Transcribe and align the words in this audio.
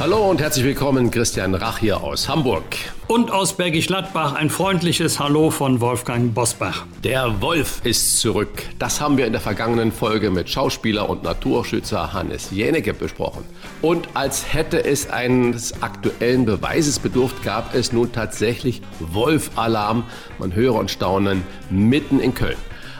Hallo 0.00 0.30
und 0.30 0.40
herzlich 0.40 0.64
willkommen, 0.64 1.10
Christian 1.10 1.56
Rach 1.56 1.78
hier 1.78 2.04
aus 2.04 2.28
Hamburg. 2.28 2.62
Und 3.08 3.32
aus 3.32 3.56
Bergisch 3.56 3.88
Gladbach 3.88 4.32
ein 4.34 4.48
freundliches 4.48 5.18
Hallo 5.18 5.50
von 5.50 5.80
Wolfgang 5.80 6.32
Bosbach. 6.32 6.86
Der 7.02 7.42
Wolf 7.42 7.80
ist 7.82 8.20
zurück. 8.20 8.62
Das 8.78 9.00
haben 9.00 9.16
wir 9.16 9.26
in 9.26 9.32
der 9.32 9.40
vergangenen 9.40 9.90
Folge 9.90 10.30
mit 10.30 10.48
Schauspieler 10.48 11.10
und 11.10 11.24
Naturschützer 11.24 12.12
Hannes 12.12 12.52
Jänecke 12.52 12.94
besprochen. 12.94 13.42
Und 13.82 14.08
als 14.14 14.54
hätte 14.54 14.84
es 14.84 15.10
eines 15.10 15.82
aktuellen 15.82 16.44
Beweises 16.44 17.00
bedurft, 17.00 17.42
gab 17.42 17.74
es 17.74 17.92
nun 17.92 18.12
tatsächlich 18.12 18.82
Wolf-Alarm. 19.00 20.04
Man 20.38 20.54
höre 20.54 20.76
und 20.76 20.92
staunen 20.92 21.42
mitten 21.70 22.20
in 22.20 22.34
Köln. 22.34 22.56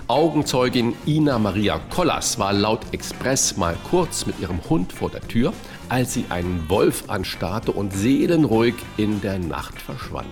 Augenzeugin 0.09 0.95
Ina 1.07 1.39
Maria 1.39 1.81
Kollas 1.91 2.41
war 2.41 2.53
laut 2.53 2.81
Express 2.91 3.57
mal 3.57 3.77
kurz 3.89 4.27
mit 4.27 4.41
ihrem 4.41 4.59
Hund 4.69 4.93
vor 4.93 5.11
der 5.11 5.21
Tür 5.21 5.53
als 5.89 6.15
sie 6.15 6.27
einen 6.29 6.69
Wolf 6.69 7.05
anstarrte 7.09 7.73
und 7.73 7.93
seelenruhig 7.93 8.75
in 8.97 9.21
der 9.21 9.39
Nacht 9.39 9.81
verschwand. 9.81 10.27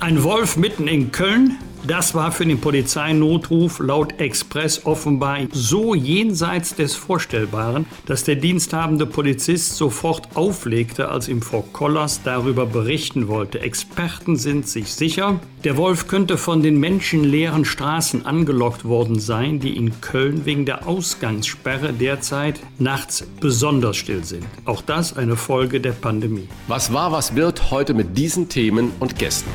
Ein 0.00 0.22
Wolf 0.22 0.56
mitten 0.56 0.88
in 0.88 1.12
Köln, 1.12 1.58
das 1.84 2.14
war 2.14 2.32
für 2.32 2.46
den 2.46 2.60
Polizeinotruf 2.60 3.80
laut 3.80 4.20
Express 4.20 4.84
offenbar 4.84 5.38
so 5.52 5.94
jenseits 5.94 6.74
des 6.74 6.94
Vorstellbaren, 6.94 7.86
dass 8.06 8.24
der 8.24 8.36
diensthabende 8.36 9.06
Polizist 9.06 9.76
sofort 9.76 10.28
auflegte, 10.34 11.08
als 11.08 11.28
ihm 11.28 11.42
Frau 11.42 11.62
Kollers 11.72 12.22
darüber 12.22 12.66
berichten 12.66 13.28
wollte. 13.28 13.60
Experten 13.60 14.36
sind 14.36 14.68
sich 14.68 14.92
sicher, 14.92 15.40
der 15.64 15.76
Wolf 15.76 16.06
könnte 16.06 16.38
von 16.38 16.62
den 16.62 16.78
menschenleeren 16.78 17.64
Straßen 17.64 18.24
angelockt 18.24 18.84
worden 18.84 19.18
sein, 19.18 19.58
die 19.58 19.76
in 19.76 20.00
Köln 20.00 20.44
wegen 20.44 20.64
der 20.64 20.86
Ausgangssperre 20.86 21.92
derzeit 21.92 22.60
nachts 22.78 23.26
besonders 23.40 23.96
still 23.96 24.24
sind. 24.24 24.44
Auch 24.64 24.82
das 24.82 25.16
eine 25.16 25.36
Folge 25.36 25.80
der 25.80 25.92
Pandemie. 25.92 26.48
Was 26.68 26.92
war, 26.92 27.12
was 27.12 27.34
wird 27.34 27.70
heute 27.70 27.94
mit 27.94 28.16
diesen 28.16 28.48
Themen 28.48 28.92
und 29.00 29.18
Gästen? 29.18 29.50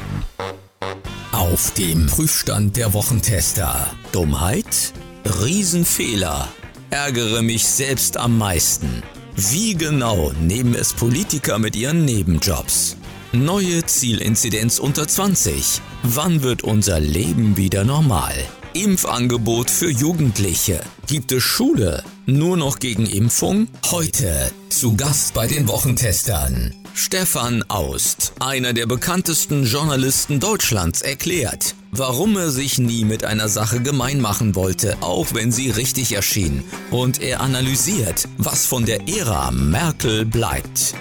Auf 1.32 1.72
dem 1.72 2.08
Prüfstand 2.08 2.78
der 2.78 2.94
Wochentester. 2.94 3.88
Dummheit? 4.12 4.94
Riesenfehler. 5.42 6.48
Ärgere 6.90 7.42
mich 7.42 7.66
selbst 7.66 8.18
am 8.18 8.38
meisten. 8.38 9.02
Wie 9.36 9.76
genau 9.76 10.34
nehmen 10.42 10.76
es 10.76 10.94
Politiker 10.94 11.58
mit 11.58 11.76
ihren 11.76 12.06
Nebenjobs? 12.06 12.98
Neue 13.32 13.86
Zielinzidenz 13.86 14.78
unter 14.78 15.08
20. 15.08 15.82
Wann 16.04 16.44
wird 16.44 16.64
unser 16.64 17.00
Leben 17.00 17.56
wieder 17.56 17.86
normal? 17.86 18.34
Impfangebot 18.74 19.70
für 19.70 19.90
Jugendliche. 19.90 20.82
Gibt 21.08 21.32
es 21.32 21.44
Schule 21.44 22.04
nur 22.26 22.58
noch 22.58 22.80
gegen 22.80 23.06
Impfung? 23.06 23.68
Heute 23.90 24.52
zu 24.70 24.96
Gast 24.96 25.34
bei 25.34 25.48
den 25.48 25.68
Wochentestern. 25.68 26.74
Stefan 26.94 27.64
Aust, 27.70 28.34
einer 28.40 28.74
der 28.74 28.86
bekanntesten 28.86 29.66
Journalisten 29.66 30.40
Deutschlands, 30.40 31.02
erklärt, 31.02 31.76
warum 31.92 32.38
er 32.38 32.52
sich 32.52 32.80
nie 32.80 33.06
mit 33.06 33.24
einer 33.24 33.48
Sache 33.50 33.80
gemein 33.80 34.20
machen 34.20 34.56
wollte, 34.56 34.98
auch 35.02 35.34
wenn 35.34 35.52
sie 35.52 35.70
richtig 35.70 36.14
erschien. 36.14 36.64
Und 36.92 37.22
er 37.22 37.42
analysiert, 37.42 38.28
was 38.38 38.66
von 38.66 38.86
der 38.86 39.08
Ära 39.08 39.52
Merkel 39.52 40.26
bleibt. 40.26 40.94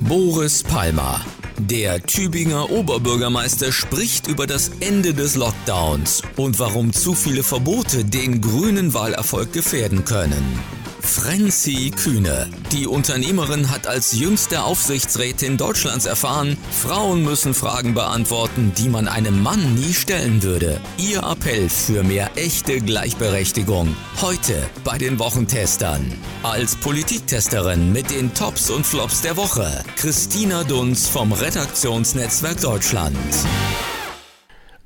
Boris 0.00 0.62
Palmer, 0.62 1.20
der 1.58 2.02
Tübinger 2.02 2.70
Oberbürgermeister 2.70 3.70
spricht 3.70 4.26
über 4.26 4.46
das 4.46 4.70
Ende 4.80 5.14
des 5.14 5.36
Lockdowns 5.36 6.22
und 6.36 6.58
warum 6.58 6.92
zu 6.92 7.14
viele 7.14 7.42
Verbote 7.42 8.04
den 8.04 8.40
grünen 8.40 8.94
Wahlerfolg 8.94 9.52
gefährden 9.52 10.04
können. 10.04 10.58
Frenzy 11.04 11.90
Kühne. 11.90 12.48
Die 12.72 12.86
Unternehmerin 12.86 13.70
hat 13.70 13.86
als 13.86 14.12
jüngste 14.12 14.62
Aufsichtsrätin 14.64 15.56
Deutschlands 15.56 16.06
erfahren, 16.06 16.56
Frauen 16.70 17.22
müssen 17.22 17.54
Fragen 17.54 17.94
beantworten, 17.94 18.72
die 18.76 18.88
man 18.88 19.06
einem 19.06 19.42
Mann 19.42 19.74
nie 19.74 19.92
stellen 19.92 20.42
würde. 20.42 20.80
Ihr 20.96 21.22
Appell 21.22 21.68
für 21.68 22.02
mehr 22.02 22.30
echte 22.36 22.80
Gleichberechtigung. 22.80 23.94
Heute 24.20 24.54
bei 24.82 24.98
den 24.98 25.18
Wochentestern. 25.18 26.12
Als 26.42 26.76
Politiktesterin 26.76 27.92
mit 27.92 28.10
den 28.10 28.34
Tops 28.34 28.70
und 28.70 28.86
Flops 28.86 29.20
der 29.20 29.36
Woche. 29.36 29.84
Christina 29.96 30.64
Dunz 30.64 31.06
vom 31.06 31.32
Redaktionsnetzwerk 31.32 32.60
Deutschland. 32.60 33.16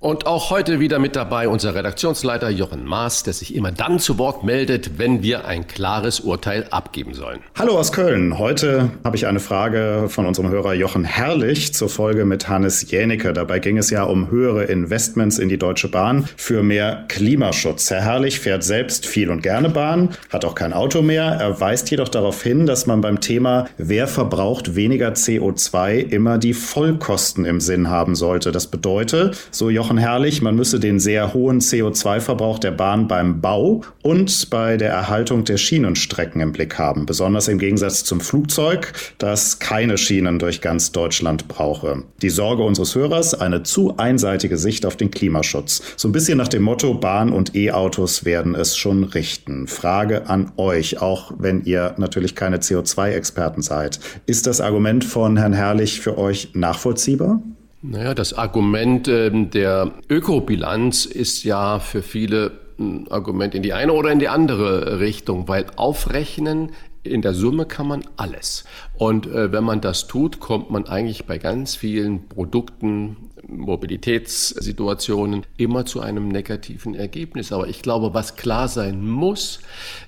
Und 0.00 0.28
auch 0.28 0.50
heute 0.50 0.78
wieder 0.78 1.00
mit 1.00 1.16
dabei 1.16 1.48
unser 1.48 1.74
Redaktionsleiter 1.74 2.50
Jochen 2.50 2.84
Maas, 2.84 3.24
der 3.24 3.32
sich 3.32 3.56
immer 3.56 3.72
dann 3.72 3.98
zu 3.98 4.16
Wort 4.16 4.44
meldet, 4.44 4.96
wenn 4.96 5.24
wir 5.24 5.44
ein 5.44 5.66
klares 5.66 6.20
Urteil 6.20 6.68
abgeben 6.70 7.14
sollen. 7.14 7.40
Hallo 7.58 7.76
aus 7.76 7.90
Köln. 7.90 8.38
Heute 8.38 8.92
habe 9.02 9.16
ich 9.16 9.26
eine 9.26 9.40
Frage 9.40 10.04
von 10.08 10.24
unserem 10.24 10.50
Hörer 10.50 10.74
Jochen 10.74 11.02
Herrlich 11.02 11.74
zur 11.74 11.88
Folge 11.88 12.24
mit 12.26 12.48
Hannes 12.48 12.88
Jänicke. 12.88 13.32
Dabei 13.32 13.58
ging 13.58 13.76
es 13.76 13.90
ja 13.90 14.04
um 14.04 14.30
höhere 14.30 14.66
Investments 14.66 15.40
in 15.40 15.48
die 15.48 15.58
Deutsche 15.58 15.88
Bahn 15.88 16.28
für 16.36 16.62
mehr 16.62 17.04
Klimaschutz. 17.08 17.90
Herr 17.90 18.02
Herrlich 18.02 18.38
fährt 18.38 18.62
selbst 18.62 19.04
viel 19.04 19.30
und 19.30 19.42
gerne 19.42 19.68
Bahn, 19.68 20.10
hat 20.30 20.44
auch 20.44 20.54
kein 20.54 20.74
Auto 20.74 21.02
mehr. 21.02 21.24
Er 21.24 21.60
weist 21.60 21.90
jedoch 21.90 22.08
darauf 22.08 22.40
hin, 22.40 22.66
dass 22.66 22.86
man 22.86 23.00
beim 23.00 23.20
Thema 23.20 23.66
Wer 23.78 24.06
verbraucht 24.06 24.76
weniger 24.76 25.08
CO2 25.08 25.98
immer 26.08 26.38
die 26.38 26.54
Vollkosten 26.54 27.44
im 27.44 27.60
Sinn 27.60 27.90
haben 27.90 28.14
sollte. 28.14 28.52
Das 28.52 28.68
bedeutet, 28.68 29.48
so 29.50 29.68
Jochen 29.70 29.87
Jochen 29.88 29.96
Herrlich, 29.96 30.42
man 30.42 30.54
müsse 30.54 30.78
den 30.80 31.00
sehr 31.00 31.32
hohen 31.32 31.62
CO2-Verbrauch 31.62 32.58
der 32.58 32.72
Bahn 32.72 33.08
beim 33.08 33.40
Bau 33.40 33.80
und 34.02 34.50
bei 34.50 34.76
der 34.76 34.90
Erhaltung 34.90 35.44
der 35.44 35.56
Schienenstrecken 35.56 36.42
im 36.42 36.52
Blick 36.52 36.78
haben. 36.78 37.06
Besonders 37.06 37.48
im 37.48 37.58
Gegensatz 37.58 38.04
zum 38.04 38.20
Flugzeug, 38.20 38.92
das 39.16 39.60
keine 39.60 39.96
Schienen 39.96 40.38
durch 40.38 40.60
ganz 40.60 40.92
Deutschland 40.92 41.48
brauche. 41.48 42.02
Die 42.20 42.28
Sorge 42.28 42.64
unseres 42.64 42.94
Hörers, 42.96 43.32
eine 43.32 43.62
zu 43.62 43.96
einseitige 43.96 44.58
Sicht 44.58 44.84
auf 44.84 44.96
den 44.96 45.10
Klimaschutz. 45.10 45.80
So 45.96 46.08
ein 46.08 46.12
bisschen 46.12 46.36
nach 46.36 46.48
dem 46.48 46.64
Motto, 46.64 46.92
Bahn 46.92 47.32
und 47.32 47.56
E-Autos 47.56 48.26
werden 48.26 48.54
es 48.54 48.76
schon 48.76 49.04
richten. 49.04 49.68
Frage 49.68 50.28
an 50.28 50.52
euch, 50.58 51.00
auch 51.00 51.32
wenn 51.38 51.64
ihr 51.64 51.94
natürlich 51.96 52.34
keine 52.34 52.58
CO2-Experten 52.58 53.62
seid. 53.62 54.00
Ist 54.26 54.46
das 54.46 54.60
Argument 54.60 55.02
von 55.02 55.38
Herrn 55.38 55.54
Herrlich 55.54 56.02
für 56.02 56.18
euch 56.18 56.50
nachvollziehbar? 56.52 57.40
Naja, 57.80 58.12
das 58.12 58.32
Argument 58.32 59.06
äh, 59.06 59.30
der 59.30 59.92
Ökobilanz 60.08 61.04
ist 61.04 61.44
ja 61.44 61.78
für 61.78 62.02
viele 62.02 62.52
ein 62.78 63.08
Argument 63.10 63.54
in 63.54 63.62
die 63.62 63.72
eine 63.72 63.92
oder 63.92 64.10
in 64.10 64.18
die 64.18 64.28
andere 64.28 65.00
Richtung, 65.00 65.48
weil 65.48 65.66
aufrechnen 65.76 66.72
in 67.02 67.22
der 67.22 67.34
Summe 67.34 67.66
kann 67.66 67.86
man 67.86 68.02
alles. 68.16 68.64
Und 68.96 69.26
äh, 69.26 69.52
wenn 69.52 69.64
man 69.64 69.80
das 69.80 70.06
tut, 70.06 70.40
kommt 70.40 70.70
man 70.70 70.86
eigentlich 70.86 71.24
bei 71.26 71.38
ganz 71.38 71.76
vielen 71.76 72.28
Produkten, 72.28 73.16
Mobilitätssituationen 73.48 75.44
immer 75.56 75.86
zu 75.86 76.00
einem 76.00 76.28
negativen 76.28 76.94
Ergebnis. 76.94 77.52
Aber 77.52 77.68
ich 77.68 77.82
glaube, 77.82 78.14
was 78.14 78.36
klar 78.36 78.68
sein 78.68 79.06
muss, 79.06 79.60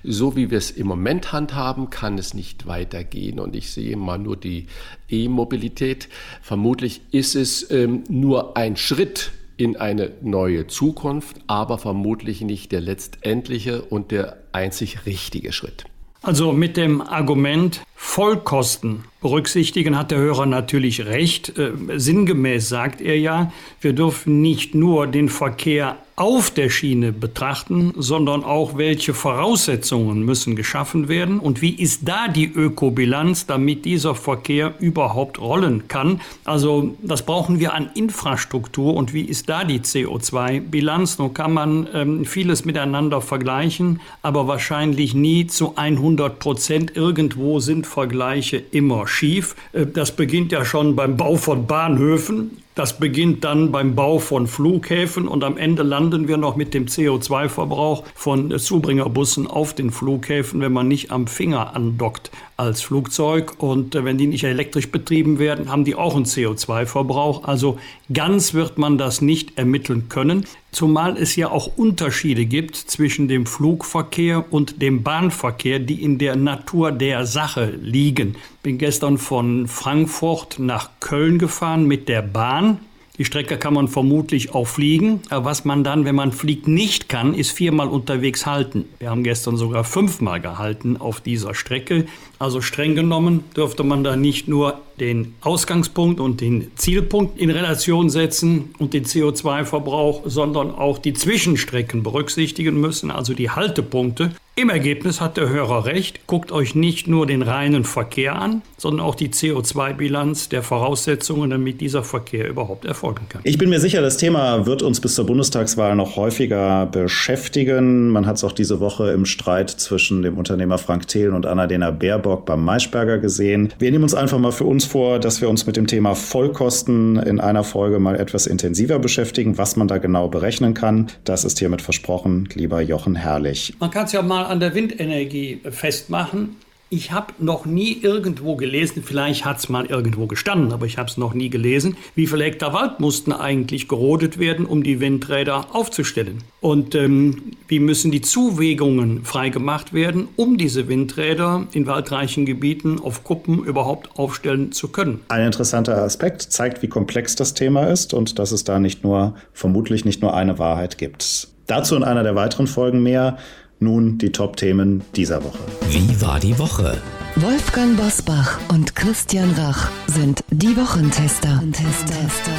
so 0.03 0.35
wie 0.35 0.51
wir 0.51 0.57
es 0.57 0.71
im 0.71 0.87
Moment 0.87 1.31
handhaben, 1.31 1.89
kann 1.89 2.17
es 2.17 2.33
nicht 2.33 2.67
weitergehen. 2.67 3.39
Und 3.39 3.55
ich 3.55 3.71
sehe 3.71 3.97
mal 3.97 4.17
nur 4.17 4.37
die 4.37 4.67
E-Mobilität. 5.09 6.07
Vermutlich 6.41 7.01
ist 7.11 7.35
es 7.35 7.69
ähm, 7.71 8.03
nur 8.07 8.55
ein 8.57 8.77
Schritt 8.77 9.31
in 9.57 9.77
eine 9.77 10.11
neue 10.21 10.67
Zukunft, 10.67 11.37
aber 11.47 11.77
vermutlich 11.77 12.41
nicht 12.41 12.71
der 12.71 12.81
letztendliche 12.81 13.83
und 13.83 14.11
der 14.11 14.37
einzig 14.53 15.05
richtige 15.05 15.51
Schritt. 15.51 15.85
Also 16.23 16.51
mit 16.51 16.77
dem 16.77 17.01
Argument 17.01 17.81
Vollkosten 17.95 19.05
berücksichtigen 19.21 19.97
hat 19.97 20.11
der 20.11 20.19
Hörer 20.19 20.45
natürlich 20.45 21.05
recht. 21.05 21.57
Äh, 21.57 21.71
sinngemäß 21.95 22.69
sagt 22.69 23.01
er 23.01 23.17
ja, 23.17 23.51
wir 23.79 23.93
dürfen 23.93 24.41
nicht 24.41 24.75
nur 24.75 25.07
den 25.07 25.29
Verkehr 25.29 25.97
auf 26.21 26.51
der 26.51 26.69
Schiene 26.69 27.11
betrachten, 27.11 27.93
sondern 27.97 28.43
auch, 28.43 28.77
welche 28.77 29.15
Voraussetzungen 29.15 30.23
müssen 30.23 30.55
geschaffen 30.55 31.07
werden 31.07 31.39
und 31.39 31.63
wie 31.63 31.71
ist 31.71 32.07
da 32.07 32.27
die 32.27 32.45
Ökobilanz, 32.45 33.47
damit 33.47 33.85
dieser 33.85 34.13
Verkehr 34.13 34.75
überhaupt 34.77 35.41
rollen 35.41 35.87
kann. 35.87 36.21
Also 36.45 36.95
das 37.01 37.25
brauchen 37.25 37.59
wir 37.59 37.73
an 37.73 37.89
Infrastruktur 37.95 38.93
und 38.93 39.15
wie 39.15 39.23
ist 39.23 39.49
da 39.49 39.63
die 39.63 39.79
CO2-Bilanz. 39.79 41.17
Nun 41.17 41.33
kann 41.33 41.53
man 41.53 41.87
ähm, 41.91 42.23
vieles 42.25 42.65
miteinander 42.65 43.19
vergleichen, 43.19 43.99
aber 44.21 44.47
wahrscheinlich 44.47 45.15
nie 45.15 45.47
zu 45.47 45.75
100 45.75 46.37
Prozent. 46.37 46.95
Irgendwo 46.95 47.59
sind 47.59 47.87
Vergleiche 47.87 48.57
immer 48.57 49.07
schief. 49.07 49.55
Äh, 49.73 49.87
das 49.87 50.15
beginnt 50.15 50.51
ja 50.51 50.65
schon 50.65 50.95
beim 50.95 51.17
Bau 51.17 51.35
von 51.35 51.65
Bahnhöfen 51.65 52.60
Das 52.73 52.99
beginnt 52.99 53.43
dann 53.43 53.71
beim 53.73 53.95
Bau 53.95 54.19
von 54.19 54.47
Flughäfen 54.47 55.27
und 55.27 55.43
am 55.43 55.57
Ende 55.57 55.83
landen 55.83 56.29
wir 56.29 56.37
noch 56.37 56.55
mit 56.55 56.73
dem 56.73 56.85
CO2-Verbrauch 56.85 58.05
von 58.15 58.57
Zubringerbussen 58.57 59.45
auf 59.45 59.73
den 59.73 59.91
Flughäfen, 59.91 60.61
wenn 60.61 60.71
man 60.71 60.87
nicht 60.87 61.11
am 61.11 61.27
Finger 61.27 61.75
andockt 61.75 62.31
als 62.61 62.81
Flugzeug. 62.81 63.55
Und 63.57 63.95
äh, 63.95 64.05
wenn 64.05 64.17
die 64.17 64.27
nicht 64.27 64.43
elektrisch 64.43 64.91
betrieben 64.91 65.39
werden, 65.39 65.69
haben 65.69 65.83
die 65.83 65.95
auch 65.95 66.15
einen 66.15 66.25
CO2-Verbrauch. 66.25 67.43
Also 67.43 67.79
ganz 68.13 68.53
wird 68.53 68.77
man 68.77 68.97
das 68.97 69.21
nicht 69.21 69.57
ermitteln 69.57 70.07
können, 70.07 70.45
zumal 70.71 71.17
es 71.17 71.35
ja 71.35 71.49
auch 71.49 71.75
Unterschiede 71.75 72.45
gibt 72.45 72.75
zwischen 72.75 73.27
dem 73.27 73.45
Flugverkehr 73.45 74.53
und 74.53 74.81
dem 74.81 75.01
Bahnverkehr, 75.03 75.79
die 75.79 76.03
in 76.03 76.19
der 76.19 76.35
Natur 76.35 76.91
der 76.91 77.25
Sache 77.25 77.73
liegen. 77.81 78.35
Bin 78.61 78.77
gestern 78.77 79.17
von 79.17 79.67
Frankfurt 79.67 80.59
nach 80.59 80.91
Köln 80.99 81.39
gefahren 81.39 81.85
mit 81.85 82.07
der 82.07 82.21
Bahn. 82.21 82.79
Die 83.17 83.25
Strecke 83.25 83.57
kann 83.57 83.73
man 83.73 83.87
vermutlich 83.87 84.55
auch 84.55 84.67
fliegen. 84.67 85.21
Aber 85.29 85.45
was 85.45 85.65
man 85.65 85.83
dann, 85.83 86.05
wenn 86.05 86.15
man 86.15 86.31
fliegt, 86.31 86.67
nicht 86.67 87.09
kann, 87.09 87.33
ist 87.33 87.51
viermal 87.51 87.87
unterwegs 87.87 88.45
halten. 88.45 88.85
Wir 88.99 89.09
haben 89.09 89.23
gestern 89.23 89.57
sogar 89.57 89.83
fünfmal 89.83 90.39
gehalten 90.39 90.97
auf 90.97 91.19
dieser 91.19 91.53
Strecke. 91.53 92.05
Also 92.39 92.61
streng 92.61 92.95
genommen 92.95 93.43
dürfte 93.55 93.83
man 93.83 94.03
da 94.03 94.15
nicht 94.15 94.47
nur 94.47 94.79
den 94.99 95.35
Ausgangspunkt 95.41 96.19
und 96.19 96.41
den 96.41 96.71
Zielpunkt 96.75 97.37
in 97.39 97.49
Relation 97.49 98.09
setzen 98.09 98.73
und 98.79 98.93
den 98.93 99.05
CO2-Verbrauch, 99.05 100.21
sondern 100.25 100.73
auch 100.73 100.97
die 100.97 101.13
Zwischenstrecken 101.13 102.03
berücksichtigen 102.03 102.79
müssen, 102.79 103.11
also 103.11 103.33
die 103.33 103.49
Haltepunkte. 103.49 104.31
Im 104.61 104.69
Ergebnis 104.69 105.21
hat 105.21 105.37
der 105.37 105.49
Hörer 105.49 105.85
recht, 105.85 106.27
guckt 106.27 106.51
euch 106.51 106.75
nicht 106.75 107.07
nur 107.07 107.25
den 107.25 107.41
reinen 107.41 107.83
Verkehr 107.83 108.35
an, 108.35 108.61
sondern 108.77 109.03
auch 109.03 109.15
die 109.15 109.29
CO2-Bilanz 109.29 110.49
der 110.49 110.61
Voraussetzungen, 110.61 111.49
damit 111.49 111.81
dieser 111.81 112.03
Verkehr 112.03 112.47
überhaupt 112.47 112.85
erfolgen 112.85 113.25
kann. 113.27 113.41
Ich 113.43 113.57
bin 113.57 113.71
mir 113.71 113.79
sicher, 113.79 114.01
das 114.01 114.17
Thema 114.17 114.67
wird 114.67 114.83
uns 114.83 115.01
bis 115.01 115.15
zur 115.15 115.25
Bundestagswahl 115.25 115.95
noch 115.95 116.15
häufiger 116.15 116.85
beschäftigen. 116.85 118.09
Man 118.09 118.27
hat 118.27 118.35
es 118.35 118.43
auch 118.43 118.51
diese 118.51 118.79
Woche 118.79 119.09
im 119.09 119.25
Streit 119.25 119.71
zwischen 119.71 120.21
dem 120.21 120.37
Unternehmer 120.37 120.77
Frank 120.77 121.07
Thelen 121.07 121.33
und 121.33 121.47
Annalena 121.47 121.89
Baerbock 121.89 122.45
beim 122.45 122.63
Maischberger 122.63 123.17
gesehen. 123.17 123.73
Wir 123.79 123.89
nehmen 123.89 124.03
uns 124.03 124.13
einfach 124.13 124.37
mal 124.37 124.51
für 124.51 124.65
uns 124.65 124.85
vor, 124.85 125.17
dass 125.17 125.41
wir 125.41 125.49
uns 125.49 125.65
mit 125.65 125.75
dem 125.75 125.87
Thema 125.87 126.13
Vollkosten 126.13 127.17
in 127.17 127.39
einer 127.39 127.63
Folge 127.63 127.97
mal 127.97 128.15
etwas 128.15 128.45
intensiver 128.45 128.99
beschäftigen, 128.99 129.57
was 129.57 129.75
man 129.75 129.87
da 129.87 129.97
genau 129.97 130.27
berechnen 130.27 130.75
kann. 130.75 131.07
Das 131.23 131.45
ist 131.45 131.57
hiermit 131.57 131.81
versprochen, 131.81 132.47
lieber 132.53 132.79
Jochen 132.81 133.15
Herrlich. 133.15 133.73
Man 133.79 133.89
kann 133.89 134.05
es 134.05 134.11
ja 134.11 134.21
mal 134.21 134.50
an 134.51 134.59
der 134.59 134.75
Windenergie 134.75 135.61
festmachen. 135.71 136.57
Ich 136.93 137.13
habe 137.13 137.33
noch 137.39 137.65
nie 137.65 137.97
irgendwo 138.01 138.57
gelesen, 138.57 139.01
vielleicht 139.01 139.45
hat 139.45 139.59
es 139.59 139.69
mal 139.69 139.85
irgendwo 139.85 140.27
gestanden, 140.27 140.73
aber 140.73 140.85
ich 140.85 140.97
habe 140.97 141.07
es 141.09 141.15
noch 141.15 141.33
nie 141.33 141.49
gelesen, 141.49 141.95
wie 142.15 142.27
viele 142.27 142.43
Hektar 142.43 142.73
Wald 142.73 142.99
mussten 142.99 143.31
eigentlich 143.31 143.87
gerodet 143.87 144.39
werden, 144.39 144.65
um 144.65 144.83
die 144.83 144.99
Windräder 144.99 145.73
aufzustellen. 145.73 146.43
Und 146.59 146.93
ähm, 146.93 147.53
wie 147.69 147.79
müssen 147.79 148.11
die 148.11 148.19
Zuwägungen 148.19 149.23
freigemacht 149.23 149.93
werden, 149.93 150.27
um 150.35 150.57
diese 150.57 150.89
Windräder 150.89 151.65
in 151.71 151.87
waldreichen 151.87 152.45
Gebieten 152.45 152.99
auf 152.99 153.23
Kuppen 153.23 153.63
überhaupt 153.63 154.09
aufstellen 154.19 154.73
zu 154.73 154.89
können. 154.89 155.21
Ein 155.29 155.45
interessanter 155.45 155.97
Aspekt 156.03 156.41
zeigt, 156.41 156.81
wie 156.81 156.89
komplex 156.89 157.37
das 157.37 157.53
Thema 157.53 157.85
ist 157.87 158.13
und 158.13 158.37
dass 158.37 158.51
es 158.51 158.65
da 158.65 158.79
nicht 158.79 159.05
nur, 159.05 159.35
vermutlich 159.53 160.03
nicht 160.03 160.21
nur 160.21 160.33
eine 160.33 160.59
Wahrheit 160.59 160.97
gibt. 160.97 161.47
Dazu 161.67 161.95
in 161.95 162.03
einer 162.03 162.23
der 162.23 162.35
weiteren 162.35 162.67
Folgen 162.67 163.01
mehr. 163.01 163.37
Nun 163.83 164.19
die 164.19 164.31
Top-Themen 164.31 165.01
dieser 165.15 165.43
Woche. 165.43 165.57
Wie 165.89 166.21
war 166.21 166.39
die 166.39 166.57
Woche? 166.59 167.01
Wolfgang 167.35 167.97
Bosbach 167.97 168.59
und 168.69 168.95
Christian 168.95 169.49
Rach 169.53 169.89
sind 170.05 170.43
die 170.51 170.77
Wochentester. 170.77 171.55
Wochentester. 171.55 172.53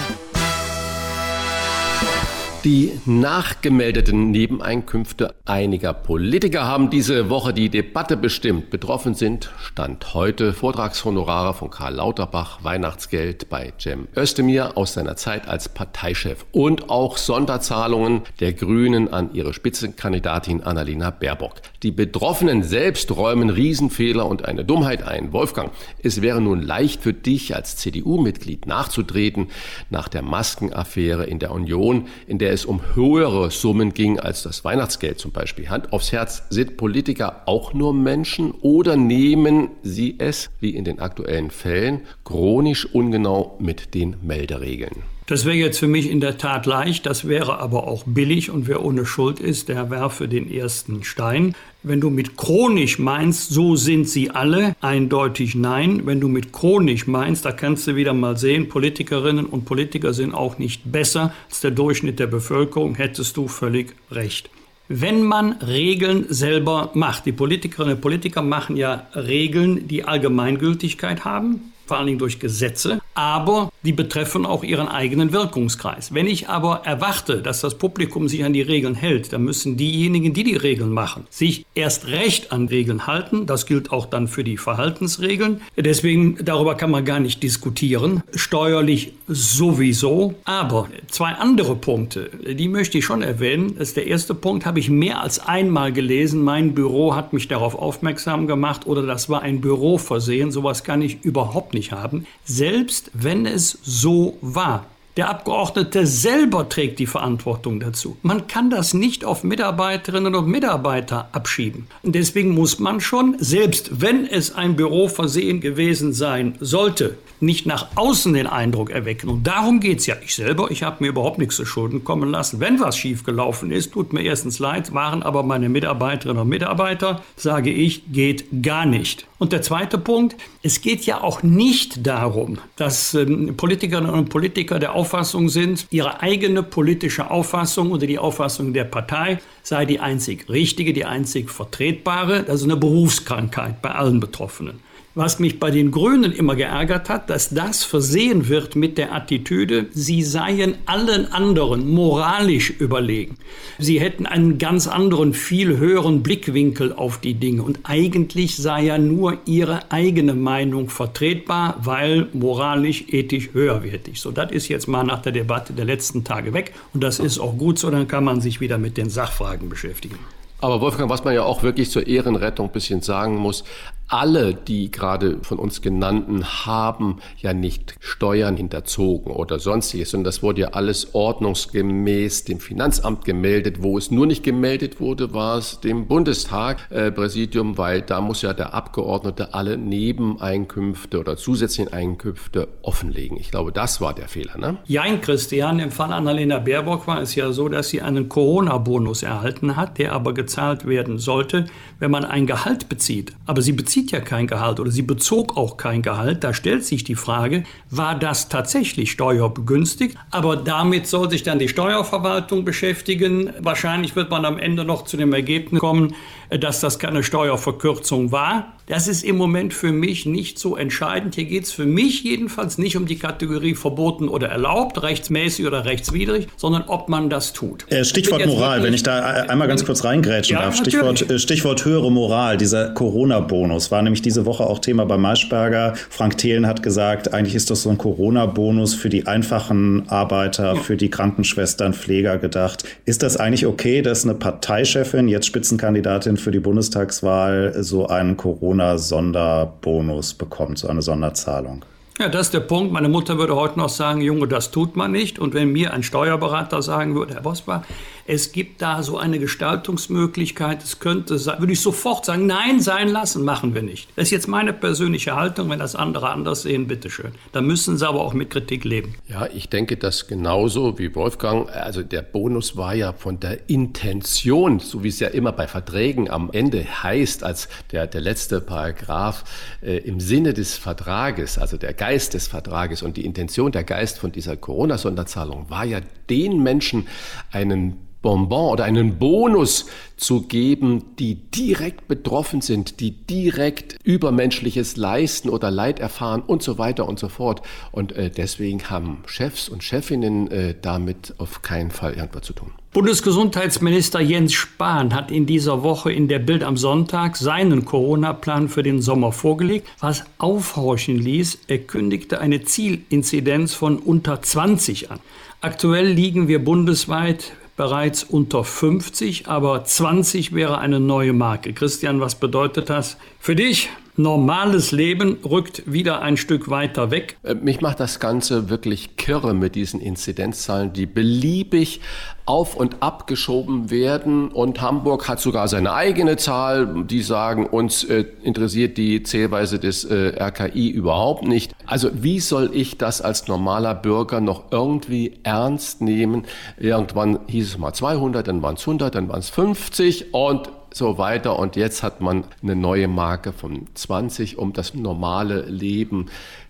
Die 2.65 2.93
nachgemeldeten 3.07 4.31
Nebeneinkünfte 4.31 5.35
einiger 5.45 5.93
Politiker 5.93 6.65
haben 6.65 6.91
diese 6.91 7.29
Woche 7.29 7.53
die 7.53 7.71
Debatte 7.71 8.17
bestimmt. 8.17 8.71
Betroffen 8.71 9.15
sind 9.15 9.51
Stand 9.59 10.15
heute 10.15 10.53
Vortragshonorare 10.53 11.55
von 11.55 11.71
Karl 11.71 11.97
Lauterbach, 11.97 12.63
Weihnachtsgeld 12.63 13.49
bei 13.49 13.73
Cem 13.81 14.07
Özdemir 14.17 14.77
aus 14.77 14.93
seiner 14.93 15.17
Zeit 15.17 15.49
als 15.49 15.71
Parteichef 15.71 16.47
und 16.53 16.89
auch 16.89 17.17
Sonderzahlungen 17.17 18.23
der 18.39 18.53
Grünen 18.53 19.13
an 19.13 19.35
ihre 19.35 19.55
Spitzenkandidatin 19.55 20.63
Annalena 20.63 21.11
Baerbock. 21.11 21.55
Die 21.83 21.91
Betroffenen 21.91 22.63
selbst 22.63 23.11
räumen 23.11 23.51
Riesenfehler 23.51 24.25
und 24.25 24.45
eine 24.45 24.65
Dummheit 24.65 25.03
ein. 25.03 25.33
Wolfgang, 25.33 25.73
es 26.01 26.23
wäre 26.23 26.41
nun 26.41 26.63
leicht 26.63 27.03
für 27.03 27.13
dich 27.13 27.57
als 27.57 27.77
CDU-Mitglied 27.77 28.67
nachzutreten 28.67 29.49
nach 29.91 30.07
der 30.07 30.23
Maskenaffäre 30.23 31.25
in 31.25 31.41
der 31.41 31.51
Union, 31.51 32.07
in 32.29 32.39
der 32.39 32.52
es 32.53 32.65
um 32.67 32.81
höhere 32.95 33.51
Summen 33.51 33.95
ging 33.95 34.21
als 34.21 34.43
das 34.43 34.65
Weihnachtsgeld 34.65 35.19
zum 35.19 35.33
Beispiel. 35.33 35.71
Hand 35.71 35.93
aufs 35.93 36.13
Herz, 36.13 36.45
sind 36.51 36.77
Politiker 36.77 37.43
auch 37.47 37.73
nur 37.73 37.95
Menschen 37.95 38.53
oder 38.61 38.97
nehmen 38.97 39.71
sie 39.83 40.17
es, 40.19 40.51
wie 40.61 40.71
in 40.71 40.85
den 40.85 41.01
aktuellen 41.01 41.51
Fällen, 41.51 42.03
chronisch 42.25 42.87
ungenau 42.87 43.57
mit 43.59 43.95
den 43.95 44.17
Melderegeln? 44.23 45.12
Das 45.27 45.45
wäre 45.45 45.57
jetzt 45.57 45.79
für 45.79 45.87
mich 45.87 46.11
in 46.11 46.21
der 46.21 46.37
Tat 46.37 46.67
leicht, 46.67 47.07
das 47.07 47.29
wäre 47.29 47.61
aber 47.61 47.87
auch 47.87 48.03
billig 48.05 48.51
und 48.51 48.67
wer 48.67 48.85
ohne 48.85 49.07
Schuld 49.07 49.39
ist, 49.39 49.69
der 49.69 49.89
werfe 49.89 50.27
den 50.27 50.51
ersten 50.51 51.05
Stein. 51.05 51.55
Wenn 51.85 52.01
du 52.01 52.11
mit 52.11 52.37
chronisch 52.37 52.99
meinst, 52.99 53.51
so 53.51 53.77
sind 53.77 54.09
sie 54.09 54.31
alle, 54.31 54.75
eindeutig 54.81 55.55
nein. 55.55 56.03
Wenn 56.07 56.21
du 56.21 56.27
mit 56.27 56.53
chronisch 56.53 57.07
meinst, 57.07 57.45
da 57.45 57.53
kannst 57.53 57.87
du 57.87 57.95
wieder 57.95 58.15
mal 58.15 58.37
sehen, 58.37 58.69
Politikerinnen 58.69 59.47
und 59.47 59.65
Politiker 59.65 60.13
sind 60.13 60.35
auch 60.35 60.59
nicht 60.59 60.91
besser 60.91 61.33
als 61.49 61.61
der 61.61 61.71
Durchschnitt 61.71 62.19
der 62.19 62.27
Bevölkerung, 62.27 62.97
hättest 62.97 63.37
du 63.37 63.47
völlig 63.47 63.95
recht. 64.11 64.51
Wenn 64.89 65.23
man 65.23 65.53
Regeln 65.53 66.27
selber 66.29 66.91
macht, 66.95 67.27
die 67.27 67.33
Politikerinnen 67.33 67.95
und 67.95 68.01
Politiker 68.01 68.43
machen 68.43 68.77
ja 68.77 69.07
Regeln, 69.15 69.87
die 69.87 70.05
Allgemeingültigkeit 70.05 71.25
haben, 71.25 71.72
vor 71.93 71.99
allen 71.99 72.07
Dingen 72.07 72.19
durch 72.19 72.41
Gesetze, 72.41 73.03
aber 73.13 73.71
die 73.83 73.93
betreffen 73.93 74.47
auch 74.47 74.65
ihren 74.65 74.89
eigenen 74.89 75.31
Wirkungskreis. 75.31 76.15
Wenn 76.15 76.27
ich 76.27 76.49
aber 76.49 76.87
erwarte, 76.87 77.43
dass 77.43 77.61
das 77.61 77.77
Publikum 77.77 78.29
sich 78.29 78.47
an 78.47 78.55
die 78.55 78.63
Regeln 78.63 78.95
hält, 78.95 79.35
dann 79.35 79.43
müssen 79.43 79.77
diejenigen, 79.77 80.33
die 80.33 80.43
die 80.43 80.57
Regeln 80.57 80.91
machen, 80.91 81.27
sich 81.29 81.67
erst 81.75 82.07
recht 82.07 82.51
an 82.51 82.69
Regeln 82.69 83.07
halten. 83.07 83.45
Das 83.45 83.67
gilt 83.67 83.93
auch 83.93 84.07
dann 84.07 84.27
für 84.27 84.43
die 84.43 84.57
Verhaltensregeln. 84.57 85.61
Deswegen, 85.77 86.39
darüber 86.43 86.77
kann 86.77 86.91
man 86.91 87.05
gar 87.05 87.21
nicht 87.21 87.43
diskutieren. 87.43 88.23
Steuerlich 88.35 89.13
sowieso. 89.27 90.35
Aber 90.45 90.89
zwei 91.09 91.33
andere 91.33 91.77
Punkte, 91.77 92.31
die 92.55 92.69
möchte 92.69 92.97
ich 92.97 93.05
schon 93.05 93.21
erwähnen. 93.21 93.75
Das 93.79 93.89
ist 93.89 93.99
der 93.99 94.07
erste 94.07 94.35
Punkt, 94.35 94.65
habe 94.65 94.79
ich 94.79 94.89
mehr 94.89 95.21
als 95.21 95.41
einmal 95.41 95.93
gelesen. 95.93 96.43
Mein 96.43 96.73
Büro 96.75 97.15
hat 97.15 97.35
mich 97.35 97.49
darauf 97.49 97.75
aufmerksam 97.75 98.47
gemacht 98.47 98.87
oder 98.87 99.03
das 99.05 99.29
war 99.29 99.43
ein 99.43 99.61
Büroversehen. 99.61 100.51
Sowas 100.51 100.85
kann 100.85 101.03
ich 101.03 101.23
überhaupt 101.23 101.75
nicht 101.75 101.82
haben. 101.91 102.27
Selbst 102.45 103.11
wenn 103.15 103.47
es 103.47 103.79
so 103.83 104.39
war. 104.41 104.87
Der 105.19 105.29
Abgeordnete 105.29 106.07
selber 106.07 106.71
trägt 106.71 106.99
die 106.99 107.07
Verantwortung 107.07 107.81
dazu. 107.81 108.17
Man 108.23 108.47
kann 108.47 108.71
das 108.71 108.95
nicht 108.95 109.27
auf 109.27 109.45
Mitarbeiterinnen 109.45 110.35
und 110.35 110.49
Mitarbeiter 110.49 111.29
abschieben. 111.33 111.87
Und 112.03 112.15
deswegen 112.15 112.55
muss 112.55 112.79
man 112.79 112.99
schon, 113.03 113.37
selbst 113.39 114.01
wenn 114.01 114.27
es 114.27 114.55
ein 114.55 114.75
Büroversehen 114.75 115.61
gewesen 115.61 116.15
sein 116.15 116.55
sollte, 116.61 117.19
nicht 117.41 117.67
nach 117.67 117.89
außen 117.97 118.33
den 118.33 118.47
Eindruck 118.47 118.89
erwecken. 118.89 119.29
Und 119.29 119.47
darum 119.47 119.81
geht 119.81 119.99
es 119.99 120.07
ja. 120.07 120.15
Ich 120.25 120.35
selber, 120.35 120.71
ich 120.71 120.83
habe 120.83 121.05
mir 121.05 121.09
überhaupt 121.09 121.39
nichts 121.39 121.57
zu 121.57 121.67
Schulden 121.67 122.05
kommen 122.05 122.31
lassen. 122.31 122.61
Wenn 122.61 122.81
was 122.81 122.97
schiefgelaufen 122.97 123.71
ist, 123.71 123.93
tut 123.93 124.15
mir 124.15 124.23
erstens 124.23 124.61
leid, 124.61 124.95
waren 124.95 125.23
aber 125.23 125.43
meine 125.43 125.69
Mitarbeiterinnen 125.69 126.41
und 126.41 126.49
Mitarbeiter, 126.49 127.21
sage 127.37 127.71
ich, 127.71 128.13
geht 128.13 128.47
gar 128.63 128.87
nicht. 128.87 129.27
Und 129.39 129.53
der 129.53 129.61
zweite 129.61 129.99
Punkt, 129.99 130.37
es 130.63 130.81
geht 130.83 131.05
ja 131.05 131.21
auch 131.21 131.43
nicht 131.43 132.07
darum, 132.07 132.59
dass 132.77 133.13
ähm, 133.15 133.57
Politikerinnen 133.57 134.11
und 134.11 134.29
Politiker 134.31 134.79
der 134.79 134.95
Auffassung 135.03 135.49
sind, 135.49 135.89
ihre 135.91 136.21
eigene 136.21 136.63
politische 136.63 137.29
Auffassung 137.29 137.91
oder 137.91 138.07
die 138.07 138.21
Auffassung 138.21 138.73
der 138.73 138.85
Partei 138.85 139.41
sei 139.65 139.85
die 139.85 139.99
einzig 139.99 140.49
richtige, 140.49 140.93
die 140.93 141.05
einzig 141.05 141.51
vertretbare. 141.51 142.45
Das 142.45 142.61
ist 142.61 142.65
eine 142.65 142.77
Berufskrankheit 142.77 143.83
bei 143.83 143.91
allen 143.91 144.21
Betroffenen. 144.21 144.79
Was 145.15 145.39
mich 145.39 145.61
bei 145.61 145.71
den 145.71 145.91
Grünen 145.91 146.33
immer 146.33 146.57
geärgert 146.57 147.11
hat, 147.11 147.29
dass 147.29 147.51
das 147.51 147.85
versehen 147.85 148.49
wird 148.49 148.77
mit 148.77 148.97
der 148.97 149.15
Attitüde, 149.15 149.89
sie 149.93 150.23
seien 150.23 150.77
allen 150.87 151.31
anderen 151.31 151.87
moralisch 151.87 152.71
überlegen. 152.71 153.37
Sie 153.79 154.01
hätten 154.01 154.25
einen 154.25 154.57
ganz 154.57 154.87
anderen, 154.87 155.35
viel 155.35 155.77
höheren 155.77 156.23
Blickwinkel 156.23 156.95
auf 156.95 157.19
die 157.19 157.35
Dinge. 157.35 157.63
Und 157.63 157.81
eigentlich 157.83 158.57
sei 158.57 158.85
ja 158.85 158.97
nur 158.97 159.37
ihre 159.45 159.93
eigene 159.93 160.33
Meinung 160.33 160.89
vertretbar, 160.89 161.77
weil 161.83 162.29
moralisch, 162.33 163.05
ethisch 163.09 163.51
höherwertig. 163.53 164.19
So, 164.19 164.31
das 164.31 164.51
ist 164.51 164.69
jetzt 164.69 164.89
mal 164.89 165.05
nach 165.05 165.21
der 165.21 165.33
Debatte 165.33 165.75
der 165.75 165.85
letzten 165.85 166.25
Tage 166.25 166.55
weg. 166.55 166.73
Und 166.95 167.05
das 167.05 167.19
ist 167.19 167.39
auch 167.39 167.59
gut 167.59 167.79
so, 167.79 167.91
dann 167.91 168.09
kann 168.09 168.25
man 168.25 168.41
sich 168.41 168.63
wieder 168.63 168.79
mit 168.79 168.97
den 168.97 169.11
Sachfragen 169.11 169.69
beschäftigen. 169.69 170.19
Aber 170.63 170.81
Wolfgang, 170.81 171.11
was 171.11 171.25
man 171.25 171.35
ja 171.35 171.43
auch 171.43 171.65
wirklich 171.65 171.91
zur 171.91 172.07
Ehrenrettung 172.07 172.69
ein 172.69 172.73
bisschen 172.73 173.03
sagen 173.03 173.37
muss, 173.37 173.65
alle, 174.13 174.55
die 174.55 174.91
gerade 174.91 175.39
von 175.41 175.59
uns 175.59 175.81
genannten, 175.81 176.45
haben 176.45 177.17
ja 177.39 177.55
nicht 177.55 177.95
Steuern 177.99 178.59
hinterzogen 178.59 179.33
oder 179.33 179.59
sonstiges, 179.59 180.11
sondern 180.11 180.25
das 180.25 180.43
wurde 180.43 180.61
ja 180.61 180.69
alles 180.69 181.15
ordnungsgemäß 181.15 182.45
dem 182.45 182.61
Finanzamt 182.61 183.25
gemeldet. 183.25 183.83
Wo 183.83 183.97
es 183.97 184.11
nur 184.11 184.27
nicht 184.27 184.43
gemeldet 184.43 185.01
wurde, 185.01 185.33
war 185.33 185.57
es 185.57 185.81
dem 185.81 186.09
Bundestagpräsidium, 186.09 187.73
äh, 187.73 187.79
weil 187.79 188.03
da 188.03 188.21
muss 188.21 188.43
ja 188.43 188.53
der 188.53 188.75
Abgeordnete 188.75 189.55
alle 189.55 189.79
Nebeneinkünfte 189.79 191.19
oder 191.19 191.39
zusätzlichen 191.39 191.93
Einkünfte 191.93 192.69
offenlegen. 192.83 193.39
Ich 193.39 193.51
glaube, 193.51 193.73
das 193.73 194.03
war 194.03 194.15
der 194.15 194.29
Fehler. 194.29 194.59
Ne? 194.59 194.77
Jein, 194.85 195.23
Christian, 195.23 195.79
im 195.79 195.91
Fall 195.91 196.13
Annalena 196.13 196.59
Baerbock 196.59 197.07
war 197.07 197.23
es 197.23 197.35
ja 197.35 197.51
so, 197.53 197.71
dass 197.71 197.89
sie 197.89 198.03
einen 198.03 198.29
Corona-Bonus 198.29 199.23
erhalten 199.23 199.77
hat, 199.77 199.97
der 199.97 200.13
aber 200.13 200.35
gezahlt 200.35 200.87
werden 200.87 201.17
sollte, 201.19 201.65
wenn 201.99 202.11
man 202.11 202.27
ein 202.27 202.47
Gehalt 202.47 202.91
bezieht. 202.91 203.33
Aber 203.47 203.63
sie 203.63 203.73
bezieht 203.73 204.02
bezieht 204.03 204.13
ja 204.13 204.21
kein 204.21 204.47
Gehalt 204.49 204.81
oder 204.81 204.91
sie 204.91 205.03
bezog 205.03 205.57
auch 205.57 205.77
kein 205.77 206.03
Gehalt. 206.03 206.43
Da 206.43 206.55
stellt 206.55 206.85
sich 206.85 207.05
die 207.05 207.15
Frage, 207.15 207.63
war 207.91 208.19
das 208.19 208.49
tatsächlich 208.49 209.13
steuerbegünstigt? 209.13 210.17
Aber 210.31 210.57
damit 210.57 211.07
soll 211.07 211.31
sich 211.31 211.45
dann 211.45 211.59
die 211.61 211.69
Steuerverwaltung 211.69 212.65
beschäftigen. 212.65 213.51
Wahrscheinlich 213.61 214.17
wird 214.17 214.31
man 214.31 214.45
am 214.45 214.59
Ende 214.59 214.85
noch 214.85 215.05
zu 215.05 215.17
dem 215.17 215.33
Ergebnis 215.33 215.81
kommen, 215.81 216.15
dass 216.59 216.81
das 216.81 216.99
keine 216.99 217.23
Steuerverkürzung 217.23 218.33
war. 218.33 218.73
Das 218.87 219.09
ist 219.09 219.25
im 219.25 219.37
Moment 219.37 219.73
für 219.73 219.93
mich 219.93 220.27
nicht 220.27 220.59
so 220.59 220.77
entscheidend. 220.77 221.37
Hier 221.37 221.45
geht 221.45 221.65
es 221.65 221.73
für 221.73 221.87
mich 221.87 222.25
jedenfalls 222.25 222.79
nicht 222.79 222.97
um 222.97 223.07
die 223.07 223.17
Kategorie 223.17 223.75
verboten 223.75 224.29
oder 224.29 224.49
erlaubt, 224.49 225.03
rechtsmäßig 225.03 225.67
oder 225.67 225.85
rechtswidrig, 225.85 226.49
sondern 226.57 226.85
ob 226.89 227.09
man 227.09 227.31
das 227.31 227.53
tut. 227.53 227.91
Äh, 227.91 228.05
Stichwort 228.05 228.45
Moral, 228.45 228.83
wenn 228.83 228.93
ich 228.93 229.03
da 229.03 229.21
einmal 229.21 229.69
ganz 229.69 229.85
kurz 229.85 230.05
reingrätschen 230.05 230.57
ja, 230.57 230.65
darf. 230.65 230.77
Stichwort, 230.77 231.31
äh, 231.31 231.39
Stichwort 231.39 231.85
höhere 231.85 232.11
Moral. 232.11 232.57
Dieser 232.57 232.91
Corona-Bonus 232.91 233.91
war 233.91 234.03
nämlich 234.03 234.21
diese 234.21 234.47
Woche 234.47 234.65
auch 234.65 234.81
Thema 234.81 235.07
bei 235.07 235.17
Maischberger. 235.17 235.95
Frank 236.11 236.39
Thelen 236.39 236.67
hat 236.67 236.83
gesagt, 236.83 237.33
eigentlich 237.33 237.55
ist 237.55 237.71
das 237.71 237.83
so 237.83 237.91
ein 237.91 237.99
Corona-Bonus 237.99 238.95
für 238.95 239.09
die 239.09 239.27
einfachen 239.27 240.09
Arbeiter, 240.09 240.77
für 240.77 240.97
die 240.97 241.09
Krankenschwestern, 241.09 241.95
Pfleger 241.95 242.39
gedacht. 242.39 242.85
Ist 243.05 243.23
das 243.23 243.37
eigentlich 243.37 243.67
okay, 243.67 244.03
dass 244.03 244.25
eine 244.25 244.35
Parteichefin, 244.35 245.29
jetzt 245.29 245.47
Spitzenkandidatin 245.47 246.37
für 246.43 246.51
die 246.51 246.61
Bundestagswahl, 246.61 247.83
so 247.83 248.07
einen 248.07 248.37
Corona 248.37 248.83
Corona-Sonderbonus 248.83 250.35
bekommt, 250.35 250.79
so 250.79 250.89
eine 250.89 251.03
Sonderzahlung. 251.03 251.85
Ja, 252.19 252.29
das 252.29 252.49
ist 252.49 252.55
der 252.55 252.61
Punkt. 252.61 252.93
Meine 252.93 253.09
Mutter 253.09 253.39
würde 253.39 253.57
heute 253.57 253.79
noch 253.79 253.89
sagen, 253.89 254.21
Junge, 254.21 254.47
das 254.47 254.71
tut 254.71 254.97
man 254.97 255.13
nicht. 255.13 255.39
Und 255.39 255.55
wenn 255.55 255.73
mir 255.73 255.95
ein 255.95 256.03
Steuerberater 256.03 256.83
sagen 256.83 257.15
würde, 257.15 257.35
Herr 257.35 257.43
Bosbach, 257.43 257.83
es 258.27 258.53
gibt 258.53 258.83
da 258.83 259.03
so 259.03 259.19
eine 259.19 259.39
Gestaltungsmöglichkeit, 259.39 260.83
es 260.85 261.01
könnte 261.01 261.39
sein, 261.39 261.59
würde 261.59 261.73
ich 261.73 261.81
sofort 261.81 262.25
sagen, 262.25 262.47
nein, 262.47 262.81
sein 262.81 263.09
lassen, 263.09 263.45
machen 263.45 263.75
wir 263.75 263.83
nicht. 263.83 264.09
Das 264.15 264.25
ist 264.25 264.31
jetzt 264.31 264.47
meine 264.47 264.73
persönliche 264.73 265.35
Haltung, 265.35 265.71
wenn 265.71 265.81
das 265.81 265.97
andere 265.97 266.31
anders 266.31 266.63
sehen, 266.63 266.87
bitteschön. 266.87 267.33
Da 267.51 267.61
müssen 267.61 267.97
sie 267.99 268.07
aber 268.07 268.21
auch 268.21 268.35
mit 268.35 268.51
Kritik 268.51 268.85
leben. 268.85 269.17
Ja, 269.29 269.47
ich 269.53 269.69
denke 269.69 269.97
das 269.97 270.29
genauso 270.29 270.99
wie 270.99 271.15
Wolfgang. 271.15 271.69
Also 271.71 272.03
der 272.03 272.23
Bonus 272.23 272.77
war 272.77 272.95
ja 272.95 273.13
von 273.13 273.41
der 273.41 273.69
Intention, 273.69 274.79
so 274.79 275.03
wie 275.03 275.09
es 275.09 275.19
ja 275.19 275.29
immer 275.29 275.53
bei 275.53 275.67
Verträgen 275.67 276.31
am 276.31 276.51
Ende 276.53 276.85
heißt, 277.03 277.43
als 277.43 277.69
der, 277.91 278.07
der 278.07 278.21
letzte 278.21 278.61
Paragraph 278.61 279.45
äh, 279.83 279.97
im 279.99 280.21
Sinne 280.21 280.55
des 280.55 280.77
Vertrages, 280.77 281.59
also 281.59 281.77
der 281.77 281.95
Geist 282.03 282.35
des 282.35 282.49
Vertrages 282.49 283.03
und 283.03 283.17
die 283.17 283.25
Intention, 283.25 283.71
der 283.71 283.85
Geist 283.85 284.19
von 284.19 284.33
dieser 284.33 284.57
Corona-Sonderzahlung 284.57 285.71
war 285.71 285.85
ja 285.85 286.01
den 286.29 286.61
Menschen 286.61 287.07
einen 287.53 287.97
Bonbon 288.23 288.73
oder 288.73 288.85
einen 288.85 289.19
Bonus 289.19 289.87
zu 290.17 290.43
geben, 290.43 291.17
die 291.19 291.35
direkt 291.35 292.09
betroffen 292.09 292.61
sind, 292.61 293.01
die 293.01 293.11
direkt 293.11 293.99
Übermenschliches 294.05 294.97
leisten 294.97 295.49
oder 295.49 295.71
Leid 295.71 295.99
erfahren 295.99 296.43
und 296.47 296.63
so 296.63 296.79
weiter 296.79 297.09
und 297.09 297.19
so 297.19 297.29
fort. 297.29 297.63
Und 297.91 298.13
äh, 298.13 298.31
deswegen 298.31 298.89
haben 298.89 299.19
Chefs 299.27 299.69
und 299.69 299.83
Chefinnen 299.83 300.51
äh, 300.51 300.75
damit 300.81 301.35
auf 301.39 301.63
keinen 301.63 301.91
Fall 301.91 302.15
irgendwas 302.15 302.43
zu 302.43 302.53
tun. 302.53 302.73
Bundesgesundheitsminister 302.93 304.21
Jens 304.21 304.53
Spahn 304.53 305.15
hat 305.15 305.31
in 305.31 305.47
dieser 305.47 305.83
Woche 305.83 306.13
in 306.13 306.29
der 306.29 306.39
Bild 306.39 306.63
am 306.63 306.77
Sonntag 306.77 307.39
seinen 307.39 307.87
Corona-Plan 307.87 308.69
für 308.69 308.83
den 308.83 309.01
Sommer 309.01 309.33
vorgelegt, 309.33 309.89
was 309.99 310.25
aufhorchen 310.37 311.17
ließ. 311.17 311.61
Er 311.69 311.79
kündigte 311.79 312.39
eine 312.39 312.65
Zielinzidenz 312.65 313.73
von 313.73 313.99
unter 313.99 314.43
20 314.43 315.11
an. 315.11 315.21
Aktuell 315.63 316.07
liegen 316.07 316.49
wir 316.49 316.63
bundesweit 316.63 317.53
bereits 317.77 318.25
unter 318.25 318.65
50, 318.65 319.49
aber 319.49 319.85
20 319.85 320.55
wäre 320.55 320.79
eine 320.79 321.01
neue 321.01 321.33
Marke. 321.33 321.73
Christian, 321.73 322.21
was 322.21 322.35
bedeutet 322.35 322.91
das 322.91 323.17
für 323.39 323.57
dich? 323.57 323.91
Normales 324.17 324.93
Leben 324.93 325.39
rückt 325.45 325.91
wieder 325.91 326.21
ein 326.21 326.37
Stück 326.37 326.69
weiter 326.69 327.11
weg. 327.11 327.39
Äh, 327.43 327.55
mich 327.55 327.81
macht 327.81 328.01
das 328.01 328.21
Ganze 328.21 328.69
wirklich 328.69 329.17
kirre 329.17 329.55
mit 329.55 329.75
diesen 329.75 330.01
Inzidenzzahlen, 330.01 330.93
die 330.93 331.07
beliebig 331.07 332.01
auf 332.45 332.75
und 332.77 333.03
ab 333.03 333.27
geschoben 333.27 333.91
werden. 333.91 334.49
Und 334.49 334.81
Hamburg 334.81 335.29
hat 335.29 335.41
sogar 335.41 335.69
seine 335.69 335.95
eigene 335.95 336.37
Zahl. 336.37 337.05
Die 337.05 337.23
sagen, 337.23 337.67
uns 337.67 338.05
äh, 338.05 338.25
interessiert 338.43 338.99
die 338.99 339.23
Zählweise 339.23 339.79
des 339.79 340.05
äh, 340.05 340.35
RKI 340.39 340.91
überhaupt 340.91 341.45
nicht. 341.45 341.75
Also 341.87 342.11
wie 342.13 342.41
soll 342.41 342.71
ich 342.75 342.99
das 342.99 343.23
als 343.23 343.49
normaler 343.49 343.95
Bürger 343.95 344.41
noch 344.41 344.65
irgendwie 344.71 345.39
ernst 345.43 346.03
nehmen? 346.03 346.45
Irgendwann 346.79 347.41
hieß 347.47 347.69
es 347.69 347.79
mal 347.79 347.93
200, 347.93 348.47
dann 348.47 348.63
waren 348.63 348.75
es 348.75 348.83
100, 348.83 349.15
dann 349.15 349.29
waren 349.29 349.41
es 349.41 349.49
50 349.49 350.35
und 350.35 350.69
so 350.95 351.19
weiter. 351.19 351.59
Und 351.59 351.77
jetzt 351.77 352.03
hat 352.03 352.21
man 352.21 352.45
eine 352.63 352.77
neue 352.77 353.09
Marke 353.09 353.53
von 353.53 353.87
20, 353.95 354.59
um 354.59 354.73
das 354.73 354.95
normale 354.95 355.63
Leben 355.63 356.27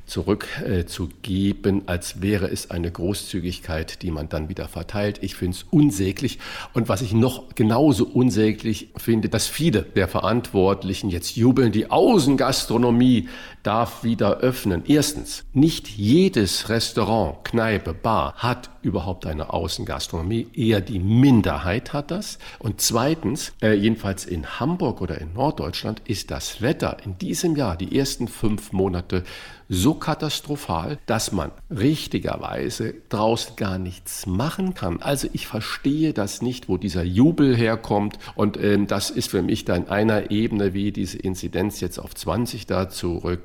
zurückzugeben, 0.07 1.81
äh, 1.81 1.91
als 1.91 2.21
wäre 2.21 2.51
es 2.51 2.71
eine 2.71 2.91
Großzügigkeit, 2.91 4.03
die 4.03 4.11
man 4.11 4.29
dann 4.29 4.49
wieder 4.49 4.69
verteilt. 4.69 5.21
Ich 5.23 5.37
finde 5.37 5.57
es 5.57 5.65
unsäglich. 5.71 6.39
Und 6.75 6.89
was 6.89 7.03
ich 7.03 7.13
noch 7.15 7.55
genauso 7.55 8.05
unsäglich 8.07 8.89
finde, 8.97 9.29
dass 9.29 9.47
viele 9.47 9.83
der 9.83 10.09
Verantwortlichen 10.09 11.09
jetzt 11.09 11.37
jubeln, 11.37 11.73
die 11.73 11.91
Außengastronomie 11.91 13.29
darf 13.63 14.05
wieder 14.05 14.39
öffnen. 14.39 14.83
Erstens, 14.87 15.45
nicht 15.53 15.89
jedes 15.89 16.69
Restaurant, 16.69 17.45
Kneipe, 17.45 17.95
Bar 17.95 18.35
hat 18.37 18.71
überhaupt 18.83 19.27
eine 19.27 19.53
Außengastronomie. 19.53 20.49
Eher 20.55 20.81
die 20.81 20.99
Minderheit 20.99 21.93
hat 21.93 22.11
das. 22.11 22.39
Und 22.59 22.81
zweitens, 22.81 23.53
äh, 23.63 23.75
jedenfalls 23.75 24.25
in 24.25 24.61
Hamburg 24.61 25.01
oder 25.01 25.21
in 25.21 25.33
Norddeutschland 25.35 26.03
ist 26.05 26.31
das 26.31 26.61
Wetter 26.61 26.97
in 27.05 27.19
diesem 27.19 27.57
Jahr, 27.57 27.77
die 27.77 27.97
ersten 27.97 28.29
fünf 28.29 28.73
Monate, 28.73 29.25
so 29.69 29.95
katastrophal, 29.95 30.99
dass 31.07 31.33
man 31.33 31.51
richtigerweise 31.71 32.95
draußen 33.09 33.57
gar 33.57 33.79
nichts 33.79 34.27
machen 34.27 34.75
kann. 34.75 35.01
Also 35.01 35.29
ich 35.33 35.47
verstehe 35.47 36.13
das 36.13 36.43
nicht, 36.43 36.69
wo 36.69 36.77
dieser 36.77 37.05
Jubel 37.05 37.57
herkommt. 37.57 38.19
Und 38.35 38.63
ähm, 38.63 38.87
das 38.87 39.09
ist 39.09 39.31
für 39.31 39.41
mich 39.41 39.65
dann 39.65 39.89
einer 39.89 40.31
Ebene, 40.31 40.75
wie 40.75 40.93
diese 40.93 41.19
Inzidenz 41.19 41.81
jetzt 41.81 41.99
auf 41.99 42.15
20 42.15 42.67
da 42.67 42.91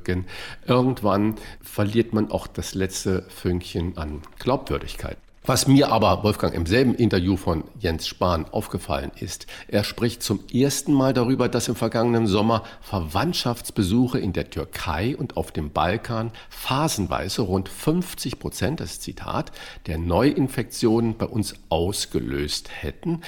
zurückgehen. 0.08 0.26
Irgendwann 0.66 1.36
verliert 1.62 2.14
man 2.14 2.32
auch 2.32 2.48
das 2.48 2.74
letzte 2.74 3.24
Fünkchen 3.30 3.98
an 3.98 4.22
Glaubwürdigkeit. 4.40 5.18
Was 5.48 5.66
mir 5.66 5.94
aber, 5.94 6.26
Wolfgang, 6.26 6.54
im 6.54 6.66
selben 6.66 6.94
Interview 6.94 7.38
von 7.38 7.64
Jens 7.80 8.06
Spahn 8.06 8.44
aufgefallen 8.52 9.12
ist, 9.18 9.48
er 9.70 9.86
spricht 9.86 10.22
zum 10.22 10.42
ersten 10.54 10.92
Mal 10.92 11.14
darüber, 11.14 11.48
dass 11.48 11.70
im 11.70 11.76
vergangenen 11.78 12.28
Sommer 12.28 12.64
Verwandtschaftsbesuche 12.82 14.20
in 14.20 14.34
der 14.34 14.50
Türkei 14.50 15.16
und 15.16 15.38
auf 15.38 15.54
dem 15.54 15.72
Balkan 15.72 16.32
phasenweise 16.50 17.44
rund 17.44 17.70
50 17.70 18.40
Prozent, 18.40 18.82
das 18.82 19.00
Zitat, 19.00 19.54
der 19.86 19.98
Neuinfektionen 19.98 21.16
bei 21.16 21.28
uns 21.28 21.56
ausgelöst 21.70 22.68
hätten 22.82 23.22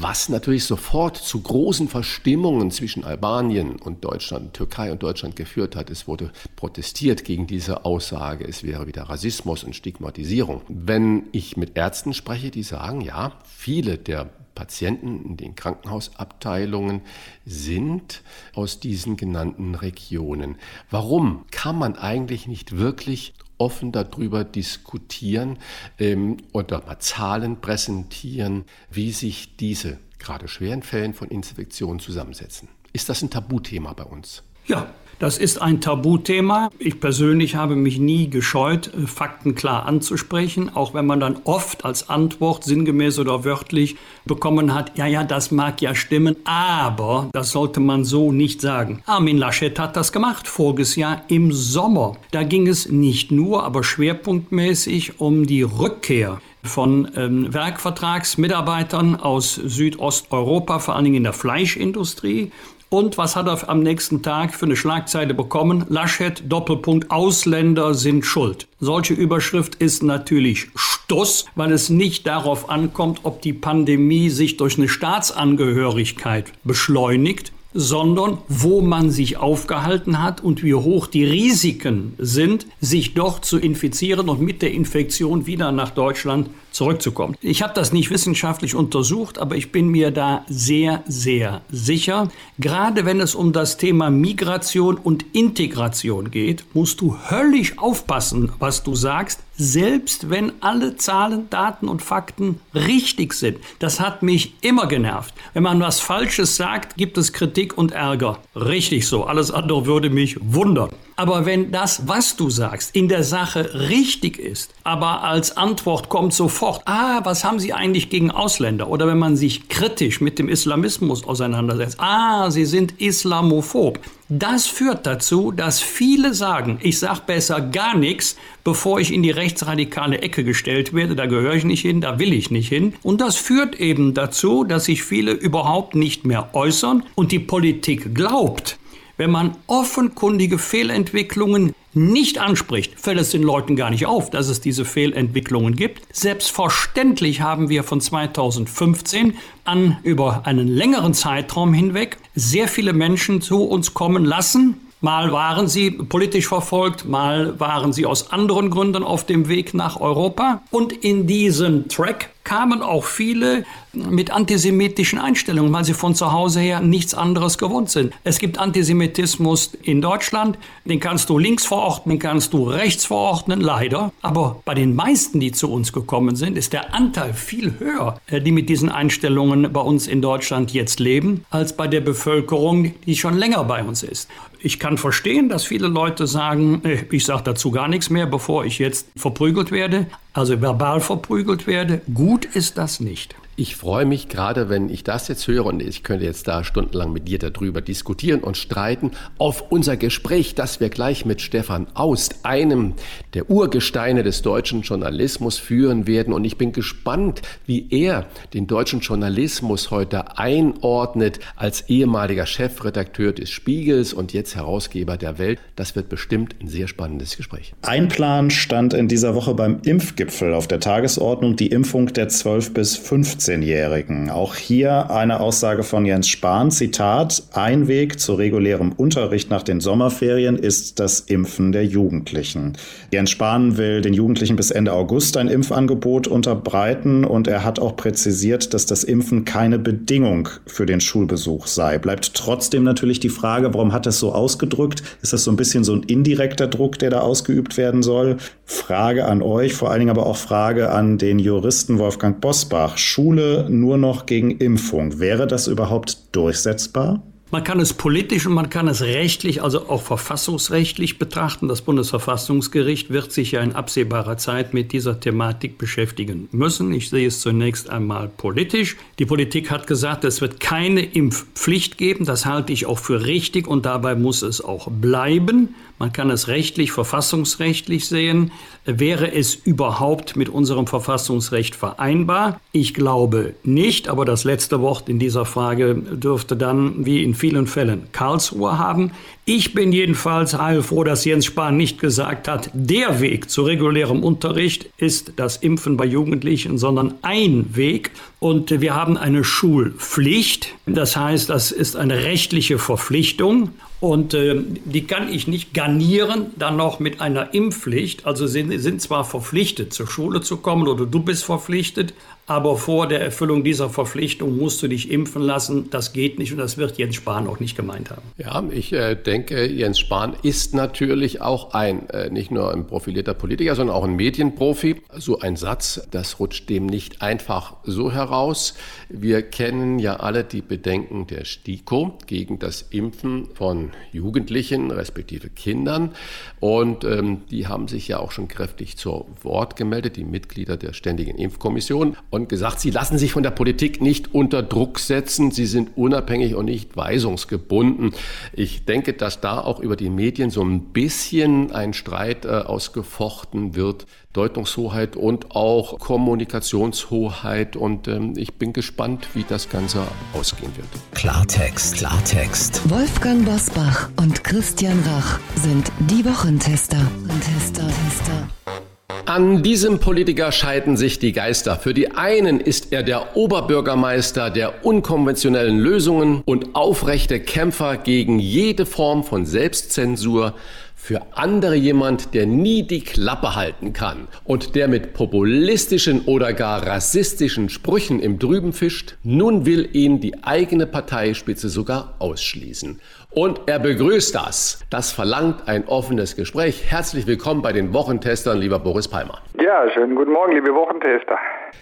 was 0.00 0.28
natürlich 0.28 0.64
sofort 0.64 1.16
zu 1.16 1.40
großen 1.40 1.88
Verstimmungen 1.88 2.70
zwischen 2.70 3.04
Albanien 3.04 3.76
und 3.76 4.04
Deutschland, 4.04 4.54
Türkei 4.54 4.92
und 4.92 5.02
Deutschland 5.02 5.34
geführt 5.34 5.74
hat. 5.74 5.90
Es 5.90 6.06
wurde 6.06 6.30
protestiert 6.54 7.24
gegen 7.24 7.46
diese 7.46 7.84
Aussage, 7.84 8.46
es 8.46 8.62
wäre 8.62 8.86
wieder 8.86 9.02
Rassismus 9.04 9.64
und 9.64 9.74
Stigmatisierung. 9.74 10.62
Wenn 10.68 11.24
ich 11.32 11.47
mit 11.56 11.76
Ärzten 11.76 12.14
spreche, 12.14 12.50
die 12.50 12.62
sagen, 12.62 13.00
ja, 13.00 13.32
viele 13.44 13.98
der 13.98 14.30
Patienten 14.54 15.24
in 15.24 15.36
den 15.36 15.54
Krankenhausabteilungen 15.54 17.02
sind 17.46 18.22
aus 18.54 18.80
diesen 18.80 19.16
genannten 19.16 19.76
Regionen. 19.76 20.56
Warum 20.90 21.44
kann 21.50 21.78
man 21.78 21.96
eigentlich 21.96 22.48
nicht 22.48 22.76
wirklich 22.76 23.34
offen 23.58 23.92
darüber 23.92 24.44
diskutieren 24.44 25.58
ähm, 25.98 26.38
oder 26.52 26.84
mal 26.86 26.98
Zahlen 27.00 27.60
präsentieren, 27.60 28.64
wie 28.90 29.12
sich 29.12 29.56
diese 29.56 29.98
gerade 30.18 30.48
schweren 30.48 30.82
Fällen 30.82 31.14
von 31.14 31.28
Infektionen 31.28 32.00
zusammensetzen. 32.00 32.68
Ist 32.92 33.08
das 33.08 33.22
ein 33.22 33.30
Tabuthema 33.30 33.92
bei 33.92 34.04
uns? 34.04 34.42
Ja, 34.66 34.92
das 35.18 35.38
ist 35.38 35.60
ein 35.60 35.80
Tabuthema. 35.80 36.70
Ich 36.78 37.00
persönlich 37.00 37.56
habe 37.56 37.76
mich 37.76 37.98
nie 37.98 38.30
gescheut, 38.30 38.92
äh, 38.94 39.06
Fakten 39.06 39.54
klar 39.54 39.86
anzusprechen, 39.86 40.74
auch 40.74 40.94
wenn 40.94 41.06
man 41.06 41.20
dann 41.20 41.40
oft 41.44 41.84
als 41.84 42.08
Antwort 42.08 42.64
sinngemäß 42.64 43.18
oder 43.18 43.44
wörtlich 43.44 43.96
bekommen 44.24 44.74
hat, 44.74 44.96
ja, 44.96 45.06
ja, 45.06 45.24
das 45.24 45.50
mag 45.50 45.80
ja 45.82 45.94
stimmen, 45.94 46.36
aber 46.44 47.30
das 47.32 47.50
sollte 47.50 47.80
man 47.80 48.04
so 48.04 48.32
nicht 48.32 48.60
sagen. 48.60 49.02
Armin 49.06 49.38
Laschet 49.38 49.78
hat 49.78 49.96
das 49.96 50.12
gemacht, 50.12 50.46
voriges 50.46 50.96
Jahr 50.96 51.22
im 51.28 51.52
Sommer. 51.52 52.16
Da 52.30 52.42
ging 52.42 52.68
es 52.68 52.88
nicht 52.88 53.30
nur, 53.32 53.64
aber 53.64 53.82
schwerpunktmäßig 53.82 55.20
um 55.20 55.46
die 55.46 55.62
Rückkehr 55.62 56.40
von 56.68 57.10
ähm, 57.16 57.52
Werkvertragsmitarbeitern 57.52 59.16
aus 59.16 59.54
Südosteuropa, 59.56 60.78
vor 60.78 60.94
allen 60.94 61.04
Dingen 61.04 61.16
in 61.16 61.24
der 61.24 61.32
Fleischindustrie. 61.32 62.52
Und 62.90 63.18
was 63.18 63.36
hat 63.36 63.46
er 63.46 63.68
am 63.68 63.82
nächsten 63.82 64.22
Tag 64.22 64.54
für 64.54 64.64
eine 64.64 64.76
Schlagzeile 64.76 65.34
bekommen? 65.34 65.84
Laschet, 65.88 66.42
Doppelpunkt, 66.48 67.10
Ausländer 67.10 67.92
sind 67.92 68.24
schuld. 68.24 68.66
Solche 68.80 69.12
Überschrift 69.12 69.74
ist 69.74 70.02
natürlich 70.02 70.68
Stuss, 70.74 71.44
weil 71.54 71.72
es 71.72 71.90
nicht 71.90 72.26
darauf 72.26 72.70
ankommt, 72.70 73.20
ob 73.24 73.42
die 73.42 73.52
Pandemie 73.52 74.30
sich 74.30 74.56
durch 74.56 74.78
eine 74.78 74.88
Staatsangehörigkeit 74.88 76.52
beschleunigt, 76.64 77.52
sondern 77.74 78.38
wo 78.48 78.80
man 78.80 79.10
sich 79.10 79.36
aufgehalten 79.36 80.22
hat 80.22 80.42
und 80.42 80.62
wie 80.62 80.74
hoch 80.74 81.06
die 81.06 81.24
Risiken 81.24 82.14
sind, 82.18 82.66
sich 82.80 83.14
dort 83.14 83.44
zu 83.44 83.58
infizieren 83.58 84.28
und 84.28 84.40
mit 84.40 84.62
der 84.62 84.72
Infektion 84.72 85.46
wieder 85.46 85.70
nach 85.70 85.90
Deutschland 85.90 86.50
zurückzukommen. 86.72 87.36
Ich 87.40 87.62
habe 87.62 87.74
das 87.74 87.92
nicht 87.92 88.10
wissenschaftlich 88.10 88.74
untersucht, 88.74 89.38
aber 89.38 89.56
ich 89.56 89.72
bin 89.72 89.88
mir 89.88 90.10
da 90.10 90.44
sehr, 90.48 91.02
sehr 91.06 91.62
sicher. 91.70 92.28
Gerade 92.58 93.04
wenn 93.04 93.20
es 93.20 93.34
um 93.34 93.52
das 93.52 93.76
Thema 93.76 94.10
Migration 94.10 94.96
und 94.96 95.24
Integration 95.32 96.30
geht, 96.30 96.64
musst 96.74 97.00
du 97.00 97.16
höllisch 97.30 97.78
aufpassen, 97.78 98.52
was 98.58 98.82
du 98.82 98.94
sagst, 98.94 99.40
selbst 99.58 100.30
wenn 100.30 100.52
alle 100.62 100.96
Zahlen, 100.96 101.50
Daten 101.50 101.88
und 101.88 102.00
Fakten 102.00 102.60
richtig 102.74 103.34
sind. 103.34 103.58
Das 103.80 104.00
hat 104.00 104.22
mich 104.22 104.54
immer 104.62 104.86
genervt. 104.86 105.34
Wenn 105.52 105.64
man 105.64 105.80
was 105.80 106.00
Falsches 106.00 106.56
sagt, 106.56 106.96
gibt 106.96 107.18
es 107.18 107.32
Kritik 107.32 107.76
und 107.76 107.92
Ärger. 107.92 108.38
Richtig 108.54 109.06
so. 109.06 109.24
Alles 109.24 109.50
andere 109.50 109.84
würde 109.84 110.08
mich 110.08 110.38
wundern. 110.40 110.90
Aber 111.18 111.46
wenn 111.46 111.72
das, 111.72 112.06
was 112.06 112.36
du 112.36 112.48
sagst, 112.48 112.94
in 112.94 113.08
der 113.08 113.24
Sache 113.24 113.74
richtig 113.88 114.38
ist, 114.38 114.72
aber 114.84 115.24
als 115.24 115.56
Antwort 115.56 116.08
kommt 116.08 116.32
sofort, 116.32 116.82
ah, 116.84 117.22
was 117.24 117.42
haben 117.42 117.58
Sie 117.58 117.72
eigentlich 117.72 118.08
gegen 118.08 118.30
Ausländer? 118.30 118.88
Oder 118.88 119.08
wenn 119.08 119.18
man 119.18 119.36
sich 119.36 119.68
kritisch 119.68 120.20
mit 120.20 120.38
dem 120.38 120.48
Islamismus 120.48 121.24
auseinandersetzt, 121.24 121.96
ah, 121.98 122.52
Sie 122.52 122.64
sind 122.64 123.00
islamophob. 123.00 123.98
Das 124.28 124.68
führt 124.68 125.08
dazu, 125.08 125.50
dass 125.50 125.80
viele 125.80 126.34
sagen, 126.34 126.78
ich 126.82 127.00
sage 127.00 127.22
besser 127.26 127.62
gar 127.62 127.96
nichts, 127.96 128.36
bevor 128.62 129.00
ich 129.00 129.12
in 129.12 129.24
die 129.24 129.32
rechtsradikale 129.32 130.20
Ecke 130.20 130.44
gestellt 130.44 130.94
werde. 130.94 131.16
Da 131.16 131.26
gehöre 131.26 131.54
ich 131.54 131.64
nicht 131.64 131.82
hin, 131.82 132.00
da 132.00 132.20
will 132.20 132.32
ich 132.32 132.52
nicht 132.52 132.68
hin. 132.68 132.94
Und 133.02 133.20
das 133.20 133.34
führt 133.34 133.80
eben 133.80 134.14
dazu, 134.14 134.62
dass 134.62 134.84
sich 134.84 135.02
viele 135.02 135.32
überhaupt 135.32 135.96
nicht 135.96 136.24
mehr 136.24 136.50
äußern 136.52 137.02
und 137.16 137.32
die 137.32 137.40
Politik 137.40 138.14
glaubt, 138.14 138.78
wenn 139.18 139.30
man 139.30 139.56
offenkundige 139.66 140.58
Fehlentwicklungen 140.58 141.74
nicht 141.92 142.38
anspricht, 142.38 142.98
fällt 142.98 143.18
es 143.18 143.30
den 143.30 143.42
Leuten 143.42 143.76
gar 143.76 143.90
nicht 143.90 144.06
auf, 144.06 144.30
dass 144.30 144.48
es 144.48 144.60
diese 144.60 144.84
Fehlentwicklungen 144.84 145.76
gibt. 145.76 146.02
Selbstverständlich 146.12 147.42
haben 147.42 147.68
wir 147.68 147.82
von 147.82 148.00
2015 148.00 149.34
an 149.64 149.98
über 150.04 150.46
einen 150.46 150.68
längeren 150.68 151.12
Zeitraum 151.12 151.74
hinweg 151.74 152.16
sehr 152.34 152.68
viele 152.68 152.92
Menschen 152.92 153.42
zu 153.42 153.64
uns 153.64 153.92
kommen 153.92 154.24
lassen, 154.24 154.80
Mal 155.00 155.30
waren 155.30 155.68
sie 155.68 155.92
politisch 155.92 156.48
verfolgt, 156.48 157.04
mal 157.04 157.60
waren 157.60 157.92
sie 157.92 158.04
aus 158.04 158.32
anderen 158.32 158.68
Gründen 158.68 159.04
auf 159.04 159.24
dem 159.24 159.48
Weg 159.48 159.72
nach 159.72 160.00
Europa. 160.00 160.62
Und 160.72 160.92
in 160.92 161.28
diesem 161.28 161.86
Track 161.86 162.30
kamen 162.48 162.80
auch 162.80 163.04
viele 163.04 163.66
mit 163.92 164.30
antisemitischen 164.30 165.18
Einstellungen, 165.18 165.70
weil 165.70 165.84
sie 165.84 165.92
von 165.92 166.14
zu 166.14 166.32
Hause 166.32 166.60
her 166.60 166.80
nichts 166.80 167.12
anderes 167.12 167.58
gewohnt 167.58 167.90
sind. 167.90 168.14
Es 168.24 168.38
gibt 168.38 168.58
Antisemitismus 168.58 169.74
in 169.82 170.00
Deutschland, 170.00 170.56
den 170.86 170.98
kannst 170.98 171.28
du 171.28 171.38
links 171.38 171.66
verordnen, 171.66 172.14
den 172.14 172.18
kannst 172.18 172.54
du 172.54 172.64
rechts 172.64 173.04
verordnen, 173.04 173.60
leider. 173.60 174.12
Aber 174.22 174.62
bei 174.64 174.72
den 174.72 174.94
meisten, 174.94 175.40
die 175.40 175.52
zu 175.52 175.70
uns 175.70 175.92
gekommen 175.92 176.36
sind, 176.36 176.56
ist 176.56 176.72
der 176.72 176.94
Anteil 176.94 177.34
viel 177.34 177.78
höher, 177.78 178.18
äh, 178.28 178.40
die 178.40 178.52
mit 178.52 178.70
diesen 178.70 178.88
Einstellungen 178.88 179.70
bei 179.70 179.80
uns 179.80 180.06
in 180.06 180.22
Deutschland 180.22 180.72
jetzt 180.72 181.00
leben, 181.00 181.44
als 181.50 181.76
bei 181.76 181.86
der 181.86 182.00
Bevölkerung, 182.00 182.94
die 183.04 183.14
schon 183.14 183.36
länger 183.36 183.62
bei 183.64 183.84
uns 183.84 184.02
ist. 184.02 184.30
Ich 184.60 184.80
kann 184.80 184.96
verstehen, 184.96 185.50
dass 185.50 185.64
viele 185.64 185.88
Leute 185.88 186.26
sagen, 186.26 186.80
äh, 186.84 187.04
ich 187.10 187.26
sage 187.26 187.42
dazu 187.44 187.70
gar 187.70 187.88
nichts 187.88 188.08
mehr, 188.08 188.24
bevor 188.24 188.64
ich 188.64 188.78
jetzt 188.78 189.06
verprügelt 189.16 189.70
werde, 189.70 190.06
also 190.38 190.60
verbal 190.60 191.00
verprügelt 191.00 191.66
werde. 191.66 192.00
Gut 192.14 192.44
ist 192.44 192.78
das 192.78 193.00
nicht. 193.00 193.34
Ich 193.60 193.74
freue 193.74 194.04
mich 194.04 194.28
gerade, 194.28 194.68
wenn 194.68 194.88
ich 194.88 195.02
das 195.02 195.26
jetzt 195.26 195.48
höre 195.48 195.66
und 195.66 195.82
ich 195.82 196.04
könnte 196.04 196.24
jetzt 196.24 196.46
da 196.46 196.62
stundenlang 196.62 197.12
mit 197.12 197.26
dir 197.26 197.40
darüber 197.40 197.80
diskutieren 197.80 198.38
und 198.38 198.56
streiten, 198.56 199.10
auf 199.36 199.72
unser 199.72 199.96
Gespräch, 199.96 200.54
das 200.54 200.78
wir 200.78 200.90
gleich 200.90 201.24
mit 201.24 201.40
Stefan 201.40 201.88
Aust, 201.94 202.44
einem 202.44 202.94
der 203.34 203.50
Urgesteine 203.50 204.22
des 204.22 204.42
deutschen 204.42 204.82
Journalismus, 204.82 205.58
führen 205.58 206.06
werden. 206.06 206.34
Und 206.34 206.44
ich 206.44 206.56
bin 206.56 206.70
gespannt, 206.70 207.42
wie 207.66 207.88
er 207.90 208.26
den 208.54 208.68
deutschen 208.68 209.00
Journalismus 209.00 209.90
heute 209.90 210.38
einordnet 210.38 211.40
als 211.56 211.88
ehemaliger 211.88 212.46
Chefredakteur 212.46 213.32
des 213.32 213.50
Spiegels 213.50 214.12
und 214.12 214.32
jetzt 214.32 214.54
Herausgeber 214.54 215.16
der 215.16 215.40
Welt. 215.40 215.58
Das 215.74 215.96
wird 215.96 216.08
bestimmt 216.08 216.54
ein 216.62 216.68
sehr 216.68 216.86
spannendes 216.86 217.36
Gespräch. 217.36 217.74
Ein 217.82 218.06
Plan 218.06 218.52
stand 218.52 218.94
in 218.94 219.08
dieser 219.08 219.34
Woche 219.34 219.54
beim 219.54 219.80
Impfgipfel 219.84 220.54
auf 220.54 220.68
der 220.68 220.78
Tagesordnung, 220.78 221.56
die 221.56 221.72
Impfung 221.72 222.12
der 222.12 222.28
12 222.28 222.72
bis 222.72 222.96
15 222.96 223.47
15-Jährigen. 223.48 224.30
Auch 224.30 224.54
hier 224.54 225.10
eine 225.10 225.40
Aussage 225.40 225.82
von 225.82 226.04
Jens 226.04 226.28
Spahn, 226.28 226.70
Zitat, 226.70 227.42
ein 227.52 227.88
Weg 227.88 228.20
zu 228.20 228.34
regulärem 228.34 228.92
Unterricht 228.92 229.50
nach 229.50 229.62
den 229.62 229.80
Sommerferien 229.80 230.56
ist 230.56 231.00
das 231.00 231.20
Impfen 231.20 231.72
der 231.72 231.84
Jugendlichen. 231.84 232.76
Jens 233.10 233.30
Spahn 233.30 233.76
will 233.76 234.02
den 234.02 234.14
Jugendlichen 234.14 234.56
bis 234.56 234.70
Ende 234.70 234.92
August 234.92 235.36
ein 235.36 235.48
Impfangebot 235.48 236.26
unterbreiten 236.26 237.24
und 237.24 237.48
er 237.48 237.64
hat 237.64 237.78
auch 237.78 237.96
präzisiert, 237.96 238.74
dass 238.74 238.86
das 238.86 239.04
Impfen 239.04 239.44
keine 239.44 239.78
Bedingung 239.78 240.48
für 240.66 240.86
den 240.86 241.00
Schulbesuch 241.00 241.66
sei. 241.66 241.98
Bleibt 241.98 242.34
trotzdem 242.34 242.84
natürlich 242.84 243.20
die 243.20 243.28
Frage, 243.28 243.72
warum 243.72 243.92
hat 243.92 244.06
er 244.06 244.10
es 244.10 244.18
so 244.18 244.32
ausgedrückt? 244.32 245.02
Ist 245.22 245.32
das 245.32 245.44
so 245.44 245.50
ein 245.50 245.56
bisschen 245.56 245.84
so 245.84 245.94
ein 245.94 246.02
indirekter 246.02 246.66
Druck, 246.66 246.98
der 246.98 247.10
da 247.10 247.20
ausgeübt 247.20 247.76
werden 247.76 248.02
soll? 248.02 248.36
Frage 248.64 249.24
an 249.24 249.40
euch, 249.40 249.74
vor 249.74 249.90
allen 249.90 250.00
Dingen 250.00 250.10
aber 250.10 250.26
auch 250.26 250.36
Frage 250.36 250.90
an 250.90 251.16
den 251.16 251.38
Juristen 251.38 251.98
Wolfgang 251.98 252.40
Bosbach. 252.40 252.98
Schule 252.98 253.37
Schule 253.38 253.66
nur 253.70 253.98
noch 253.98 254.26
gegen 254.26 254.50
Impfung. 254.50 255.20
Wäre 255.20 255.46
das 255.46 255.68
überhaupt 255.68 256.18
durchsetzbar? 256.32 257.22
Man 257.50 257.64
kann 257.64 257.80
es 257.80 257.94
politisch 257.94 258.46
und 258.46 258.52
man 258.52 258.68
kann 258.68 258.88
es 258.88 259.00
rechtlich, 259.00 259.62
also 259.62 259.88
auch 259.88 260.02
verfassungsrechtlich 260.02 261.18
betrachten. 261.18 261.66
Das 261.66 261.80
Bundesverfassungsgericht 261.80 263.08
wird 263.08 263.32
sich 263.32 263.52
ja 263.52 263.62
in 263.62 263.72
absehbarer 263.72 264.36
Zeit 264.36 264.74
mit 264.74 264.92
dieser 264.92 265.18
Thematik 265.18 265.78
beschäftigen 265.78 266.48
müssen. 266.52 266.92
Ich 266.92 267.08
sehe 267.08 267.26
es 267.26 267.40
zunächst 267.40 267.88
einmal 267.88 268.28
politisch. 268.28 268.96
Die 269.18 269.24
Politik 269.24 269.70
hat 269.70 269.86
gesagt, 269.86 270.24
es 270.24 270.42
wird 270.42 270.60
keine 270.60 271.00
Impfpflicht 271.00 271.96
geben. 271.96 272.26
Das 272.26 272.44
halte 272.44 272.74
ich 272.74 272.84
auch 272.84 272.98
für 272.98 273.24
richtig 273.24 273.66
und 273.66 273.86
dabei 273.86 274.14
muss 274.14 274.42
es 274.42 274.62
auch 274.62 274.88
bleiben. 274.90 275.74
Man 275.98 276.12
kann 276.12 276.30
es 276.30 276.46
rechtlich, 276.46 276.92
verfassungsrechtlich 276.92 278.06
sehen. 278.06 278.52
Wäre 278.84 279.32
es 279.32 279.54
überhaupt 279.54 280.36
mit 280.36 280.48
unserem 280.48 280.86
Verfassungsrecht 280.86 281.74
vereinbar? 281.74 282.60
Ich 282.72 282.94
glaube 282.94 283.54
nicht, 283.64 284.08
aber 284.08 284.24
das 284.24 284.44
letzte 284.44 284.80
Wort 284.80 285.08
in 285.08 285.18
dieser 285.18 285.44
Frage 285.44 285.94
dürfte 285.94 286.56
dann, 286.56 287.04
wie 287.04 287.22
in 287.24 287.34
vielen 287.34 287.66
Fällen, 287.66 288.08
Karlsruhe 288.12 288.78
haben. 288.78 289.10
Ich 289.44 289.74
bin 289.74 289.92
jedenfalls 289.92 290.56
heilfroh, 290.56 291.04
dass 291.04 291.24
Jens 291.24 291.46
Spahn 291.46 291.76
nicht 291.76 292.00
gesagt 292.00 292.48
hat, 292.48 292.70
der 292.74 293.20
Weg 293.20 293.50
zu 293.50 293.62
regulärem 293.62 294.22
Unterricht 294.22 294.90
ist 294.98 295.32
das 295.36 295.56
Impfen 295.56 295.96
bei 295.96 296.04
Jugendlichen, 296.04 296.78
sondern 296.78 297.14
ein 297.22 297.74
Weg. 297.74 298.12
Und 298.40 298.80
wir 298.80 298.94
haben 298.94 299.16
eine 299.16 299.42
Schulpflicht. 299.42 300.74
Das 300.86 301.16
heißt, 301.16 301.50
das 301.50 301.72
ist 301.72 301.96
eine 301.96 302.22
rechtliche 302.24 302.78
Verpflichtung. 302.78 303.70
Und 304.00 304.32
äh, 304.32 304.54
die 304.84 305.06
kann 305.06 305.32
ich 305.32 305.48
nicht 305.48 305.74
garnieren 305.74 306.52
dann 306.56 306.76
noch 306.76 307.00
mit 307.00 307.20
einer 307.20 307.52
Impfpflicht. 307.52 308.26
Also 308.26 308.46
sind, 308.46 308.76
sind 308.80 309.02
zwar 309.02 309.24
verpflichtet, 309.24 309.92
zur 309.92 310.06
Schule 310.06 310.40
zu 310.40 310.58
kommen 310.58 310.86
oder 310.86 311.04
du 311.04 311.20
bist 311.20 311.44
verpflichtet, 311.44 312.14
aber 312.48 312.78
vor 312.78 313.06
der 313.06 313.20
Erfüllung 313.20 313.62
dieser 313.62 313.90
Verpflichtung 313.90 314.56
musst 314.56 314.82
du 314.82 314.88
dich 314.88 315.10
impfen 315.10 315.42
lassen. 315.42 315.90
Das 315.90 316.14
geht 316.14 316.38
nicht 316.38 316.50
und 316.50 316.58
das 316.58 316.78
wird 316.78 316.96
Jens 316.96 317.14
Spahn 317.14 317.46
auch 317.46 317.60
nicht 317.60 317.76
gemeint 317.76 318.10
haben. 318.10 318.22
Ja, 318.38 318.64
ich 318.70 318.92
äh, 318.94 319.16
denke, 319.16 319.66
Jens 319.66 319.98
Spahn 319.98 320.34
ist 320.42 320.74
natürlich 320.74 321.42
auch 321.42 321.74
ein, 321.74 322.08
äh, 322.08 322.30
nicht 322.30 322.50
nur 322.50 322.72
ein 322.72 322.86
profilierter 322.86 323.34
Politiker, 323.34 323.74
sondern 323.74 323.94
auch 323.94 324.04
ein 324.04 324.16
Medienprofi. 324.16 325.02
So 325.18 325.40
ein 325.40 325.56
Satz, 325.56 326.00
das 326.10 326.40
rutscht 326.40 326.70
dem 326.70 326.86
nicht 326.86 327.20
einfach 327.20 327.76
so 327.84 328.10
heraus. 328.10 328.74
Wir 329.10 329.42
kennen 329.42 329.98
ja 329.98 330.16
alle 330.16 330.42
die 330.42 330.62
Bedenken 330.62 331.26
der 331.26 331.44
STIKO 331.44 332.16
gegen 332.26 332.58
das 332.58 332.80
Impfen 332.80 333.48
von 333.52 333.90
Jugendlichen 334.10 334.90
respektive 334.90 335.50
Kindern. 335.50 336.12
Und 336.60 337.04
ähm, 337.04 337.42
die 337.50 337.66
haben 337.66 337.88
sich 337.88 338.08
ja 338.08 338.20
auch 338.20 338.32
schon 338.32 338.48
kräftig 338.48 338.96
zu 338.96 339.26
Wort 339.42 339.76
gemeldet, 339.76 340.16
die 340.16 340.24
Mitglieder 340.24 340.78
der 340.78 340.94
Ständigen 340.94 341.36
Impfkommission, 341.36 342.16
gesagt, 342.46 342.78
sie 342.78 342.90
lassen 342.90 343.18
sich 343.18 343.32
von 343.32 343.42
der 343.42 343.50
Politik 343.50 344.00
nicht 344.00 344.34
unter 344.34 344.62
Druck 344.62 344.98
setzen. 344.98 345.50
Sie 345.50 345.66
sind 345.66 345.96
unabhängig 345.96 346.54
und 346.54 346.66
nicht 346.66 346.96
weisungsgebunden. 346.96 348.12
Ich 348.52 348.84
denke, 348.84 349.14
dass 349.14 349.40
da 349.40 349.60
auch 349.60 349.80
über 349.80 349.96
die 349.96 350.10
Medien 350.10 350.50
so 350.50 350.62
ein 350.62 350.92
bisschen 350.92 351.72
ein 351.72 351.94
Streit 351.94 352.44
äh, 352.44 352.48
ausgefochten 352.48 353.74
wird. 353.74 354.06
Deutungshoheit 354.32 355.16
und 355.16 355.56
auch 355.56 355.98
Kommunikationshoheit. 355.98 357.74
Und 357.74 358.06
ähm, 358.08 358.34
ich 358.36 358.54
bin 358.54 358.72
gespannt, 358.72 359.28
wie 359.34 359.44
das 359.48 359.68
Ganze 359.68 360.02
ausgehen 360.32 360.76
wird. 360.76 360.86
Klartext, 361.14 361.96
Klartext. 361.96 362.88
Wolfgang 362.88 363.44
Bosbach 363.44 364.10
und 364.16 364.44
Christian 364.44 365.00
Rach 365.00 365.40
sind 365.56 365.90
die 366.10 366.24
Wochentester. 366.24 367.00
Tester, 367.40 367.88
Tester. 367.88 368.87
An 369.28 369.62
diesem 369.62 369.98
Politiker 369.98 370.52
scheiden 370.52 370.96
sich 370.96 371.18
die 371.18 371.32
Geister. 371.32 371.76
Für 371.76 371.92
die 371.92 372.12
einen 372.12 372.60
ist 372.60 372.94
er 372.94 373.02
der 373.02 373.36
Oberbürgermeister 373.36 374.48
der 374.48 374.86
unkonventionellen 374.86 375.78
Lösungen 375.78 376.40
und 376.46 376.74
aufrechte 376.74 377.38
Kämpfer 377.38 377.98
gegen 377.98 378.38
jede 378.38 378.86
Form 378.86 379.24
von 379.24 379.44
Selbstzensur 379.44 380.54
für 380.94 381.20
andere 381.36 381.74
jemand, 381.74 382.32
der 382.32 382.46
nie 382.46 382.82
die 382.84 383.00
Klappe 383.00 383.54
halten 383.54 383.92
kann 383.92 384.28
und 384.44 384.74
der 384.74 384.88
mit 384.88 385.12
populistischen 385.12 386.22
oder 386.22 386.54
gar 386.54 386.86
rassistischen 386.86 387.68
Sprüchen 387.68 388.20
im 388.20 388.38
Drüben 388.38 388.72
fischt, 388.72 389.16
nun 389.22 389.66
will 389.66 389.88
ihn 389.92 390.20
die 390.20 390.42
eigene 390.42 390.86
Parteispitze 390.86 391.68
sogar 391.68 392.14
ausschließen. 392.18 392.98
Und 393.34 393.60
er 393.66 393.78
begrüßt 393.78 394.34
das. 394.34 394.84
Das 394.88 395.12
verlangt 395.12 395.68
ein 395.68 395.86
offenes 395.86 396.34
Gespräch. 396.34 396.90
Herzlich 396.90 397.26
willkommen 397.26 397.60
bei 397.60 397.72
den 397.72 397.92
Wochentestern, 397.92 398.56
lieber 398.58 398.78
Boris 398.78 399.06
Palmer. 399.06 399.42
Ja, 399.60 399.88
schönen 399.90 400.16
guten 400.16 400.32
Morgen, 400.32 400.52
liebe 400.52 400.74
Wochentester. 400.74 401.38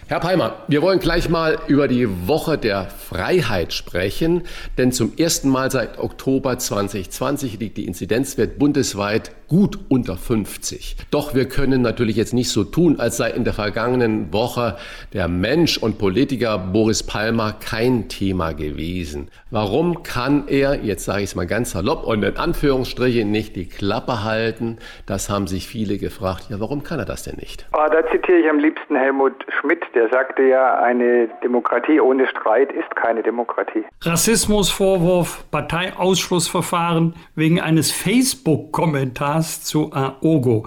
Herr 0.07 0.19
Palmer, 0.19 0.63
wir 0.67 0.81
wollen 0.81 0.99
gleich 0.99 1.29
mal 1.29 1.57
über 1.67 1.87
die 1.87 2.27
Woche 2.27 2.57
der 2.57 2.85
Freiheit 2.85 3.73
sprechen, 3.73 4.43
denn 4.77 4.91
zum 4.91 5.13
ersten 5.17 5.49
Mal 5.49 5.71
seit 5.71 5.99
Oktober 5.99 6.57
2020 6.57 7.59
liegt 7.59 7.77
die 7.77 7.85
Inzidenzwert 7.85 8.57
bundesweit 8.57 9.31
gut 9.47 9.79
unter 9.89 10.17
50. 10.17 10.97
Doch 11.11 11.33
wir 11.33 11.47
können 11.47 11.81
natürlich 11.81 12.15
jetzt 12.15 12.33
nicht 12.33 12.49
so 12.49 12.63
tun, 12.63 12.99
als 12.99 13.17
sei 13.17 13.31
in 13.31 13.43
der 13.43 13.53
vergangenen 13.53 14.33
Woche 14.33 14.77
der 15.13 15.27
Mensch 15.27 15.77
und 15.77 15.97
Politiker 15.97 16.57
Boris 16.57 17.03
Palmer 17.03 17.53
kein 17.53 18.09
Thema 18.09 18.51
gewesen. 18.51 19.29
Warum 19.49 20.03
kann 20.03 20.47
er, 20.47 20.83
jetzt 20.83 21.05
sage 21.05 21.23
ich 21.23 21.29
es 21.29 21.35
mal 21.35 21.47
ganz 21.47 21.71
salopp 21.71 22.05
und 22.05 22.23
in 22.23 22.37
Anführungsstrichen, 22.37 23.31
nicht 23.31 23.55
die 23.55 23.67
Klappe 23.67 24.23
halten? 24.23 24.77
Das 25.05 25.29
haben 25.29 25.47
sich 25.47 25.67
viele 25.67 25.97
gefragt. 25.97 26.47
Ja, 26.49 26.59
warum 26.59 26.83
kann 26.83 26.99
er 26.99 27.05
das 27.05 27.23
denn 27.23 27.37
nicht? 27.37 27.65
Ah, 27.71 27.89
da 27.89 28.05
zitiere 28.11 28.39
ich 28.39 28.49
am 28.49 28.59
liebsten 28.59 28.95
Helmut 28.95 29.33
Schmidt, 29.59 29.76
der 29.95 30.09
sagte 30.09 30.43
ja, 30.43 30.79
eine 30.79 31.29
Demokratie 31.43 31.99
ohne 31.99 32.27
Streit 32.27 32.71
ist 32.71 32.95
keine 32.95 33.23
Demokratie. 33.23 33.85
Rassismusvorwurf, 34.01 35.45
Parteiausschlussverfahren 35.51 37.15
wegen 37.35 37.59
eines 37.59 37.91
Facebook-Kommentars 37.91 39.63
zu 39.63 39.91
AOGO. 39.93 40.65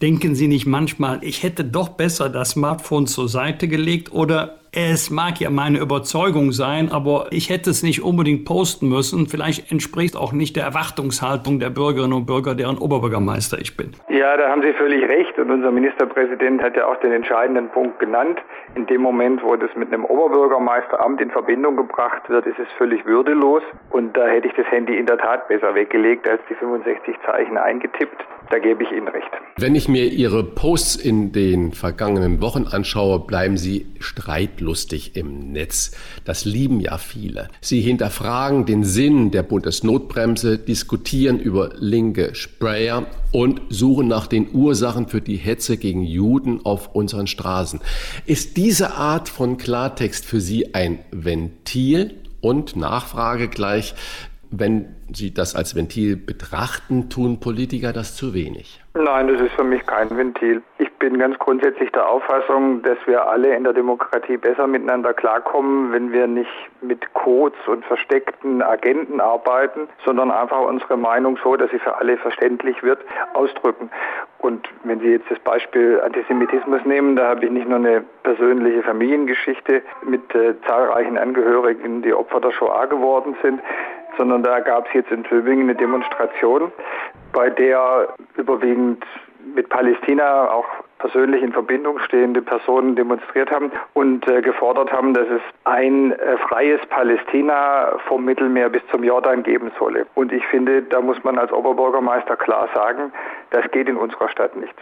Denken 0.00 0.36
Sie 0.36 0.46
nicht 0.46 0.64
manchmal, 0.64 1.18
ich 1.22 1.42
hätte 1.42 1.64
doch 1.64 1.88
besser 1.88 2.28
das 2.28 2.50
Smartphone 2.50 3.08
zur 3.08 3.26
Seite 3.26 3.66
gelegt 3.66 4.12
oder 4.12 4.54
es 4.70 5.10
mag 5.10 5.40
ja 5.40 5.50
meine 5.50 5.78
Überzeugung 5.80 6.52
sein, 6.52 6.90
aber 6.92 7.26
ich 7.30 7.50
hätte 7.50 7.70
es 7.70 7.82
nicht 7.82 8.04
unbedingt 8.04 8.44
posten 8.44 8.88
müssen. 8.88 9.26
Vielleicht 9.26 9.72
entspricht 9.72 10.14
auch 10.16 10.32
nicht 10.32 10.54
der 10.54 10.62
Erwartungshaltung 10.62 11.58
der 11.58 11.70
Bürgerinnen 11.70 12.12
und 12.12 12.26
Bürger, 12.26 12.54
deren 12.54 12.78
Oberbürgermeister 12.78 13.58
ich 13.58 13.76
bin. 13.76 13.90
Ja, 14.08 14.36
da 14.36 14.50
haben 14.50 14.62
Sie 14.62 14.72
völlig 14.74 15.02
recht. 15.08 15.36
Und 15.36 15.50
unser 15.50 15.72
Ministerpräsident 15.72 16.62
hat 16.62 16.76
ja 16.76 16.86
auch 16.86 17.00
den 17.00 17.10
entscheidenden 17.10 17.68
Punkt 17.70 17.98
genannt. 17.98 18.38
In 18.76 18.86
dem 18.86 19.00
Moment, 19.00 19.42
wo 19.42 19.56
das 19.56 19.70
mit 19.74 19.92
einem 19.92 20.04
Oberbürgermeisteramt 20.04 21.20
in 21.20 21.30
Verbindung 21.30 21.76
gebracht 21.76 22.28
wird, 22.28 22.46
ist 22.46 22.60
es 22.60 22.68
völlig 22.76 23.04
würdelos. 23.04 23.62
Und 23.90 24.16
da 24.16 24.28
hätte 24.28 24.46
ich 24.46 24.54
das 24.54 24.66
Handy 24.66 24.96
in 24.96 25.06
der 25.06 25.18
Tat 25.18 25.48
besser 25.48 25.74
weggelegt 25.74 26.28
als 26.28 26.40
die 26.48 26.54
65 26.54 27.16
Zeichen 27.26 27.56
eingetippt. 27.56 28.22
Da 28.50 28.58
gebe 28.58 28.82
ich 28.82 28.90
Ihnen 28.90 29.08
recht. 29.08 29.28
Wenn 29.60 29.74
ich 29.74 29.88
mir 29.88 30.04
Ihre 30.04 30.44
Posts 30.44 30.96
in 30.96 31.32
den 31.32 31.72
vergangenen 31.72 32.40
Wochen 32.40 32.64
anschaue, 32.64 33.18
bleiben 33.18 33.56
Sie 33.56 33.86
streitlustig 33.98 35.16
im 35.16 35.52
Netz. 35.52 35.90
Das 36.24 36.44
lieben 36.44 36.80
ja 36.80 36.96
viele. 36.96 37.48
Sie 37.60 37.80
hinterfragen 37.80 38.66
den 38.66 38.84
Sinn 38.84 39.32
der 39.32 39.42
Bundesnotbremse, 39.42 40.58
diskutieren 40.58 41.40
über 41.40 41.72
linke 41.74 42.36
Sprayer 42.36 43.06
und 43.32 43.60
suchen 43.68 44.06
nach 44.06 44.28
den 44.28 44.48
Ursachen 44.52 45.08
für 45.08 45.20
die 45.20 45.36
Hetze 45.36 45.76
gegen 45.76 46.04
Juden 46.04 46.64
auf 46.64 46.94
unseren 46.94 47.26
Straßen. 47.26 47.80
Ist 48.26 48.56
diese 48.56 48.94
Art 48.94 49.28
von 49.28 49.58
Klartext 49.58 50.24
für 50.24 50.40
Sie 50.40 50.72
ein 50.74 51.00
Ventil? 51.10 52.14
Und 52.40 52.76
Nachfrage 52.76 53.48
gleich, 53.48 53.96
wenn 54.50 54.94
Sie 55.12 55.32
das 55.32 55.54
als 55.54 55.74
Ventil 55.74 56.16
betrachten, 56.16 57.08
tun 57.08 57.40
Politiker 57.40 57.92
das 57.92 58.14
zu 58.14 58.34
wenig? 58.34 58.82
Nein, 58.94 59.28
das 59.28 59.40
ist 59.40 59.52
für 59.52 59.64
mich 59.64 59.86
kein 59.86 60.14
Ventil. 60.16 60.62
Ich 60.78 60.92
bin 60.98 61.18
ganz 61.18 61.38
grundsätzlich 61.38 61.90
der 61.92 62.08
Auffassung, 62.08 62.82
dass 62.82 62.98
wir 63.06 63.26
alle 63.26 63.54
in 63.54 63.64
der 63.64 63.72
Demokratie 63.72 64.36
besser 64.36 64.66
miteinander 64.66 65.14
klarkommen, 65.14 65.92
wenn 65.92 66.12
wir 66.12 66.26
nicht 66.26 66.50
mit 66.82 67.14
Codes 67.14 67.58
und 67.66 67.84
versteckten 67.84 68.60
Agenten 68.62 69.20
arbeiten, 69.20 69.88
sondern 70.04 70.30
einfach 70.30 70.60
unsere 70.60 70.96
Meinung 70.96 71.38
so, 71.42 71.56
dass 71.56 71.70
sie 71.70 71.78
für 71.78 71.96
alle 71.96 72.16
verständlich 72.18 72.82
wird, 72.82 72.98
ausdrücken. 73.34 73.90
Und 74.38 74.68
wenn 74.84 75.00
Sie 75.00 75.08
jetzt 75.08 75.30
das 75.30 75.38
Beispiel 75.40 76.00
Antisemitismus 76.00 76.84
nehmen, 76.84 77.16
da 77.16 77.28
habe 77.30 77.44
ich 77.44 77.50
nicht 77.50 77.68
nur 77.68 77.78
eine 77.78 78.04
persönliche 78.22 78.82
Familiengeschichte 78.82 79.82
mit 80.04 80.34
äh, 80.34 80.54
zahlreichen 80.66 81.18
Angehörigen, 81.18 82.02
die 82.02 82.14
Opfer 82.14 82.40
der 82.40 82.52
Shoah 82.52 82.86
geworden 82.86 83.36
sind, 83.42 83.60
sondern 84.18 84.42
da 84.42 84.60
gab 84.60 84.86
es 84.88 84.92
jetzt 84.92 85.10
in 85.10 85.24
Tübingen 85.24 85.62
eine 85.62 85.74
Demonstration, 85.74 86.70
bei 87.32 87.48
der 87.48 88.08
überwiegend 88.36 89.04
mit 89.54 89.68
Palästina 89.70 90.50
auch 90.50 90.66
persönlich 90.98 91.42
in 91.42 91.52
Verbindung 91.52 91.98
stehende 92.00 92.42
Personen 92.42 92.96
demonstriert 92.96 93.50
haben 93.50 93.70
und 93.94 94.28
äh, 94.28 94.42
gefordert 94.42 94.92
haben, 94.92 95.14
dass 95.14 95.26
es 95.28 95.40
ein 95.64 96.12
äh, 96.12 96.36
freies 96.38 96.80
Palästina 96.88 97.98
vom 98.08 98.24
Mittelmeer 98.24 98.68
bis 98.68 98.82
zum 98.90 99.04
Jordan 99.04 99.42
geben 99.42 99.70
solle. 99.78 100.06
Und 100.14 100.32
ich 100.32 100.44
finde, 100.46 100.82
da 100.82 101.00
muss 101.00 101.22
man 101.24 101.38
als 101.38 101.52
Oberbürgermeister 101.52 102.36
klar 102.36 102.68
sagen, 102.74 103.12
das 103.50 103.70
geht 103.70 103.88
in 103.88 103.96
unserer 103.96 104.28
Stadt 104.28 104.54
nicht. 104.56 104.74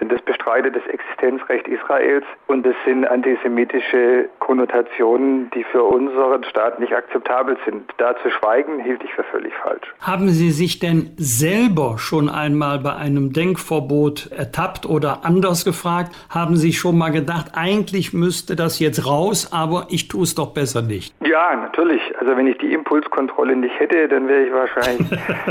Denn 0.00 0.08
das 0.08 0.20
bestreitet 0.22 0.76
das 0.76 0.86
Existenzrecht 0.86 1.66
Israels 1.68 2.24
und 2.46 2.64
das 2.64 2.74
sind 2.84 3.06
antisemitische 3.06 4.28
Konnotationen, 4.38 5.50
die 5.50 5.64
für 5.64 5.82
unseren 5.82 6.44
Staat 6.44 6.80
nicht 6.80 6.92
akzeptabel 6.92 7.56
sind. 7.64 7.90
Da 7.96 8.14
zu 8.22 8.30
schweigen, 8.30 8.80
hielt 8.80 9.02
ich 9.02 9.12
für 9.12 9.24
völlig 9.24 9.54
falsch. 9.54 9.94
Haben 10.00 10.28
Sie 10.28 10.50
sich 10.50 10.78
denn 10.78 11.10
selber 11.16 11.96
schon 11.98 12.28
einmal 12.28 12.78
bei 12.78 12.94
einem 12.94 13.32
Denkverbot 13.32 14.30
ertappt 14.36 14.86
oder 14.86 15.24
anders 15.24 15.64
gefragt? 15.64 16.12
Haben 16.28 16.56
Sie 16.56 16.72
schon 16.72 16.98
mal 16.98 17.10
gedacht, 17.10 17.52
eigentlich 17.54 18.12
müsste 18.12 18.56
das 18.56 18.78
jetzt 18.78 19.06
raus, 19.06 19.50
aber 19.52 19.86
ich 19.90 20.08
tue 20.08 20.24
es 20.24 20.34
doch 20.34 20.52
besser 20.52 20.82
nicht? 20.82 21.14
Ja, 21.26 21.56
natürlich. 21.56 22.02
Also 22.18 22.36
wenn 22.36 22.46
ich 22.46 22.58
die 22.58 22.72
Impulskontrolle 22.72 23.56
nicht 23.56 23.78
hätte, 23.78 24.08
dann 24.08 24.28
wäre 24.28 24.44
ich 24.44 24.52
wahrscheinlich 24.52 25.08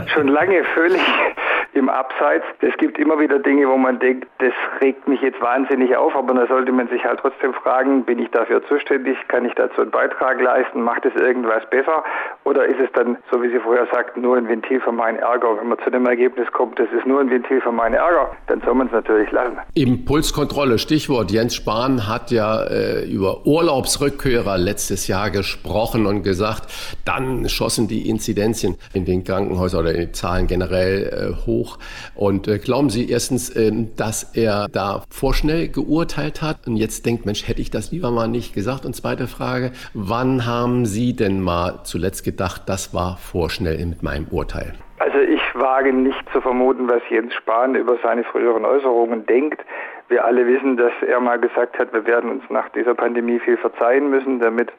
schon 0.14 0.28
lange 0.28 0.64
völlig 0.76 1.02
im 1.76 1.90
Abseits. 1.90 2.46
Es 2.62 2.76
gibt 2.78 2.98
immer 2.98 3.20
wieder 3.20 3.38
Dinge, 3.40 3.68
wo 3.68 3.78
man 3.78 4.00
denkt, 4.00 4.28
das 4.40 4.54
regt 4.82 5.08
mich 5.08 5.22
jetzt 5.22 5.42
wahnsinnig 5.42 5.96
auf, 5.96 6.16
aber 6.16 6.34
da 6.34 6.48
sollte 6.48 6.72
man 6.72 6.88
sich 6.88 7.04
halt 7.04 7.20
trotzdem 7.20 7.54
fragen, 7.54 8.06
bin 8.06 8.20
ich 8.20 8.30
dafür 8.32 8.66
zuständig, 8.66 9.18
kann 9.28 9.46
ich 9.46 9.54
dazu 9.56 9.82
einen 9.82 9.92
Beitrag 9.92 10.42
leisten, 10.42 10.82
macht 10.82 11.06
es 11.06 11.14
irgendwas 11.16 11.70
besser 11.70 12.04
oder 12.46 12.66
ist 12.66 12.80
es 12.80 12.90
dann, 12.94 13.18
so 13.32 13.42
wie 13.44 13.50
Sie 13.50 13.60
vorher 13.60 13.88
sagten, 13.92 14.22
nur 14.22 14.38
ein 14.38 14.48
Ventil 14.48 14.80
für 14.80 14.94
meinen 14.94 15.20
Ärger? 15.20 15.58
Wenn 15.60 15.68
man 15.68 15.78
zu 15.84 15.90
dem 15.90 16.06
Ergebnis 16.06 16.50
kommt, 16.54 16.80
das 16.80 16.88
ist 16.98 17.06
nur 17.06 17.20
ein 17.20 17.30
Ventil 17.30 17.60
für 17.60 17.72
meinen 17.72 17.96
Ärger, 17.96 18.32
dann 18.48 18.62
soll 18.62 18.76
man 18.76 18.88
es 18.88 18.94
natürlich 18.94 19.30
lassen. 19.32 19.58
Impulskontrolle, 19.74 20.80
Stichwort. 20.80 21.32
Jens 21.32 21.56
Spahn 21.56 22.08
hat 22.08 22.32
ja 22.32 22.64
äh, 22.64 23.04
über 23.06 23.46
Urlaubsrückkehrer 23.46 24.58
letztes 24.58 25.08
Jahr 25.08 25.30
gesprochen 25.30 26.06
und 26.06 26.24
gesagt, 26.24 26.72
dann 27.04 27.50
schossen 27.50 27.88
die 27.90 28.10
Inzidenzien 28.10 28.76
in 28.94 29.04
den 29.04 29.24
Krankenhäusern 29.26 29.82
oder 29.82 29.94
die 29.94 30.12
Zahlen 30.12 30.48
generell 30.48 31.36
äh, 31.36 31.46
hoch. 31.46 31.65
Und 32.16 32.48
äh, 32.48 32.60
glauben 32.60 32.90
Sie 32.90 33.10
erstens, 33.10 33.50
äh, 33.50 33.72
dass 33.96 34.36
er 34.36 34.68
da 34.72 35.04
vorschnell 35.10 35.68
geurteilt 35.68 36.42
hat 36.42 36.68
und 36.68 36.78
jetzt 36.78 37.06
denkt, 37.06 37.26
Mensch, 37.26 37.48
hätte 37.48 37.62
ich 37.62 37.72
das 37.72 37.92
lieber 37.92 38.12
mal 38.12 38.28
nicht 38.28 38.54
gesagt? 38.54 38.86
Und 38.86 38.96
zweite 38.96 39.28
Frage, 39.28 39.72
wann 39.94 40.46
haben 40.46 40.86
Sie 40.86 41.16
denn 41.16 41.42
mal 41.42 41.82
zuletzt 41.84 42.24
gedacht, 42.24 42.64
das 42.68 42.94
war 42.94 43.18
vorschnell 43.18 43.86
mit 43.86 44.04
meinem 44.04 44.28
Urteil? 44.32 44.74
Also 45.00 45.20
ich 45.20 45.42
wage 45.54 45.92
nicht 45.92 46.24
zu 46.32 46.42
vermuten, 46.42 46.90
was 46.90 47.02
Jens 47.10 47.34
Spahn 47.34 47.76
über 47.76 47.98
seine 48.02 48.24
früheren 48.24 48.66
Äußerungen 48.66 49.26
denkt. 49.26 49.62
Wir 50.08 50.24
alle 50.24 50.48
wissen, 50.48 50.78
dass 50.78 50.94
er 51.06 51.20
mal 51.20 51.40
gesagt 51.40 51.80
hat, 51.80 51.92
wir 51.94 52.06
werden 52.06 52.30
uns 52.30 52.44
nach 52.50 52.70
dieser 52.70 52.94
Pandemie 52.94 53.40
viel 53.40 53.58
verzeihen 53.58 54.10
müssen. 54.10 54.40
Damit 54.40 54.72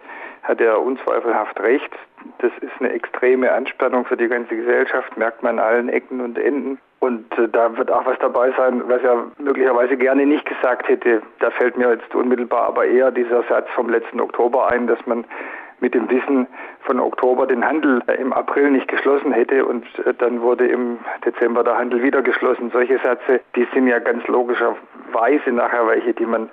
hat 0.43 0.61
er 0.61 0.81
unzweifelhaft 0.81 1.59
recht. 1.61 1.91
Das 2.39 2.53
ist 2.61 2.73
eine 2.81 2.93
extreme 2.93 3.53
Anspannung 3.53 4.05
für 4.05 4.17
die 4.17 4.29
ganze 4.29 4.57
Gesellschaft, 4.57 5.17
merkt 5.17 5.43
man 5.43 5.59
an 5.59 5.65
allen 5.65 5.89
Ecken 5.89 6.21
und 6.21 6.39
Enden. 6.39 6.79
Und 6.99 7.39
äh, 7.39 7.49
da 7.49 7.77
wird 7.77 7.91
auch 7.91 8.07
was 8.07 8.19
dabei 8.19 8.53
sein, 8.57 8.83
was 8.89 9.03
er 9.03 9.27
möglicherweise 9.39 9.97
gerne 9.97 10.27
nicht 10.27 10.47
gesagt 10.47 10.89
hätte. 10.89 11.23
Da 11.41 11.51
fällt 11.51 11.77
mir 11.77 11.91
jetzt 11.91 12.15
unmittelbar 12.15 12.67
aber 12.69 12.87
eher 12.87 13.11
dieser 13.11 13.43
Satz 13.45 13.69
vom 13.75 13.91
letzten 13.91 14.21
Oktober 14.21 14.69
ein, 14.69 14.87
dass 14.87 15.05
man 15.07 15.25
mit 15.81 15.95
dem 15.95 16.09
Wissen 16.11 16.47
von 16.81 17.01
Oktober 17.01 17.47
den 17.47 17.65
Handel 17.65 18.03
im 18.19 18.33
April 18.33 18.71
nicht 18.71 18.89
geschlossen 18.89 19.33
hätte 19.33 19.65
und 19.67 19.85
äh, 20.07 20.15
dann 20.15 20.41
wurde 20.41 20.67
im 20.67 20.99
Dezember 21.25 21.63
der 21.65 21.77
Handel 21.77 22.03
wieder 22.03 22.23
geschlossen. 22.23 22.71
Solche 22.71 22.99
Sätze, 22.99 23.41
die 23.55 23.67
sind 23.75 23.87
ja 23.87 23.99
ganz 23.99 24.27
logischerweise 24.27 25.53
nachher 25.53 25.87
welche, 25.87 26.15
die 26.15 26.27
man 26.27 26.49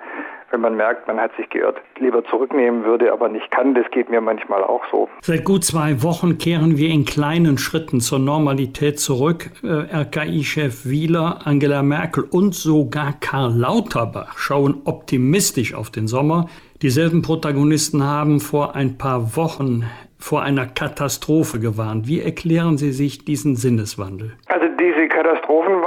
wenn 0.54 0.60
man 0.60 0.76
merkt, 0.76 1.08
man 1.08 1.20
hat 1.20 1.32
sich 1.36 1.50
geirrt, 1.50 1.80
lieber 1.98 2.24
zurücknehmen 2.26 2.84
würde, 2.84 3.12
aber 3.12 3.28
nicht 3.28 3.50
kann. 3.50 3.74
Das 3.74 3.90
geht 3.90 4.08
mir 4.08 4.20
manchmal 4.20 4.62
auch 4.62 4.82
so. 4.90 5.08
Seit 5.20 5.44
gut 5.44 5.64
zwei 5.64 6.00
Wochen 6.04 6.38
kehren 6.38 6.78
wir 6.78 6.90
in 6.90 7.04
kleinen 7.04 7.58
Schritten 7.58 8.00
zur 8.00 8.20
Normalität 8.20 9.00
zurück. 9.00 9.50
Äh, 9.64 9.96
RKI-Chef 10.02 10.86
Wieler, 10.86 11.40
Angela 11.44 11.82
Merkel 11.82 12.24
und 12.30 12.54
sogar 12.54 13.14
Karl 13.20 13.52
Lauterbach 13.52 14.38
schauen 14.38 14.82
optimistisch 14.84 15.74
auf 15.74 15.90
den 15.90 16.06
Sommer. 16.06 16.46
Dieselben 16.82 17.22
Protagonisten 17.22 18.04
haben 18.04 18.38
vor 18.38 18.76
ein 18.76 18.96
paar 18.96 19.36
Wochen 19.36 19.84
vor 20.18 20.42
einer 20.42 20.66
Katastrophe 20.66 21.58
gewarnt. 21.58 22.06
Wie 22.06 22.20
erklären 22.20 22.78
Sie 22.78 22.92
sich 22.92 23.24
diesen 23.24 23.56
Sinneswandel? 23.56 24.34
Also 24.46 24.66
diese 24.78 25.08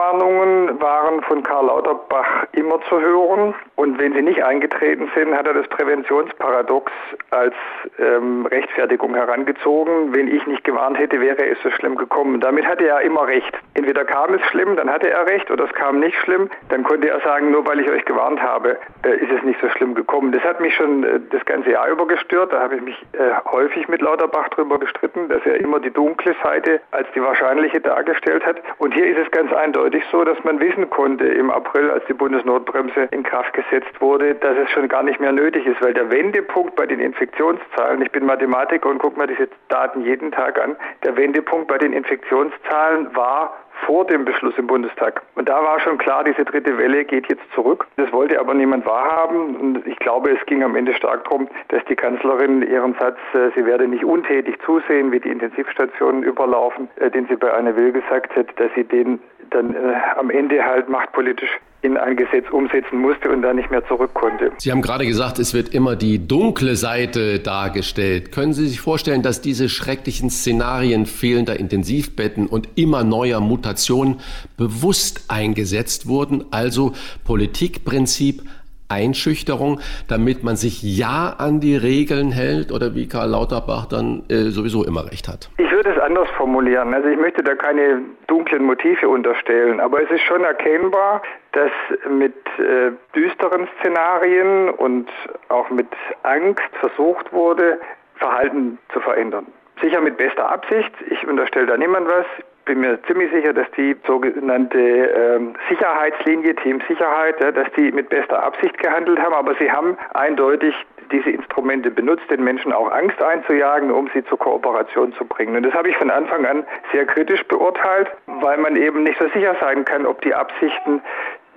Katastrophenwarnungen 0.07 0.79
waren 0.81 1.21
von 1.23 1.43
Karl 1.43 1.67
Lauterbach 1.67 2.45
immer 2.53 2.79
zu 2.89 2.99
hören. 2.99 3.53
Und 3.75 3.99
wenn 3.99 4.13
sie 4.13 4.21
nicht 4.21 4.43
eingetreten 4.43 5.09
sind, 5.15 5.35
hat 5.35 5.47
er 5.47 5.53
das 5.53 5.67
Präventionsparadox 5.67 6.91
als 7.29 7.53
ähm, 7.99 8.45
Rechtfertigung 8.45 9.13
herangezogen. 9.13 10.15
Wenn 10.15 10.27
ich 10.27 10.45
nicht 10.47 10.63
gewarnt 10.63 10.97
hätte, 10.97 11.19
wäre 11.21 11.45
es 11.45 11.57
so 11.61 11.69
schlimm 11.71 11.95
gekommen. 11.95 12.39
Damit 12.39 12.65
hatte 12.65 12.87
er 12.87 13.01
immer 13.01 13.27
recht. 13.27 13.53
Entweder 13.73 14.05
kam 14.05 14.33
es 14.33 14.41
schlimm, 14.47 14.75
dann 14.75 14.89
hatte 14.89 15.09
er 15.09 15.27
recht, 15.27 15.51
oder 15.51 15.65
es 15.65 15.73
kam 15.73 15.99
nicht 15.99 16.17
schlimm. 16.17 16.49
Dann 16.69 16.83
konnte 16.83 17.09
er 17.09 17.19
sagen, 17.21 17.51
nur 17.51 17.65
weil 17.67 17.79
ich 17.79 17.89
euch 17.89 18.05
gewarnt 18.05 18.41
habe, 18.41 18.77
äh, 19.03 19.15
ist 19.17 19.31
es 19.31 19.43
nicht 19.43 19.59
so 19.61 19.69
schlimm 19.69 19.93
gekommen. 19.93 20.31
Das 20.31 20.43
hat 20.43 20.59
mich 20.59 20.75
schon 20.75 21.03
äh, 21.03 21.19
das 21.29 21.43
ganze 21.45 21.71
Jahr 21.71 21.87
über 21.89 22.07
gestört. 22.07 22.53
Da 22.53 22.61
habe 22.61 22.77
ich 22.77 22.81
mich 22.81 22.95
äh, 23.13 23.51
häufig 23.51 23.87
mit 23.87 24.01
Lauterbach 24.01 24.49
darüber 24.49 24.79
gestritten, 24.79 25.29
dass 25.29 25.45
er 25.45 25.59
immer 25.59 25.79
die 25.79 25.91
dunkle 25.91 26.35
Seite 26.43 26.81
als 26.91 27.07
die 27.13 27.21
wahrscheinliche 27.21 27.81
dargestellt 27.81 28.45
hat. 28.45 28.57
Und 28.79 28.93
hier 28.93 29.05
ist 29.05 29.17
es 29.17 29.29
ganz 29.31 29.53
eindeutig 29.53 29.96
so, 30.12 30.23
dass 30.23 30.41
man 30.43 30.60
wissen 30.60 30.89
konnte 30.89 31.25
im 31.25 31.49
April, 31.49 31.89
als 31.89 32.05
die 32.05 32.13
Bundesnotbremse 32.13 33.07
in 33.12 33.23
Kraft 33.23 33.53
gesetzt 33.53 33.99
wurde, 33.99 34.36
dass 34.36 34.57
es 34.57 34.69
schon 34.71 34.88
gar 34.88 35.03
nicht 35.03 35.19
mehr 35.19 35.31
nötig 35.31 35.65
ist, 35.65 35.81
weil 35.81 35.93
der 35.93 36.12
Wendepunkt 36.12 36.75
bei 36.75 36.86
den 36.86 36.99
Infektionszahlen, 36.99 38.01
ich 38.01 38.12
bin 38.12 38.25
Mathematiker 38.25 38.89
und 38.89 38.99
gucke 38.99 39.19
mir 39.19 39.27
diese 39.27 39.47
Daten 39.69 40.01
jeden 40.01 40.31
Tag 40.31 40.60
an, 40.62 40.75
der 41.03 41.15
Wendepunkt 41.15 41.67
bei 41.67 41.77
den 41.77 41.93
Infektionszahlen 41.93 43.15
war 43.15 43.53
vor 43.86 44.05
dem 44.05 44.25
Beschluss 44.25 44.57
im 44.57 44.67
Bundestag. 44.67 45.21
Und 45.36 45.49
da 45.49 45.63
war 45.63 45.79
schon 45.79 45.97
klar, 45.97 46.23
diese 46.23 46.43
dritte 46.43 46.77
Welle 46.77 47.05
geht 47.05 47.27
jetzt 47.29 47.43
zurück. 47.53 47.86
Das 47.95 48.12
wollte 48.12 48.39
aber 48.39 48.53
niemand 48.53 48.86
wahrhaben. 48.86 49.55
Und 49.55 49.88
ich 49.88 49.97
glaube, 49.97 50.31
es 50.31 50.45
ging 50.45 50.63
am 50.63 50.75
Ende 50.75 50.93
stark 50.93 51.25
darum, 51.25 51.47
dass 51.69 51.83
die 51.86 51.95
Kanzlerin 51.95 52.63
ihren 52.63 52.95
Satz, 52.95 53.17
äh, 53.33 53.51
sie 53.55 53.65
werde 53.65 53.88
nicht 53.88 54.03
untätig 54.03 54.60
zusehen, 54.65 55.12
wie 55.12 55.19
die 55.19 55.29
Intensivstationen 55.29 56.23
überlaufen, 56.23 56.89
äh, 56.97 57.10
den 57.12 57.27
sie 57.27 57.36
bei 57.36 57.51
Anne 57.51 57.75
Will 57.75 57.91
gesagt 57.91 58.36
hat, 58.36 58.47
dass 58.60 58.71
sie 58.75 58.83
den 58.83 59.19
dann 59.51 59.73
äh, 59.73 59.77
am 60.17 60.29
Ende 60.29 60.63
halt 60.63 60.89
machtpolitisch 60.89 61.49
in 61.81 61.95
ein 61.95 62.17
Gesetz 62.17 62.45
umsetzen 62.51 62.99
musste 62.99 63.29
und 63.29 63.43
dann 63.43 63.55
nicht 63.55 63.69
mehr 63.69 63.86
zurück 63.88 64.13
konnte. 64.13 64.51
Sie 64.57 64.71
haben 64.71 64.81
gerade 64.81 65.05
gesagt, 65.05 65.38
es 65.38 65.53
wird 65.53 65.73
immer 65.73 65.95
die 65.95 66.27
dunkle 66.27 66.75
Seite 66.75 67.39
dargestellt. 67.39 68.31
Können 68.31 68.53
Sie 68.53 68.67
sich 68.67 68.81
vorstellen, 68.81 69.21
dass 69.21 69.41
diese 69.41 69.69
schrecklichen 69.69 70.29
Szenarien 70.29 71.05
fehlender 71.05 71.60
Intensivbetten 71.60 72.47
und 72.47 72.67
immer 72.75 73.03
neuer 73.03 73.39
Mutationen 73.41 74.19
bewusst 74.57 75.25
eingesetzt 75.27 76.07
wurden? 76.07 76.45
Also 76.49 76.93
Politikprinzip 77.23 78.41
Einschüchterung, 78.89 79.80
damit 80.08 80.43
man 80.43 80.56
sich 80.56 80.82
ja 80.84 81.36
an 81.38 81.60
die 81.60 81.76
Regeln 81.76 82.32
hält 82.32 82.71
oder 82.71 82.95
wie 82.95 83.08
Karl 83.08 83.30
Lauterbach 83.30 83.86
dann 83.86 84.23
äh, 84.30 84.50
sowieso 84.50 84.84
immer 84.84 85.06
recht 85.12 85.28
hat? 85.28 85.50
Ich 85.58 85.71
würde 85.71 85.91
es 85.91 86.00
anders 86.00 86.30
formulieren. 86.38 86.93
Also 86.93 87.10
ich 87.10 87.17
möchte 87.17 87.43
da 87.43 87.56
keine 87.56 88.02
dunklen 88.28 88.63
Motive 88.63 89.10
unterstellen, 89.10 89.80
aber 89.80 90.02
es 90.02 90.10
ist 90.10 90.21
schon 90.21 90.43
erkennbar, 90.43 91.21
dass 91.52 91.71
mit 92.10 92.36
äh, 92.60 92.91
düsteren 93.15 93.67
Szenarien 93.80 94.69
und 94.69 95.10
auch 95.50 95.69
mit 95.69 95.88
Angst 96.23 96.63
versucht 96.80 97.32
wurde, 97.34 97.80
Verhalten 98.15 98.78
zu 98.93 99.00
verändern. 99.00 99.47
Sicher 99.82 100.02
mit 100.02 100.17
bester 100.17 100.50
Absicht. 100.50 100.91
Ich 101.10 101.28
unterstelle 101.28 101.67
da 101.67 101.78
niemand 101.78 102.08
was 102.08 102.26
bin 102.67 102.82
mir 102.82 103.01
ziemlich 103.03 103.32
sicher, 103.32 103.53
dass 103.53 103.69
die 103.71 103.95
sogenannte 104.06 104.77
ähm, 104.77 105.56
Sicherheitslinie, 105.69 106.56
Team 106.58 106.82
Sicherheit, 106.88 107.41
ja, 107.41 107.51
dass 107.51 107.67
die 107.75 107.91
mit 107.91 108.10
bester 108.10 108.43
Absicht 108.43 108.77
gehandelt 108.77 109.19
haben, 109.19 109.34
aber 109.34 109.56
sie 109.56 109.71
haben 109.71 109.97
eindeutig 110.13 110.75
diese 111.12 111.30
Instrumente 111.30 111.89
benutzt, 111.89 112.30
den 112.30 112.43
Menschen 112.43 112.73
auch 112.73 112.91
Angst 112.91 113.21
einzujagen, 113.21 113.91
um 113.91 114.10
sie 114.13 114.23
zur 114.25 114.38
Kooperation 114.38 115.13
zu 115.13 115.25
bringen. 115.25 115.56
Und 115.56 115.63
das 115.63 115.73
habe 115.73 115.89
ich 115.89 115.97
von 115.97 116.12
Anfang 116.12 116.45
an 116.45 116.65
sehr 116.91 117.06
kritisch 117.06 117.43
beurteilt, 117.47 118.10
weil 118.25 118.58
man 118.58 118.75
eben 118.75 119.03
nicht 119.03 119.17
so 119.17 119.27
sicher 119.30 119.56
sein 119.62 119.86
kann, 119.86 120.06
ob 120.06 120.21
die 120.21 120.36
Absichten 120.36 121.01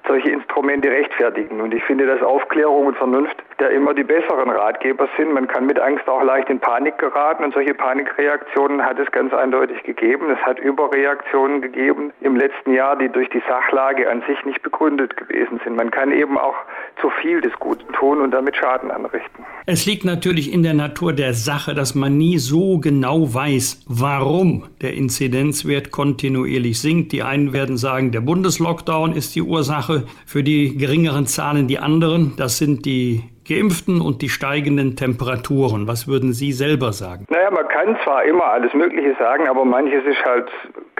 solche 0.07 0.31
Instrumente 0.31 0.91
rechtfertigen. 0.91 1.61
Und 1.61 1.75
ich 1.75 1.83
finde, 1.85 2.07
dass 2.07 2.23
Aufklärung 2.23 2.87
und 2.87 2.97
Vernunft 2.97 3.37
da 3.61 3.69
immer 3.69 3.95
die 3.95 4.05
besseren 4.05 4.51
Ratgeber 4.51 5.09
sind. 5.17 5.33
Man 5.33 5.47
kann 5.47 5.67
mit 5.67 5.79
Angst 5.79 6.09
auch 6.09 6.23
leicht 6.23 6.49
in 6.49 6.61
Panik 6.61 6.99
geraten 6.99 7.45
und 7.45 7.55
solche 7.55 7.75
Panikreaktionen 7.75 8.83
hat 8.83 8.99
es 8.99 9.11
ganz 9.13 9.33
eindeutig 9.33 9.83
gegeben. 9.83 10.31
Es 10.31 10.41
hat 10.45 10.59
Überreaktionen 10.59 11.61
gegeben 11.61 12.13
im 12.21 12.37
letzten 12.37 12.73
Jahr, 12.73 12.97
die 12.97 13.09
durch 13.09 13.29
die 13.31 13.43
Sachlage 13.49 14.11
an 14.11 14.23
sich 14.27 14.45
nicht 14.45 14.63
begründet 14.63 15.17
gewesen 15.17 15.61
sind. 15.65 15.77
Man 15.77 15.91
kann 15.91 16.13
eben 16.13 16.39
auch 16.39 16.55
zu 17.01 17.11
viel 17.21 17.41
des 17.41 17.53
Guten 17.61 17.93
tun 17.93 18.21
und 18.21 18.31
damit 18.31 18.57
Schaden 18.57 18.91
anrichten. 18.91 19.45
Es 19.67 19.87
liegt 19.87 20.05
natürlich 20.05 20.53
in 20.53 20.63
der 20.63 20.75
Natur 20.75 21.13
der 21.13 21.35
Sache, 21.35 21.75
dass 21.75 21.95
man 21.95 22.17
nie 22.17 22.39
so 22.39 22.79
genau 22.79 23.33
weiß, 23.33 23.85
warum 23.89 24.65
der 24.81 24.95
Inzidenzwert 24.95 25.91
kontinuierlich 25.91 26.81
sinkt. 26.81 27.13
Die 27.13 27.23
einen 27.23 27.53
werden 27.53 27.77
sagen, 27.77 28.11
der 28.11 28.21
Bundeslockdown 28.21 29.13
ist 29.13 29.35
die 29.35 29.43
Ursache 29.43 30.07
für 30.27 30.43
die 30.43 30.77
geringeren 30.77 31.27
Zahlen. 31.27 31.69
Die 31.69 31.79
anderen, 31.79 32.35
das 32.37 32.59
sind 32.59 32.87
die 32.87 33.23
Geimpften 33.49 34.01
und 34.01 34.23
die 34.23 34.29
steigenden 34.29 34.97
Temperaturen. 34.97 35.87
Was 35.89 36.07
würden 36.07 36.33
Sie 36.33 36.53
selber 36.53 36.93
sagen? 36.93 37.27
Naja, 37.29 37.51
man 37.51 37.67
kann 37.69 37.97
zwar 38.05 38.25
immer 38.25 38.45
alles 38.45 38.73
Mögliche 38.75 39.15
sagen, 39.19 39.49
aber 39.49 39.65
manches 39.65 40.05
ist 40.05 40.25
halt 40.25 40.49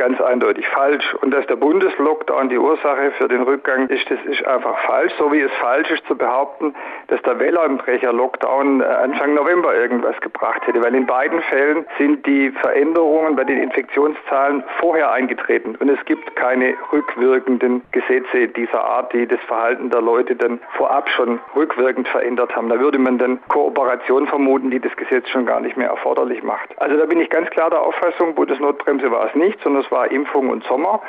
ganz 0.01 0.19
eindeutig 0.19 0.67
falsch. 0.69 1.15
Und 1.21 1.31
dass 1.31 1.47
der 1.47 1.57
Bundeslockdown 1.57 2.49
die 2.49 2.59
Ursache 2.59 3.13
für 3.19 3.29
den 3.29 3.43
Rückgang 3.43 3.87
ist, 3.89 4.11
das 4.11 4.19
ist 4.25 4.45
einfach 4.47 4.79
falsch. 4.87 5.13
So 5.19 5.31
wie 5.31 5.43
es 5.43 5.53
falsch 5.61 5.91
ist 5.91 6.07
zu 6.07 6.17
behaupten, 6.17 6.75
dass 7.09 7.21
der 7.23 7.39
Wellenbrecher-Lockdown 7.39 8.81
äh, 8.81 8.85
Anfang 8.85 9.35
November 9.35 9.75
irgendwas 9.75 10.19
gebracht 10.23 10.67
hätte. 10.67 10.83
Weil 10.83 10.95
in 10.95 11.05
beiden 11.05 11.43
Fällen 11.43 11.85
sind 11.99 12.25
die 12.27 12.51
Veränderungen 12.51 13.37
bei 13.37 13.45
den 13.45 13.59
Infektionszahlen 13.59 14.65
vorher 14.79 15.13
eingetreten. 15.13 15.77
Und 15.77 15.91
es 15.91 16.03
gibt 16.07 16.35
keine 16.35 16.75
rückwirkenden 16.93 17.83
Gesetze 17.93 18.49
dieser 18.49 18.83
Art, 18.83 19.13
die 19.13 19.27
das 19.27 19.41
Verhalten 19.41 19.91
der 19.91 20.01
Leute 20.01 20.35
dann 20.35 20.61
vorab 20.79 21.11
schon 21.11 21.41
rückwirkend 21.55 22.09
verändert 22.09 22.57
haben. 22.57 22.71
Da 22.71 22.81
würde 22.81 22.99
man 22.99 23.19
dann 23.19 23.39
Kooperation 23.49 24.27
vermuten, 24.29 24.71
die 24.71 24.81
das 24.81 24.97
Gesetz 24.97 25.29
schon 25.29 25.45
gar 25.45 25.61
nicht 25.61 25.77
mehr 25.77 25.89
erforderlich 25.89 26.43
macht. 26.43 26.71
Also 26.79 26.97
da 26.97 27.05
bin 27.05 27.21
ich 27.21 27.29
ganz 27.29 27.51
klar 27.51 27.69
der 27.69 27.83
Auffassung, 27.83 28.35
Bundesnotbremse 28.35 29.11
war 29.11 29.27
es 29.27 29.35
nicht, 29.35 29.61
sondern 29.63 29.83
es 29.83 29.90
war 29.91 30.11
Impfung 30.11 30.51
und 30.51 30.65
Sommer. 30.65 31.01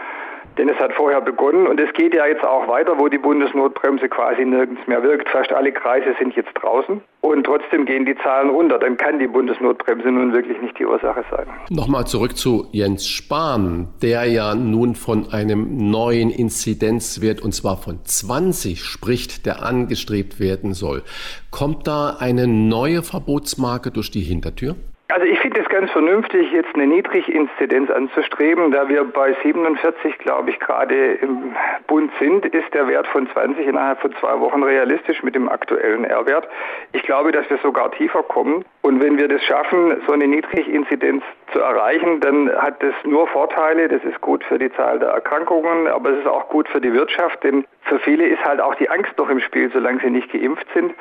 Denn 0.58 0.68
es 0.68 0.78
hat 0.80 0.92
vorher 0.94 1.22
begonnen 1.22 1.66
und 1.66 1.80
es 1.80 1.94
geht 1.94 2.14
ja 2.14 2.26
jetzt 2.28 2.44
auch 2.44 2.68
weiter, 2.68 3.00
wo 3.00 3.08
die 3.08 3.18
Bundesnotbremse 3.18 4.10
quasi 4.10 4.44
nirgends 4.44 4.86
mehr 4.86 5.02
wirkt. 5.02 5.30
Fast 5.30 5.54
alle 5.54 5.72
Kreise 5.72 6.14
sind 6.20 6.36
jetzt 6.36 6.52
draußen 6.56 7.00
und 7.22 7.46
trotzdem 7.46 7.86
gehen 7.86 8.06
die 8.06 8.18
Zahlen 8.18 8.50
runter. 8.50 8.78
Dann 8.78 8.98
kann 8.98 9.18
die 9.18 9.28
Bundesnotbremse 9.28 10.10
nun 10.12 10.34
wirklich 10.34 10.62
nicht 10.62 10.78
die 10.78 10.86
Ursache 10.86 11.24
sein. 11.32 11.46
Nochmal 11.70 12.06
zurück 12.06 12.36
zu 12.36 12.68
Jens 12.72 13.08
Spahn, 13.08 13.88
der 14.02 14.26
ja 14.26 14.54
nun 14.54 14.96
von 14.96 15.32
einem 15.32 15.90
neuen 15.90 16.30
Inzidenzwert 16.30 17.42
und 17.42 17.54
zwar 17.54 17.78
von 17.78 18.00
20 18.04 18.84
spricht, 18.84 19.46
der 19.46 19.64
angestrebt 19.64 20.42
werden 20.42 20.74
soll. 20.74 21.04
Kommt 21.50 21.88
da 21.88 22.18
eine 22.20 22.48
neue 22.48 23.04
Verbotsmarke 23.04 23.92
durch 23.92 24.12
die 24.12 24.22
Hintertür? 24.22 24.76
Also 25.12 25.26
ich 25.26 25.40
finde 25.40 25.60
es 25.60 25.68
ganz 25.68 25.92
vernünftig, 25.92 26.54
jetzt 26.54 26.74
eine 26.74 26.88
Niedriginzidenz 26.88 27.92
anzustreben. 27.92 28.72
Da 28.72 28.88
wir 28.88 29.04
bei 29.04 29.36
47, 29.44 30.18
glaube 30.20 30.52
ich, 30.52 30.60
gerade 30.60 31.16
im 31.16 31.54
Bund 31.88 32.12
sind, 32.18 32.46
ist 32.46 32.74
der 32.74 32.88
Wert 32.88 33.08
von 33.08 33.30
20 33.30 33.68
innerhalb 33.68 34.00
von 34.00 34.14
zwei 34.22 34.40
Wochen 34.40 34.64
realistisch 34.64 35.22
mit 35.22 35.36
dem 35.36 35.50
aktuellen 35.50 36.06
R-Wert. 36.06 36.48
Ich 36.94 37.04
glaube, 37.04 37.34
dass 37.34 37.50
wir 37.50 37.58
sogar 37.58 37.92
tiefer 37.92 38.24
kommen. 38.24 38.64
Und 38.84 39.04
wenn 39.04 39.18
wir 39.18 39.28
das 39.28 39.44
schaffen, 39.44 40.02
so 40.08 40.14
eine 40.14 40.28
Niedriginzidenz 40.28 41.24
zu 41.52 41.60
erreichen, 41.60 42.22
dann 42.22 42.50
hat 42.50 42.82
das 42.82 42.94
nur 43.04 43.28
Vorteile. 43.28 43.90
Das 43.90 44.04
ist 44.06 44.22
gut 44.22 44.46
für 44.46 44.60
die 44.60 44.72
Zahl 44.72 45.00
der 45.00 45.10
Erkrankungen, 45.10 45.88
aber 45.88 46.12
es 46.12 46.20
ist 46.20 46.28
auch 46.28 46.48
gut 46.48 46.70
für 46.70 46.80
die 46.80 46.94
Wirtschaft, 46.94 47.44
denn 47.44 47.66
für 47.82 48.00
viele 48.00 48.26
ist 48.26 48.44
halt 48.46 48.62
auch 48.62 48.76
die 48.76 48.90
Angst 48.90 49.18
noch 49.18 49.30
im 49.30 49.42
Spiel, 49.42 49.70
solange 49.74 50.00
sie 50.00 50.10
nicht 50.10 50.32
geimpft 50.32 50.68
sind. 50.74 50.94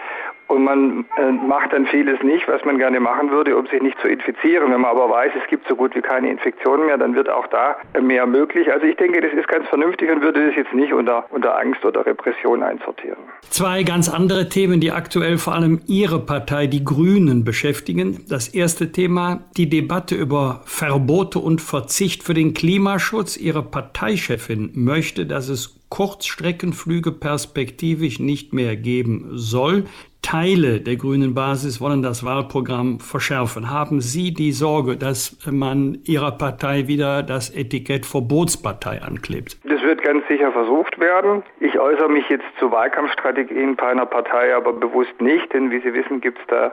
Und 0.51 0.65
man 0.65 1.05
äh, 1.17 1.31
macht 1.31 1.73
dann 1.73 1.87
vieles 1.87 2.21
nicht, 2.23 2.49
was 2.49 2.65
man 2.65 2.79
gerne 2.79 2.99
machen 2.99 3.31
würde, 3.31 3.57
um 3.57 3.67
sich 3.67 3.81
nicht 3.81 3.99
zu 4.01 4.09
infizieren. 4.09 4.73
Wenn 4.73 4.81
man 4.81 4.91
aber 4.91 5.09
weiß, 5.09 5.33
es 5.41 5.49
gibt 5.49 5.69
so 5.69 5.77
gut 5.77 5.95
wie 5.95 6.01
keine 6.01 6.29
Infektionen 6.29 6.87
mehr, 6.87 6.99
dann 6.99 7.15
wird 7.15 7.29
auch 7.29 7.47
da 7.47 7.77
mehr 8.01 8.27
möglich. 8.27 8.73
Also 8.73 8.85
ich 8.87 8.97
denke, 8.97 9.21
das 9.21 9.33
ist 9.33 9.47
ganz 9.47 9.69
vernünftig 9.69 10.11
und 10.11 10.23
würde 10.23 10.47
das 10.47 10.57
jetzt 10.57 10.73
nicht 10.75 10.93
unter, 10.93 11.25
unter 11.31 11.57
Angst 11.57 11.85
oder 11.85 12.05
Repression 12.05 12.65
einsortieren. 12.65 13.19
Zwei 13.43 13.85
ganz 13.85 14.09
andere 14.09 14.49
Themen, 14.49 14.81
die 14.81 14.91
aktuell 14.91 15.39
vor 15.39 15.55
allem 15.55 15.81
Ihre 15.87 16.19
Partei, 16.19 16.67
die 16.67 16.85
Grünen, 16.85 17.45
beschäftigen. 17.45 18.25
Das 18.29 18.49
erste 18.49 18.91
Thema, 18.91 19.45
die 19.57 19.69
Debatte 19.69 20.17
über 20.17 20.63
Verbote 20.65 21.39
und 21.39 21.61
Verzicht 21.61 22.25
für 22.25 22.35
den 22.35 22.55
Klimaschutz. 22.55 23.37
Ihre 23.37 23.63
Parteichefin 23.63 24.73
möchte, 24.75 25.27
dass 25.27 25.49
es 25.49 25.81
Kurzstreckenflüge 25.91 27.13
perspektivisch 27.13 28.21
nicht 28.21 28.53
mehr 28.53 28.77
geben 28.77 29.31
soll. 29.33 29.85
Teile 30.31 30.81
der 30.81 30.95
grünen 30.95 31.35
Basis 31.35 31.81
wollen 31.81 32.03
das 32.03 32.23
Wahlprogramm 32.23 33.01
verschärfen. 33.01 33.69
Haben 33.69 34.01
Sie 34.01 34.33
die 34.33 34.53
Sorge, 34.53 34.97
dass 34.97 35.37
man 35.51 35.99
Ihrer 36.05 36.31
Partei 36.31 36.87
wieder 36.87 37.25
das 37.25 37.51
Etikett 37.51 38.07
Verbotspartei 38.07 39.03
anklebt? 39.03 39.59
Das 39.65 39.80
ganz 40.11 40.27
sicher 40.27 40.51
versucht 40.51 40.99
werden. 40.99 41.45
Ich 41.61 41.79
äußere 41.79 42.09
mich 42.09 42.29
jetzt 42.29 42.47
zu 42.59 42.73
Wahlkampfstrategien 42.73 43.77
bei 43.77 43.91
einer 43.91 44.07
Partei 44.07 44.53
aber 44.57 44.73
bewusst 44.73 45.21
nicht, 45.21 45.53
denn 45.53 45.71
wie 45.71 45.79
Sie 45.81 45.95
wissen, 45.95 46.21
gibt 46.21 46.41
es 46.41 46.47
da 46.49 46.73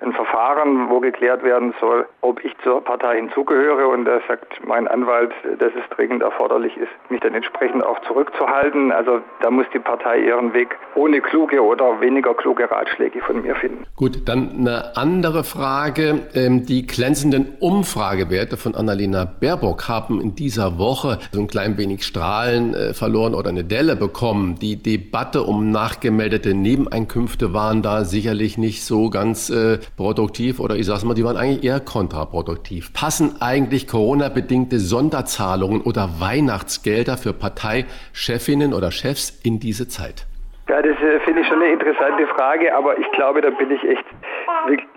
ein 0.00 0.12
Verfahren, 0.12 0.88
wo 0.88 1.00
geklärt 1.00 1.42
werden 1.42 1.74
soll, 1.80 2.06
ob 2.20 2.42
ich 2.44 2.52
zur 2.62 2.82
Partei 2.82 3.16
hinzugehöre. 3.16 3.88
Und 3.88 4.06
da 4.06 4.20
sagt 4.26 4.66
mein 4.66 4.88
Anwalt, 4.88 5.32
dass 5.58 5.72
es 5.74 5.96
dringend 5.96 6.22
erforderlich 6.22 6.76
ist, 6.76 6.88
mich 7.10 7.20
dann 7.20 7.34
entsprechend 7.34 7.84
auch 7.84 8.00
zurückzuhalten. 8.06 8.92
Also 8.92 9.20
da 9.42 9.50
muss 9.50 9.66
die 9.74 9.80
Partei 9.80 10.20
ihren 10.20 10.54
Weg 10.54 10.76
ohne 10.94 11.20
kluge 11.20 11.62
oder 11.62 12.00
weniger 12.00 12.32
kluge 12.34 12.70
Ratschläge 12.70 13.20
von 13.20 13.42
mir 13.42 13.54
finden. 13.56 13.84
Gut, 13.96 14.28
dann 14.28 14.50
eine 14.58 14.96
andere 14.96 15.44
Frage. 15.44 16.28
Ähm, 16.34 16.64
die 16.64 16.86
glänzenden 16.86 17.56
Umfragewerte 17.60 18.56
von 18.56 18.74
Annalena 18.74 19.24
Baerbock 19.24 19.88
haben 19.88 20.20
in 20.20 20.34
dieser 20.36 20.78
Woche 20.78 21.18
so 21.32 21.40
ein 21.40 21.48
klein 21.48 21.76
wenig 21.76 22.04
Strahlen 22.04 22.74
äh, 22.78 22.94
verloren 22.94 23.34
oder 23.34 23.50
eine 23.50 23.64
Delle 23.64 23.96
bekommen. 23.96 24.58
Die 24.58 24.76
Debatte 24.76 25.42
um 25.42 25.70
nachgemeldete 25.70 26.54
Nebeneinkünfte 26.54 27.52
waren 27.52 27.82
da 27.82 28.04
sicherlich 28.04 28.56
nicht 28.56 28.84
so 28.84 29.10
ganz 29.10 29.50
äh, 29.50 29.78
produktiv 29.96 30.60
oder 30.60 30.76
ich 30.76 30.86
sag's 30.86 31.04
mal, 31.04 31.14
die 31.14 31.24
waren 31.24 31.36
eigentlich 31.36 31.64
eher 31.64 31.80
kontraproduktiv. 31.80 32.92
Passen 32.92 33.40
eigentlich 33.42 33.86
Corona-bedingte 33.86 34.80
Sonderzahlungen 34.80 35.80
oder 35.82 36.20
Weihnachtsgelder 36.20 37.16
für 37.16 37.32
Parteichefinnen 37.32 38.72
oder 38.72 38.90
Chefs 38.90 39.32
in 39.42 39.60
diese 39.60 39.88
Zeit? 39.88 40.26
Ja, 40.68 40.82
das 40.82 40.96
äh, 41.00 41.18
finde 41.20 41.40
ich 41.40 41.46
schon 41.48 41.62
eine 41.62 41.72
interessante 41.72 42.26
Frage, 42.26 42.74
aber 42.74 42.98
ich 42.98 43.10
glaube, 43.12 43.40
da 43.40 43.48
bin 43.48 43.70
ich 43.70 43.82
echt 43.84 44.04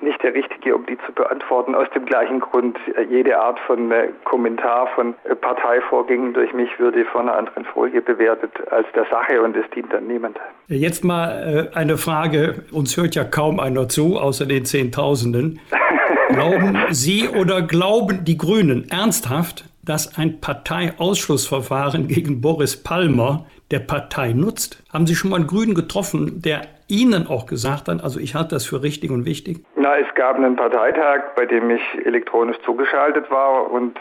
nicht 0.01 0.21
der 0.21 0.33
Richtige, 0.33 0.75
um 0.75 0.85
die 0.85 0.97
zu 1.05 1.13
beantworten. 1.13 1.75
Aus 1.75 1.87
dem 1.95 2.05
gleichen 2.05 2.41
Grund, 2.41 2.77
äh, 2.97 3.03
jede 3.03 3.39
Art 3.39 3.57
von 3.65 3.89
äh, 3.89 4.09
Kommentar 4.25 4.89
von 4.95 5.15
Parteivorgängen 5.39 6.33
durch 6.33 6.53
mich 6.53 6.77
würde 6.77 7.05
von 7.05 7.21
einer 7.21 7.37
anderen 7.37 7.63
Folie 7.63 8.01
bewertet 8.01 8.51
als 8.69 8.85
der 8.93 9.05
Sache 9.05 9.41
und 9.41 9.55
es 9.55 9.63
dient 9.73 9.93
dann 9.93 10.07
niemand. 10.07 10.37
Jetzt 10.67 11.05
mal 11.05 11.69
eine 11.73 11.97
Frage. 11.97 12.65
Uns 12.71 12.97
hört 12.97 13.15
ja 13.15 13.23
kaum 13.23 13.59
einer 13.59 13.87
zu, 13.87 14.17
außer 14.17 14.45
den 14.45 14.65
Zehntausenden. 14.65 15.59
Glauben 16.29 16.77
Sie 16.89 17.27
oder 17.27 17.61
glauben 17.61 18.23
die 18.23 18.37
Grünen 18.37 18.89
ernsthaft, 18.89 19.65
dass 19.83 20.17
ein 20.17 20.39
Parteiausschlussverfahren 20.39 22.07
gegen 22.07 22.39
Boris 22.39 22.81
Palmer 22.81 23.45
der 23.71 23.79
Partei 23.79 24.33
nutzt? 24.33 24.83
Haben 24.91 25.07
Sie 25.07 25.15
schon 25.15 25.31
mal 25.31 25.37
einen 25.37 25.47
Grünen 25.47 25.73
getroffen, 25.73 26.41
der 26.41 26.61
Ihnen 26.87 27.27
auch 27.27 27.45
gesagt 27.45 27.87
hat, 27.87 28.03
also 28.03 28.19
ich 28.19 28.35
halte 28.35 28.49
das 28.55 28.65
für 28.65 28.83
richtig 28.83 29.11
und 29.11 29.25
wichtig? 29.25 29.63
Na, 29.77 29.97
es 29.97 30.13
gab 30.13 30.35
einen 30.35 30.57
Parteitag, 30.57 31.35
bei 31.37 31.45
dem 31.45 31.69
ich 31.69 31.81
elektronisch 32.05 32.57
zugeschaltet 32.65 33.31
war 33.31 33.71
und 33.71 33.97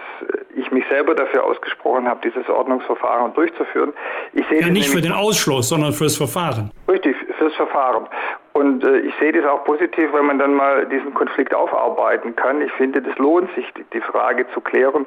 ich 0.57 0.71
mich 0.73 0.85
selber 0.91 1.15
dafür 1.15 1.45
ausgesprochen 1.45 2.09
habe, 2.09 2.21
dieses 2.25 2.49
Ordnungsverfahren 2.49 3.33
durchzuführen. 3.35 3.93
Ich 4.33 4.45
sehe 4.49 4.61
ja, 4.61 4.69
nicht 4.69 4.89
für 4.89 5.01
den 5.01 5.13
Ausschluss, 5.13 5.69
sondern 5.69 5.93
fürs 5.93 6.17
Verfahren. 6.17 6.73
Richtig, 6.89 7.15
fürs 7.39 7.55
Verfahren. 7.55 8.07
Und 8.55 8.83
äh, 8.83 8.99
ich 8.99 9.15
sehe 9.21 9.31
das 9.31 9.45
auch 9.47 9.63
positiv, 9.65 10.13
wenn 10.13 10.27
man 10.27 10.41
dann 10.41 10.55
mal 10.55 10.85
diesen 10.87 11.15
Konflikt 11.15 11.55
aufarbeiten 11.55 12.35
kann. 12.35 12.61
Ich 12.61 12.73
finde, 12.73 13.01
das 13.01 13.17
lohnt 13.19 13.55
sich, 13.55 13.67
die 13.93 14.01
Frage 14.01 14.47
zu 14.53 14.61
klären, 14.61 15.07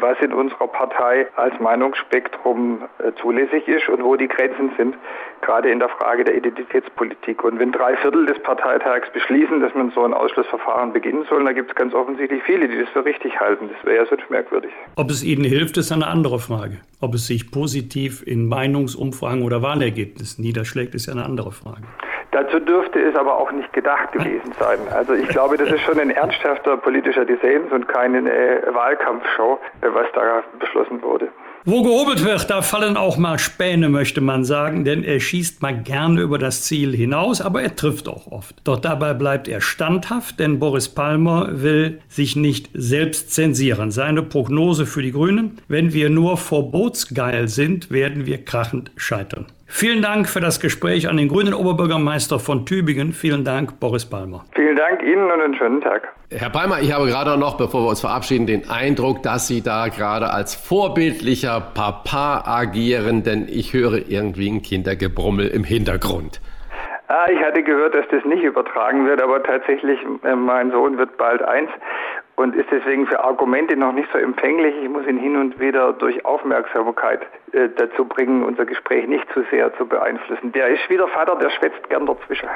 was 0.00 0.16
in 0.20 0.32
unserer 0.32 0.68
Partei 0.68 1.26
als 1.36 1.58
Meinungsspektrum 1.60 2.82
äh, 2.98 3.12
zulässig 3.20 3.68
ist 3.68 3.88
und 3.88 4.02
wo 4.02 4.16
die 4.16 4.28
Grenzen 4.28 4.70
sind, 4.76 4.96
gerade 5.42 5.70
in 5.70 5.78
der 5.78 5.88
Frage 5.88 6.24
der 6.24 6.36
Identitätspolitik. 6.36 7.44
Und 7.44 7.58
wenn 7.58 7.72
drei 7.72 7.96
Viertel 7.96 8.26
des 8.26 8.38
Parteitags 8.42 9.10
beschließen, 9.12 9.60
dass 9.60 9.74
man 9.74 9.90
so 9.90 10.04
ein 10.04 10.14
Ausschlussverfahren 10.14 10.92
beginnen 10.92 11.24
soll, 11.28 11.44
dann 11.44 11.54
gibt 11.54 11.70
es 11.70 11.76
ganz 11.76 11.94
offensichtlich 11.94 12.42
viele, 12.44 12.68
die 12.68 12.78
das 12.78 12.88
für 12.90 13.04
richtig 13.04 13.38
halten. 13.38 13.68
Das 13.72 13.84
wäre 13.84 14.04
ja 14.04 14.06
sonst 14.06 14.30
merkwürdig. 14.30 14.70
Ob 14.96 15.10
es 15.10 15.22
Ihnen 15.22 15.44
hilft, 15.44 15.76
ist 15.76 15.92
eine 15.92 16.06
andere 16.06 16.38
Frage. 16.38 16.78
Ob 17.00 17.14
es 17.14 17.26
sich 17.26 17.50
positiv 17.50 18.26
in 18.26 18.48
Meinungsumfragen 18.48 19.42
oder 19.42 19.62
Wahlergebnissen 19.62 20.42
niederschlägt, 20.42 20.94
ist 20.94 21.06
ja 21.06 21.12
eine 21.12 21.24
andere 21.24 21.52
Frage. 21.52 21.82
Dazu 22.36 22.60
dürfte 22.60 23.00
es 23.00 23.16
aber 23.16 23.38
auch 23.38 23.50
nicht 23.50 23.72
gedacht 23.72 24.12
gewesen 24.12 24.52
sein. 24.60 24.78
Also 24.94 25.14
ich 25.14 25.26
glaube, 25.28 25.56
das 25.56 25.70
ist 25.70 25.80
schon 25.80 25.98
ein 25.98 26.10
ernsthafter 26.10 26.76
politischer 26.76 27.24
Dissens 27.24 27.72
und 27.72 27.88
keine 27.88 28.30
äh, 28.30 28.74
Wahlkampfshow, 28.74 29.58
äh, 29.80 29.86
was 29.94 30.06
da 30.12 30.44
beschlossen 30.60 31.00
wurde. 31.00 31.28
Wo 31.64 31.82
gehobelt 31.82 32.22
wird, 32.26 32.50
da 32.50 32.60
fallen 32.60 32.98
auch 32.98 33.16
mal 33.16 33.38
Späne, 33.38 33.88
möchte 33.88 34.20
man 34.20 34.44
sagen, 34.44 34.84
denn 34.84 35.02
er 35.02 35.18
schießt 35.18 35.62
mal 35.62 35.82
gerne 35.82 36.20
über 36.20 36.36
das 36.36 36.62
Ziel 36.64 36.94
hinaus, 36.94 37.40
aber 37.40 37.62
er 37.62 37.74
trifft 37.74 38.06
auch 38.06 38.30
oft. 38.30 38.54
Doch 38.64 38.80
dabei 38.80 39.14
bleibt 39.14 39.48
er 39.48 39.62
standhaft, 39.62 40.38
denn 40.38 40.58
Boris 40.58 40.90
Palmer 40.90 41.48
will 41.50 42.02
sich 42.06 42.36
nicht 42.36 42.68
selbst 42.74 43.32
zensieren. 43.32 43.90
Seine 43.90 44.22
Prognose 44.22 44.84
für 44.84 45.00
die 45.00 45.12
Grünen, 45.12 45.62
wenn 45.68 45.94
wir 45.94 46.10
nur 46.10 46.36
verbotsgeil 46.36 47.48
sind, 47.48 47.90
werden 47.90 48.26
wir 48.26 48.44
krachend 48.44 48.92
scheitern. 48.96 49.46
Vielen 49.68 50.00
Dank 50.00 50.28
für 50.28 50.40
das 50.40 50.60
Gespräch 50.60 51.08
an 51.08 51.16
den 51.16 51.28
grünen 51.28 51.52
Oberbürgermeister 51.52 52.38
von 52.38 52.64
Tübingen. 52.66 53.12
Vielen 53.12 53.44
Dank, 53.44 53.80
Boris 53.80 54.08
Palmer. 54.08 54.44
Vielen 54.54 54.76
Dank 54.76 55.02
Ihnen 55.02 55.30
und 55.30 55.40
einen 55.40 55.54
schönen 55.56 55.80
Tag. 55.80 56.08
Herr 56.30 56.50
Palmer, 56.50 56.80
ich 56.80 56.92
habe 56.92 57.06
gerade 57.06 57.36
noch, 57.36 57.56
bevor 57.56 57.82
wir 57.82 57.88
uns 57.88 58.00
verabschieden, 58.00 58.46
den 58.46 58.70
Eindruck, 58.70 59.22
dass 59.22 59.48
Sie 59.48 59.62
da 59.62 59.88
gerade 59.88 60.30
als 60.30 60.54
vorbildlicher 60.54 61.60
Papa 61.74 62.44
agieren, 62.46 63.24
denn 63.24 63.46
ich 63.48 63.74
höre 63.74 64.08
irgendwie 64.08 64.48
ein 64.48 64.62
Kindergebrummel 64.62 65.48
im 65.48 65.64
Hintergrund. 65.64 66.40
Ah, 67.08 67.26
ich 67.30 67.40
hatte 67.40 67.62
gehört, 67.62 67.94
dass 67.94 68.06
das 68.10 68.24
nicht 68.24 68.42
übertragen 68.42 69.06
wird, 69.06 69.22
aber 69.22 69.42
tatsächlich, 69.42 69.98
äh, 70.24 70.34
mein 70.34 70.70
Sohn 70.70 70.98
wird 70.98 71.16
bald 71.16 71.42
eins 71.42 71.70
und 72.36 72.54
ist 72.54 72.68
deswegen 72.70 73.06
für 73.06 73.24
Argumente 73.24 73.76
noch 73.76 73.92
nicht 73.92 74.08
so 74.12 74.18
empfänglich. 74.18 74.74
Ich 74.82 74.88
muss 74.88 75.06
ihn 75.06 75.18
hin 75.18 75.36
und 75.36 75.58
wieder 75.58 75.92
durch 75.94 76.24
Aufmerksamkeit 76.24 77.22
äh, 77.52 77.68
dazu 77.76 78.04
bringen, 78.04 78.44
unser 78.44 78.66
Gespräch 78.66 79.08
nicht 79.08 79.24
zu 79.32 79.42
sehr 79.50 79.76
zu 79.76 79.86
beeinflussen. 79.86 80.52
Der 80.52 80.68
ist 80.68 80.88
wieder 80.88 81.08
Vater, 81.08 81.34
der 81.36 81.50
schwätzt 81.50 81.88
gern 81.88 82.06
dazwischen. 82.06 82.48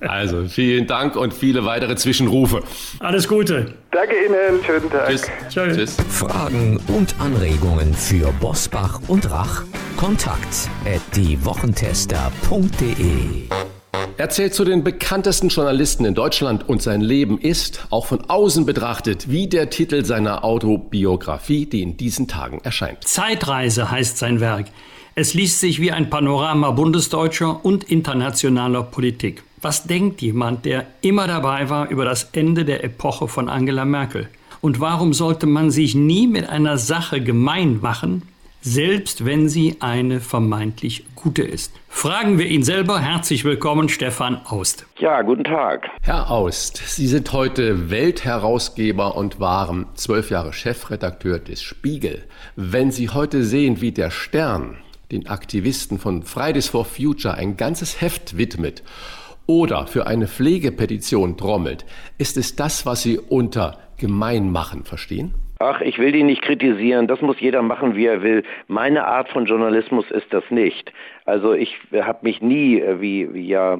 also 0.08 0.44
vielen 0.44 0.86
Dank 0.86 1.16
und 1.16 1.32
viele 1.32 1.64
weitere 1.64 1.96
Zwischenrufe. 1.96 2.62
Alles 3.00 3.26
Gute. 3.26 3.72
Danke 3.90 4.26
Ihnen, 4.26 4.62
schönen 4.64 4.90
Tag. 4.90 5.08
Tschüss. 5.08 5.30
Tschüss. 5.48 5.96
Fragen 6.10 6.78
und 6.88 7.14
Anregungen 7.18 7.94
für 7.94 8.30
Bosbach 8.40 9.00
und 9.08 9.30
Rach? 9.30 9.64
Kontakt 9.96 10.68
at 10.84 11.00
diewochentester.de 11.16 13.48
er 14.16 14.28
zählt 14.30 14.54
zu 14.54 14.64
den 14.64 14.84
bekanntesten 14.84 15.48
Journalisten 15.48 16.04
in 16.04 16.14
Deutschland 16.14 16.68
und 16.68 16.82
sein 16.82 17.00
Leben 17.00 17.38
ist, 17.38 17.86
auch 17.90 18.06
von 18.06 18.28
außen 18.28 18.66
betrachtet, 18.66 19.30
wie 19.30 19.46
der 19.46 19.70
Titel 19.70 20.04
seiner 20.04 20.44
Autobiografie, 20.44 21.66
die 21.66 21.82
in 21.82 21.96
diesen 21.96 22.28
Tagen 22.28 22.60
erscheint. 22.62 23.04
Zeitreise 23.04 23.90
heißt 23.90 24.18
sein 24.18 24.40
Werk. 24.40 24.66
Es 25.14 25.34
liest 25.34 25.60
sich 25.60 25.80
wie 25.80 25.92
ein 25.92 26.10
Panorama 26.10 26.70
bundesdeutscher 26.72 27.64
und 27.64 27.84
internationaler 27.84 28.82
Politik. 28.82 29.42
Was 29.62 29.84
denkt 29.84 30.20
jemand, 30.20 30.64
der 30.64 30.86
immer 31.00 31.26
dabei 31.26 31.70
war 31.70 31.88
über 31.88 32.04
das 32.04 32.28
Ende 32.32 32.64
der 32.64 32.84
Epoche 32.84 33.26
von 33.26 33.48
Angela 33.48 33.84
Merkel? 33.84 34.28
Und 34.60 34.80
warum 34.80 35.12
sollte 35.14 35.46
man 35.46 35.70
sich 35.70 35.94
nie 35.94 36.26
mit 36.26 36.48
einer 36.48 36.76
Sache 36.76 37.20
gemein 37.20 37.80
machen, 37.80 38.22
selbst 38.66 39.24
wenn 39.24 39.48
sie 39.48 39.76
eine 39.78 40.20
vermeintlich 40.20 41.04
gute 41.14 41.42
ist. 41.42 41.72
Fragen 41.96 42.38
wir 42.38 42.46
ihn 42.46 42.62
selber. 42.62 43.00
Herzlich 43.00 43.44
willkommen, 43.44 43.88
Stefan 43.88 44.42
Aust. 44.44 44.84
Ja, 44.98 45.22
guten 45.22 45.44
Tag. 45.44 45.88
Herr 46.02 46.30
Aust, 46.30 46.76
Sie 46.76 47.06
sind 47.06 47.32
heute 47.32 47.88
Weltherausgeber 47.90 49.16
und 49.16 49.40
waren 49.40 49.86
zwölf 49.94 50.28
Jahre 50.30 50.52
Chefredakteur 50.52 51.38
des 51.38 51.62
Spiegel. 51.62 52.22
Wenn 52.54 52.90
Sie 52.90 53.08
heute 53.08 53.44
sehen, 53.44 53.80
wie 53.80 53.92
der 53.92 54.10
Stern 54.10 54.76
den 55.10 55.26
Aktivisten 55.26 55.98
von 55.98 56.22
Fridays 56.22 56.68
for 56.68 56.84
Future 56.84 57.32
ein 57.32 57.56
ganzes 57.56 57.98
Heft 57.98 58.36
widmet 58.36 58.82
oder 59.46 59.86
für 59.86 60.06
eine 60.06 60.28
Pflegepetition 60.28 61.38
trommelt, 61.38 61.86
ist 62.18 62.36
es 62.36 62.56
das, 62.56 62.84
was 62.84 63.04
Sie 63.04 63.18
unter 63.18 63.78
Gemeinmachen 63.96 64.84
verstehen? 64.84 65.32
Ach, 65.58 65.80
ich 65.80 65.98
will 65.98 66.12
die 66.12 66.22
nicht 66.22 66.42
kritisieren. 66.42 67.06
Das 67.06 67.22
muss 67.22 67.40
jeder 67.40 67.62
machen, 67.62 67.96
wie 67.96 68.06
er 68.06 68.22
will. 68.22 68.42
Meine 68.68 69.06
Art 69.06 69.30
von 69.30 69.46
Journalismus 69.46 70.10
ist 70.10 70.32
das 70.32 70.44
nicht. 70.50 70.92
Also 71.24 71.54
ich 71.54 71.78
habe 71.94 72.18
mich 72.22 72.42
nie, 72.42 72.78
äh, 72.80 73.00
wie, 73.00 73.32
wie 73.32 73.48
ja 73.48 73.78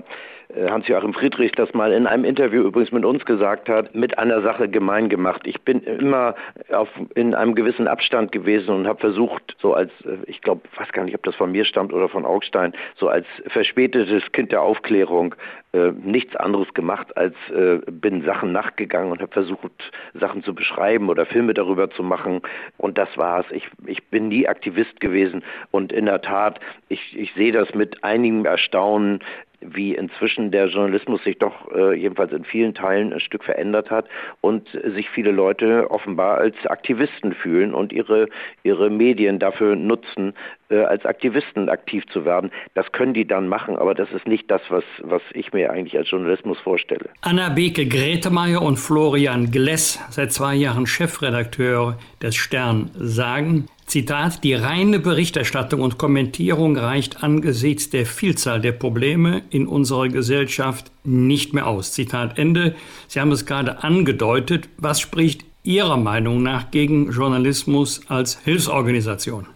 Hans-Joachim 0.55 1.13
Friedrich 1.13 1.53
das 1.53 1.73
mal 1.75 1.93
in 1.93 2.07
einem 2.07 2.25
Interview 2.25 2.63
übrigens 2.63 2.93
mit 2.93 3.05
uns 3.05 3.25
gesagt 3.25 3.69
hat, 3.69 3.95
mit 3.95 4.19
einer 4.19 4.43
Sache 4.43 4.69
gemein 4.69 5.09
gemacht. 5.09 5.43
Ich 5.45 5.61
bin 5.63 5.81
immer 5.81 6.35
auf, 6.71 6.89
in 7.15 7.35
einem 7.35 7.55
gewissen 7.55 7.89
Abstand 7.89 8.33
gewesen 8.33 8.75
und 8.75 8.87
habe 8.87 9.01
versucht, 9.01 9.57
so 9.61 9.75
als, 9.75 9.91
äh, 10.05 10.19
ich 10.27 10.41
glaube, 10.41 10.63
weiß 10.77 10.93
gar 10.93 11.05
nicht, 11.05 11.15
ob 11.15 11.23
das 11.25 11.35
von 11.35 11.51
mir 11.51 11.65
stammt 11.65 11.93
oder 11.93 12.09
von 12.09 12.25
Augstein, 12.25 12.75
so 12.97 13.09
als 13.09 13.27
verspätetes 13.49 14.31
Kind 14.33 14.53
der 14.53 14.63
Aufklärung 14.63 15.35
äh, 15.77 15.93
nichts 15.93 16.35
anderes 16.37 16.73
gemacht, 16.75 17.17
als 17.17 17.35
äh, 17.51 17.79
bin 17.91 18.23
Sachen 18.25 18.53
nachgegangen 18.53 19.13
und 19.13 19.21
habe 19.21 19.33
versucht, 19.33 19.73
Sachen 20.15 20.43
zu 20.43 20.55
beschreiben 20.55 21.11
oder 21.11 21.27
Filme 21.27 21.55
darüber 21.55 21.91
zu 21.91 22.03
machen. 22.03 22.41
Und 22.79 22.97
das 22.97 23.09
war's. 23.19 23.47
Ich, 23.51 23.69
ich 23.85 24.05
bin 24.09 24.29
nie 24.29 24.49
Aktivist 24.49 25.01
gewesen 25.01 25.45
und 25.73 25.93
in 25.93 26.07
der 26.07 26.23
Tat, 26.23 26.61
ich, 26.89 27.19
ich 27.19 27.35
sehe 27.35 27.53
das 27.53 27.75
mit 27.75 28.03
einigem 28.05 28.47
Erstaunen, 28.47 29.21
wie 29.61 29.95
inzwischen 29.95 30.51
der 30.51 30.67
Journalismus 30.67 31.23
sich 31.25 31.39
doch 31.39 31.71
äh, 31.73 31.95
jedenfalls 31.95 32.33
in 32.33 32.45
vielen 32.45 32.75
Teilen 32.75 33.13
ein 33.13 33.21
Stück 33.21 33.45
verändert 33.45 33.91
hat 33.91 34.07
und 34.41 34.69
sich 34.95 35.09
viele 35.11 35.31
Leute 35.31 35.91
offenbar 35.91 36.39
als 36.39 36.55
Aktivisten 36.67 37.33
fühlen 37.33 37.75
und 37.75 37.93
ihre, 37.93 38.29
ihre 38.63 38.91
Medien 38.91 39.39
dafür 39.39 39.77
nutzen, 39.77 40.35
äh, 40.69 40.79
als 40.79 41.05
Aktivisten 41.05 41.69
aktiv 41.69 42.05
zu 42.09 42.25
werden. 42.25 42.51
Das 42.75 42.91
können 42.93 43.15
die 43.15 43.27
dann 43.27 43.49
machen, 43.49 43.77
aber 43.77 43.95
das 43.95 44.11
ist 44.13 44.27
nicht 44.27 44.51
das, 44.51 44.63
was, 44.69 44.85
was 45.03 45.23
ich 45.33 45.53
mir 45.53 45.71
eigentlich 45.71 45.97
als 45.97 46.11
Journalismus 46.11 46.59
vorstelle. 46.59 47.09
Anna 47.21 47.49
Beke 47.51 47.87
Gretemeyer 47.87 48.63
und 48.63 48.77
Florian 48.77 49.51
Gless, 49.51 50.01
seit 50.11 50.33
zwei 50.33 50.55
Jahren 50.55 50.87
Chefredakteur 50.87 51.99
des 52.21 52.37
Stern, 52.37 52.91
sagen, 52.95 53.67
Zitat, 53.87 54.43
die 54.43 54.55
reine 54.55 54.99
Berichterstattung 54.99 55.81
und 55.81 55.97
Kommentierung 55.97 56.77
reicht 56.77 57.23
angesichts 57.23 57.89
der 57.89 58.05
Vielzahl 58.05 58.61
der 58.61 58.73
Probleme 58.73 59.43
in 59.51 59.69
unserer 59.69 60.09
Gesellschaft 60.09 60.91
nicht 61.05 61.55
mehr 61.55 61.69
aus. 61.69 61.93
Zitat 61.93 62.37
Ende. 62.37 62.75
Sie 63.07 63.21
haben 63.21 63.31
es 63.31 63.47
gerade 63.47 63.85
angedeutet. 63.85 64.69
Was 64.77 65.01
spricht 65.01 65.45
Ihrer 65.63 65.97
Meinung 65.97 66.43
nach 66.43 66.73
gegen 66.73 67.13
Journalismus 67.13 68.01
als 68.09 68.41
Hilfsorganisation? 68.41 69.47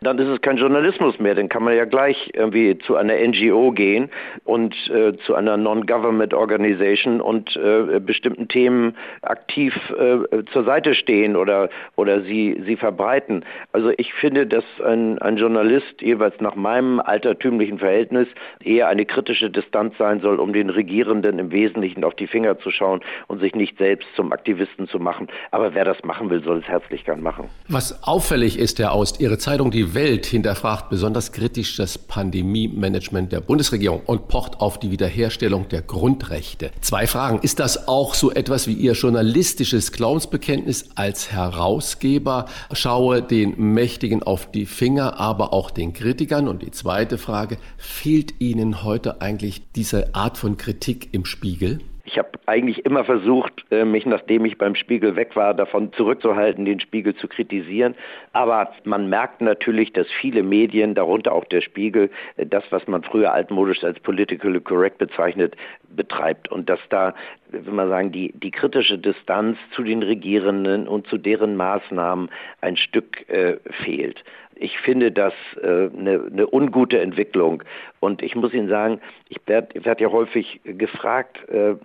Dann 0.00 0.18
ist 0.18 0.28
es 0.28 0.40
kein 0.40 0.56
Journalismus 0.56 1.18
mehr. 1.18 1.34
Dann 1.34 1.48
kann 1.48 1.62
man 1.62 1.76
ja 1.76 1.84
gleich 1.84 2.30
irgendwie 2.34 2.78
zu 2.78 2.96
einer 2.96 3.14
NGO 3.14 3.72
gehen 3.72 4.10
und 4.44 4.74
äh, 4.90 5.16
zu 5.24 5.34
einer 5.34 5.56
Non-Government 5.56 6.34
Organization 6.34 7.20
und 7.20 7.56
äh, 7.56 8.00
bestimmten 8.00 8.48
Themen 8.48 8.96
aktiv 9.22 9.74
äh, 9.90 10.44
zur 10.52 10.64
Seite 10.64 10.94
stehen 10.94 11.36
oder, 11.36 11.68
oder 11.96 12.22
sie, 12.22 12.62
sie 12.66 12.76
verbreiten. 12.76 13.44
Also 13.72 13.92
ich 13.96 14.12
finde, 14.14 14.46
dass 14.46 14.64
ein, 14.84 15.18
ein 15.18 15.36
Journalist 15.36 16.00
jeweils 16.00 16.40
nach 16.40 16.54
meinem 16.54 17.00
altertümlichen 17.00 17.78
Verhältnis 17.78 18.28
eher 18.62 18.88
eine 18.88 19.04
kritische 19.04 19.50
Distanz 19.50 19.96
sein 19.98 20.20
soll, 20.20 20.40
um 20.40 20.52
den 20.52 20.70
Regierenden 20.70 21.38
im 21.38 21.52
Wesentlichen 21.52 22.04
auf 22.04 22.14
die 22.14 22.26
Finger 22.26 22.58
zu 22.58 22.70
schauen 22.70 23.00
und 23.28 23.40
sich 23.40 23.54
nicht 23.54 23.78
selbst 23.78 24.08
zum 24.16 24.32
Aktivisten 24.32 24.88
zu 24.88 24.98
machen. 24.98 25.28
Aber 25.50 25.74
wer 25.74 25.84
das 25.84 26.02
machen 26.04 26.30
will, 26.30 26.42
soll 26.42 26.58
es 26.58 26.68
herzlich 26.68 27.04
gern 27.04 27.22
machen. 27.22 27.48
Was 27.68 28.02
auffällig 28.02 28.58
ist, 28.58 28.78
Herr 28.78 28.92
Aust, 28.92 29.20
Ihre 29.20 29.31
Zeitung 29.38 29.70
Die 29.70 29.94
Welt 29.94 30.26
hinterfragt 30.26 30.90
besonders 30.90 31.32
kritisch 31.32 31.76
das 31.76 31.98
Pandemie-Management 31.98 33.32
der 33.32 33.40
Bundesregierung 33.40 34.02
und 34.06 34.28
pocht 34.28 34.60
auf 34.60 34.78
die 34.78 34.90
Wiederherstellung 34.90 35.68
der 35.68 35.82
Grundrechte. 35.82 36.70
Zwei 36.80 37.06
Fragen. 37.06 37.38
Ist 37.40 37.58
das 37.58 37.88
auch 37.88 38.14
so 38.14 38.32
etwas 38.32 38.66
wie 38.66 38.72
Ihr 38.72 38.92
journalistisches 38.92 39.92
Glaubensbekenntnis 39.92 40.90
als 40.94 41.32
Herausgeber? 41.32 42.46
Schaue 42.72 43.22
den 43.22 43.54
Mächtigen 43.58 44.22
auf 44.22 44.50
die 44.50 44.66
Finger, 44.66 45.20
aber 45.20 45.52
auch 45.52 45.70
den 45.70 45.92
Kritikern. 45.92 46.48
Und 46.48 46.62
die 46.62 46.70
zweite 46.70 47.18
Frage, 47.18 47.58
fehlt 47.76 48.40
Ihnen 48.40 48.82
heute 48.82 49.20
eigentlich 49.20 49.62
diese 49.74 50.14
Art 50.14 50.38
von 50.38 50.56
Kritik 50.56 51.08
im 51.12 51.24
Spiegel? 51.24 51.80
Ich 52.12 52.18
habe 52.18 52.28
eigentlich 52.44 52.84
immer 52.84 53.04
versucht, 53.04 53.64
äh, 53.70 53.86
mich, 53.86 54.04
nachdem 54.04 54.44
ich 54.44 54.58
beim 54.58 54.74
Spiegel 54.74 55.16
weg 55.16 55.34
war, 55.34 55.54
davon 55.54 55.94
zurückzuhalten, 55.94 56.66
den 56.66 56.78
Spiegel 56.78 57.14
zu 57.14 57.26
kritisieren. 57.26 57.94
Aber 58.34 58.70
man 58.84 59.08
merkt 59.08 59.40
natürlich, 59.40 59.94
dass 59.94 60.06
viele 60.20 60.42
Medien, 60.42 60.94
darunter 60.94 61.32
auch 61.32 61.46
der 61.46 61.62
Spiegel, 61.62 62.10
äh, 62.36 62.44
das, 62.44 62.64
was 62.68 62.86
man 62.86 63.02
früher 63.02 63.32
altmodisch 63.32 63.82
als 63.82 63.98
politically 64.00 64.60
correct 64.60 64.98
bezeichnet, 64.98 65.56
betreibt. 65.88 66.52
Und 66.52 66.68
dass 66.68 66.80
da, 66.90 67.14
will 67.48 67.72
man 67.72 67.88
sagen, 67.88 68.12
die, 68.12 68.30
die 68.34 68.50
kritische 68.50 68.98
Distanz 68.98 69.56
zu 69.74 69.82
den 69.82 70.02
Regierenden 70.02 70.86
und 70.88 71.06
zu 71.06 71.16
deren 71.16 71.56
Maßnahmen 71.56 72.28
ein 72.60 72.76
Stück 72.76 73.26
äh, 73.30 73.56
fehlt 73.84 74.22
ich 74.62 74.78
finde 74.78 75.10
das 75.10 75.34
äh, 75.60 75.66
eine, 75.66 76.28
eine 76.30 76.46
ungute 76.52 77.00
Entwicklung. 77.00 77.62
Und 78.02 78.20
ich 78.20 78.34
muss 78.34 78.52
Ihnen 78.52 78.68
sagen, 78.68 79.00
ich 79.28 79.38
werde 79.46 79.84
werd 79.84 80.00
ja 80.00 80.10
häufig 80.10 80.60
gefragt, 80.64 81.48
äh, 81.48 81.76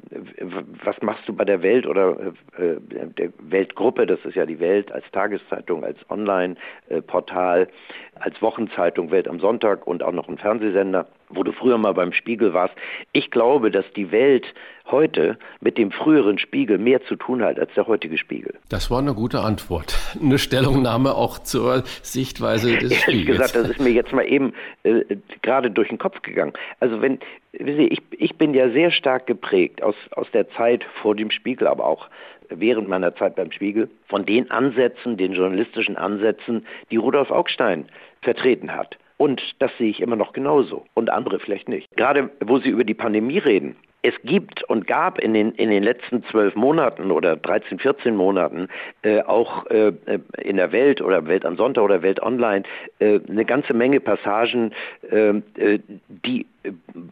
was 0.84 0.99
machst 1.03 1.30
du 1.30 1.34
bei 1.34 1.45
der 1.45 1.61
Welt 1.61 1.86
oder 1.86 2.34
äh, 2.57 2.78
der 2.89 3.30
Weltgruppe, 3.38 4.07
das 4.07 4.26
ist 4.26 4.34
ja 4.34 4.47
die 4.47 4.59
Welt 4.59 4.91
als 4.91 5.05
Tageszeitung, 5.11 5.84
als 5.84 5.99
Online-Portal, 6.09 7.68
als 8.15 8.41
Wochenzeitung 8.41 9.11
Welt 9.11 9.28
am 9.28 9.39
Sonntag 9.39 9.86
und 9.86 10.01
auch 10.01 10.11
noch 10.11 10.28
ein 10.28 10.39
Fernsehsender 10.39 11.05
wo 11.30 11.43
du 11.43 11.51
früher 11.51 11.78
mal 11.78 11.93
beim 11.93 12.13
Spiegel 12.13 12.53
warst. 12.53 12.74
Ich 13.11 13.32
glaube, 13.32 13.72
dass 13.72 13.86
die 13.95 14.11
Welt 14.11 14.45
heute 14.86 15.38
mit 15.59 15.78
dem 15.78 15.91
früheren 15.91 16.38
Spiegel 16.38 16.78
mehr 16.78 17.03
zu 17.03 17.18
tun 17.18 17.43
hat 17.43 17.59
als 17.59 17.74
der 17.74 17.88
heutige 17.88 18.18
Spiegel. 18.18 18.53
Das 18.70 18.89
war 18.89 18.99
eine 18.99 19.13
gute 19.13 19.41
Antwort. 19.41 19.97
Eine 20.22 20.39
Stellungnahme 20.39 21.13
auch 21.13 21.39
zur 21.39 21.84
Sichtweise 22.01 22.78
des 22.78 22.91
Ehrlich 22.91 23.01
Spiegels. 23.01 23.38
gesagt, 23.38 23.55
das 23.55 23.70
ist 23.72 23.82
mir 23.82 23.89
jetzt 23.91 24.13
mal 24.13 24.26
eben 24.26 24.53
äh, 24.84 25.03
gerade 25.41 25.70
durch 25.72 25.89
den 25.89 25.97
Kopf 25.97 26.07
gegangen. 26.24 26.53
Also 26.80 27.01
wenn, 27.01 27.20
ich, 27.51 28.01
ich 28.12 28.36
bin 28.36 28.53
ja 28.53 28.70
sehr 28.70 28.91
stark 28.91 29.28
geprägt 29.28 29.82
aus, 29.82 29.95
aus 30.12 30.30
der 30.32 30.49
Zeit 30.51 30.84
vor 31.01 31.16
dem 31.16 31.32
Spiegel, 31.32 31.68
aber 31.68 31.86
auch 31.86 32.10
während 32.49 32.88
meiner 32.88 33.16
Zeit 33.16 33.36
beim 33.36 33.51
Spiegel, 33.51 33.89
von 34.08 34.26
den 34.26 34.49
Ansätzen, 34.51 35.18
den 35.18 35.34
journalistischen 35.34 35.97
Ansätzen, 35.97 36.66
die 36.91 36.97
Rudolf 36.97 37.32
Augstein 37.32 37.88
vertreten 38.22 38.74
hat. 38.74 38.97
Und 39.18 39.41
das 39.60 39.76
sehe 39.78 39.89
ich 39.89 39.99
immer 39.99 40.16
noch 40.16 40.32
genauso 40.32 40.86
und 40.93 41.10
andere 41.10 41.39
vielleicht 41.39 41.68
nicht. 41.68 41.89
Gerade 41.95 42.30
wo 42.39 42.60
Sie 42.60 42.70
über 42.70 42.84
die 42.84 42.93
Pandemie 42.93 43.39
reden, 43.39 43.76
es 44.04 44.14
gibt 44.24 44.64
und 44.64 44.88
gab 44.88 45.20
in 45.20 45.34
den, 45.34 45.52
in 45.54 45.70
den 45.70 45.84
letzten 45.84 46.24
zwölf 46.26 46.56
Monaten 46.56 47.12
oder 47.12 47.36
13, 47.36 47.80
14 47.80 48.16
Monaten 48.16 48.70
äh, 49.02 49.22
auch 49.22 49.66
äh, 49.68 49.93
in 50.38 50.58
der 50.58 50.72
Welt 50.72 51.02
oder 51.02 51.28
Welt 51.28 51.45
am 51.45 51.58
Sonntag 51.58 51.84
oder 51.84 52.02
Welt 52.02 52.22
Online 52.22 52.64
äh, 53.00 53.20
eine 53.28 53.45
ganze 53.45 53.74
Menge 53.74 54.00
Passagen, 54.00 54.74
äh, 55.12 55.30
äh, 55.58 55.80
die 56.08 56.45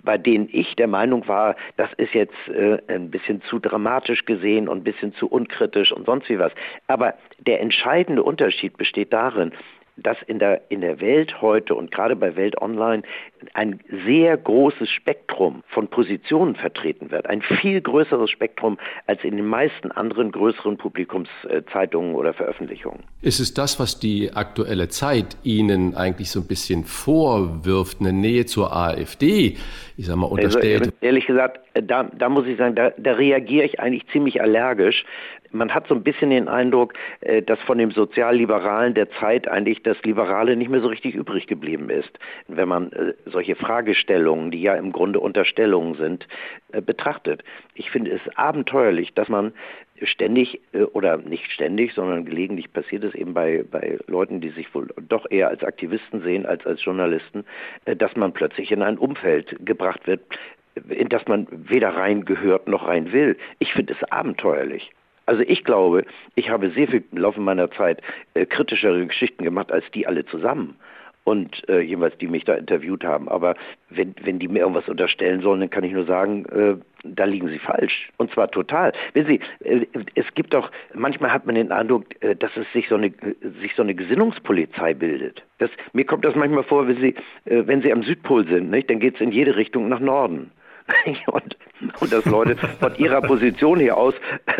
bei 0.04 0.18
denen 0.18 0.50
ich 0.52 0.76
der 0.76 0.88
Meinung 0.88 1.28
war, 1.28 1.56
das 1.78 1.90
ist 1.98 2.14
jetzt 2.14 2.36
äh, 2.50 2.78
ein 2.88 3.10
bisschen 3.10 3.42
zu 3.44 3.60
dramatisch 3.60 4.26
gesehen 4.26 4.68
und 4.68 4.80
ein 4.80 4.84
bisschen 4.84 5.14
zu 5.14 5.28
unkritisch 5.28 5.92
und 5.92 6.06
sonst 6.06 6.30
wie 6.30 6.40
was. 6.40 6.52
Aber 6.88 7.14
der 7.40 7.62
entscheidende 7.62 8.24
Unterschied 8.24 8.78
besteht 8.78 9.14
darin, 9.14 9.54
dass 9.98 10.18
in 10.28 10.40
der, 10.40 10.62
in 10.70 10.82
der 10.82 11.00
Welt 11.00 11.42
heute 11.42 11.76
und 11.76 11.92
gerade 11.92 12.16
bei 12.16 12.36
Welt 12.36 12.62
Online 12.62 13.04
ein 13.54 13.80
sehr 14.06 14.38
großes 14.38 14.90
Spektrum 14.90 15.64
von 15.68 15.88
Positionen 15.88 16.56
vertreten 16.56 17.12
wird. 17.12 17.28
Ein 17.28 17.42
viel 17.42 17.82
größeres 17.82 18.30
Spektrum 18.30 18.78
als 19.08 19.24
in 19.24 19.38
den 19.38 19.46
meisten 19.46 19.92
anderen 19.92 20.32
größeren 20.32 20.78
Publikumszeitungen 20.78 22.16
oder 22.16 22.34
Veröffentlichungen. 22.34 23.04
Ist 23.22 23.40
es 23.40 23.54
das, 23.54 23.80
was 23.80 24.00
die 24.00 24.32
aktuelle 24.34 24.90
Zeit 24.90 25.38
Ihnen 25.44 25.96
eigentlich 25.96 26.32
so 26.32 26.42
ein 26.42 26.48
bisschen 26.48 26.84
vorwirft, 26.84 28.00
eine 28.00 28.14
Nähe 28.14 28.46
zur 28.46 28.76
AfD? 28.76 29.58
Ich 29.98 30.08
sag 30.08 30.16
mal, 30.18 30.26
also, 30.26 30.36
unterstellt. 30.36 30.82
Also, 30.82 30.92
ehrlich 31.02 31.28
gesagt, 31.28 31.60
da, 31.74 32.04
da 32.04 32.30
muss 32.30 32.46
ich 32.48 32.58
sagen, 32.58 32.76
da, 32.76 32.92
da 32.98 33.14
reagiere 33.14 33.66
ich 33.66 33.80
eigentlich 33.80 34.08
ziemlich 34.08 34.42
allergisch, 34.42 35.06
man 35.56 35.74
hat 35.74 35.88
so 35.88 35.96
ein 35.96 36.04
bisschen 36.04 36.30
den 36.30 36.48
Eindruck, 36.48 36.94
äh, 37.22 37.42
dass 37.42 37.60
von 37.62 37.78
dem 37.78 37.92
Sozialliberalen 37.92 38.94
der 38.94 39.10
Zeit 39.12 39.48
eigentlich 39.48 39.82
das 39.84 40.02
Liberale 40.04 40.56
nicht 40.56 40.70
mehr 40.70 40.82
so 40.82 40.88
richtig 40.88 41.16
übrig 41.16 41.48
geblieben 41.48 41.90
ist. 41.90 42.12
Wenn 42.48 42.68
man 42.68 42.92
äh, 42.92 43.14
solche 43.26 43.56
Fragestellungen, 43.56 44.52
die 44.52 44.62
ja 44.62 44.76
im 44.76 44.92
Grunde 44.92 45.20
Unterstellungen 45.20 45.96
sind, 45.96 46.28
äh, 46.72 46.82
betrachtet. 46.82 47.44
Ich 47.74 47.90
finde 47.90 48.12
es 48.12 48.22
abenteuerlich, 48.38 49.14
dass 49.14 49.30
man 49.30 49.54
ständig 50.04 50.60
oder 50.92 51.16
nicht 51.16 51.50
ständig, 51.54 51.94
sondern 51.94 52.26
gelegentlich 52.26 52.74
passiert 52.74 53.06
es 53.06 53.16
eben 53.16 53.34
bei, 53.34 53.64
bei 53.64 53.98
Leuten, 54.08 54.42
die 54.42 54.50
sich 54.50 54.76
wohl 54.76 54.90
doch 55.08 55.26
eher 55.30 55.48
als 55.48 55.64
Aktivisten 55.64 56.22
sehen 56.22 56.46
als 56.46 56.66
als 56.66 56.84
Journalisten, 56.84 57.46
dass 57.86 58.14
man 58.18 58.34
plötzlich 58.34 58.74
in 58.74 58.82
ein 58.82 58.98
Umfeld 58.98 59.56
gebracht 59.66 60.06
wird, 60.06 60.22
in 60.90 61.08
das 61.08 61.26
man 61.28 61.48
weder 61.50 61.96
rein 61.96 62.26
gehört 62.26 62.68
noch 62.68 62.88
rein 62.88 63.14
will. 63.14 63.38
Ich 63.60 63.72
finde 63.72 63.94
es 63.94 64.12
abenteuerlich. 64.12 64.92
Also 65.26 65.44
ich 65.46 65.64
glaube, 65.64 66.06
ich 66.36 66.50
habe 66.50 66.70
sehr 66.72 66.88
viel 66.88 67.04
im 67.12 67.18
Laufe 67.18 67.42
meiner 67.42 67.72
Zeit 67.72 68.02
äh, 68.34 68.46
kritischere 68.46 69.06
Geschichten 69.08 69.44
gemacht 69.44 69.72
als 69.72 69.86
die 69.92 70.08
alle 70.08 70.26
zusammen. 70.26 70.78
und 71.26 71.68
äh, 71.68 71.82
jeweils 71.82 72.18
die 72.20 72.28
mich 72.28 72.46
da 72.46 72.54
interviewt 72.54 73.04
haben. 73.04 73.28
Aber 73.28 73.56
wenn, 73.90 74.14
wenn 74.22 74.40
die 74.40 74.48
mir 74.48 74.60
irgendwas 74.60 74.88
unterstellen 74.88 75.42
sollen, 75.42 75.60
dann 75.60 75.70
kann 75.72 75.84
ich 75.84 75.92
nur 75.92 76.06
sagen, 76.06 76.46
äh, 76.46 76.76
da 77.04 77.26
liegen 77.26 77.50
sie 77.50 77.60
falsch. 77.60 78.10
Und 78.18 78.32
zwar 78.32 78.50
total. 78.52 78.94
Wissen 79.14 79.28
Sie, 79.28 79.40
äh, 79.68 79.88
es 80.14 80.26
gibt 80.36 80.54
doch, 80.54 80.72
manchmal 80.94 81.34
hat 81.34 81.46
man 81.48 81.56
den 81.56 81.72
Eindruck, 81.72 82.06
äh, 82.22 82.36
dass 82.36 82.56
es 82.56 82.72
sich 82.74 82.88
so 82.88 82.96
eine, 82.96 83.12
sich 83.62 83.74
so 83.76 83.82
eine 83.82 83.96
Gesinnungspolizei 83.96 84.94
bildet. 84.94 85.44
Das, 85.58 85.72
mir 85.94 86.06
kommt 86.06 86.24
das 86.26 86.36
manchmal 86.36 86.64
vor, 86.64 86.88
wenn 86.88 87.02
Sie, 87.02 87.16
äh, 87.46 87.64
wenn 87.66 87.82
Sie 87.82 87.92
am 87.92 88.04
Südpol 88.04 88.48
sind, 88.48 88.70
nicht? 88.70 88.90
dann 88.90 89.00
geht 89.00 89.16
es 89.16 89.22
in 89.22 89.32
jede 89.32 89.56
Richtung 89.56 89.90
nach 89.90 90.00
Norden. 90.00 90.52
und, 91.28 91.58
und 92.00 92.14
dass 92.14 92.26
Leute 92.26 92.56
von 92.56 92.96
ihrer 92.96 93.22
Position 93.22 93.80
hier 93.80 93.98
aus 93.98 94.14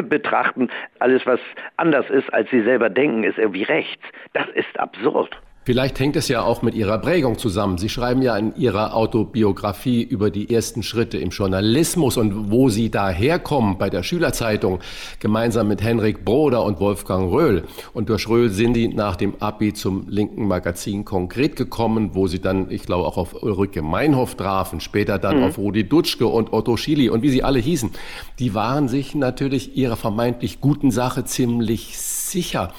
betrachten, 0.04 0.70
alles 1.00 1.26
was 1.26 1.40
anders 1.78 2.10
ist, 2.10 2.34
als 2.34 2.50
sie 2.50 2.64
selber 2.64 2.90
denken, 2.90 3.24
ist 3.24 3.38
irgendwie 3.38 3.64
rechts. 3.64 4.04
Das 4.34 4.48
ist 4.50 4.80
absurd. 4.80 5.40
Vielleicht 5.66 6.00
hängt 6.00 6.16
es 6.16 6.28
ja 6.28 6.44
auch 6.44 6.62
mit 6.62 6.76
Ihrer 6.76 7.00
Prägung 7.00 7.40
zusammen. 7.40 7.80
Sie 7.80 7.90
schreiben 7.90 8.22
ja 8.22 8.38
in 8.38 8.56
Ihrer 8.56 8.96
Autobiografie 8.96 10.04
über 10.04 10.30
die 10.30 10.54
ersten 10.54 10.84
Schritte 10.84 11.18
im 11.18 11.30
Journalismus 11.30 12.18
und 12.18 12.52
wo 12.52 12.70
Sie 12.70 12.92
daherkommen 12.92 13.80
bei 13.80 13.90
der 13.90 14.04
Schülerzeitung, 14.04 14.80
gemeinsam 15.20 15.68
mit 15.68 15.82
Henrik 15.82 16.24
Broder 16.24 16.64
und 16.64 16.80
Wolfgang 16.80 17.32
Röhl. 17.32 17.64
Und 17.94 18.10
durch 18.10 18.30
Röhl 18.30 18.52
sind 18.52 18.76
die 18.76 18.90
nach 18.90 19.16
dem 19.16 19.34
Abi 19.40 19.74
zum 19.74 20.08
linken 20.08 20.48
Magazin 20.48 21.04
konkret 21.04 21.56
gekommen, 21.56 22.12
wo 22.14 22.28
Sie 22.28 22.40
dann, 22.40 22.70
ich 22.70 22.84
glaube, 22.84 23.08
auch 23.08 23.18
auf 23.18 23.42
Ulrike 23.42 23.82
Meinhof 23.82 24.36
trafen, 24.36 24.80
später 24.80 25.18
dann 25.18 25.38
mhm. 25.38 25.46
auf 25.46 25.58
Rudi 25.58 25.90
Dutschke 25.90 26.28
und 26.28 26.54
Otto 26.54 26.78
Schily 26.78 27.10
und 27.10 27.24
wie 27.24 27.30
sie 27.30 27.44
alle 27.44 27.58
hießen. 27.58 27.90
Die 28.38 28.54
waren 28.54 28.88
sich 28.88 29.16
natürlich 29.16 29.76
ihrer 29.76 29.96
vermeintlich 29.96 30.62
guten 30.62 30.92
Sache 30.92 31.26
ziemlich 31.26 31.98
sicher. 31.98 32.72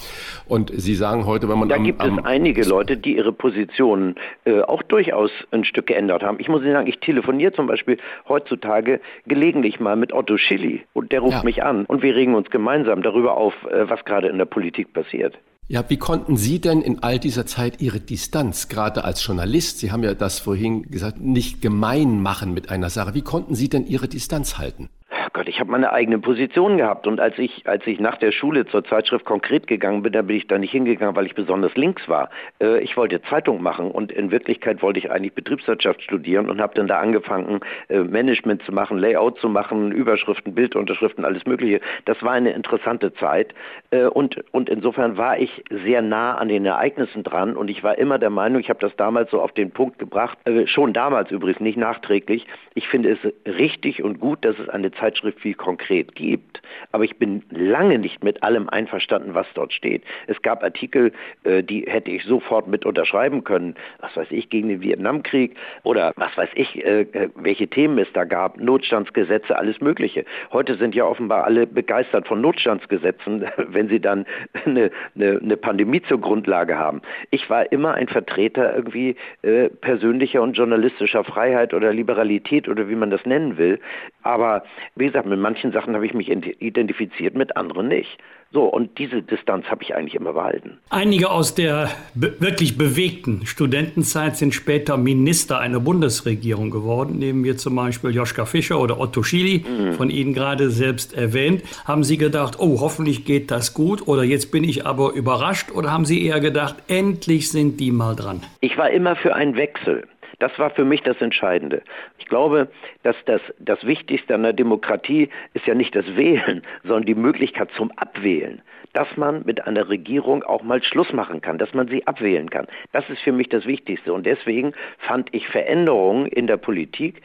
Und 0.47 0.71
Sie 0.75 0.95
sagen 0.95 1.27
heute, 1.27 1.49
wenn 1.49 1.59
man 1.59 1.69
da 1.69 1.77
am, 1.77 1.85
gibt 1.85 2.01
es 2.01 2.25
einige 2.25 2.63
Leute, 2.63 2.76
die 2.85 3.17
ihre 3.17 3.33
Positionen 3.33 4.17
äh, 4.45 4.61
auch 4.61 4.83
durchaus 4.83 5.31
ein 5.51 5.65
Stück 5.65 5.87
geändert 5.87 6.23
haben. 6.23 6.39
Ich 6.41 6.49
muss 6.49 6.63
Ihnen 6.63 6.73
sagen, 6.73 6.87
ich 6.87 6.99
telefoniere 6.99 7.53
zum 7.53 7.67
Beispiel 7.67 7.99
heutzutage 8.29 9.01
gelegentlich 9.27 9.81
mal 9.81 9.97
mit 9.97 10.13
Otto 10.13 10.37
Schilly 10.37 10.85
und 10.93 11.13
der 11.13 11.21
ruft 11.21 11.39
ja. 11.39 11.43
mich 11.45 11.63
an 11.63 11.87
und 11.87 12.03
wir 12.03 12.15
regen 12.15 12.35
uns 12.35 12.51
gemeinsam 12.51 13.03
darüber 13.03 13.37
auf, 13.37 13.55
äh, 13.71 13.89
was 13.89 14.05
gerade 14.05 14.29
in 14.29 14.39
der 14.39 14.45
Politik 14.45 14.93
passiert. 14.93 15.39
Ja, 15.69 15.83
wie 15.89 15.97
konnten 15.97 16.37
Sie 16.37 16.61
denn 16.61 16.81
in 16.81 17.03
all 17.03 17.19
dieser 17.19 17.45
Zeit 17.45 17.81
Ihre 17.83 17.99
Distanz, 17.99 18.69
gerade 18.69 19.03
als 19.03 19.27
Journalist, 19.27 19.81
Sie 19.81 19.91
haben 19.91 20.05
ja 20.05 20.15
das 20.15 20.39
vorhin 20.39 20.83
gesagt, 20.83 21.21
nicht 21.21 21.61
gemein 21.61 22.23
machen 22.23 22.55
mit 22.55 22.71
einer 22.71 22.89
Sache, 22.89 23.15
wie 23.15 23.23
konnten 23.23 23.57
Sie 23.57 23.69
denn 23.69 23.85
Ihre 23.85 24.07
Distanz 24.07 24.59
halten? 24.59 24.89
Gott, 25.37 25.49
ich 25.49 25.61
habe 25.61 25.71
meine 25.71 25.93
eigene 25.93 26.19
Position 26.19 26.79
gehabt 26.79 27.07
und 27.07 27.21
als 27.21 27.39
ich, 27.39 27.69
als 27.69 27.87
ich 27.87 28.01
nach 28.01 28.17
der 28.17 28.33
Schule 28.33 28.65
zur 28.65 28.85
Zeitschrift 28.85 29.27
konkret 29.27 29.67
gegangen 29.67 30.03
bin, 30.03 30.11
da 30.11 30.23
bin 30.23 30.35
ich 30.35 30.47
da 30.47 30.57
nicht 30.57 30.71
hingegangen, 30.71 31.15
weil 31.15 31.27
ich 31.27 31.35
besonders 31.35 31.77
links 31.77 32.09
war. 32.09 32.31
Äh, 32.59 32.79
ich 32.79 32.97
wollte 32.97 33.21
Zeitung 33.21 33.63
machen 33.63 33.91
und 33.91 34.11
in 34.11 34.31
Wirklichkeit 34.31 34.81
wollte 34.81 34.99
ich 34.99 35.11
eigentlich 35.11 35.35
Betriebswirtschaft 35.35 36.03
studieren 36.03 36.49
und 36.49 36.63
habe 36.63 36.75
dann 36.75 36.87
da 36.87 37.01
angefangen, 37.01 37.61
äh, 37.89 37.99
Management 37.99 38.63
zu 38.63 38.73
machen, 38.73 38.97
Layout 38.97 39.39
zu 39.39 39.51
machen, 39.51 39.93
Überschriften, 39.93 40.55
Bildunterschriften, 40.55 41.27
alles 41.27 41.45
Mögliche. 41.45 41.83
Das 42.07 42.23
war 42.23 42.33
eine 42.33 42.53
interessante 42.53 43.13
Zeit 43.13 43.53
äh, 43.91 44.07
und, 44.07 44.43
und 44.53 44.71
insofern 44.71 45.19
war 45.19 45.39
ich 45.39 45.63
sehr 45.69 46.01
nah 46.01 46.37
an 46.37 46.49
den 46.49 46.65
Ereignissen 46.65 47.25
dran 47.25 47.59
und 47.59 47.69
ich 47.69 47.85
war 47.85 47.99
immer 47.99 48.19
der 48.19 48.31
Meinung, 48.31 48.63
ich 48.63 48.71
habe 48.71 48.81
das 48.81 48.97
damals 48.97 49.31
so 49.31 49.43
auf 49.43 49.53
den 49.53 49.71
Punkt 49.71 49.99
gebracht, 49.99 50.39
äh, 50.47 50.67
schon 50.67 50.95
damals 50.95 51.31
übrigens, 51.31 51.61
nicht 51.61 51.77
nachträglich, 51.77 52.47
ich 52.73 52.89
finde 52.89 53.11
es 53.11 53.55
richtig 53.59 54.03
und 54.03 54.19
gut, 54.19 54.43
dass 54.43 54.59
es 54.59 54.71
eine 54.71 54.93
Zeitschrift 54.93 55.26
Zeitschrift 55.27 55.41
viel 55.41 55.55
konkret 55.55 56.15
gibt. 56.15 56.63
Aber 56.93 57.05
ich 57.05 57.17
bin 57.17 57.43
lange 57.51 57.99
nicht 57.99 58.23
mit 58.23 58.43
allem 58.43 58.69
einverstanden, 58.69 59.35
was 59.35 59.47
dort 59.55 59.73
steht. 59.73 60.03
Es 60.27 60.41
gab 60.43 60.63
Artikel, 60.63 61.13
äh, 61.45 61.63
die 61.63 61.83
hätte 61.87 62.11
ich 62.11 62.25
sofort 62.25 62.69
mit 62.69 62.85
unterschreiben 62.85 63.45
können. 63.45 63.75
Was 64.01 64.17
weiß 64.17 64.29
ich, 64.31 64.49
gegen 64.51 64.69
den 64.69 64.81
Vietnamkrieg 64.81 65.57
oder 65.83 66.13
was 66.17 66.37
weiß 66.37 66.51
ich, 66.55 66.85
äh, 66.85 67.03
äh, 67.03 67.29
welche 67.35 67.69
Themen 67.69 67.99
es 67.99 68.09
da 68.13 68.25
gab. 68.25 68.61
Notstandsgesetze, 68.61 69.57
alles 69.57 69.81
Mögliche. 69.81 70.25
Heute 70.53 70.77
sind 70.77 70.95
ja 70.95 71.05
offenbar 71.05 71.45
alle 71.45 71.67
begeistert 71.67 72.27
von 72.29 72.41
Notstandsgesetzen, 72.41 73.45
wenn 73.69 73.89
sie 73.89 74.01
dann 74.01 74.27
eine, 74.65 74.91
eine, 75.15 75.41
eine 75.43 75.57
Pandemie 75.57 76.03
zur 76.03 76.21
Grundlage 76.21 76.79
haben. 76.79 77.03
Ich 77.31 77.49
war 77.51 77.71
immer 77.73 77.95
ein 77.95 78.09
Vertreter 78.09 78.75
irgendwie 78.75 79.17
äh, 79.43 79.69
persönlicher 79.69 80.43
und 80.43 80.57
journalistischer 80.57 81.25
Freiheit 81.25 81.75
oder 81.75 81.93
Liberalität 81.93 82.69
oder 82.69 82.89
wie 82.89 82.95
man 82.95 83.11
das 83.11 83.25
nennen 83.25 83.57
will. 83.59 83.81
Aber 84.23 84.65
wie 84.95 85.07
gesagt, 85.07 85.16
mit 85.25 85.39
manchen 85.39 85.73
Sachen 85.73 85.95
habe 85.95 86.05
ich 86.05 86.15
mich 86.15 86.29
identifiziert, 86.29 87.35
mit 87.35 87.57
anderen 87.57 87.89
nicht. 87.89 88.19
So, 88.53 88.63
und 88.63 88.99
diese 88.99 89.23
Distanz 89.23 89.67
habe 89.67 89.83
ich 89.83 89.95
eigentlich 89.95 90.15
immer 90.15 90.33
behalten. 90.33 90.79
Einige 90.89 91.31
aus 91.31 91.55
der 91.55 91.91
be 92.15 92.37
wirklich 92.39 92.79
bewegten 92.79 93.45
Studentenzeit 93.45 94.37
sind 94.37 94.55
später 94.55 94.97
Minister 94.97 95.59
einer 95.59 95.81
Bundesregierung 95.81 96.71
geworden. 96.71 97.19
Nehmen 97.19 97.43
wir 97.43 97.57
zum 97.57 97.75
Beispiel 97.75 98.11
Joschka 98.11 98.45
Fischer 98.45 98.81
oder 98.81 99.01
Otto 99.01 99.25
Schily, 99.25 99.65
mhm. 99.69 99.93
von 99.95 100.11
Ihnen 100.11 100.33
gerade 100.33 100.71
selbst 100.71 101.13
erwähnt. 101.13 101.65
Haben 101.85 102.05
Sie 102.05 102.19
gedacht, 102.19 102.57
oh, 102.61 102.81
hoffentlich 102.81 103.25
geht 103.25 103.51
das 103.51 103.75
gut 103.75 104.07
oder 104.07 104.23
jetzt 104.23 104.53
bin 104.53 104.63
ich 104.63 104.87
aber 104.87 105.13
überrascht 105.13 105.73
oder 105.73 105.91
haben 105.91 106.05
Sie 106.05 106.25
eher 106.25 106.39
gedacht, 106.39 106.77
endlich 106.87 107.51
sind 107.51 107.81
die 107.81 107.91
mal 107.91 108.15
dran? 108.15 108.43
Ich 108.61 108.79
war 108.79 108.91
immer 108.91 109.17
für 109.17 109.35
einen 109.35 109.57
Wechsel. 109.57 110.05
Das 110.39 110.59
war 110.59 110.71
für 110.71 110.85
mich 110.85 111.03
das 111.03 111.21
Entscheidende. 111.21 111.83
Ich 112.19 112.27
glaube, 112.27 112.69
dass 113.03 113.17
das, 113.25 113.41
das 113.59 113.85
Wichtigste 113.87 114.35
an 114.35 114.43
der 114.43 114.53
Demokratie 114.53 115.31
ist 115.55 115.67
ja 115.67 115.75
nicht 115.75 115.95
das 115.95 116.17
Wählen, 116.17 116.63
sondern 116.83 117.07
die 117.07 117.15
Möglichkeit 117.15 117.71
zum 117.77 117.91
Abwählen. 117.93 118.61
Dass 118.93 119.17
man 119.17 119.45
mit 119.45 119.67
einer 119.67 119.89
Regierung 119.89 120.43
auch 120.43 120.63
mal 120.63 120.83
Schluss 120.83 121.13
machen 121.13 121.41
kann, 121.41 121.59
dass 121.59 121.75
man 121.75 121.89
sie 121.89 122.07
abwählen 122.07 122.51
kann. 122.51 122.67
Das 122.93 123.09
ist 123.11 123.21
für 123.21 123.33
mich 123.33 123.49
das 123.49 123.67
Wichtigste. 123.67 124.13
Und 124.13 124.27
deswegen 124.27 124.73
fand 124.99 125.33
ich 125.35 125.49
Veränderungen 125.49 126.27
in 126.27 126.47
der 126.47 126.57
Politik 126.57 127.23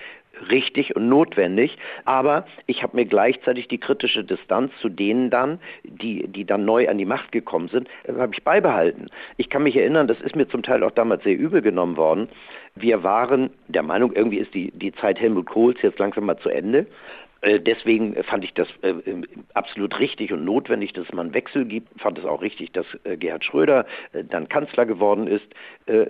richtig 0.49 0.95
und 0.95 1.09
notwendig, 1.09 1.77
aber 2.05 2.45
ich 2.65 2.83
habe 2.83 2.95
mir 2.95 3.05
gleichzeitig 3.05 3.67
die 3.67 3.77
kritische 3.77 4.23
Distanz 4.23 4.71
zu 4.81 4.89
denen 4.89 5.29
dann, 5.29 5.59
die, 5.83 6.27
die 6.27 6.45
dann 6.45 6.65
neu 6.65 6.89
an 6.89 6.97
die 6.97 7.05
Macht 7.05 7.31
gekommen 7.31 7.67
sind, 7.67 7.87
äh, 8.03 8.13
habe 8.13 8.33
ich 8.33 8.43
beibehalten. 8.43 9.07
Ich 9.37 9.49
kann 9.49 9.63
mich 9.63 9.75
erinnern, 9.75 10.07
das 10.07 10.19
ist 10.21 10.35
mir 10.35 10.47
zum 10.47 10.63
Teil 10.63 10.83
auch 10.83 10.91
damals 10.91 11.23
sehr 11.23 11.37
übel 11.37 11.61
genommen 11.61 11.97
worden. 11.97 12.29
Wir 12.75 13.03
waren 13.03 13.49
der 13.67 13.83
Meinung, 13.83 14.13
irgendwie 14.13 14.37
ist 14.37 14.53
die, 14.53 14.71
die 14.71 14.93
Zeit 14.93 15.19
Helmut 15.19 15.47
Kohls 15.47 15.81
jetzt 15.81 15.99
langsam 15.99 16.25
mal 16.25 16.37
zu 16.37 16.49
Ende. 16.49 16.87
Äh, 17.41 17.59
deswegen 17.59 18.15
fand 18.23 18.43
ich 18.43 18.53
das 18.53 18.67
äh, 18.81 18.93
absolut 19.53 19.99
richtig 19.99 20.31
und 20.31 20.45
notwendig, 20.45 20.93
dass 20.93 21.09
einen 21.11 21.33
Wechsel 21.33 21.65
gibt. 21.65 21.99
Fand 21.99 22.17
es 22.17 22.25
auch 22.25 22.41
richtig, 22.41 22.71
dass 22.71 22.85
äh, 23.03 23.17
Gerhard 23.17 23.43
Schröder 23.43 23.85
dann 24.29 24.47
Kanzler 24.47 24.85
geworden 24.85 25.27
ist. 25.27 25.45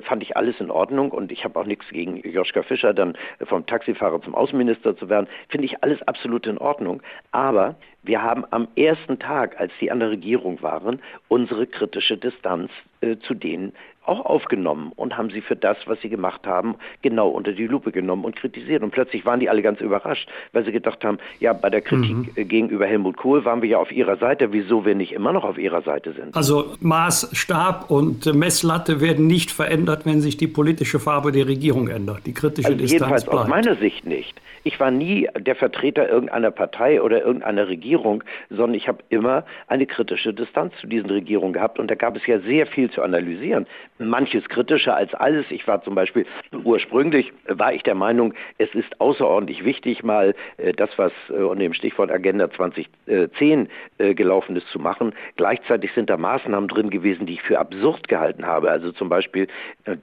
Fand 0.03 0.21
ich 0.21 0.35
alles 0.37 0.59
in 0.59 0.69
Ordnung 0.69 1.11
und 1.11 1.31
ich 1.31 1.43
habe 1.43 1.59
auch 1.59 1.65
nichts 1.65 1.87
gegen 1.89 2.17
Joschka 2.17 2.63
Fischer 2.63 2.93
dann 2.93 3.17
vom 3.45 3.65
Taxifahrer 3.65 4.21
zum 4.21 4.35
Außenminister 4.35 4.95
zu 4.97 5.09
werden. 5.09 5.27
Finde 5.49 5.65
ich 5.65 5.83
alles 5.83 6.01
absolut 6.03 6.45
in 6.45 6.57
Ordnung. 6.57 7.01
Aber 7.31 7.75
wir 8.03 8.21
haben 8.21 8.45
am 8.51 8.67
ersten 8.75 9.17
Tag, 9.19 9.59
als 9.59 9.71
sie 9.79 9.89
an 9.89 9.99
der 9.99 10.09
Regierung 10.09 10.61
waren, 10.61 11.01
unsere 11.29 11.65
kritische 11.67 12.17
Distanz 12.17 12.71
zu 13.21 13.33
denen 13.33 13.73
auch 14.11 14.25
aufgenommen 14.25 14.91
und 14.95 15.17
haben 15.17 15.29
sie 15.29 15.41
für 15.41 15.55
das, 15.55 15.77
was 15.85 15.99
sie 16.01 16.09
gemacht 16.09 16.45
haben, 16.45 16.75
genau 17.01 17.29
unter 17.29 17.53
die 17.53 17.67
Lupe 17.67 17.91
genommen 17.91 18.25
und 18.25 18.35
kritisiert. 18.35 18.83
Und 18.83 18.91
plötzlich 18.91 19.25
waren 19.25 19.39
die 19.39 19.49
alle 19.49 19.61
ganz 19.61 19.79
überrascht, 19.79 20.29
weil 20.51 20.65
sie 20.65 20.71
gedacht 20.71 21.03
haben, 21.03 21.17
ja, 21.39 21.53
bei 21.53 21.69
der 21.69 21.81
Kritik 21.81 22.11
mhm. 22.11 22.29
Äh, 22.35 22.45
gegenüber 22.45 22.85
Helmut 22.85 23.17
Kohl 23.17 23.45
waren 23.45 23.61
wir 23.61 23.69
ja 23.69 23.77
auf 23.77 23.91
ihrer 23.91 24.17
Seite, 24.17 24.51
wieso 24.51 24.85
wir 24.85 24.95
nicht 24.95 25.13
immer 25.13 25.31
noch 25.31 25.43
auf 25.43 25.57
ihrer 25.57 25.81
Seite 25.81 26.13
sind. 26.13 26.35
Also 26.35 26.75
Maßstab 26.81 27.89
und 27.89 28.25
Messlatte 28.33 29.01
werden 29.01 29.27
nicht 29.27 29.51
verändert, 29.51 30.05
wenn 30.05 30.21
sich 30.21 30.37
die 30.37 30.47
politische 30.47 30.99
Farbe 30.99 31.31
der 31.31 31.47
Regierung 31.47 31.87
ändert. 31.87 32.25
Die 32.25 32.33
kritische 32.33 32.67
also 32.67 32.77
Distanz 32.77 32.91
jedenfalls 32.91 33.25
bleibt. 33.25 33.39
aus 33.39 33.47
meiner 33.47 33.75
Sicht 33.75 34.05
nicht. 34.05 34.41
Ich 34.63 34.79
war 34.79 34.91
nie 34.91 35.27
der 35.37 35.55
Vertreter 35.55 36.07
irgendeiner 36.07 36.51
Partei 36.51 37.01
oder 37.01 37.23
irgendeiner 37.23 37.67
Regierung, 37.67 38.23
sondern 38.49 38.75
ich 38.75 38.87
habe 38.87 38.99
immer 39.09 39.43
eine 39.67 39.87
kritische 39.87 40.33
Distanz 40.33 40.73
zu 40.79 40.87
diesen 40.87 41.09
Regierungen 41.09 41.53
gehabt. 41.53 41.79
Und 41.79 41.89
da 41.89 41.95
gab 41.95 42.15
es 42.15 42.25
ja 42.27 42.39
sehr 42.39 42.67
viel 42.67 42.91
zu 42.91 43.01
analysieren. 43.01 43.65
Manches 44.01 44.47
kritischer 44.49 44.95
als 44.95 45.13
alles. 45.13 45.45
Ich 45.49 45.67
war 45.67 45.81
zum 45.83 45.95
Beispiel 45.95 46.25
ursprünglich, 46.63 47.31
war 47.47 47.73
ich 47.73 47.83
der 47.83 47.95
Meinung, 47.95 48.33
es 48.57 48.73
ist 48.73 48.99
außerordentlich 48.99 49.63
wichtig, 49.63 50.03
mal 50.03 50.35
äh, 50.57 50.73
das, 50.73 50.89
was 50.97 51.11
äh, 51.29 51.33
unter 51.33 51.63
dem 51.63 51.73
Stichwort 51.73 52.11
Agenda 52.11 52.49
2010 52.49 53.69
äh, 53.97 54.13
gelaufen 54.13 54.55
ist, 54.55 54.67
zu 54.67 54.79
machen. 54.79 55.13
Gleichzeitig 55.35 55.91
sind 55.93 56.09
da 56.09 56.17
Maßnahmen 56.17 56.67
drin 56.67 56.89
gewesen, 56.89 57.25
die 57.25 57.33
ich 57.33 57.41
für 57.41 57.59
absurd 57.59 58.07
gehalten 58.07 58.45
habe. 58.45 58.71
Also 58.71 58.91
zum 58.91 59.09
Beispiel 59.09 59.47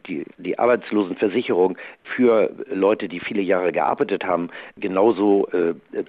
die, 0.07 0.25
die 0.39 0.59
Arbeitslosenversicherung 0.59 1.77
für 2.03 2.51
Leute, 2.71 3.09
die 3.09 3.21
viele 3.21 3.43
Jahre 3.43 3.73
gearbeitet 3.73 4.25
haben, 4.25 4.51
genauso 4.77 5.49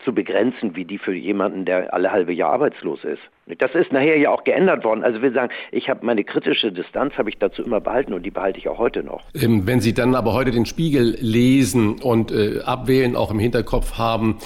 zu 0.04 0.14
begrenzen 0.14 0.76
wie 0.76 0.86
die 0.86 0.98
für 0.98 1.14
jemanden, 1.14 1.66
der 1.66 1.94
alle 1.94 2.12
halbe 2.12 2.34
Jahr 2.34 2.52
arbeitslos 2.52 3.04
ist. 3.04 3.22
Das 3.58 3.74
ist 3.74 3.92
nachher 3.92 4.18
ja 4.18 4.30
auch 4.30 4.44
geändert 4.44 4.84
worden. 4.84 5.04
Also 5.04 5.22
wir 5.22 5.32
sagen, 5.32 5.52
ich 5.72 5.90
habe 5.90 6.06
meine 6.06 6.24
kritische 6.24 6.72
Distanz 6.72 7.18
habe 7.18 7.30
ich 7.30 7.38
dazu 7.38 7.64
immer 7.64 7.82
behalten 7.82 8.14
und 8.14 8.24
die 8.24 8.32
behalte 8.32 8.60
ich 8.60 8.68
auch 8.68 8.78
heute 8.78 9.04
noch. 9.04 9.24
Ähm, 9.34 9.66
wenn 9.66 9.80
Sie 9.80 9.94
dann 9.94 10.16
aber 10.16 10.34
heute 10.34 10.52
den 10.52 10.66
Spiegel 10.66 11.18
lesen 11.20 12.00
und 12.00 12.32
äh, 12.32 12.60
abwählen 12.64 13.16
auch 13.16 13.32
im 13.32 13.40
Hinterkopf 13.40 13.98
haben, 13.98 14.40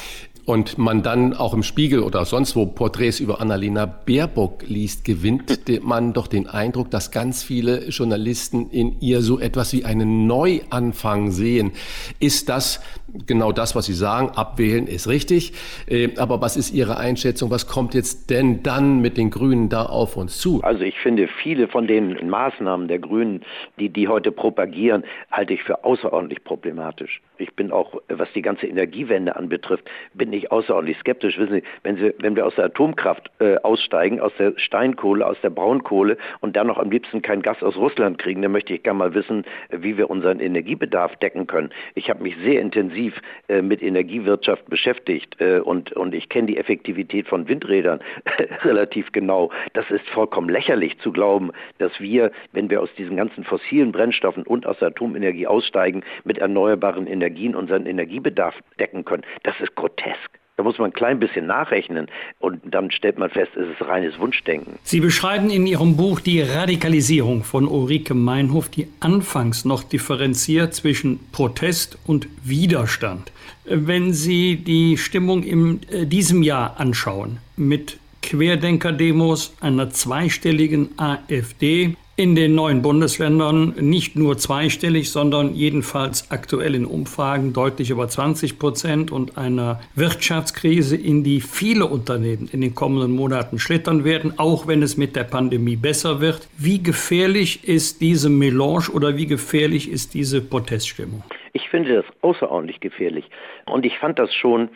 und 0.46 0.78
man 0.78 1.04
dann 1.04 1.34
auch 1.34 1.54
im 1.54 1.64
Spiegel 1.64 2.02
oder 2.02 2.26
sonst 2.26 2.56
wo 2.56 2.66
Porträts 2.66 3.20
über 3.20 3.40
Annalena 3.40 3.86
Baerbock 3.86 4.64
liest, 4.68 5.06
gewinnt 5.06 5.60
man 5.84 6.14
doch 6.14 6.28
den 6.28 6.48
Eindruck, 6.48 6.92
dass 6.92 7.12
ganz 7.12 7.44
viele 7.44 7.88
Journalisten 7.90 8.70
in 8.70 9.00
ihr 9.00 9.22
so 9.22 9.40
etwas 9.40 9.74
wie 9.74 9.86
einen 9.86 10.28
Neuanfang 10.28 11.32
sehen. 11.32 11.72
Ist 12.20 12.50
das 12.50 12.82
genau 13.28 13.52
das, 13.52 13.76
was 13.76 13.86
Sie 13.86 13.94
sagen? 13.94 14.30
Abwählen 14.36 14.88
ist 14.88 15.08
richtig. 15.08 15.54
Äh, 15.88 16.10
aber 16.18 16.42
was 16.42 16.58
ist 16.58 16.72
Ihre 16.72 16.98
Einschätzung? 16.98 17.52
Was 17.52 17.68
kommt 17.68 17.94
jetzt 17.94 18.30
denn 18.30 18.64
dann 18.64 19.02
mit 19.02 19.18
den 19.18 19.30
Grünen 19.30 19.70
da 19.70 19.86
auf 19.86 20.18
uns 20.18 20.38
zu? 20.40 20.62
Also 20.64 20.84
ich 20.84 21.00
finde, 21.00 21.28
viele 21.28 21.68
von 21.68 21.88
den 21.88 22.30
Maßnahmen 22.30 22.88
der 22.88 23.00
Grünen, 23.00 23.42
die 23.80 23.90
die 23.90 24.08
heute 24.08 24.32
propagieren, 24.32 25.04
halte 25.32 25.54
ich 25.54 25.64
für 25.64 25.84
außerordentlich 25.84 26.44
problematisch. 26.44 27.22
Ich 27.38 27.56
bin 27.56 27.72
auch, 27.72 28.02
was 28.10 28.32
die 28.34 28.42
ganze 28.42 28.68
Energiewende 28.68 29.36
anbetrifft, 29.36 29.90
bin 30.14 30.32
ich 30.34 30.52
außerordentlich 30.52 30.98
skeptisch. 31.00 31.38
Wissen 31.38 31.56
Sie, 31.56 31.64
wenn, 31.84 31.98
Sie, 31.98 32.14
wenn 32.20 32.36
wir 32.36 32.46
aus 32.46 32.56
der 32.56 32.66
Atomkraft 32.66 33.32
äh, 33.40 33.58
aussteigen, 33.58 34.20
aus 34.20 34.32
der 34.38 34.54
Steinkohle, 34.58 35.26
aus 35.26 35.38
der 35.42 35.50
Braunkohle 35.50 36.18
und 36.42 36.56
dann 36.56 36.68
noch 36.68 36.78
am 36.78 36.90
liebsten 36.90 37.22
kein 37.22 37.42
Gas 37.42 37.62
aus 37.64 37.76
Russland 37.76 38.18
kriegen, 38.18 38.42
dann 38.42 38.52
möchte 38.52 38.74
ich 38.74 38.84
gerne 38.84 39.00
mal 39.00 39.14
wissen, 39.14 39.44
wie 39.70 39.98
wir 39.98 40.10
unseren 40.10 40.40
Energiebedarf 40.40 41.16
decken 41.18 41.48
können. 41.48 41.72
Ich 41.96 42.10
habe 42.10 42.24
mich 42.24 42.36
sehr 42.44 42.62
intensiv 42.62 43.03
äh, 43.48 43.62
mit 43.62 43.82
Energiewirtschaft 43.82 44.70
beschäftigt 44.70 45.36
äh, 45.40 45.60
und, 45.60 45.92
und 45.94 46.14
ich 46.14 46.30
kenne 46.30 46.48
die 46.48 46.58
Effektivität 46.58 47.28
von 47.28 47.48
Windrädern 47.48 48.00
relativ 48.64 49.12
genau. 49.12 49.52
Das 49.74 49.90
ist 49.90 50.08
vollkommen 50.10 50.50
lächerlich 50.50 51.00
zu 51.00 51.12
glauben, 51.12 51.52
dass 51.80 52.00
wir, 52.00 52.32
wenn 52.52 52.70
wir 52.70 52.82
aus 52.82 52.94
diesen 52.98 53.18
ganzen 53.18 53.44
fossilen 53.44 53.92
Brennstoffen 53.92 54.44
und 54.44 54.66
aus 54.66 54.78
der 54.80 54.90
Atomenergie 54.90 55.48
aussteigen, 55.48 56.04
mit 56.24 56.38
erneuerbaren 56.38 57.08
Energien 57.08 57.56
unseren 57.56 57.86
Energiebedarf 57.86 58.56
decken 58.80 59.04
können. 59.04 59.24
Das 59.44 59.60
ist 59.60 59.76
grotesk. 59.76 60.43
Da 60.56 60.64
muss 60.64 60.78
man 60.78 60.92
ein 60.92 60.94
klein 60.94 61.20
bisschen 61.20 61.48
nachrechnen 61.48 62.08
und 62.40 62.62
dann 62.64 62.92
stellt 62.92 63.18
man 63.18 63.32
fest, 63.32 63.52
es 63.56 63.68
ist 63.70 63.88
reines 63.88 64.20
Wunschdenken. 64.20 64.78
Sie 64.84 65.00
beschreiben 65.00 65.50
in 65.50 65.66
Ihrem 65.66 65.98
Buch 65.98 66.20
die 66.20 66.42
Radikalisierung 66.42 67.44
von 67.44 67.68
Ulrike 67.68 68.14
Meinhof, 68.14 68.70
die 68.70 68.88
anfangs 69.00 69.66
noch 69.66 69.82
differenziert 69.82 70.76
zwischen 70.76 71.20
Protest 71.32 71.98
und 72.06 72.28
Widerstand. 72.44 73.32
Wenn 73.66 74.14
Sie 74.14 74.58
die 74.58 74.98
Stimmung 74.98 75.44
in 75.44 75.82
äh, 75.90 76.06
diesem 76.06 76.44
Jahr 76.44 76.80
anschauen, 76.80 77.40
mit 77.56 77.98
Querdenker-Demos, 78.22 79.56
einer 79.60 79.90
zweistelligen 79.90 80.90
AfD, 80.98 81.96
in 82.16 82.36
den 82.36 82.54
neuen 82.54 82.84
Bundesländern 82.84 83.74
nicht 83.80 84.16
nur 84.16 84.38
zweistellig, 84.38 85.12
sondern 85.12 85.56
jedenfalls 85.56 86.30
aktuell 86.30 86.76
in 86.76 86.86
Umfragen 86.86 87.54
deutlich 87.54 87.90
über 87.90 88.08
20 88.08 88.60
Prozent 88.60 89.12
und 89.12 89.36
einer 89.36 89.82
Wirtschaftskrise, 89.96 90.96
in 90.96 91.24
die 91.24 91.42
viele 91.42 91.88
Unternehmen 91.88 92.48
in 92.52 92.62
den 92.62 92.76
kommenden 92.76 93.16
Monaten 93.16 93.58
schlittern 93.58 94.04
werden, 94.04 94.38
auch 94.38 94.68
wenn 94.68 94.84
es 94.84 94.96
mit 94.96 95.16
der 95.16 95.24
Pandemie 95.24 95.76
besser 95.76 96.22
wird. 96.22 96.48
Wie 96.56 96.84
gefährlich 96.84 97.68
ist 97.68 98.00
diese 98.02 98.30
Melange 98.30 98.90
oder 98.94 99.18
wie 99.18 99.26
gefährlich 99.26 99.90
ist 99.90 100.14
diese 100.14 100.42
Proteststimmung? 100.42 101.24
Ich 101.54 101.70
finde 101.70 101.96
das 101.96 102.06
außerordentlich 102.22 102.80
gefährlich. 102.80 103.26
Und 103.66 103.86
ich 103.86 103.98
fand 103.98 104.20
das 104.20 104.34
schon 104.34 104.70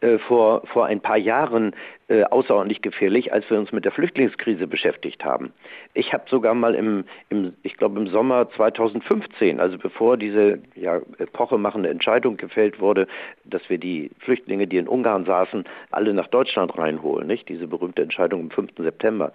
äh, 0.00 0.18
vor, 0.18 0.62
vor 0.66 0.86
ein 0.86 1.00
paar 1.00 1.16
Jahren 1.16 1.74
äh, 2.08 2.24
außerordentlich 2.24 2.82
gefährlich, 2.82 3.32
als 3.32 3.48
wir 3.48 3.58
uns 3.58 3.72
mit 3.72 3.84
der 3.84 3.92
Flüchtlingskrise 3.92 4.66
beschäftigt 4.66 5.24
haben. 5.24 5.52
Ich 5.94 6.12
habe 6.12 6.24
sogar 6.28 6.54
mal 6.54 6.74
im, 6.74 7.04
im 7.30 7.54
ich 7.62 7.76
glaube 7.76 7.98
im 7.98 8.08
Sommer 8.08 8.50
2015, 8.50 9.58
also 9.58 9.78
bevor 9.78 10.16
diese 10.16 10.58
ja, 10.74 11.00
epochemachende 11.18 11.88
Entscheidung 11.88 12.36
gefällt 12.36 12.78
wurde, 12.80 13.06
dass 13.44 13.62
wir 13.70 13.78
die 13.78 14.10
Flüchtlinge, 14.18 14.66
die 14.66 14.76
in 14.76 14.88
Ungarn 14.88 15.24
saßen, 15.24 15.64
alle 15.90 16.12
nach 16.12 16.28
Deutschland 16.28 16.76
reinholen, 16.76 17.26
nicht? 17.26 17.48
Diese 17.48 17.66
berühmte 17.66 18.02
Entscheidung 18.02 18.42
am 18.42 18.50
5. 18.50 18.72
September. 18.76 19.32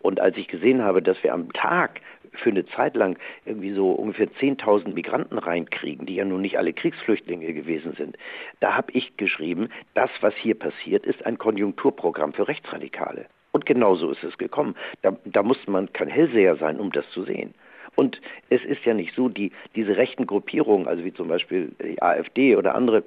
Und 0.00 0.20
als 0.20 0.36
ich 0.36 0.48
gesehen 0.48 0.82
habe, 0.82 1.02
dass 1.02 1.22
wir 1.22 1.32
am 1.32 1.52
Tag 1.52 2.00
für 2.32 2.50
eine 2.50 2.66
Zeit 2.66 2.96
lang 2.96 3.18
irgendwie 3.44 3.72
so 3.72 3.90
ungefähr 3.90 4.28
10.000 4.28 4.94
Migranten 4.94 5.38
reinkriegen, 5.38 6.06
die 6.06 6.16
ja 6.16 6.24
nun 6.24 6.40
nicht 6.42 6.58
alle 6.58 6.72
Kriegsflüchtlinge 6.72 7.52
gewesen 7.52 7.94
sind. 7.96 8.16
Da 8.60 8.76
habe 8.76 8.92
ich 8.92 9.16
geschrieben, 9.16 9.68
das, 9.94 10.10
was 10.20 10.34
hier 10.36 10.58
passiert, 10.58 11.04
ist 11.06 11.24
ein 11.26 11.38
Konjunkturprogramm 11.38 12.32
für 12.32 12.48
Rechtsradikale. 12.48 13.26
Und 13.52 13.66
genau 13.66 13.96
so 13.96 14.10
ist 14.10 14.22
es 14.22 14.38
gekommen. 14.38 14.76
Da, 15.02 15.16
da 15.24 15.42
muss 15.42 15.58
man 15.66 15.92
kein 15.92 16.08
Hellseher 16.08 16.56
sein, 16.56 16.78
um 16.78 16.92
das 16.92 17.08
zu 17.10 17.24
sehen. 17.24 17.54
Und 17.96 18.20
es 18.48 18.64
ist 18.64 18.84
ja 18.84 18.94
nicht 18.94 19.14
so, 19.14 19.28
die, 19.28 19.52
diese 19.74 19.96
rechten 19.96 20.26
Gruppierungen, 20.26 20.86
also 20.86 21.04
wie 21.04 21.12
zum 21.12 21.28
Beispiel 21.28 21.72
die 21.82 22.00
AfD 22.00 22.56
oder 22.56 22.74
andere, 22.74 23.02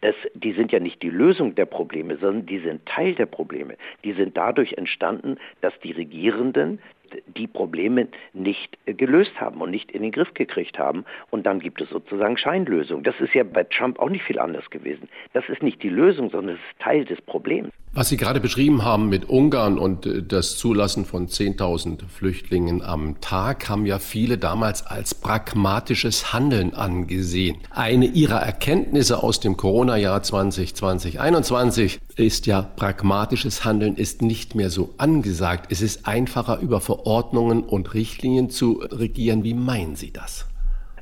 das, 0.00 0.14
die 0.34 0.52
sind 0.52 0.70
ja 0.70 0.80
nicht 0.80 1.02
die 1.02 1.10
Lösung 1.10 1.54
der 1.54 1.66
Probleme, 1.66 2.16
sondern 2.18 2.46
die 2.46 2.58
sind 2.58 2.84
Teil 2.86 3.14
der 3.14 3.26
Probleme. 3.26 3.76
Die 4.04 4.12
sind 4.12 4.36
dadurch 4.36 4.74
entstanden, 4.74 5.38
dass 5.60 5.72
die 5.80 5.92
Regierenden 5.92 6.78
die 7.26 7.46
Probleme 7.46 8.08
nicht 8.32 8.78
gelöst 8.86 9.32
haben 9.40 9.60
und 9.60 9.70
nicht 9.70 9.90
in 9.92 10.02
den 10.02 10.12
Griff 10.12 10.34
gekriegt 10.34 10.78
haben. 10.78 11.04
Und 11.30 11.46
dann 11.46 11.60
gibt 11.60 11.80
es 11.80 11.90
sozusagen 11.90 12.36
Scheinlösungen. 12.36 13.04
Das 13.04 13.18
ist 13.20 13.34
ja 13.34 13.44
bei 13.44 13.64
Trump 13.64 13.98
auch 13.98 14.10
nicht 14.10 14.24
viel 14.24 14.38
anders 14.38 14.68
gewesen. 14.70 15.08
Das 15.32 15.44
ist 15.48 15.62
nicht 15.62 15.82
die 15.82 15.88
Lösung, 15.88 16.30
sondern 16.30 16.56
es 16.56 16.60
ist 16.60 16.80
Teil 16.80 17.04
des 17.04 17.20
Problems. 17.22 17.70
Was 17.94 18.10
Sie 18.10 18.16
gerade 18.16 18.38
beschrieben 18.38 18.84
haben 18.84 19.08
mit 19.08 19.28
Ungarn 19.28 19.78
und 19.78 20.06
äh, 20.06 20.22
das 20.22 20.58
Zulassen 20.58 21.04
von 21.04 21.26
10.000 21.26 22.06
Flüchtlingen 22.06 22.82
am 22.82 23.20
Tag, 23.20 23.68
haben 23.68 23.86
ja 23.86 23.98
viele 23.98 24.38
damals 24.38 24.86
als 24.86 25.14
pragmatisches 25.14 26.32
Handeln 26.32 26.74
angesehen. 26.74 27.56
Eine 27.70 28.06
ihrer 28.06 28.40
Erkenntnisse 28.40 29.22
aus 29.22 29.40
dem 29.40 29.56
Corona-Jahr 29.56 30.20
2020-21 30.20 31.98
ist 32.18 32.46
ja, 32.46 32.62
pragmatisches 32.62 33.64
Handeln 33.64 33.96
ist 33.96 34.22
nicht 34.22 34.54
mehr 34.54 34.70
so 34.70 34.94
angesagt. 34.98 35.70
Es 35.70 35.82
ist 35.82 36.06
einfacher, 36.06 36.58
über 36.60 36.80
Verordnungen 36.80 37.62
und 37.62 37.94
Richtlinien 37.94 38.50
zu 38.50 38.82
regieren. 38.90 39.44
Wie 39.44 39.54
meinen 39.54 39.94
Sie 39.94 40.12
das? 40.12 40.48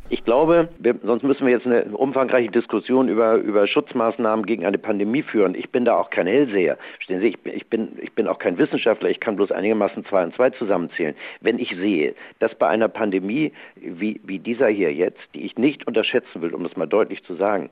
Ich 0.08 0.24
glaube, 0.24 0.68
wir, 0.78 0.94
sonst 1.02 1.24
müssen 1.24 1.46
wir 1.46 1.52
jetzt 1.52 1.66
eine 1.66 1.84
umfangreiche 1.86 2.50
Diskussion 2.50 3.08
über, 3.08 3.34
über 3.36 3.66
Schutzmaßnahmen 3.66 4.46
gegen 4.46 4.64
eine 4.64 4.78
Pandemie 4.78 5.22
führen. 5.22 5.56
Ich 5.56 5.70
bin 5.70 5.84
da 5.84 5.96
auch 5.96 6.10
kein 6.10 6.28
Hellseher. 6.28 6.78
Verstehen 6.94 7.20
Sie, 7.20 7.28
ich, 7.28 7.38
ich, 7.44 7.66
bin, 7.66 7.98
ich 8.00 8.12
bin 8.12 8.28
auch 8.28 8.38
kein 8.38 8.56
Wissenschaftler. 8.56 9.10
Ich 9.10 9.18
kann 9.18 9.34
bloß 9.34 9.50
einigermaßen 9.50 10.04
zwei 10.04 10.22
und 10.22 10.34
zwei 10.36 10.50
zusammenzählen. 10.50 11.16
Wenn 11.40 11.58
ich 11.58 11.70
sehe, 11.70 12.14
dass 12.38 12.54
bei 12.54 12.68
einer 12.68 12.88
Pandemie 12.88 13.52
wie, 13.74 14.20
wie 14.22 14.38
dieser 14.38 14.68
hier 14.68 14.92
jetzt, 14.92 15.20
die 15.34 15.44
ich 15.44 15.56
nicht 15.56 15.88
unterschätzen 15.88 16.40
will, 16.40 16.54
um 16.54 16.62
das 16.62 16.76
mal 16.76 16.86
deutlich 16.86 17.24
zu 17.24 17.34
sagen, 17.34 17.70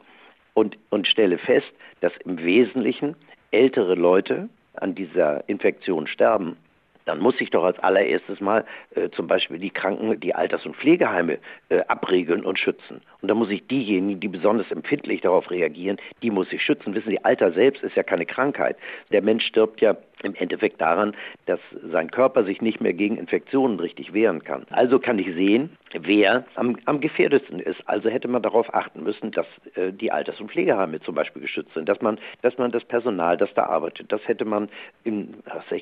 und, 0.54 0.78
und 0.90 1.06
stelle 1.06 1.38
fest, 1.38 1.72
dass 2.00 2.12
im 2.24 2.38
Wesentlichen 2.42 3.16
ältere 3.54 3.94
Leute 3.94 4.48
an 4.74 4.94
dieser 4.94 5.48
Infektion 5.48 6.06
sterben, 6.06 6.56
dann 7.04 7.20
muss 7.20 7.40
ich 7.40 7.50
doch 7.50 7.64
als 7.64 7.78
allererstes 7.80 8.40
mal 8.40 8.64
äh, 8.94 9.10
zum 9.10 9.26
Beispiel 9.26 9.58
die 9.58 9.70
Kranken, 9.70 10.18
die 10.20 10.34
Alters- 10.34 10.64
und 10.64 10.76
Pflegeheime 10.76 11.38
äh, 11.68 11.80
abriegeln 11.88 12.44
und 12.44 12.58
schützen. 12.58 13.02
Und 13.20 13.28
da 13.28 13.34
muss 13.34 13.50
ich 13.50 13.66
diejenigen, 13.66 14.20
die 14.20 14.28
besonders 14.28 14.70
empfindlich 14.70 15.20
darauf 15.20 15.50
reagieren, 15.50 15.98
die 16.22 16.30
muss 16.30 16.52
ich 16.52 16.62
schützen. 16.62 16.94
Wissen 16.94 17.10
Sie, 17.10 17.24
Alter 17.24 17.52
selbst 17.52 17.82
ist 17.82 17.96
ja 17.96 18.02
keine 18.02 18.26
Krankheit. 18.26 18.76
Der 19.12 19.22
Mensch 19.22 19.44
stirbt 19.46 19.80
ja 19.80 19.96
im 20.22 20.34
Endeffekt 20.34 20.80
daran, 20.80 21.14
dass 21.46 21.60
sein 21.90 22.10
Körper 22.10 22.44
sich 22.44 22.62
nicht 22.62 22.80
mehr 22.80 22.94
gegen 22.94 23.18
Infektionen 23.18 23.78
richtig 23.78 24.14
wehren 24.14 24.42
kann. 24.42 24.64
Also 24.70 24.98
kann 24.98 25.18
ich 25.18 25.26
sehen, 25.34 25.76
wer 26.00 26.44
am, 26.56 26.76
am 26.84 27.00
gefährdesten 27.00 27.60
ist. 27.60 27.80
Also 27.86 28.08
hätte 28.08 28.28
man 28.28 28.42
darauf 28.42 28.72
achten 28.74 29.02
müssen, 29.02 29.30
dass 29.30 29.46
äh, 29.74 29.92
die 29.92 30.12
Alters- 30.12 30.40
und 30.40 30.50
Pflegeheime 30.50 31.00
zum 31.00 31.14
Beispiel 31.14 31.42
geschützt 31.42 31.72
sind, 31.74 31.88
dass 31.88 32.00
man, 32.00 32.18
dass 32.42 32.58
man 32.58 32.72
das 32.72 32.84
Personal, 32.84 33.36
das 33.36 33.52
da 33.54 33.64
arbeitet, 33.64 34.12
das 34.12 34.26
hätte 34.26 34.44
man 34.44 34.68
in, 35.04 35.34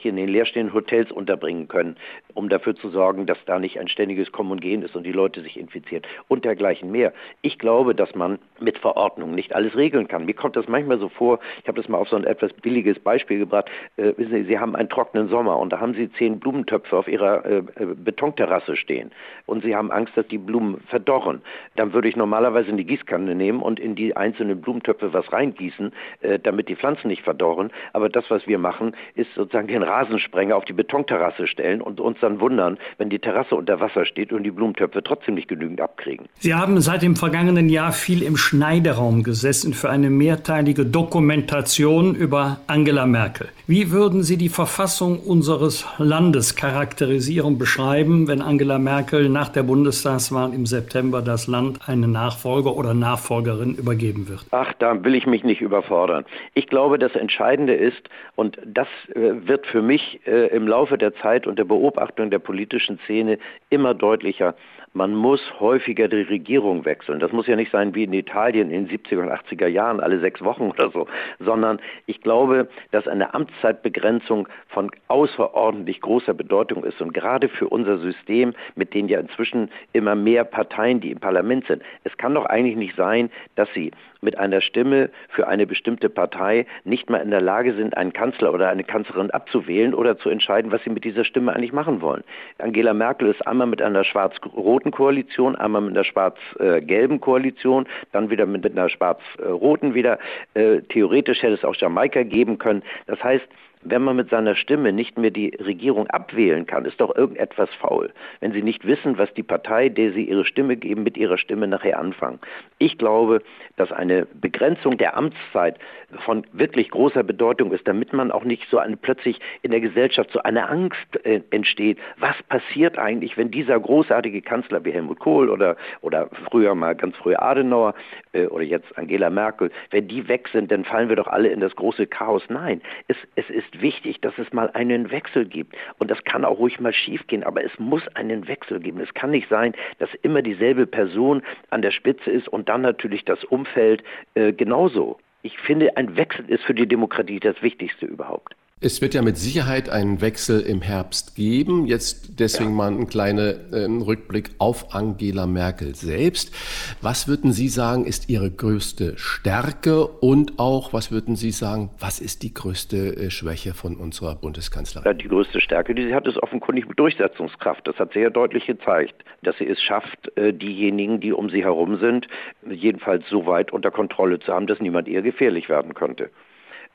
in 0.02 0.16
den 0.16 0.28
leerstehenden 0.28 0.74
Hotels 0.74 1.10
unterbringen 1.10 1.68
können, 1.68 1.96
um 2.34 2.48
dafür 2.48 2.74
zu 2.74 2.90
sorgen, 2.90 3.26
dass 3.26 3.38
da 3.46 3.58
nicht 3.58 3.78
ein 3.78 3.88
ständiges 3.88 4.32
Kommen 4.32 4.50
und 4.52 4.60
Gehen 4.60 4.82
ist 4.82 4.96
und 4.96 5.04
die 5.04 5.12
Leute 5.12 5.42
sich 5.42 5.58
infizieren 5.58 6.02
und 6.28 6.44
dergleichen 6.44 6.90
mehr. 6.90 7.12
Ich 7.40 7.58
glaube, 7.58 7.94
dass 7.94 8.14
man 8.14 8.38
mit 8.60 8.78
Verordnungen 8.78 9.34
nicht 9.34 9.54
alles 9.54 9.76
regeln 9.76 10.08
kann. 10.08 10.26
Mir 10.26 10.34
kommt 10.34 10.56
das 10.56 10.68
manchmal 10.68 10.98
so 10.98 11.08
vor, 11.08 11.40
ich 11.62 11.68
habe 11.68 11.80
das 11.80 11.88
mal 11.88 11.98
auf 11.98 12.08
so 12.08 12.16
ein 12.16 12.24
etwas 12.24 12.52
billiges 12.52 12.98
Beispiel 12.98 13.38
gebracht, 13.38 13.70
äh, 13.96 14.12
wissen 14.16 14.32
Sie, 14.32 14.44
Sie 14.44 14.58
haben 14.58 14.76
einen 14.76 14.88
trockenen 14.88 15.28
Sommer 15.28 15.58
und 15.58 15.72
da 15.72 15.80
haben 15.80 15.94
Sie 15.94 16.10
zehn 16.12 16.38
Blumentöpfe 16.38 16.96
auf 16.96 17.08
Ihrer 17.08 17.44
äh, 17.44 17.56
äh, 17.58 17.62
Betonterrasse 17.94 18.76
stehen 18.76 19.10
und 19.46 19.62
Sie 19.62 19.74
haben 19.74 19.90
Angst, 19.90 20.01
dass 20.14 20.26
die 20.28 20.38
Blumen 20.38 20.80
verdorren. 20.88 21.42
Dann 21.76 21.92
würde 21.92 22.08
ich 22.08 22.16
normalerweise 22.16 22.70
in 22.70 22.76
die 22.76 22.84
Gießkanne 22.84 23.34
nehmen 23.34 23.62
und 23.62 23.80
in 23.80 23.94
die 23.94 24.16
einzelnen 24.16 24.60
Blumentöpfe 24.60 25.12
was 25.12 25.32
reingießen, 25.32 25.92
äh, 26.20 26.38
damit 26.38 26.68
die 26.68 26.76
Pflanzen 26.76 27.08
nicht 27.08 27.22
verdorren. 27.22 27.70
Aber 27.92 28.08
das, 28.08 28.24
was 28.28 28.46
wir 28.46 28.58
machen, 28.58 28.92
ist 29.14 29.32
sozusagen 29.34 29.68
den 29.68 29.82
Rasensprenger 29.82 30.56
auf 30.56 30.64
die 30.64 30.72
Betonterrasse 30.72 31.46
stellen 31.46 31.80
und 31.80 32.00
uns 32.00 32.18
dann 32.20 32.40
wundern, 32.40 32.78
wenn 32.98 33.10
die 33.10 33.18
Terrasse 33.18 33.54
unter 33.54 33.80
Wasser 33.80 34.04
steht 34.04 34.32
und 34.32 34.42
die 34.42 34.50
Blumentöpfe 34.50 35.02
trotzdem 35.02 35.34
nicht 35.34 35.48
genügend 35.48 35.80
abkriegen. 35.80 36.26
Sie 36.38 36.54
haben 36.54 36.80
seit 36.80 37.02
dem 37.02 37.16
vergangenen 37.16 37.68
Jahr 37.68 37.92
viel 37.92 38.22
im 38.22 38.36
Schneideraum 38.36 39.22
gesessen 39.22 39.74
für 39.74 39.90
eine 39.90 40.10
mehrteilige 40.10 40.84
Dokumentation 40.84 42.14
über 42.14 42.60
Angela 42.66 43.06
Merkel. 43.06 43.48
Wie 43.66 43.90
würden 43.90 44.22
Sie 44.22 44.36
die 44.36 44.48
Verfassung 44.48 45.18
unseres 45.20 45.86
Landes 45.98 46.56
charakterisieren, 46.56 47.58
beschreiben, 47.58 48.28
wenn 48.28 48.42
Angela 48.42 48.78
Merkel 48.78 49.28
nach 49.28 49.48
der 49.48 49.62
Bundestagswahl 49.92 50.54
im 50.54 50.64
September 50.64 51.20
das 51.20 51.48
Land 51.48 51.86
einen 51.86 52.12
Nachfolger 52.12 52.74
oder 52.74 52.94
Nachfolgerin 52.94 53.74
übergeben 53.74 54.26
wird? 54.26 54.46
Ach, 54.50 54.72
da 54.78 55.04
will 55.04 55.14
ich 55.14 55.26
mich 55.26 55.44
nicht 55.44 55.60
überfordern. 55.60 56.24
Ich 56.54 56.66
glaube, 56.66 56.98
das 56.98 57.14
Entscheidende 57.14 57.74
ist, 57.74 58.08
und 58.34 58.56
das 58.64 58.88
äh, 59.14 59.46
wird 59.46 59.66
für 59.66 59.82
mich 59.82 60.20
äh, 60.26 60.46
im 60.46 60.66
Laufe 60.66 60.96
der 60.96 61.14
Zeit 61.16 61.46
und 61.46 61.58
der 61.58 61.64
Beobachtung 61.64 62.30
der 62.30 62.38
politischen 62.38 63.00
Szene 63.04 63.38
immer 63.68 63.92
deutlicher, 63.92 64.54
man 64.94 65.14
muss 65.14 65.40
häufiger 65.58 66.08
die 66.08 66.22
Regierung 66.22 66.84
wechseln. 66.84 67.20
Das 67.20 67.32
muss 67.32 67.46
ja 67.46 67.56
nicht 67.56 67.72
sein 67.72 67.94
wie 67.94 68.04
in 68.04 68.12
Italien 68.12 68.70
in 68.70 68.86
den 68.86 68.98
70er 68.98 69.22
und 69.22 69.30
80er 69.30 69.66
Jahren, 69.66 70.00
alle 70.00 70.20
sechs 70.20 70.42
Wochen 70.42 70.70
oder 70.70 70.90
so, 70.90 71.06
sondern 71.38 71.80
ich 72.06 72.20
glaube, 72.20 72.68
dass 72.90 73.08
eine 73.08 73.34
Amtszeitbegrenzung 73.34 74.48
von 74.68 74.90
außerordentlich 75.08 76.00
großer 76.00 76.34
Bedeutung 76.34 76.84
ist 76.84 77.00
und 77.00 77.14
gerade 77.14 77.48
für 77.48 77.68
unser 77.68 77.98
System 77.98 78.54
mit 78.74 78.94
den 78.94 79.08
ja 79.08 79.20
inzwischen 79.20 79.70
immer 79.92 80.14
mehr 80.14 80.44
Parteien, 80.44 81.00
die 81.00 81.10
im 81.10 81.20
Parlament 81.20 81.66
sind. 81.66 81.82
Es 82.04 82.16
kann 82.16 82.34
doch 82.34 82.46
eigentlich 82.46 82.76
nicht 82.76 82.96
sein, 82.96 83.30
dass 83.54 83.68
sie 83.74 83.92
mit 84.22 84.38
einer 84.38 84.60
Stimme 84.60 85.10
für 85.28 85.48
eine 85.48 85.66
bestimmte 85.66 86.08
Partei 86.08 86.66
nicht 86.84 87.10
mal 87.10 87.18
in 87.18 87.30
der 87.30 87.40
Lage 87.40 87.74
sind, 87.74 87.96
einen 87.96 88.12
Kanzler 88.12 88.54
oder 88.54 88.68
eine 88.68 88.84
Kanzlerin 88.84 89.30
abzuwählen 89.30 89.94
oder 89.94 90.16
zu 90.16 90.30
entscheiden, 90.30 90.70
was 90.70 90.82
sie 90.84 90.90
mit 90.90 91.04
dieser 91.04 91.24
Stimme 91.24 91.54
eigentlich 91.54 91.72
machen 91.72 92.00
wollen. 92.00 92.22
Angela 92.58 92.94
Merkel 92.94 93.28
ist 93.28 93.46
einmal 93.46 93.66
mit 93.66 93.82
einer 93.82 94.04
schwarz-roten 94.04 94.81
Koalition, 94.90 95.56
einmal 95.56 95.82
mit 95.82 95.92
einer 95.92 96.04
schwarz-gelben 96.04 97.20
Koalition, 97.20 97.86
dann 98.12 98.30
wieder 98.30 98.46
mit 98.46 98.66
einer 98.66 98.88
schwarz-roten 98.88 99.94
wieder. 99.94 100.18
Äh, 100.54 100.80
theoretisch 100.88 101.42
hätte 101.42 101.54
es 101.54 101.64
auch 101.64 101.74
Jamaika 101.76 102.22
geben 102.22 102.58
können. 102.58 102.82
Das 103.06 103.22
heißt, 103.22 103.46
wenn 103.84 104.02
man 104.02 104.16
mit 104.16 104.30
seiner 104.30 104.54
Stimme 104.54 104.92
nicht 104.92 105.18
mehr 105.18 105.30
die 105.30 105.54
Regierung 105.58 106.06
abwählen 106.08 106.66
kann, 106.66 106.84
ist 106.84 107.00
doch 107.00 107.14
irgendetwas 107.14 107.70
faul. 107.74 108.12
Wenn 108.40 108.52
Sie 108.52 108.62
nicht 108.62 108.86
wissen, 108.86 109.18
was 109.18 109.32
die 109.34 109.42
Partei, 109.42 109.88
der 109.88 110.12
Sie 110.12 110.24
Ihre 110.24 110.44
Stimme 110.44 110.76
geben, 110.76 111.02
mit 111.02 111.16
Ihrer 111.16 111.38
Stimme 111.38 111.66
nachher 111.66 111.98
anfangen. 111.98 112.38
Ich 112.78 112.98
glaube, 112.98 113.42
dass 113.76 113.92
eine 113.92 114.26
Begrenzung 114.26 114.98
der 114.98 115.16
Amtszeit 115.16 115.78
von 116.24 116.46
wirklich 116.52 116.90
großer 116.90 117.22
Bedeutung 117.22 117.72
ist, 117.72 117.86
damit 117.88 118.12
man 118.12 118.30
auch 118.30 118.44
nicht 118.44 118.68
so 118.70 118.78
eine, 118.78 118.96
plötzlich 118.96 119.38
in 119.62 119.70
der 119.70 119.80
Gesellschaft 119.80 120.30
so 120.32 120.42
eine 120.42 120.68
Angst 120.68 121.24
äh, 121.24 121.40
entsteht. 121.50 121.98
Was 122.18 122.40
passiert 122.44 122.98
eigentlich, 122.98 123.36
wenn 123.36 123.50
dieser 123.50 123.78
großartige 123.78 124.42
Kanzler 124.42 124.84
wie 124.84 124.92
Helmut 124.92 125.18
Kohl 125.18 125.48
oder, 125.48 125.76
oder 126.00 126.28
früher 126.50 126.74
mal 126.74 126.94
ganz 126.94 127.16
früher 127.16 127.42
Adenauer 127.42 127.94
äh, 128.32 128.46
oder 128.46 128.64
jetzt 128.64 128.96
Angela 128.96 129.30
Merkel, 129.30 129.70
wenn 129.90 130.08
die 130.08 130.28
weg 130.28 130.48
sind, 130.52 130.70
dann 130.70 130.84
fallen 130.84 131.08
wir 131.08 131.16
doch 131.16 131.28
alle 131.28 131.48
in 131.48 131.60
das 131.60 131.74
große 131.76 132.06
Chaos. 132.06 132.42
Nein, 132.48 132.80
es, 133.08 133.16
es 133.34 133.48
ist 133.50 133.71
ist 133.72 133.80
wichtig, 133.80 134.20
dass 134.20 134.36
es 134.38 134.52
mal 134.52 134.70
einen 134.70 135.10
Wechsel 135.10 135.46
gibt. 135.46 135.74
Und 135.98 136.10
das 136.10 136.22
kann 136.24 136.44
auch 136.44 136.58
ruhig 136.58 136.80
mal 136.80 136.92
schiefgehen, 136.92 137.42
aber 137.44 137.64
es 137.64 137.78
muss 137.78 138.06
einen 138.14 138.48
Wechsel 138.48 138.80
geben. 138.80 139.00
Es 139.00 139.12
kann 139.14 139.30
nicht 139.30 139.48
sein, 139.48 139.74
dass 139.98 140.12
immer 140.22 140.42
dieselbe 140.42 140.86
Person 140.86 141.42
an 141.70 141.82
der 141.82 141.90
Spitze 141.90 142.30
ist 142.30 142.48
und 142.48 142.68
dann 142.68 142.82
natürlich 142.82 143.24
das 143.24 143.44
Umfeld 143.44 144.02
äh, 144.34 144.52
genauso. 144.52 145.18
Ich 145.42 145.58
finde, 145.58 145.96
ein 145.96 146.16
Wechsel 146.16 146.48
ist 146.48 146.64
für 146.64 146.74
die 146.74 146.86
Demokratie 146.86 147.40
das 147.40 147.60
Wichtigste 147.62 148.06
überhaupt. 148.06 148.54
Es 148.84 149.00
wird 149.00 149.14
ja 149.14 149.22
mit 149.22 149.36
Sicherheit 149.36 149.88
einen 149.88 150.20
Wechsel 150.20 150.60
im 150.60 150.82
Herbst 150.82 151.36
geben. 151.36 151.86
Jetzt 151.86 152.40
deswegen 152.40 152.70
ja. 152.70 152.76
mal 152.76 152.90
ein 152.90 153.06
kleiner 153.06 153.54
äh, 153.72 153.84
Rückblick 153.84 154.50
auf 154.58 154.92
Angela 154.92 155.46
Merkel 155.46 155.94
selbst. 155.94 156.52
Was 157.00 157.28
würden 157.28 157.52
Sie 157.52 157.68
sagen, 157.68 158.04
ist 158.04 158.28
ihre 158.28 158.50
größte 158.50 159.16
Stärke 159.18 160.04
und 160.04 160.58
auch, 160.58 160.92
was 160.92 161.12
würden 161.12 161.36
Sie 161.36 161.52
sagen, 161.52 161.90
was 162.00 162.18
ist 162.18 162.42
die 162.42 162.52
größte 162.52 162.96
äh, 163.16 163.30
Schwäche 163.30 163.72
von 163.72 163.96
unserer 163.96 164.34
Bundeskanzlerin? 164.34 165.06
Ja, 165.06 165.14
die 165.14 165.28
größte 165.28 165.60
Stärke, 165.60 165.94
die 165.94 166.06
sie 166.06 166.14
hat, 166.14 166.26
ist 166.26 166.42
offenkundig 166.42 166.86
Durchsetzungskraft. 166.96 167.86
Das 167.86 167.96
hat 168.00 168.12
sehr 168.14 168.30
deutlich 168.30 168.66
gezeigt, 168.66 169.14
dass 169.44 169.56
sie 169.58 169.68
es 169.68 169.80
schafft, 169.80 170.36
äh, 170.36 170.52
diejenigen, 170.52 171.20
die 171.20 171.32
um 171.32 171.50
sie 171.50 171.62
herum 171.62 172.00
sind, 172.00 172.26
jedenfalls 172.68 173.28
so 173.28 173.46
weit 173.46 173.72
unter 173.72 173.92
Kontrolle 173.92 174.40
zu 174.40 174.52
haben, 174.52 174.66
dass 174.66 174.80
niemand 174.80 175.06
ihr 175.06 175.22
gefährlich 175.22 175.68
werden 175.68 175.94
könnte. 175.94 176.30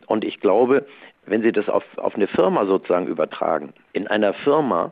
Und 0.07 0.25
ich 0.25 0.39
glaube, 0.39 0.85
wenn 1.25 1.43
Sie 1.43 1.51
das 1.51 1.69
auf, 1.69 1.83
auf 1.97 2.15
eine 2.15 2.27
Firma 2.27 2.65
sozusagen 2.65 3.07
übertragen, 3.07 3.73
in 3.93 4.07
einer 4.07 4.33
Firma 4.33 4.91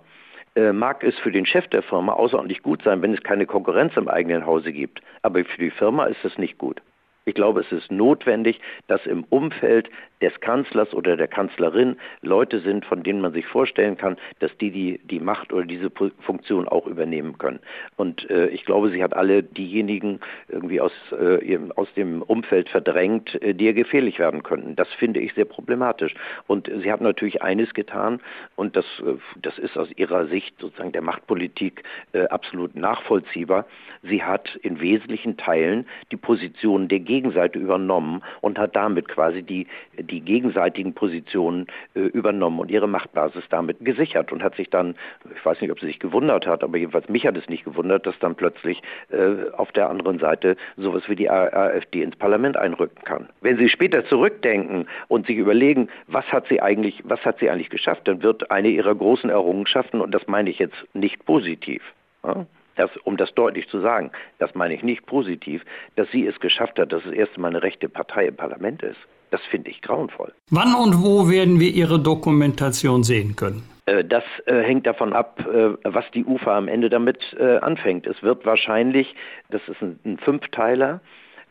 äh, 0.56 0.72
mag 0.72 1.04
es 1.04 1.18
für 1.20 1.32
den 1.32 1.46
Chef 1.46 1.68
der 1.68 1.82
Firma 1.82 2.14
außerordentlich 2.14 2.62
gut 2.62 2.84
sein, 2.84 3.02
wenn 3.02 3.14
es 3.14 3.24
keine 3.24 3.46
Konkurrenz 3.46 3.98
im 3.98 4.08
eigenen 4.08 4.46
Hause 4.46 4.72
gibt. 4.72 5.02
Aber 5.22 5.44
für 5.44 5.60
die 5.60 5.72
Firma 5.72 6.06
ist 6.06 6.24
es 6.24 6.38
nicht 6.38 6.58
gut. 6.58 6.82
Ich 7.26 7.34
glaube, 7.34 7.62
es 7.62 7.72
ist 7.72 7.92
notwendig, 7.92 8.60
dass 8.88 9.06
im 9.08 9.24
Umfeld 9.30 9.90
des 10.22 10.40
Kanzlers 10.40 10.94
oder 10.94 11.18
der 11.18 11.28
Kanzlerin 11.28 11.98
Leute 12.22 12.60
sind, 12.60 12.86
von 12.86 13.04
denen 13.04 13.22
man 13.22 13.34
sich 13.34 13.46
vorstellen 13.46 13.98
kann, 13.98 14.18
dass 14.40 14.56
die 14.58 14.72
die, 14.72 15.00
die 15.04 15.20
Macht 15.20 15.52
oder 15.52 15.66
diese 15.66 15.92
Funktion 16.22 16.68
auch 16.68 16.88
übernehmen 16.88 17.38
können. 17.38 17.60
Und 17.98 18.30
äh, 18.30 18.48
ich 18.48 18.66
glaube, 18.66 18.90
sie 18.90 19.04
hat 19.04 19.14
alle 19.14 19.44
diejenigen 19.44 20.20
irgendwie 20.48 20.82
aus, 20.82 20.94
äh, 21.12 21.44
ihrem, 21.44 21.72
aus 21.74 21.94
dem 21.96 22.22
Umfeld 22.22 22.70
verdrängt, 22.70 23.42
äh, 23.42 23.54
die 23.54 23.66
ihr 23.66 23.74
gefährlich 23.74 24.20
werden 24.20 24.44
könnten. 24.44 24.76
Das 24.76 24.88
finde 24.94 25.20
ich 25.20 25.34
sehr 25.34 25.46
problematisch. 25.46 26.14
Und 26.48 26.72
sie 26.82 26.92
hat 26.92 27.02
natürlich 27.02 27.42
eines 27.42 27.74
getan, 27.74 28.20
und 28.56 28.76
das, 28.76 28.86
äh, 29.06 29.16
das 29.42 29.58
ist 29.60 29.78
aus 29.78 29.90
ihrer 29.96 30.28
Sicht 30.28 30.60
sozusagen 30.60 30.92
der 30.92 31.02
Machtpolitik 31.02 31.84
äh, 32.14 32.26
absolut 32.28 32.76
nachvollziehbar. 32.76 33.66
Sie 34.04 34.24
hat 34.24 34.56
in 34.58 34.80
wesentlichen 34.80 35.38
Teilen 35.38 35.88
die 36.12 36.18
Position 36.18 36.88
der 36.88 37.00
Gegenseite 37.00 37.60
übernommen 37.60 38.22
und 38.42 38.58
hat 38.58 38.76
damit 38.76 39.08
quasi 39.08 39.44
die, 39.44 39.68
die 40.06 40.22
gegenseitigen 40.22 40.94
Positionen 40.94 41.68
äh, 41.96 42.00
übernommen 42.00 42.60
und 42.60 42.72
ihre 42.72 42.88
Machtbasis 42.88 43.44
damit 43.50 43.84
gesichert 43.84 44.32
und 44.32 44.44
hat 44.44 44.56
sich 44.56 44.70
dann, 44.70 44.96
ich 45.36 45.46
weiß 45.46 45.62
nicht, 45.62 45.72
ob 45.72 45.80
sie 45.80 45.88
sich 45.88 46.00
gewundert 46.00 46.48
hat, 46.48 46.64
aber 46.64 46.78
jedenfalls 46.78 47.10
mich 47.10 47.26
hat 47.26 47.38
es 47.38 47.50
nicht 47.50 47.66
gewundert, 47.66 48.06
dass 48.06 48.18
dann 48.20 48.36
plötzlich 48.36 48.82
äh, 49.10 49.52
auf 49.52 49.72
der 49.72 49.90
anderen 49.90 50.20
Seite 50.20 50.58
sowas 50.78 51.04
wie 51.08 51.16
die 51.16 51.30
AfD 51.30 52.02
ins 52.02 52.16
Parlament 52.16 52.58
einrücken 52.58 53.04
kann. 53.04 53.30
Wenn 53.42 53.58
Sie 53.58 53.70
später 53.70 54.06
zurückdenken 54.06 54.88
und 55.08 55.28
sich 55.28 55.38
überlegen, 55.38 55.90
was 56.08 56.26
hat 56.32 56.48
sie 56.48 56.62
eigentlich, 56.62 57.02
was 57.04 57.24
hat 57.26 57.40
sie 57.40 57.50
eigentlich 57.50 57.70
geschafft, 57.70 58.08
dann 58.08 58.24
wird 58.24 58.52
eine 58.52 58.70
ihrer 58.70 58.96
großen 58.96 59.30
Errungenschaften, 59.30 60.02
und 60.02 60.12
das 60.12 60.28
meine 60.28 60.50
ich 60.50 60.60
jetzt 60.60 60.76
nicht 60.94 61.26
positiv, 61.26 61.82
ja, 62.24 62.46
das, 62.76 62.96
um 63.04 63.18
das 63.18 63.34
deutlich 63.34 63.68
zu 63.70 63.80
sagen, 63.80 64.12
das 64.40 64.54
meine 64.56 64.74
ich 64.74 64.84
nicht 64.84 65.06
positiv, 65.06 65.64
dass 65.96 66.10
sie 66.12 66.26
es 66.26 66.40
geschafft 66.40 66.78
hat, 66.80 66.92
dass 66.92 67.04
das 67.04 67.14
erste 67.14 67.40
Mal 67.40 67.50
eine 67.50 67.64
rechte 67.64 67.90
Partei 67.90 68.28
im 68.28 68.36
Parlament 68.36 68.84
ist. 68.84 69.00
Das 69.32 69.42
finde 69.50 69.70
ich 69.70 69.82
grauenvoll. 69.82 70.34
Wann 70.50 70.76
und 70.76 71.04
wo 71.04 71.30
werden 71.30 71.60
wir 71.60 71.72
Ihre 71.72 72.00
Dokumentation 72.00 73.04
sehen 73.04 73.36
können? 73.36 73.64
Äh, 73.86 74.04
das 74.04 74.24
äh, 74.46 74.62
hängt 74.62 74.86
davon 74.88 75.14
ab, 75.14 75.40
äh, 75.40 75.74
was 75.84 76.06
die 76.14 76.26
UFA 76.26 76.58
am 76.58 76.68
Ende 76.68 76.90
damit 76.90 77.20
äh, 77.40 77.58
anfängt. 77.58 78.08
Es 78.08 78.22
wird 78.24 78.46
wahrscheinlich, 78.46 79.16
das 79.50 79.62
ist 79.68 79.82
ein, 79.82 80.00
ein 80.06 80.18
Fünfteiler, 80.18 81.02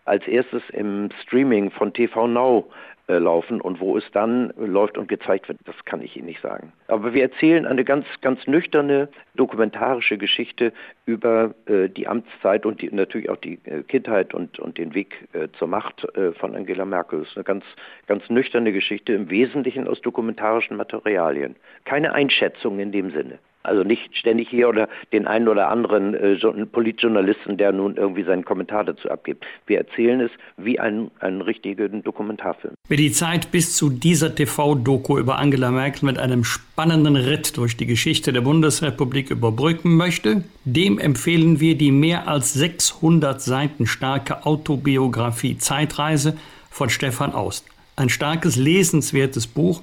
als 0.04 0.26
erstes 0.26 0.62
im 0.70 1.08
Streaming 1.22 1.70
von 1.70 1.92
TV 1.92 2.26
Now 2.26 2.70
laufen 3.06 3.60
und 3.60 3.80
wo 3.80 3.96
es 3.98 4.04
dann 4.12 4.52
läuft 4.56 4.96
und 4.96 5.08
gezeigt 5.08 5.48
wird, 5.48 5.58
das 5.66 5.74
kann 5.84 6.00
ich 6.00 6.16
Ihnen 6.16 6.26
nicht 6.26 6.40
sagen. 6.40 6.72
Aber 6.88 7.12
wir 7.12 7.22
erzählen 7.22 7.66
eine 7.66 7.84
ganz, 7.84 8.06
ganz 8.22 8.46
nüchterne 8.46 9.08
dokumentarische 9.34 10.16
Geschichte 10.16 10.72
über 11.04 11.54
äh, 11.66 11.88
die 11.88 12.06
Amtszeit 12.06 12.64
und 12.64 12.80
die, 12.80 12.90
natürlich 12.90 13.28
auch 13.28 13.36
die 13.36 13.58
äh, 13.64 13.82
Kindheit 13.82 14.32
und, 14.32 14.58
und 14.58 14.78
den 14.78 14.94
Weg 14.94 15.28
äh, 15.32 15.48
zur 15.58 15.68
Macht 15.68 16.04
äh, 16.16 16.32
von 16.32 16.54
Angela 16.54 16.84
Merkel. 16.84 17.20
Das 17.20 17.28
ist 17.28 17.36
eine 17.36 17.44
ganz, 17.44 17.64
ganz 18.06 18.28
nüchterne 18.30 18.72
Geschichte, 18.72 19.12
im 19.12 19.28
Wesentlichen 19.28 19.86
aus 19.86 20.00
dokumentarischen 20.00 20.76
Materialien. 20.76 21.56
Keine 21.84 22.12
Einschätzung 22.14 22.78
in 22.78 22.92
dem 22.92 23.10
Sinne. 23.10 23.38
Also 23.64 23.82
nicht 23.82 24.14
ständig 24.16 24.48
hier 24.50 24.68
oder 24.68 24.88
den 25.12 25.26
einen 25.26 25.48
oder 25.48 25.70
anderen 25.70 26.14
äh, 26.14 26.66
Politjournalisten, 26.66 27.56
der 27.56 27.72
nun 27.72 27.96
irgendwie 27.96 28.22
seinen 28.22 28.44
Kommentar 28.44 28.84
dazu 28.84 29.10
abgibt. 29.10 29.46
Wir 29.66 29.78
erzählen 29.78 30.20
es 30.20 30.30
wie 30.58 30.78
einen, 30.78 31.10
richtigen 31.20 32.02
Dokumentarfilm. 32.02 32.74
Wer 32.88 32.96
die 32.96 33.10
Zeit 33.10 33.50
bis 33.50 33.74
zu 33.76 33.88
dieser 33.88 34.34
TV-Doku 34.34 35.18
über 35.18 35.38
Angela 35.38 35.70
Merkel 35.70 36.04
mit 36.04 36.18
einem 36.18 36.44
spannenden 36.44 37.16
Ritt 37.16 37.56
durch 37.56 37.76
die 37.76 37.86
Geschichte 37.86 38.32
der 38.32 38.42
Bundesrepublik 38.42 39.30
überbrücken 39.30 39.96
möchte, 39.96 40.44
dem 40.64 40.98
empfehlen 40.98 41.58
wir 41.58 41.76
die 41.76 41.90
mehr 41.90 42.28
als 42.28 42.52
600 42.52 43.40
Seiten 43.40 43.86
starke 43.86 44.44
Autobiografie 44.44 45.56
Zeitreise 45.56 46.36
von 46.70 46.90
Stefan 46.90 47.32
Aust. 47.32 47.66
Ein 47.96 48.10
starkes, 48.10 48.56
lesenswertes 48.56 49.46
Buch 49.46 49.82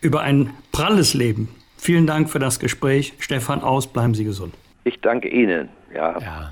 über 0.00 0.20
ein 0.20 0.50
pralles 0.70 1.14
Leben 1.14 1.48
Vielen 1.86 2.08
Dank 2.08 2.28
für 2.28 2.40
das 2.40 2.58
Gespräch. 2.58 3.12
Stefan 3.20 3.62
Aus, 3.62 3.86
bleiben 3.86 4.12
Sie 4.12 4.24
gesund. 4.24 4.52
Ich 4.82 5.00
danke 5.02 5.28
Ihnen. 5.28 5.68
Ja. 5.94 6.18
ja. 6.18 6.50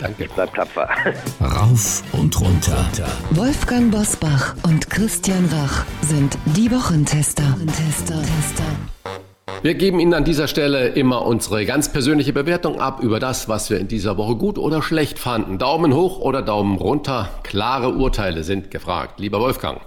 Danke. 0.00 0.24
Ich 0.24 0.30
bleib 0.32 0.52
tapfer. 0.52 0.88
Rauf 1.40 2.02
und 2.10 2.40
runter. 2.40 2.84
Wolfgang 3.30 3.92
Bosbach 3.92 4.56
und 4.64 4.90
Christian 4.90 5.44
Rach 5.44 5.84
sind 6.00 6.36
die 6.56 6.68
Wochentester. 6.72 7.44
Wir 9.62 9.74
geben 9.74 10.00
Ihnen 10.00 10.12
an 10.12 10.24
dieser 10.24 10.48
Stelle 10.48 10.88
immer 10.88 11.24
unsere 11.24 11.64
ganz 11.66 11.92
persönliche 11.92 12.32
Bewertung 12.32 12.80
ab 12.80 13.00
über 13.00 13.20
das, 13.20 13.48
was 13.48 13.70
wir 13.70 13.78
in 13.78 13.86
dieser 13.86 14.16
Woche 14.16 14.34
gut 14.34 14.58
oder 14.58 14.82
schlecht 14.82 15.20
fanden. 15.20 15.58
Daumen 15.58 15.94
hoch 15.94 16.18
oder 16.18 16.42
Daumen 16.42 16.78
runter. 16.78 17.28
Klare 17.44 17.90
Urteile 17.90 18.42
sind 18.42 18.72
gefragt. 18.72 19.20
Lieber 19.20 19.38
Wolfgang, 19.38 19.80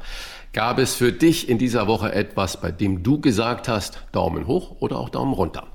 Gab 0.57 0.79
es 0.79 0.95
für 0.95 1.11
dich 1.11 1.49
in 1.49 1.59
dieser 1.59 1.85
Woche 1.85 2.11
etwas, 2.11 2.59
bei 2.59 2.71
dem 2.71 3.03
du 3.03 3.21
gesagt 3.21 3.67
hast, 3.67 4.01
Daumen 4.11 4.47
hoch 4.47 4.77
oder 4.79 4.97
auch 4.97 5.09
Daumen 5.09 5.33
runter? 5.33 5.67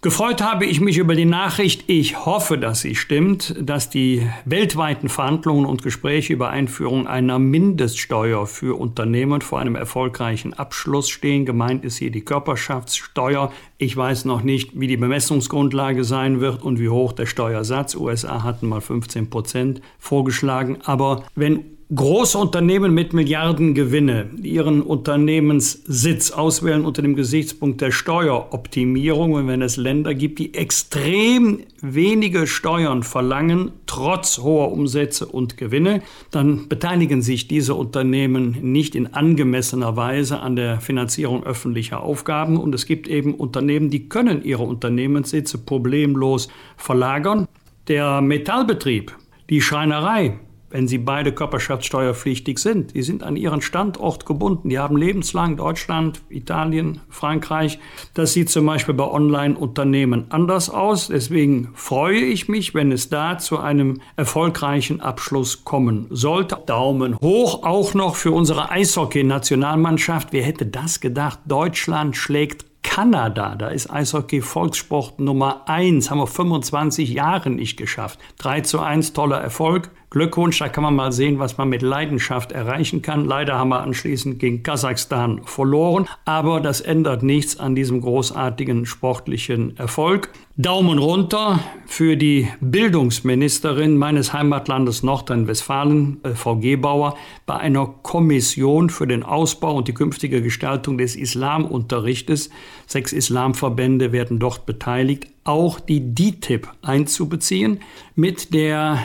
Gefreut 0.00 0.40
habe 0.40 0.64
ich 0.64 0.80
mich 0.80 0.96
über 0.96 1.16
die 1.16 1.24
Nachricht, 1.24 1.90
ich 1.90 2.24
hoffe, 2.24 2.56
dass 2.56 2.82
sie 2.82 2.94
stimmt, 2.94 3.56
dass 3.60 3.90
die 3.90 4.30
weltweiten 4.44 5.08
Verhandlungen 5.08 5.66
und 5.66 5.82
Gespräche 5.82 6.34
über 6.34 6.50
Einführung 6.50 7.08
einer 7.08 7.40
Mindeststeuer 7.40 8.46
für 8.46 8.78
Unternehmen 8.78 9.40
vor 9.40 9.58
einem 9.58 9.74
erfolgreichen 9.74 10.54
Abschluss 10.54 11.08
stehen. 11.08 11.44
Gemeint 11.44 11.84
ist 11.84 11.96
hier 11.96 12.12
die 12.12 12.24
Körperschaftssteuer. 12.24 13.50
Ich 13.76 13.96
weiß 13.96 14.24
noch 14.24 14.44
nicht, 14.44 14.78
wie 14.78 14.86
die 14.86 14.96
Bemessungsgrundlage 14.96 16.04
sein 16.04 16.38
wird 16.38 16.62
und 16.62 16.78
wie 16.78 16.90
hoch 16.90 17.12
der 17.12 17.26
Steuersatz. 17.26 17.96
USA 17.96 18.44
hatten 18.44 18.68
mal 18.68 18.80
15 18.80 19.30
Prozent 19.30 19.80
vorgeschlagen. 19.98 20.78
Aber 20.84 21.24
wenn 21.34 21.77
Große 21.94 22.36
Unternehmen 22.36 22.92
mit 22.92 23.14
Milliardengewinne 23.14 24.28
ihren 24.42 24.82
Unternehmenssitz 24.82 26.32
auswählen 26.32 26.84
unter 26.84 27.00
dem 27.00 27.16
Gesichtspunkt 27.16 27.80
der 27.80 27.92
Steueroptimierung 27.92 29.32
und 29.32 29.48
wenn 29.48 29.62
es 29.62 29.78
Länder 29.78 30.14
gibt, 30.14 30.38
die 30.38 30.52
extrem 30.52 31.60
wenige 31.80 32.46
Steuern 32.46 33.02
verlangen, 33.04 33.72
trotz 33.86 34.36
hoher 34.36 34.70
Umsätze 34.70 35.24
und 35.24 35.56
Gewinne, 35.56 36.02
dann 36.30 36.68
beteiligen 36.68 37.22
sich 37.22 37.48
diese 37.48 37.74
Unternehmen 37.74 38.58
nicht 38.60 38.94
in 38.94 39.14
angemessener 39.14 39.96
Weise 39.96 40.40
an 40.40 40.56
der 40.56 40.82
Finanzierung 40.82 41.42
öffentlicher 41.44 42.02
Aufgaben 42.02 42.58
und 42.58 42.74
es 42.74 42.84
gibt 42.84 43.08
eben 43.08 43.32
Unternehmen, 43.32 43.88
die 43.88 44.10
können 44.10 44.44
ihre 44.44 44.64
Unternehmenssitze 44.64 45.56
problemlos 45.56 46.48
verlagern. 46.76 47.48
Der 47.88 48.20
Metallbetrieb, 48.20 49.16
die 49.48 49.62
Schreinerei, 49.62 50.38
wenn 50.70 50.88
sie 50.88 50.98
beide 50.98 51.32
körperschaftssteuerpflichtig 51.32 52.58
sind. 52.58 52.94
Die 52.94 53.02
sind 53.02 53.22
an 53.22 53.36
ihren 53.36 53.62
Standort 53.62 54.26
gebunden. 54.26 54.68
Die 54.68 54.78
haben 54.78 54.96
lebenslang 54.96 55.56
Deutschland, 55.56 56.22
Italien, 56.28 57.00
Frankreich. 57.08 57.78
Das 58.14 58.32
sieht 58.32 58.50
zum 58.50 58.66
Beispiel 58.66 58.94
bei 58.94 59.04
Online-Unternehmen 59.04 60.26
anders 60.30 60.70
aus. 60.70 61.08
Deswegen 61.08 61.70
freue 61.74 62.20
ich 62.20 62.48
mich, 62.48 62.74
wenn 62.74 62.92
es 62.92 63.08
da 63.08 63.38
zu 63.38 63.58
einem 63.58 64.00
erfolgreichen 64.16 65.00
Abschluss 65.00 65.64
kommen 65.64 66.06
sollte. 66.10 66.58
Daumen 66.66 67.16
hoch 67.20 67.62
auch 67.64 67.94
noch 67.94 68.16
für 68.16 68.32
unsere 68.32 68.70
Eishockey-Nationalmannschaft. 68.70 70.32
Wer 70.32 70.42
hätte 70.42 70.66
das 70.66 71.00
gedacht? 71.00 71.40
Deutschland 71.46 72.16
schlägt 72.16 72.68
Kanada, 72.82 73.54
da 73.54 73.68
ist 73.68 73.90
Eishockey 73.90 74.40
Volkssport 74.40 75.20
Nummer 75.20 75.68
1, 75.68 76.10
haben 76.10 76.18
wir 76.18 76.26
25 76.26 77.10
Jahre 77.10 77.50
nicht 77.50 77.76
geschafft. 77.76 78.18
3 78.38 78.62
zu 78.62 78.80
1, 78.80 79.12
toller 79.12 79.38
Erfolg. 79.38 79.90
Glückwunsch, 80.10 80.58
da 80.58 80.70
kann 80.70 80.84
man 80.84 80.96
mal 80.96 81.12
sehen, 81.12 81.38
was 81.38 81.58
man 81.58 81.68
mit 81.68 81.82
Leidenschaft 81.82 82.52
erreichen 82.52 83.02
kann. 83.02 83.26
Leider 83.26 83.58
haben 83.58 83.68
wir 83.68 83.82
anschließend 83.82 84.38
gegen 84.38 84.62
Kasachstan 84.62 85.42
verloren, 85.44 86.08
aber 86.24 86.60
das 86.60 86.80
ändert 86.80 87.22
nichts 87.22 87.60
an 87.60 87.74
diesem 87.74 88.00
großartigen 88.00 88.86
sportlichen 88.86 89.76
Erfolg. 89.76 90.30
Daumen 90.56 90.98
runter 90.98 91.60
für 91.86 92.16
die 92.16 92.48
Bildungsministerin 92.60 93.98
meines 93.98 94.32
Heimatlandes 94.32 95.02
Nordrhein-Westfalen, 95.02 96.24
äh, 96.24 96.30
Frau 96.30 96.56
Gebauer, 96.56 97.14
bei 97.44 97.58
einer 97.58 97.86
Kommission 97.86 98.88
für 98.90 99.06
den 99.06 99.22
Ausbau 99.22 99.76
und 99.76 99.88
die 99.88 99.94
künftige 99.94 100.40
Gestaltung 100.40 100.96
des 100.96 101.16
Islamunterrichtes. 101.16 102.48
Sechs 102.86 103.12
Islamverbände 103.12 104.10
werden 104.10 104.38
dort 104.38 104.64
beteiligt, 104.64 105.26
auch 105.44 105.80
die 105.80 106.14
DITIB 106.14 106.66
einzubeziehen 106.82 107.80
mit 108.16 108.52
der 108.54 108.98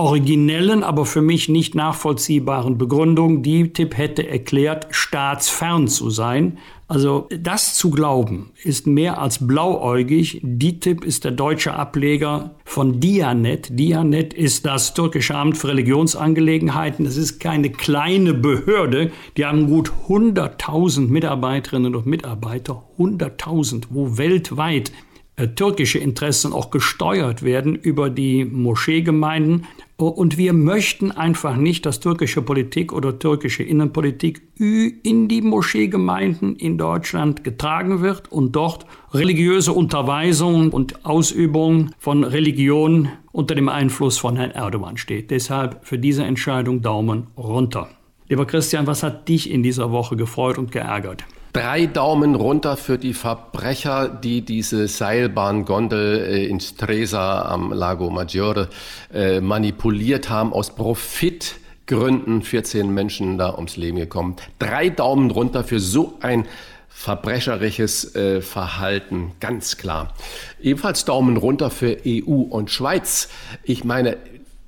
originellen, 0.00 0.82
aber 0.82 1.04
für 1.04 1.20
mich 1.20 1.48
nicht 1.48 1.74
nachvollziehbaren 1.74 2.78
Begründung, 2.78 3.42
die 3.42 3.72
Tipp 3.72 3.96
hätte 3.96 4.26
erklärt, 4.26 4.88
staatsfern 4.90 5.88
zu 5.88 6.10
sein. 6.10 6.58
Also 6.88 7.28
das 7.30 7.74
zu 7.74 7.90
glauben, 7.90 8.50
ist 8.64 8.88
mehr 8.88 9.20
als 9.20 9.46
blauäugig. 9.46 10.40
DITIB 10.42 11.04
ist 11.04 11.24
der 11.24 11.30
deutsche 11.30 11.74
Ableger 11.74 12.56
von 12.64 12.98
Dianet. 12.98 13.78
Dianet 13.78 14.34
ist 14.34 14.66
das 14.66 14.92
türkische 14.94 15.36
Amt 15.36 15.56
für 15.56 15.68
Religionsangelegenheiten. 15.68 17.04
Das 17.04 17.16
ist 17.16 17.38
keine 17.38 17.70
kleine 17.70 18.34
Behörde. 18.34 19.12
Die 19.36 19.46
haben 19.46 19.68
gut 19.68 19.92
100.000 20.08 21.08
Mitarbeiterinnen 21.08 21.94
und 21.94 22.06
Mitarbeiter. 22.06 22.82
100.000, 22.98 23.84
wo 23.90 24.18
weltweit 24.18 24.90
äh, 25.36 25.48
türkische 25.48 25.98
Interessen 25.98 26.52
auch 26.52 26.70
gesteuert 26.70 27.42
werden 27.42 27.74
über 27.74 28.10
die 28.10 28.44
Moscheegemeinden. 28.44 29.66
Und 30.08 30.38
wir 30.38 30.52
möchten 30.52 31.12
einfach 31.12 31.56
nicht, 31.56 31.84
dass 31.86 32.00
türkische 32.00 32.42
Politik 32.42 32.92
oder 32.92 33.18
türkische 33.18 33.62
Innenpolitik 33.62 34.42
in 34.58 35.28
die 35.28 35.42
Moscheegemeinden 35.42 36.56
in 36.56 36.78
Deutschland 36.78 37.44
getragen 37.44 38.00
wird 38.00 38.32
und 38.32 38.56
dort 38.56 38.86
religiöse 39.12 39.72
Unterweisung 39.72 40.70
und 40.70 41.04
Ausübung 41.04 41.90
von 41.98 42.24
Religion 42.24 43.08
unter 43.32 43.54
dem 43.54 43.68
Einfluss 43.68 44.18
von 44.18 44.36
Herrn 44.36 44.52
Erdogan 44.52 44.96
steht. 44.96 45.30
Deshalb 45.30 45.86
für 45.86 45.98
diese 45.98 46.24
Entscheidung 46.24 46.82
Daumen 46.82 47.26
runter. 47.36 47.88
Lieber 48.28 48.46
Christian, 48.46 48.86
was 48.86 49.02
hat 49.02 49.28
dich 49.28 49.50
in 49.50 49.62
dieser 49.62 49.90
Woche 49.90 50.16
gefreut 50.16 50.56
und 50.56 50.72
geärgert? 50.72 51.24
Drei 51.52 51.86
Daumen 51.86 52.36
runter 52.36 52.76
für 52.76 52.96
die 52.96 53.12
Verbrecher, 53.12 54.08
die 54.08 54.42
diese 54.42 54.86
Seilbahngondel 54.86 56.24
äh, 56.24 56.46
in 56.46 56.60
Stresa 56.60 57.42
am 57.42 57.72
Lago 57.72 58.08
Maggiore 58.08 58.68
äh, 59.12 59.40
manipuliert 59.40 60.30
haben 60.30 60.52
aus 60.52 60.70
Profitgründen. 60.76 62.42
14 62.42 62.94
Menschen 62.94 63.36
da 63.36 63.52
ums 63.54 63.76
Leben 63.76 63.98
gekommen. 63.98 64.36
Drei 64.60 64.90
Daumen 64.90 65.32
runter 65.32 65.64
für 65.64 65.80
so 65.80 66.18
ein 66.20 66.46
verbrecherisches 66.88 68.14
äh, 68.14 68.42
Verhalten, 68.42 69.32
ganz 69.40 69.76
klar. 69.76 70.14
Ebenfalls 70.60 71.04
Daumen 71.04 71.36
runter 71.36 71.70
für 71.70 71.96
EU 72.06 72.42
und 72.42 72.70
Schweiz. 72.70 73.28
Ich 73.64 73.82
meine, 73.82 74.18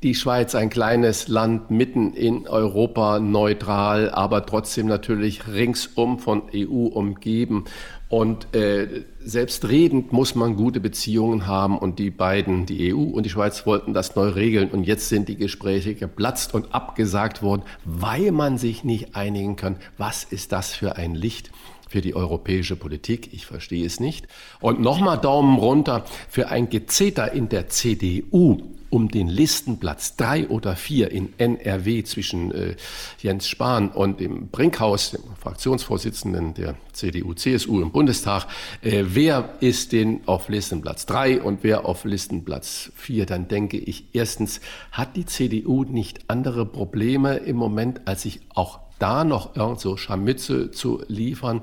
die 0.03 0.14
Schweiz 0.14 0.55
ein 0.55 0.68
kleines 0.68 1.28
Land 1.28 1.70
mitten 1.70 2.12
in 2.14 2.48
Europa, 2.48 3.20
neutral, 3.20 4.11
aber 4.11 4.46
trotzdem 4.46 4.86
natürlich 4.86 5.46
ringsum 5.46 6.18
von 6.18 6.42
EU 6.55 6.86
umgeben. 6.86 7.64
Und 8.09 8.55
äh, 8.55 9.05
selbstredend 9.24 10.12
muss 10.12 10.34
man 10.34 10.57
gute 10.57 10.80
Beziehungen 10.80 11.46
haben. 11.46 11.78
Und 11.78 11.98
die 11.98 12.11
beiden, 12.11 12.66
die 12.66 12.92
EU 12.92 12.98
und 12.98 13.24
die 13.24 13.30
Schweiz, 13.30 13.64
wollten 13.64 13.94
das 13.94 14.14
neu 14.16 14.28
regeln. 14.28 14.70
Und 14.70 14.84
jetzt 14.84 15.09
sind 15.09 15.28
die 15.28 15.36
Gespräche 15.36 15.94
geplatzt 15.94 16.53
und 16.53 16.74
abgesagt 16.74 17.42
worden, 17.42 17.62
weil 17.84 18.32
man 18.32 18.59
sich 18.59 18.84
nicht 18.84 19.14
einigen 19.16 19.57
kann. 19.57 19.76
Was 19.96 20.24
ist 20.24 20.53
das 20.53 20.74
für 20.74 20.96
ein 20.96 21.14
Licht? 21.14 21.53
Für 21.93 22.01
die 22.01 22.16
europäische 22.16 22.74
Politik. 22.74 23.34
Ich 23.34 23.45
verstehe 23.45 23.84
es 23.84 24.01
nicht. 24.01 24.26
Und 24.61 24.80
nochmal 24.80 25.18
Daumen 25.18 25.59
runter 25.59 26.07
für 26.30 26.49
ein 26.49 26.70
Gezeter 26.70 27.32
in 27.32 27.51
der 27.51 27.68
CDU 27.68 28.62
um 28.88 29.09
den 29.09 29.28
Listenplatz 29.28 30.16
drei 30.16 30.49
oder 30.49 30.76
vier 30.76 31.11
in 31.11 31.32
NRW 31.38 32.03
zwischen 32.05 32.51
äh, 32.53 32.76
Jens 33.20 33.49
Spahn 33.49 33.90
und 33.90 34.20
dem 34.20 34.49
Brinkhaus, 34.49 35.12
dem 35.12 35.22
Fraktionsvorsitzenden 35.40 36.53
der 36.53 36.74
CDU-CSU 36.93 37.80
im 37.80 37.90
Bundestag. 37.90 38.47
Äh, 38.82 39.05
wer 39.07 39.55
ist 39.61 39.93
denn 39.93 40.20
auf 40.26 40.51
Listenplatz 40.51 41.07
drei 41.07 41.40
und 41.40 41.62
wer 41.62 41.86
auf 41.86 42.05
Listenplatz 42.05 42.93
vier? 42.95 43.24
Dann 43.24 43.49
denke 43.49 43.78
ich, 43.78 44.05
erstens 44.12 44.61
hat 44.90 45.16
die 45.16 45.24
CDU 45.24 45.84
nicht 45.84 46.28
andere 46.28 46.66
Probleme 46.66 47.36
im 47.36 47.57
Moment, 47.57 48.03
als 48.07 48.22
sich 48.22 48.40
auch 48.55 48.80
da 49.03 49.24
noch 49.24 49.57
irgend 49.57 49.80
so 49.80 49.96
Scharmütze 49.96 50.70
zu 50.70 51.03
liefern. 51.09 51.62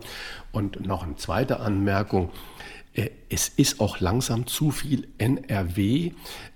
Und 0.52 0.86
noch 0.86 1.04
eine 1.04 1.16
zweite 1.16 1.62
Anmerkung. 1.62 2.30
Äh, 2.94 3.10
es 3.30 3.48
ist 3.48 3.80
auch 3.80 4.00
langsam 4.00 4.48
zu 4.48 4.72
viel 4.72 5.08
NRW 5.18 6.12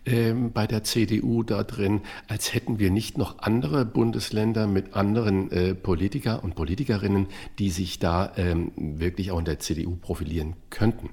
ähm, 0.05 0.51
bei 0.51 0.67
der 0.67 0.83
CDU 0.83 1.43
da 1.43 1.63
drin, 1.63 2.01
als 2.27 2.53
hätten 2.53 2.79
wir 2.79 2.91
nicht 2.91 3.17
noch 3.17 3.39
andere 3.39 3.85
Bundesländer 3.85 4.67
mit 4.67 4.93
anderen 4.93 5.51
äh, 5.51 5.75
Politiker 5.75 6.43
und 6.43 6.55
Politikerinnen, 6.55 7.27
die 7.59 7.69
sich 7.69 7.99
da 7.99 8.33
ähm, 8.35 8.71
wirklich 8.75 9.31
auch 9.31 9.39
in 9.39 9.45
der 9.45 9.59
CDU 9.59 9.95
profilieren 9.95 10.55
könnten. 10.69 11.09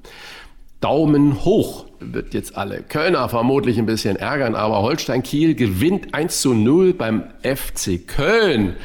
Daumen 0.80 1.44
hoch 1.44 1.84
wird 2.00 2.32
jetzt 2.32 2.56
alle 2.56 2.82
Kölner 2.82 3.28
vermutlich 3.28 3.78
ein 3.78 3.84
bisschen 3.84 4.16
ärgern, 4.16 4.54
aber 4.54 4.80
Holstein 4.80 5.22
Kiel 5.22 5.54
gewinnt 5.54 6.14
1 6.14 6.40
zu 6.40 6.54
0 6.54 6.94
beim 6.94 7.24
FC 7.42 8.06
Köln. 8.06 8.76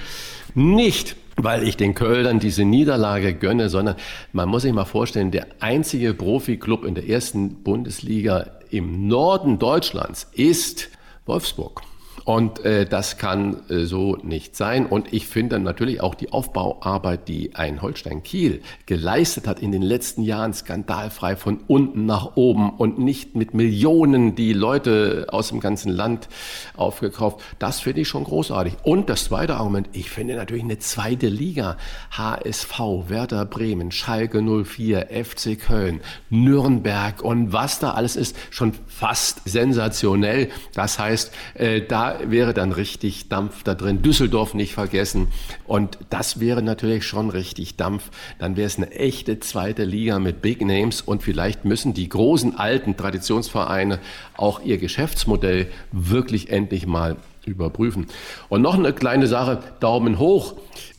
Nicht 0.56 1.16
weil 1.38 1.68
ich 1.68 1.78
den 1.78 1.94
Kölnern 1.94 2.40
diese 2.40 2.64
Niederlage 2.64 3.34
gönne, 3.34 3.70
sondern 3.70 3.96
man 4.32 4.50
muss 4.50 4.62
sich 4.62 4.74
mal 4.74 4.86
vorstellen, 4.86 5.32
der 5.32 5.48
einzige 5.60 6.14
Profiklub 6.14 6.86
in 6.86 6.96
der 6.96 7.10
ersten 7.10 7.64
Bundesliga 7.64 8.52
im 8.70 9.08
Norden 9.08 9.60
Deutschlands 9.60 10.28
ist 10.34 10.90
Wolfsburg. 11.26 11.82
Und 12.26 12.66
äh, 12.66 12.88
das 12.88 13.20
kann 13.20 13.70
äh, 13.70 13.86
so 13.86 14.18
nicht 14.24 14.56
sein. 14.56 14.88
Und 14.88 15.14
ich 15.14 15.28
finde 15.28 15.60
natürlich 15.60 16.02
auch 16.02 16.16
die 16.16 16.32
Aufbauarbeit, 16.32 17.28
die 17.28 17.56
ein 17.56 17.84
Holstein 17.84 18.24
Kiel 18.24 18.64
geleistet 18.88 19.48
hat 19.48 19.60
in 19.60 19.72
den 19.72 19.84
letzten 19.84 20.24
Jahren, 20.24 20.52
skandalfrei 20.52 21.36
von 21.36 21.60
unten 21.68 22.08
nach 22.08 22.36
oben 22.36 22.72
und 22.72 22.98
nicht 22.98 23.36
mit 23.36 23.54
Millionen 23.54 24.34
die 24.34 24.54
Leute 24.54 25.28
aus 25.30 25.50
dem 25.50 25.60
ganzen 25.60 25.92
Land 25.92 26.28
aufgekauft. 26.76 27.42
Das 27.60 27.82
finde 27.82 28.02
ich 28.02 28.08
schon 28.08 28.24
großartig. 28.24 28.74
Und 28.82 29.08
das 29.08 29.26
zweite 29.26 29.58
Argument, 29.58 29.90
ich 29.94 30.10
finde 30.10 30.36
natürlich 30.36 30.64
eine 30.64 30.80
zweite 30.80 31.28
Liga. 31.28 31.78
HSV, 32.10 32.80
Werder 33.08 33.46
Bremen, 33.46 33.92
Schalke 33.92 34.42
04, 34.42 35.10
FC 35.24 35.60
Köln, 35.60 36.02
Nürnberg 36.32 37.22
und 37.22 37.54
was 37.54 37.78
da 37.78 37.92
alles 37.92 38.16
ist, 38.16 38.36
schon 38.50 38.74
fast 38.88 39.42
sensationell. 39.46 40.50
Das 40.74 40.98
heißt, 40.98 41.32
äh, 41.54 41.82
da 41.82 42.15
wäre 42.26 42.54
dann 42.54 42.72
richtig 42.72 43.30
Dampf 43.30 43.64
da 43.64 43.76
drin. 43.76 44.02
Düsseldorf 44.02 44.54
nicht 44.54 44.74
vergessen. 44.74 45.28
Und 45.66 45.98
das 46.10 46.40
wäre 46.40 46.62
natürlich 46.62 47.06
schon 47.06 47.30
richtig 47.30 47.76
Dampf. 47.76 48.10
Dann 48.40 48.58
wäre 48.58 48.68
es 48.68 48.78
eine 48.78 48.92
echte 48.92 49.40
zweite 49.40 49.84
Liga 49.84 50.20
mit 50.20 50.42
Big 50.42 50.66
Names 50.66 51.02
und 51.02 51.24
vielleicht 51.24 51.66
müssen 51.66 51.94
die 51.94 52.10
großen 52.10 52.58
alten 52.58 52.98
Traditionsvereine 52.98 54.00
auch 54.38 54.62
ihr 54.64 54.78
Geschäftsmodell 54.78 55.68
wirklich 55.92 56.50
endlich 56.50 56.86
mal 56.88 57.18
überprüfen. 57.46 58.08
Und 58.50 58.62
noch 58.62 58.76
eine 58.76 58.94
kleine 58.94 59.28
Sache, 59.28 59.60
Daumen 59.80 60.20
hoch 60.20 60.56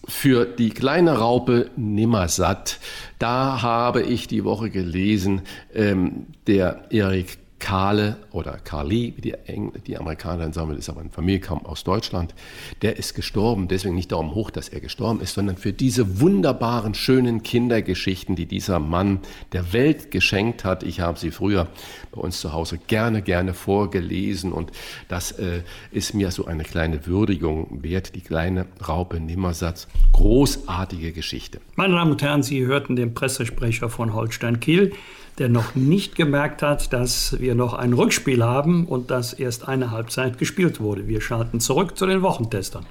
für 0.08 0.44
die 0.44 0.70
kleine 0.70 1.18
Raupe 1.18 1.70
Nimmersatt. 1.76 2.78
Da 3.18 3.62
habe 3.62 4.02
ich 4.02 4.28
die 4.28 4.44
Woche 4.44 4.70
gelesen, 4.70 5.42
ähm, 5.74 6.26
der 6.46 6.84
Erik 6.90 7.38
Kahle 7.58 8.16
oder 8.32 8.58
Carly, 8.58 9.14
wie 9.16 9.22
die, 9.22 9.34
Eng 9.46 9.72
die 9.86 9.96
Amerikaner 9.96 10.44
dann 10.44 10.52
sagen, 10.52 10.76
ist 10.76 10.90
aber 10.90 11.00
ein 11.00 11.10
Familienkamm 11.10 11.64
aus 11.64 11.84
Deutschland, 11.84 12.34
der 12.82 12.96
ist 12.96 13.14
gestorben, 13.14 13.66
deswegen 13.68 13.94
nicht 13.94 14.12
Daumen 14.12 14.34
hoch, 14.34 14.50
dass 14.50 14.68
er 14.68 14.80
gestorben 14.80 15.20
ist, 15.20 15.34
sondern 15.34 15.56
für 15.56 15.72
diese 15.72 16.20
wunderbaren, 16.20 16.94
schönen 16.94 17.42
Kindergeschichten, 17.42 18.36
die 18.36 18.46
dieser 18.46 18.78
Mann 18.78 19.20
der 19.52 19.72
Welt 19.72 20.10
geschenkt 20.10 20.64
hat. 20.64 20.82
Ich 20.82 21.00
habe 21.00 21.18
sie 21.18 21.30
früher 21.30 21.68
bei 22.12 22.20
uns 22.20 22.40
zu 22.40 22.52
Hause 22.52 22.78
gerne, 22.78 23.22
gerne 23.22 23.54
vorgelesen 23.54 24.52
und 24.52 24.70
das 25.08 25.32
äh, 25.32 25.62
ist 25.90 26.14
mir 26.14 26.30
so 26.30 26.44
eine 26.44 26.64
kleine 26.64 27.06
Würdigung 27.06 27.82
wert, 27.82 28.14
die 28.14 28.20
kleine 28.20 28.66
Raupe 28.86 29.18
Nimmersatz. 29.18 29.88
Großartige 30.12 31.12
Geschichte. 31.12 31.60
Meine 31.74 31.94
Damen 31.94 32.12
und 32.12 32.22
Herren, 32.22 32.42
Sie 32.42 32.66
hörten 32.66 32.96
den 32.96 33.14
Pressesprecher 33.14 33.88
von 33.88 34.14
Holstein 34.14 34.60
Kiel 34.60 34.92
der 35.38 35.48
noch 35.48 35.74
nicht 35.74 36.16
gemerkt 36.16 36.62
hat, 36.62 36.92
dass 36.92 37.38
wir 37.40 37.54
noch 37.54 37.74
ein 37.74 37.92
Rückspiel 37.92 38.42
haben 38.42 38.86
und 38.86 39.10
dass 39.10 39.32
erst 39.32 39.68
eine 39.68 39.90
Halbzeit 39.90 40.38
gespielt 40.38 40.80
wurde. 40.80 41.08
Wir 41.08 41.20
schalten 41.20 41.60
zurück 41.60 41.96
zu 41.96 42.06
den 42.06 42.22
Wochentestern. 42.22 42.86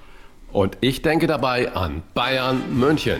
Und 0.51 0.77
ich 0.79 1.01
denke 1.01 1.27
dabei 1.27 1.73
an 1.73 2.01
Bayern 2.13 2.61
München. 2.79 3.19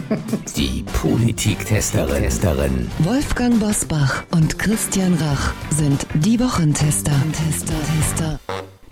Die 0.56 0.84
Politiktesterin. 1.02 2.88
Wolfgang 3.00 3.58
Bosbach 3.58 4.22
und 4.30 4.56
Christian 4.58 5.14
Rach 5.14 5.52
sind 5.70 6.06
die 6.14 6.38
Wochentester. 6.38 7.10
Tester, 7.32 7.74
Tester. 7.74 8.40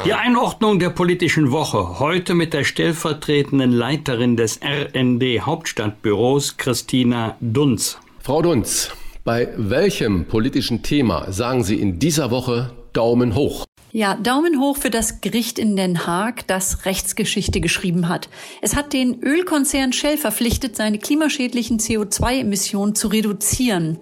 Die 0.04 0.12
Einordnung 0.12 0.80
der 0.80 0.90
politischen 0.90 1.52
Woche 1.52 2.00
heute 2.00 2.34
mit 2.34 2.52
der 2.52 2.64
stellvertretenden 2.64 3.70
Leiterin 3.70 4.36
des 4.36 4.58
RND 4.60 5.46
Hauptstadtbüros, 5.46 6.56
Christina 6.56 7.36
Dunz. 7.40 7.98
Frau 8.20 8.42
Dunz, 8.42 8.90
bei 9.24 9.48
welchem 9.56 10.26
politischen 10.26 10.82
Thema 10.82 11.32
sagen 11.32 11.64
Sie 11.64 11.76
in 11.76 11.98
dieser 11.98 12.30
Woche 12.30 12.74
Daumen 12.92 13.34
hoch? 13.34 13.64
Ja, 13.90 14.16
Daumen 14.16 14.60
hoch 14.60 14.76
für 14.76 14.90
das 14.90 15.20
Gericht 15.22 15.58
in 15.58 15.76
Den 15.76 16.06
Haag, 16.06 16.46
das 16.46 16.84
Rechtsgeschichte 16.84 17.60
geschrieben 17.60 18.08
hat. 18.08 18.28
Es 18.60 18.76
hat 18.76 18.92
den 18.92 19.22
Ölkonzern 19.22 19.92
Shell 19.92 20.18
verpflichtet, 20.18 20.76
seine 20.76 20.98
klimaschädlichen 20.98 21.78
CO2-Emissionen 21.78 22.94
zu 22.94 23.08
reduzieren. 23.08 23.98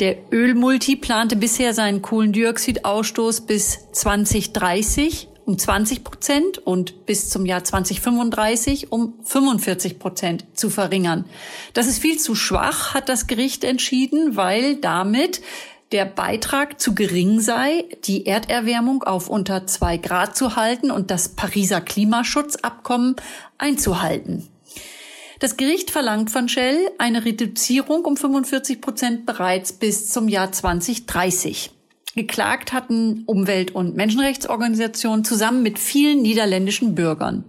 Der 0.00 0.16
Ölmulti 0.32 0.96
plante 0.96 1.36
bisher 1.36 1.74
seinen 1.74 2.02
Kohlendioxidausstoß 2.02 3.42
bis 3.42 3.90
2030 3.92 5.28
um 5.46 5.58
20 5.58 6.04
Prozent 6.04 6.58
und 6.58 7.06
bis 7.06 7.30
zum 7.30 7.46
Jahr 7.46 7.64
2035 7.64 8.92
um 8.92 9.14
45 9.22 9.98
Prozent 9.98 10.44
zu 10.54 10.68
verringern. 10.68 11.24
Das 11.72 11.86
ist 11.86 12.00
viel 12.00 12.18
zu 12.18 12.34
schwach, 12.34 12.94
hat 12.94 13.08
das 13.08 13.26
Gericht 13.26 13.64
entschieden, 13.64 14.36
weil 14.36 14.76
damit 14.76 15.40
der 15.92 16.04
Beitrag 16.04 16.80
zu 16.80 16.94
gering 16.94 17.40
sei, 17.40 17.84
die 18.04 18.26
Erderwärmung 18.26 19.04
auf 19.04 19.28
unter 19.28 19.66
zwei 19.68 19.98
Grad 19.98 20.36
zu 20.36 20.56
halten 20.56 20.90
und 20.90 21.12
das 21.12 21.28
Pariser 21.30 21.80
Klimaschutzabkommen 21.80 23.14
einzuhalten. 23.56 24.48
Das 25.38 25.56
Gericht 25.56 25.90
verlangt 25.90 26.30
von 26.30 26.48
Shell 26.48 26.78
eine 26.98 27.24
Reduzierung 27.24 28.04
um 28.04 28.16
45 28.16 28.80
Prozent 28.80 29.26
bereits 29.26 29.72
bis 29.72 30.08
zum 30.08 30.28
Jahr 30.28 30.50
2030. 30.50 31.75
Geklagt 32.16 32.72
hatten 32.72 33.24
Umwelt- 33.26 33.74
und 33.74 33.94
Menschenrechtsorganisationen 33.94 35.22
zusammen 35.22 35.62
mit 35.62 35.78
vielen 35.78 36.22
niederländischen 36.22 36.94
Bürgern. 36.94 37.44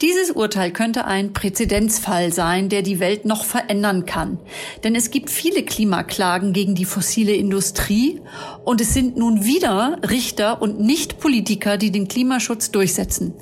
Dieses 0.00 0.32
Urteil 0.32 0.72
könnte 0.72 1.04
ein 1.04 1.32
Präzedenzfall 1.32 2.32
sein, 2.32 2.68
der 2.68 2.82
die 2.82 2.98
Welt 2.98 3.24
noch 3.24 3.44
verändern 3.44 4.04
kann. 4.04 4.40
Denn 4.82 4.96
es 4.96 5.12
gibt 5.12 5.30
viele 5.30 5.62
Klimaklagen 5.62 6.52
gegen 6.52 6.74
die 6.74 6.84
fossile 6.84 7.32
Industrie 7.34 8.20
und 8.64 8.80
es 8.80 8.92
sind 8.92 9.16
nun 9.16 9.44
wieder 9.44 10.00
Richter 10.10 10.60
und 10.60 10.80
nicht 10.80 11.20
Politiker, 11.20 11.76
die 11.76 11.92
den 11.92 12.08
Klimaschutz 12.08 12.72
durchsetzen. 12.72 13.34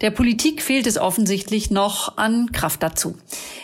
Der 0.00 0.10
Politik 0.12 0.62
fehlt 0.62 0.86
es 0.86 0.96
offensichtlich 0.96 1.70
noch 1.70 2.16
an 2.16 2.52
Kraft 2.52 2.82
dazu. 2.82 3.16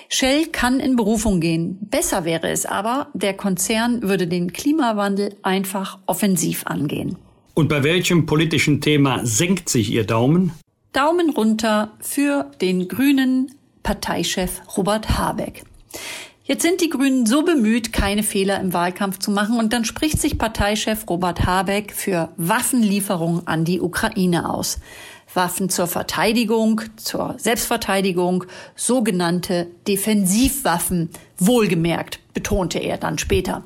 Shell 0.09 0.47
kann 0.47 0.81
in 0.81 0.97
Berufung 0.97 1.41
gehen. 1.41 1.79
Besser 1.83 2.25
wäre 2.25 2.51
es 2.51 2.67
aber, 2.67 3.09
der 3.15 3.35
Konzern 3.35 4.03
würde 4.03 4.27
den 4.27 4.53
Klimawandel 4.53 5.37
einfach 5.43 5.99
offensiv 6.07 6.67
angehen. 6.67 7.17
Und 7.55 7.69
bei 7.69 7.85
welchem 7.85 8.27
politischen 8.27 8.81
Thema 8.81 9.25
senkt 9.25 9.69
sich 9.69 9.91
Ihr 9.93 10.05
Daumen? 10.05 10.53
Daumen 10.93 11.31
runter 11.31 11.93
für 12.01 12.51
den 12.61 12.89
grünen 12.89 13.55
Parteichef 13.85 14.61
Robert 14.77 15.17
Habeck. 15.19 15.63
Jetzt 16.47 16.63
sind 16.63 16.83
die 16.83 16.91
Grünen 16.91 17.25
so 17.25 17.43
bemüht, 17.43 17.93
keine 17.93 18.23
Fehler 18.23 18.61
im 18.61 18.75
Wahlkampf 18.75 19.19
zu 19.19 19.31
machen, 19.31 19.59
und 19.59 19.73
dann 19.73 19.87
spricht 19.87 20.21
sich 20.21 20.37
Parteichef 20.37 21.09
Robert 21.09 21.47
Habeck 21.47 21.93
für 21.93 22.31
Waffenlieferungen 22.37 23.47
an 23.47 23.65
die 23.65 23.81
Ukraine 23.81 24.51
aus. 24.51 24.79
Waffen 25.35 25.69
zur 25.69 25.87
Verteidigung, 25.87 26.83
zur 26.97 27.35
Selbstverteidigung, 27.39 28.45
sogenannte 28.77 29.67
Defensivwaffen, 29.87 31.11
wohlgemerkt, 31.39 32.21
betonte 32.35 32.79
er 32.79 32.99
dann 32.99 33.19
später. 33.19 33.63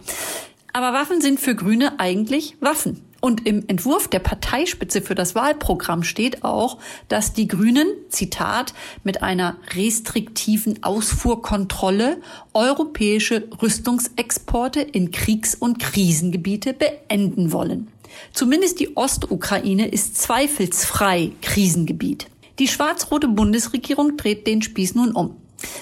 Aber 0.72 0.92
Waffen 0.92 1.20
sind 1.20 1.40
für 1.40 1.54
Grüne 1.54 1.98
eigentlich 1.98 2.56
Waffen. 2.60 3.02
Und 3.20 3.46
im 3.46 3.64
Entwurf 3.66 4.06
der 4.06 4.20
Parteispitze 4.20 5.02
für 5.02 5.16
das 5.16 5.34
Wahlprogramm 5.34 6.04
steht 6.04 6.44
auch, 6.44 6.78
dass 7.08 7.32
die 7.32 7.48
Grünen, 7.48 7.88
Zitat, 8.10 8.74
mit 9.02 9.22
einer 9.24 9.56
restriktiven 9.74 10.84
Ausfuhrkontrolle 10.84 12.18
europäische 12.54 13.48
Rüstungsexporte 13.60 14.80
in 14.80 15.10
Kriegs- 15.10 15.56
und 15.56 15.80
Krisengebiete 15.80 16.74
beenden 16.74 17.50
wollen. 17.50 17.88
Zumindest 18.32 18.80
die 18.80 18.96
Ostukraine 18.96 19.88
ist 19.88 20.18
zweifelsfrei 20.18 21.32
Krisengebiet. 21.42 22.26
Die 22.58 22.68
schwarz-rote 22.68 23.28
Bundesregierung 23.28 24.16
dreht 24.16 24.46
den 24.46 24.62
Spieß 24.62 24.94
nun 24.94 25.12
um. 25.12 25.36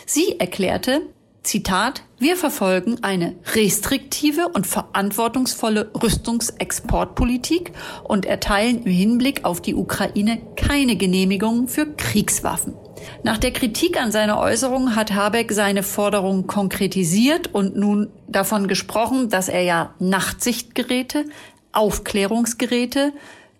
Sie 0.04 0.38
erklärte, 0.38 1.02
Zitat, 1.42 2.02
wir 2.18 2.36
verfolgen 2.36 2.98
eine 3.02 3.36
restriktive 3.54 4.48
und 4.48 4.66
verantwortungsvolle 4.66 5.90
Rüstungsexportpolitik 6.02 7.72
und 8.02 8.26
erteilen 8.26 8.82
im 8.82 8.90
Hinblick 8.90 9.44
auf 9.44 9.62
die 9.62 9.74
Ukraine 9.74 10.40
keine 10.56 10.96
Genehmigung 10.96 11.68
für 11.68 11.86
Kriegswaffen. 11.86 12.74
Nach 13.22 13.38
der 13.38 13.52
Kritik 13.52 14.00
an 14.00 14.10
seiner 14.10 14.40
Äußerung 14.40 14.96
hat 14.96 15.14
Habeck 15.14 15.52
seine 15.52 15.84
Forderung 15.84 16.48
konkretisiert 16.48 17.54
und 17.54 17.76
nun 17.76 18.10
davon 18.26 18.66
gesprochen, 18.66 19.28
dass 19.28 19.48
er 19.48 19.62
ja 19.62 19.94
Nachtsichtgeräte, 20.00 21.26
Aufklärungsgeräte, 21.76 23.12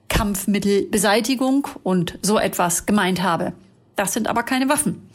Kampfmittelbeseitigung 0.09 1.69
und 1.83 2.19
so 2.23 2.39
etwas 2.39 2.87
gemeint 2.87 3.23
habe. 3.23 3.53
Das 3.97 4.13
sind 4.13 4.29
aber 4.29 4.43
keine 4.43 4.69
Waffen. 4.69 5.09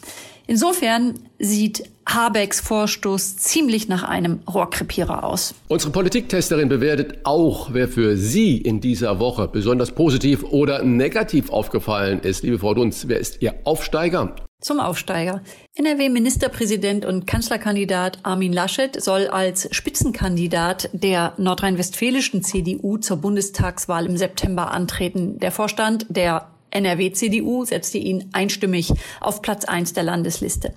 Insofern 0.47 1.19
sieht 1.39 1.83
Habecks 2.05 2.59
Vorstoß 2.59 3.37
ziemlich 3.37 3.87
nach 3.87 4.03
einem 4.03 4.39
Rohrkrepierer 4.51 5.23
aus. 5.23 5.53
Unsere 5.67 5.91
Politiktesterin 5.91 6.67
bewertet 6.67 7.19
auch, 7.23 7.73
wer 7.73 7.87
für 7.87 8.17
Sie 8.17 8.57
in 8.57 8.81
dieser 8.81 9.19
Woche 9.19 9.47
besonders 9.47 9.91
positiv 9.91 10.43
oder 10.43 10.83
negativ 10.83 11.51
aufgefallen 11.51 12.19
ist. 12.21 12.43
Liebe 12.43 12.59
Frau 12.59 12.73
Dunz, 12.73 13.05
wer 13.07 13.19
ist 13.19 13.41
Ihr 13.41 13.53
Aufsteiger? 13.63 14.35
Zum 14.61 14.79
Aufsteiger. 14.79 15.41
NRW-Ministerpräsident 15.73 17.03
und 17.03 17.25
Kanzlerkandidat 17.25 18.19
Armin 18.21 18.53
Laschet 18.53 19.01
soll 19.01 19.27
als 19.27 19.67
Spitzenkandidat 19.71 20.87
der 20.93 21.33
nordrhein-westfälischen 21.37 22.43
CDU 22.43 22.97
zur 22.97 23.17
Bundestagswahl 23.17 24.05
im 24.05 24.17
September 24.17 24.69
antreten. 24.69 25.39
Der 25.39 25.51
Vorstand 25.51 26.05
der 26.09 26.51
NRW-CDU 26.69 27.65
setzte 27.65 27.97
ihn 27.97 28.29
einstimmig 28.33 28.93
auf 29.19 29.41
Platz 29.41 29.65
1 29.65 29.93
der 29.93 30.03
Landesliste. 30.03 30.75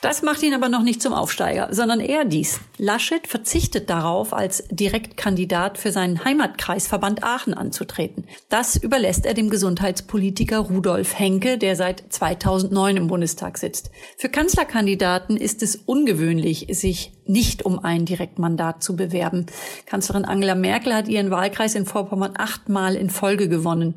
Das 0.00 0.22
macht 0.22 0.42
ihn 0.42 0.54
aber 0.54 0.70
noch 0.70 0.82
nicht 0.82 1.02
zum 1.02 1.12
Aufsteiger, 1.12 1.68
sondern 1.72 2.00
eher 2.00 2.24
dies. 2.24 2.60
Laschet 2.78 3.26
verzichtet 3.26 3.90
darauf, 3.90 4.32
als 4.32 4.64
Direktkandidat 4.70 5.76
für 5.76 5.92
seinen 5.92 6.24
Heimatkreisverband 6.24 7.22
Aachen 7.22 7.52
anzutreten. 7.52 8.24
Das 8.48 8.76
überlässt 8.76 9.26
er 9.26 9.34
dem 9.34 9.50
Gesundheitspolitiker 9.50 10.60
Rudolf 10.60 11.18
Henke, 11.18 11.58
der 11.58 11.76
seit 11.76 12.04
2009 12.08 12.96
im 12.96 13.06
Bundestag 13.08 13.58
sitzt. 13.58 13.90
Für 14.16 14.30
Kanzlerkandidaten 14.30 15.36
ist 15.36 15.62
es 15.62 15.76
ungewöhnlich, 15.76 16.68
sich 16.70 17.12
nicht 17.26 17.64
um 17.64 17.78
ein 17.78 18.06
Direktmandat 18.06 18.82
zu 18.82 18.96
bewerben. 18.96 19.46
Kanzlerin 19.86 20.24
Angela 20.24 20.54
Merkel 20.54 20.94
hat 20.94 21.08
ihren 21.08 21.30
Wahlkreis 21.30 21.74
in 21.74 21.86
Vorpommern 21.86 22.32
achtmal 22.36 22.96
in 22.96 23.10
Folge 23.10 23.48
gewonnen. 23.48 23.94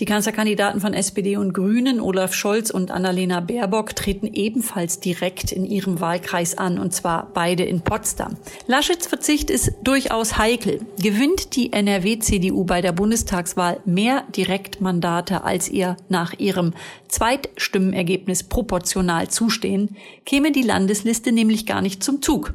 Die 0.00 0.04
Kanzlerkandidaten 0.04 0.80
von 0.80 0.92
SPD 0.92 1.36
und 1.36 1.54
Grünen, 1.54 2.00
Olaf 2.00 2.34
Scholz 2.34 2.70
und 2.70 2.90
Annalena 2.90 3.40
Baerbock, 3.40 3.96
treten 3.96 4.26
ebenfalls 4.26 5.00
direkt 5.00 5.43
in 5.52 5.64
ihrem 5.64 6.00
Wahlkreis 6.00 6.56
an, 6.56 6.78
und 6.78 6.92
zwar 6.92 7.30
beide 7.34 7.64
in 7.64 7.80
Potsdam. 7.80 8.36
Laschets 8.66 9.06
Verzicht 9.06 9.50
ist 9.50 9.72
durchaus 9.82 10.38
heikel. 10.38 10.80
Gewinnt 10.98 11.56
die 11.56 11.72
NRW-CDU 11.72 12.64
bei 12.64 12.80
der 12.80 12.92
Bundestagswahl 12.92 13.80
mehr 13.84 14.24
Direktmandate, 14.36 15.44
als 15.44 15.68
ihr 15.68 15.96
nach 16.08 16.38
ihrem 16.38 16.72
Zweitstimmenergebnis 17.08 18.42
proportional 18.44 19.28
zustehen, 19.28 19.96
käme 20.24 20.52
die 20.52 20.62
Landesliste 20.62 21.32
nämlich 21.32 21.66
gar 21.66 21.82
nicht 21.82 22.02
zum 22.02 22.22
Zug. 22.22 22.54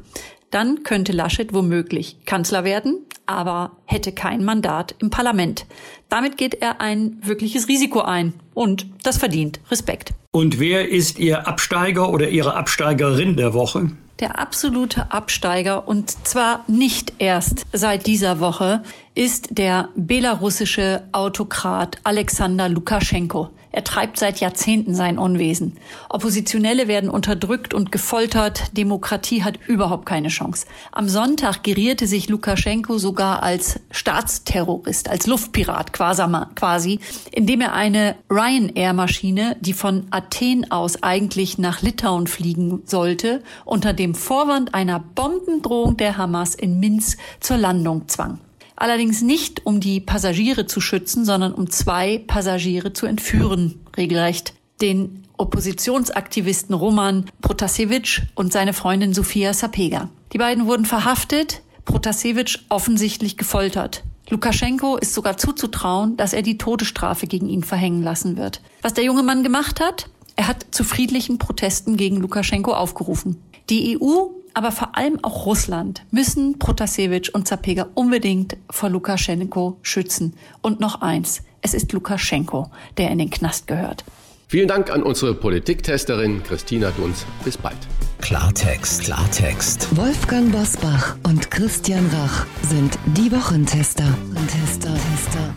Dann 0.50 0.82
könnte 0.82 1.12
Laschet 1.12 1.52
womöglich 1.54 2.16
Kanzler 2.26 2.64
werden, 2.64 3.06
aber 3.26 3.72
hätte 3.84 4.10
kein 4.12 4.44
Mandat 4.44 4.96
im 4.98 5.10
Parlament. 5.10 5.66
Damit 6.08 6.36
geht 6.36 6.54
er 6.54 6.80
ein 6.80 7.18
wirkliches 7.22 7.68
Risiko 7.68 8.00
ein 8.00 8.34
und 8.52 8.86
das 9.04 9.16
verdient 9.16 9.60
Respekt. 9.70 10.12
Und 10.32 10.58
wer 10.58 10.88
ist 10.88 11.18
Ihr 11.18 11.46
Absteiger 11.46 12.10
oder 12.10 12.28
Ihre 12.28 12.54
Absteigerin 12.54 13.36
der 13.36 13.54
Woche? 13.54 13.90
Der 14.18 14.38
absolute 14.38 15.12
Absteiger 15.12 15.88
und 15.88 16.10
zwar 16.26 16.64
nicht 16.66 17.14
erst 17.18 17.64
seit 17.72 18.06
dieser 18.06 18.38
Woche 18.38 18.82
ist 19.14 19.48
der 19.56 19.88
belarussische 19.94 21.04
Autokrat 21.12 21.98
Alexander 22.04 22.68
Lukaschenko. 22.68 23.50
Er 23.72 23.84
treibt 23.84 24.18
seit 24.18 24.40
Jahrzehnten 24.40 24.94
sein 24.94 25.18
Unwesen. 25.18 25.76
Oppositionelle 26.08 26.88
werden 26.88 27.08
unterdrückt 27.08 27.72
und 27.72 27.92
gefoltert. 27.92 28.76
Demokratie 28.76 29.44
hat 29.44 29.58
überhaupt 29.66 30.06
keine 30.06 30.28
Chance. 30.28 30.66
Am 30.90 31.08
Sonntag 31.08 31.62
gerierte 31.62 32.06
sich 32.06 32.28
Lukaschenko 32.28 32.98
sogar 32.98 33.42
als 33.42 33.78
Staatsterrorist, 33.90 35.08
als 35.08 35.26
Luftpirat 35.26 35.92
quasi, 35.92 36.98
indem 37.30 37.60
er 37.60 37.72
eine 37.72 38.16
Ryanair-Maschine, 38.28 39.56
die 39.60 39.72
von 39.72 40.06
Athen 40.10 40.70
aus 40.72 41.02
eigentlich 41.02 41.58
nach 41.58 41.80
Litauen 41.80 42.26
fliegen 42.26 42.82
sollte, 42.86 43.42
unter 43.64 43.92
dem 43.92 44.14
Vorwand 44.14 44.74
einer 44.74 44.98
Bombendrohung 44.98 45.96
der 45.96 46.16
Hamas 46.16 46.54
in 46.54 46.80
Minsk 46.80 47.18
zur 47.38 47.56
Landung 47.58 48.08
zwang 48.08 48.40
allerdings 48.80 49.22
nicht 49.22 49.66
um 49.66 49.78
die 49.78 50.00
Passagiere 50.00 50.66
zu 50.66 50.80
schützen, 50.80 51.24
sondern 51.24 51.52
um 51.52 51.70
zwei 51.70 52.18
Passagiere 52.26 52.92
zu 52.92 53.06
entführen, 53.06 53.80
regelrecht. 53.96 54.54
Den 54.80 55.24
Oppositionsaktivisten 55.36 56.74
Roman 56.74 57.26
Protasevich 57.42 58.22
und 58.34 58.52
seine 58.52 58.72
Freundin 58.72 59.14
Sofia 59.14 59.52
Sapega. 59.52 60.08
Die 60.32 60.38
beiden 60.38 60.66
wurden 60.66 60.86
verhaftet, 60.86 61.62
Protasevich 61.84 62.64
offensichtlich 62.68 63.36
gefoltert. 63.36 64.02
Lukaschenko 64.28 64.96
ist 64.96 65.12
sogar 65.12 65.36
zuzutrauen, 65.36 66.16
dass 66.16 66.32
er 66.32 66.42
die 66.42 66.56
Todesstrafe 66.56 67.26
gegen 67.26 67.48
ihn 67.48 67.64
verhängen 67.64 68.02
lassen 68.02 68.36
wird. 68.36 68.60
Was 68.80 68.94
der 68.94 69.04
junge 69.04 69.22
Mann 69.22 69.42
gemacht 69.42 69.80
hat? 69.80 70.08
Er 70.36 70.46
hat 70.46 70.66
zu 70.70 70.84
friedlichen 70.84 71.38
Protesten 71.38 71.96
gegen 71.96 72.16
Lukaschenko 72.16 72.72
aufgerufen. 72.72 73.42
Die 73.68 73.98
EU 74.00 74.28
aber 74.54 74.72
vor 74.72 74.96
allem 74.96 75.18
auch 75.22 75.46
Russland 75.46 76.04
müssen 76.10 76.58
Protasevich 76.58 77.34
und 77.34 77.48
Zapega 77.48 77.88
unbedingt 77.94 78.56
vor 78.70 78.90
Lukaschenko 78.90 79.78
schützen. 79.82 80.34
Und 80.62 80.80
noch 80.80 81.00
eins, 81.00 81.42
es 81.62 81.74
ist 81.74 81.92
Lukaschenko, 81.92 82.70
der 82.98 83.10
in 83.10 83.18
den 83.18 83.30
Knast 83.30 83.66
gehört. 83.66 84.04
Vielen 84.48 84.66
Dank 84.66 84.90
an 84.90 85.04
unsere 85.04 85.34
Politiktesterin 85.34 86.42
Christina 86.42 86.90
Dunz. 86.90 87.24
Bis 87.44 87.56
bald. 87.56 87.76
Klartext, 88.20 89.04
Klartext. 89.04 89.96
Wolfgang 89.96 90.50
Bosbach 90.50 91.16
und 91.22 91.50
Christian 91.50 92.04
Rach 92.12 92.46
sind 92.62 92.98
die 93.16 93.30
Wochentester. 93.30 94.12
Tester, 94.48 94.92
Tester. 94.92 95.54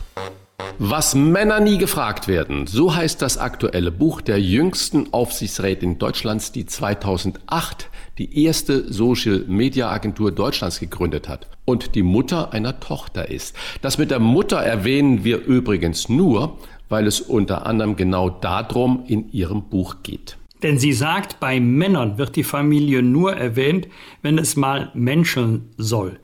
Was 0.80 1.16
Männer 1.16 1.60
nie 1.60 1.78
gefragt 1.78 2.28
werden, 2.28 2.68
so 2.68 2.96
heißt 2.96 3.22
das 3.22 3.38
aktuelle 3.38 3.92
Buch 3.92 4.22
der 4.22 4.40
jüngsten 4.40 5.14
Aufsichtsrätin 5.14 6.00
Deutschlands, 6.00 6.52
die 6.52 6.66
2008 6.66 7.90
die 8.18 8.44
erste 8.44 8.92
Social 8.92 9.46
Media 9.48 9.90
Agentur 9.90 10.32
Deutschlands 10.32 10.80
gegründet 10.80 11.28
hat 11.28 11.48
und 11.66 11.96
die 11.96 12.04
Mutter 12.04 12.54
einer 12.54 12.80
Tochter 12.80 13.30
ist. 13.30 13.56
Das 13.82 13.98
mit 13.98 14.12
der 14.12 14.20
Mutter 14.20 14.58
erwähnen 14.58 15.24
wir 15.24 15.44
übrigens 15.44 16.10
nur, 16.10 16.58
weil 16.90 17.08
es 17.08 17.22
unter 17.22 17.66
anderem 17.66 17.96
genau 17.96 18.30
darum 18.30 19.04
in 19.08 19.32
ihrem 19.32 19.64
Buch 19.64 19.98
geht. 20.04 20.38
Denn 20.62 20.78
sie 20.78 20.94
sagt, 20.94 21.40
bei 21.40 21.60
Männern 21.60 22.18
wird 22.18 22.36
die 22.36 22.44
Familie 22.44 23.02
nur 23.04 23.34
erwähnt, 23.34 23.88
wenn 24.22 24.38
es 24.38 24.56
mal 24.56 24.92
menscheln 24.94 25.70
soll. 25.78 26.20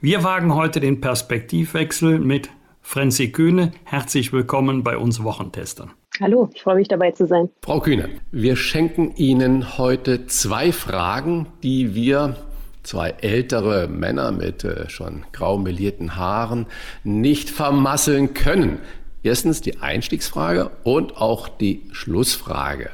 Wir 0.00 0.22
wagen 0.24 0.54
heute 0.54 0.80
den 0.80 1.00
Perspektivwechsel 1.00 2.18
mit 2.18 2.50
Franzi 2.80 3.32
Kühne. 3.32 3.72
Herzlich 3.84 4.32
willkommen 4.32 4.82
bei 4.82 4.96
uns 4.96 5.22
Wochentestern. 5.22 5.92
Hallo, 6.22 6.48
ich 6.54 6.62
freue 6.62 6.76
mich 6.76 6.86
dabei 6.86 7.10
zu 7.10 7.26
sein. 7.26 7.48
Frau 7.62 7.80
Kühne, 7.80 8.08
wir 8.30 8.54
schenken 8.54 9.12
Ihnen 9.16 9.76
heute 9.76 10.28
zwei 10.28 10.70
Fragen, 10.70 11.48
die 11.64 11.96
wir 11.96 12.36
zwei 12.84 13.10
ältere 13.20 13.88
Männer 13.88 14.30
mit 14.30 14.62
äh, 14.62 14.88
schon 14.88 15.24
grau 15.32 15.58
melierten 15.58 16.14
Haaren 16.14 16.66
nicht 17.02 17.50
vermasseln 17.50 18.34
können. 18.34 18.78
Erstens 19.24 19.62
die 19.62 19.78
Einstiegsfrage 19.80 20.70
und 20.84 21.16
auch 21.16 21.48
die 21.48 21.88
Schlussfrage. 21.90 22.90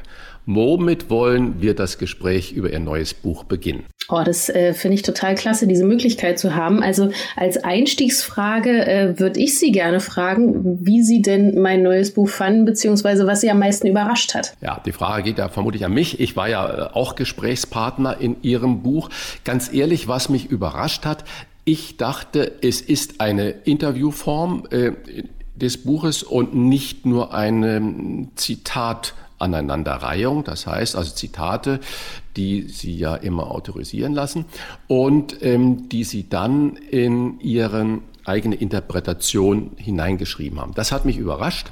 Womit 0.51 1.11
wollen 1.11 1.61
wir 1.61 1.75
das 1.75 1.99
Gespräch 1.99 2.53
über 2.53 2.71
Ihr 2.71 2.79
neues 2.79 3.13
Buch 3.13 3.43
beginnen? 3.43 3.83
Oh, 4.09 4.23
das 4.25 4.49
äh, 4.49 4.73
finde 4.73 4.95
ich 4.95 5.03
total 5.03 5.35
klasse, 5.35 5.67
diese 5.67 5.85
Möglichkeit 5.85 6.39
zu 6.39 6.55
haben. 6.55 6.81
Also 6.81 7.11
als 7.35 7.63
Einstiegsfrage 7.63 8.87
äh, 8.87 9.19
würde 9.19 9.39
ich 9.39 9.59
Sie 9.59 9.71
gerne 9.71 9.99
fragen, 9.99 10.79
wie 10.83 11.03
Sie 11.03 11.21
denn 11.21 11.61
mein 11.61 11.83
neues 11.83 12.15
Buch 12.15 12.29
fanden, 12.29 12.65
beziehungsweise 12.65 13.27
was 13.27 13.41
Sie 13.41 13.51
am 13.51 13.59
meisten 13.59 13.85
überrascht 13.85 14.33
hat. 14.33 14.55
Ja, 14.59 14.81
die 14.83 14.91
Frage 14.91 15.21
geht 15.21 15.37
ja 15.37 15.49
vermutlich 15.49 15.85
an 15.85 15.93
mich. 15.93 16.19
Ich 16.19 16.35
war 16.35 16.49
ja 16.49 16.67
äh, 16.67 16.93
auch 16.93 17.13
Gesprächspartner 17.15 18.19
in 18.19 18.37
Ihrem 18.41 18.81
Buch. 18.81 19.11
Ganz 19.43 19.71
ehrlich, 19.71 20.07
was 20.07 20.29
mich 20.29 20.49
überrascht 20.49 21.05
hat, 21.05 21.25
ich 21.63 21.97
dachte, 21.97 22.53
es 22.63 22.81
ist 22.81 23.21
eine 23.21 23.51
Interviewform 23.51 24.63
äh, 24.71 24.93
des 25.55 25.83
Buches 25.83 26.23
und 26.23 26.55
nicht 26.55 27.05
nur 27.05 27.35
eine 27.35 27.75
ähm, 27.75 28.29
Zitat 28.33 29.13
Aneinanderreihung, 29.39 30.43
das 30.43 30.67
heißt 30.67 30.95
also 30.95 31.13
Zitate, 31.13 31.79
die 32.35 32.63
Sie 32.63 32.95
ja 32.95 33.15
immer 33.15 33.51
autorisieren 33.51 34.13
lassen 34.13 34.45
und 34.87 35.37
ähm, 35.41 35.89
die 35.89 36.03
Sie 36.03 36.29
dann 36.29 36.75
in 36.75 37.39
Ihren 37.39 38.03
eigene 38.25 38.55
Interpretation 38.55 39.71
hineingeschrieben 39.77 40.59
haben. 40.59 40.73
Das 40.75 40.91
hat 40.91 41.05
mich 41.05 41.17
überrascht, 41.17 41.71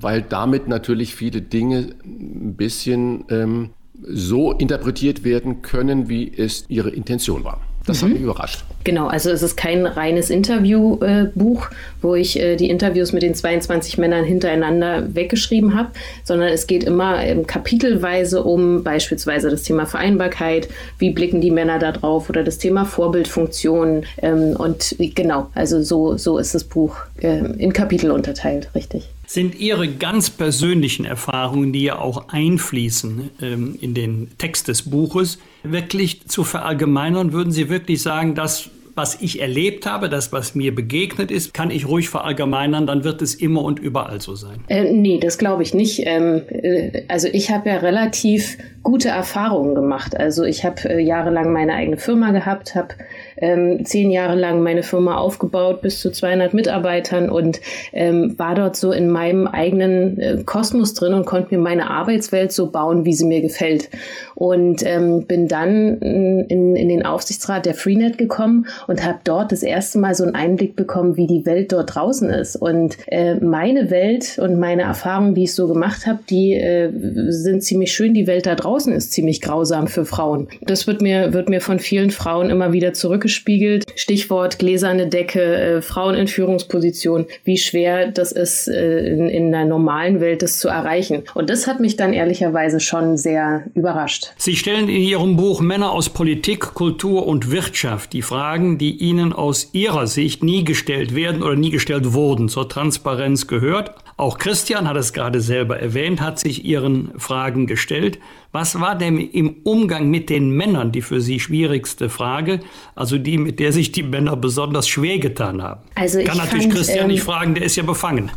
weil 0.00 0.22
damit 0.22 0.68
natürlich 0.68 1.14
viele 1.14 1.42
Dinge 1.42 1.94
ein 2.04 2.56
bisschen 2.56 3.24
ähm, 3.30 3.70
so 4.02 4.52
interpretiert 4.52 5.24
werden 5.24 5.62
können, 5.62 6.08
wie 6.08 6.32
es 6.36 6.64
Ihre 6.68 6.90
Intention 6.90 7.44
war. 7.44 7.60
Das 7.86 8.02
mhm. 8.02 8.06
hat 8.06 8.12
mich 8.14 8.22
überrascht. 8.22 8.64
Genau, 8.84 9.08
also 9.08 9.30
es 9.30 9.42
ist 9.42 9.56
kein 9.56 9.84
reines 9.84 10.30
Interviewbuch, 10.30 11.70
äh, 11.70 11.74
wo 12.02 12.14
ich 12.14 12.38
äh, 12.38 12.54
die 12.54 12.70
Interviews 12.70 13.12
mit 13.12 13.22
den 13.22 13.34
22 13.34 13.98
Männern 13.98 14.24
hintereinander 14.24 15.14
weggeschrieben 15.14 15.76
habe, 15.76 15.90
sondern 16.22 16.50
es 16.50 16.68
geht 16.68 16.84
immer 16.84 17.22
ähm, 17.24 17.46
kapitelweise 17.46 18.44
um 18.44 18.84
beispielsweise 18.84 19.50
das 19.50 19.64
Thema 19.64 19.86
Vereinbarkeit, 19.86 20.68
wie 20.98 21.10
blicken 21.10 21.40
die 21.40 21.50
Männer 21.50 21.80
da 21.80 21.90
drauf 21.90 22.30
oder 22.30 22.44
das 22.44 22.58
Thema 22.58 22.84
Vorbildfunktion. 22.84 24.04
Ähm, 24.22 24.54
und 24.56 24.94
genau, 24.98 25.48
also 25.54 25.82
so, 25.82 26.16
so 26.16 26.38
ist 26.38 26.54
das 26.54 26.62
Buch 26.62 26.98
äh, 27.20 27.38
in 27.58 27.72
Kapitel 27.72 28.12
unterteilt, 28.12 28.70
richtig. 28.76 29.08
Sind 29.26 29.58
Ihre 29.58 29.88
ganz 29.88 30.30
persönlichen 30.30 31.04
Erfahrungen, 31.04 31.72
die 31.72 31.82
ja 31.82 31.98
auch 31.98 32.28
einfließen 32.28 33.30
ähm, 33.42 33.76
in 33.80 33.92
den 33.92 34.28
Text 34.38 34.68
des 34.68 34.88
Buches, 34.88 35.38
wirklich 35.64 36.28
zu 36.28 36.44
verallgemeinern? 36.44 37.32
Würden 37.32 37.50
Sie 37.50 37.68
wirklich 37.68 38.02
sagen, 38.02 38.36
das, 38.36 38.70
was 38.94 39.20
ich 39.20 39.40
erlebt 39.40 39.84
habe, 39.84 40.08
das, 40.08 40.32
was 40.32 40.54
mir 40.54 40.74
begegnet 40.74 41.32
ist, 41.32 41.52
kann 41.52 41.70
ich 41.70 41.86
ruhig 41.88 42.08
verallgemeinern, 42.08 42.86
dann 42.86 43.02
wird 43.02 43.20
es 43.20 43.34
immer 43.34 43.62
und 43.62 43.80
überall 43.80 44.20
so 44.20 44.36
sein? 44.36 44.60
Äh, 44.68 44.92
nee, 44.92 45.18
das 45.18 45.38
glaube 45.38 45.64
ich 45.64 45.74
nicht. 45.74 46.02
Ähm, 46.06 46.42
äh, 46.48 47.02
also 47.08 47.28
ich 47.30 47.50
habe 47.50 47.68
ja 47.68 47.76
relativ 47.78 48.56
gute 48.84 49.08
Erfahrungen 49.08 49.74
gemacht. 49.74 50.16
Also 50.16 50.44
ich 50.44 50.64
habe 50.64 50.88
äh, 50.88 51.00
jahrelang 51.00 51.52
meine 51.52 51.74
eigene 51.74 51.98
Firma 51.98 52.30
gehabt, 52.30 52.76
habe 52.76 52.94
ähm, 53.36 53.84
zehn 53.84 54.10
Jahre 54.10 54.34
lang 54.34 54.62
meine 54.62 54.82
Firma 54.82 55.16
aufgebaut, 55.16 55.82
bis 55.82 56.00
zu 56.00 56.10
200 56.10 56.54
Mitarbeitern 56.54 57.28
und 57.30 57.60
ähm, 57.92 58.38
war 58.38 58.54
dort 58.54 58.76
so 58.76 58.92
in 58.92 59.10
meinem 59.10 59.46
eigenen 59.46 60.18
äh, 60.18 60.42
Kosmos 60.44 60.94
drin 60.94 61.14
und 61.14 61.26
konnte 61.26 61.54
mir 61.54 61.60
meine 61.60 61.90
Arbeitswelt 61.90 62.52
so 62.52 62.70
bauen, 62.70 63.04
wie 63.04 63.12
sie 63.12 63.26
mir 63.26 63.40
gefällt. 63.40 63.90
Und 64.34 64.84
ähm, 64.84 65.26
bin 65.26 65.48
dann 65.48 65.98
in, 65.98 66.76
in 66.76 66.88
den 66.88 67.06
Aufsichtsrat 67.06 67.64
der 67.64 67.74
Freenet 67.74 68.18
gekommen 68.18 68.66
und 68.86 69.04
habe 69.04 69.18
dort 69.24 69.52
das 69.52 69.62
erste 69.62 69.98
Mal 69.98 70.14
so 70.14 70.24
einen 70.24 70.34
Einblick 70.34 70.76
bekommen, 70.76 71.16
wie 71.16 71.26
die 71.26 71.46
Welt 71.46 71.72
dort 71.72 71.94
draußen 71.94 72.28
ist. 72.28 72.56
Und 72.56 72.96
äh, 73.06 73.34
meine 73.36 73.90
Welt 73.90 74.38
und 74.38 74.58
meine 74.58 74.82
Erfahrungen, 74.82 75.34
die 75.34 75.44
ich 75.44 75.54
so 75.54 75.68
gemacht 75.68 76.06
habe, 76.06 76.18
die 76.28 76.54
äh, 76.54 76.90
sind 77.28 77.62
ziemlich 77.62 77.92
schön. 77.92 78.14
Die 78.14 78.26
Welt 78.26 78.46
da 78.46 78.54
draußen 78.54 78.92
ist 78.92 79.12
ziemlich 79.12 79.40
grausam 79.40 79.86
für 79.86 80.04
Frauen. 80.04 80.48
Das 80.62 80.86
wird 80.86 81.00
mir, 81.00 81.32
wird 81.32 81.48
mir 81.48 81.60
von 81.60 81.78
vielen 81.78 82.10
Frauen 82.10 82.50
immer 82.50 82.72
wieder 82.72 82.92
zurückgespiegelt. 83.26 83.84
Stichwort 83.94 84.58
gläserne 84.58 85.08
Decke, 85.08 85.40
äh, 85.40 85.82
Frauen 85.82 86.14
in 86.14 86.28
Führungspositionen, 86.28 87.26
wie 87.44 87.58
schwer 87.58 88.10
das 88.10 88.32
ist, 88.32 88.68
äh, 88.68 89.06
in, 89.08 89.28
in 89.28 89.54
einer 89.54 89.68
normalen 89.68 90.20
Welt 90.20 90.42
das 90.42 90.58
zu 90.58 90.68
erreichen. 90.68 91.24
Und 91.34 91.50
das 91.50 91.66
hat 91.66 91.80
mich 91.80 91.96
dann 91.96 92.12
ehrlicherweise 92.12 92.80
schon 92.80 93.16
sehr 93.16 93.64
überrascht. 93.74 94.32
Sie 94.36 94.56
stellen 94.56 94.88
in 94.88 95.02
Ihrem 95.02 95.36
Buch 95.36 95.60
Männer 95.60 95.92
aus 95.92 96.08
Politik, 96.08 96.60
Kultur 96.74 97.26
und 97.26 97.50
Wirtschaft 97.50 98.12
die 98.12 98.22
Fragen, 98.22 98.78
die 98.78 98.96
Ihnen 98.96 99.32
aus 99.32 99.70
Ihrer 99.72 100.06
Sicht 100.06 100.42
nie 100.42 100.64
gestellt 100.64 101.14
werden 101.14 101.42
oder 101.42 101.56
nie 101.56 101.70
gestellt 101.70 102.12
wurden, 102.12 102.48
zur 102.48 102.68
Transparenz 102.68 103.46
gehört. 103.46 103.92
Auch 104.18 104.38
Christian 104.38 104.88
hat 104.88 104.96
es 104.96 105.12
gerade 105.12 105.42
selber 105.42 105.78
erwähnt, 105.78 106.22
hat 106.22 106.38
sich 106.38 106.64
Ihren 106.64 107.12
Fragen 107.18 107.66
gestellt. 107.66 108.18
Was 108.50 108.80
war 108.80 108.96
denn 108.96 109.18
im 109.18 109.56
Umgang 109.64 110.08
mit 110.08 110.30
den 110.30 110.48
Männern 110.48 110.90
die 110.90 111.02
für 111.02 111.20
Sie 111.20 111.38
schwierigste 111.38 112.08
Frage, 112.08 112.60
also 112.94 113.18
die, 113.18 113.36
mit 113.36 113.60
der 113.60 113.72
sich 113.72 113.92
die 113.92 114.02
Männer 114.02 114.34
besonders 114.34 114.88
schwer 114.88 115.18
getan 115.18 115.60
haben? 115.60 115.82
Also 115.94 116.24
Kann 116.24 116.38
natürlich 116.38 116.64
fand, 116.64 116.76
Christian 116.76 117.00
ähm, 117.00 117.06
nicht 117.08 117.22
fragen, 117.22 117.54
der 117.54 117.64
ist 117.64 117.76
ja 117.76 117.82
befangen. 117.82 118.30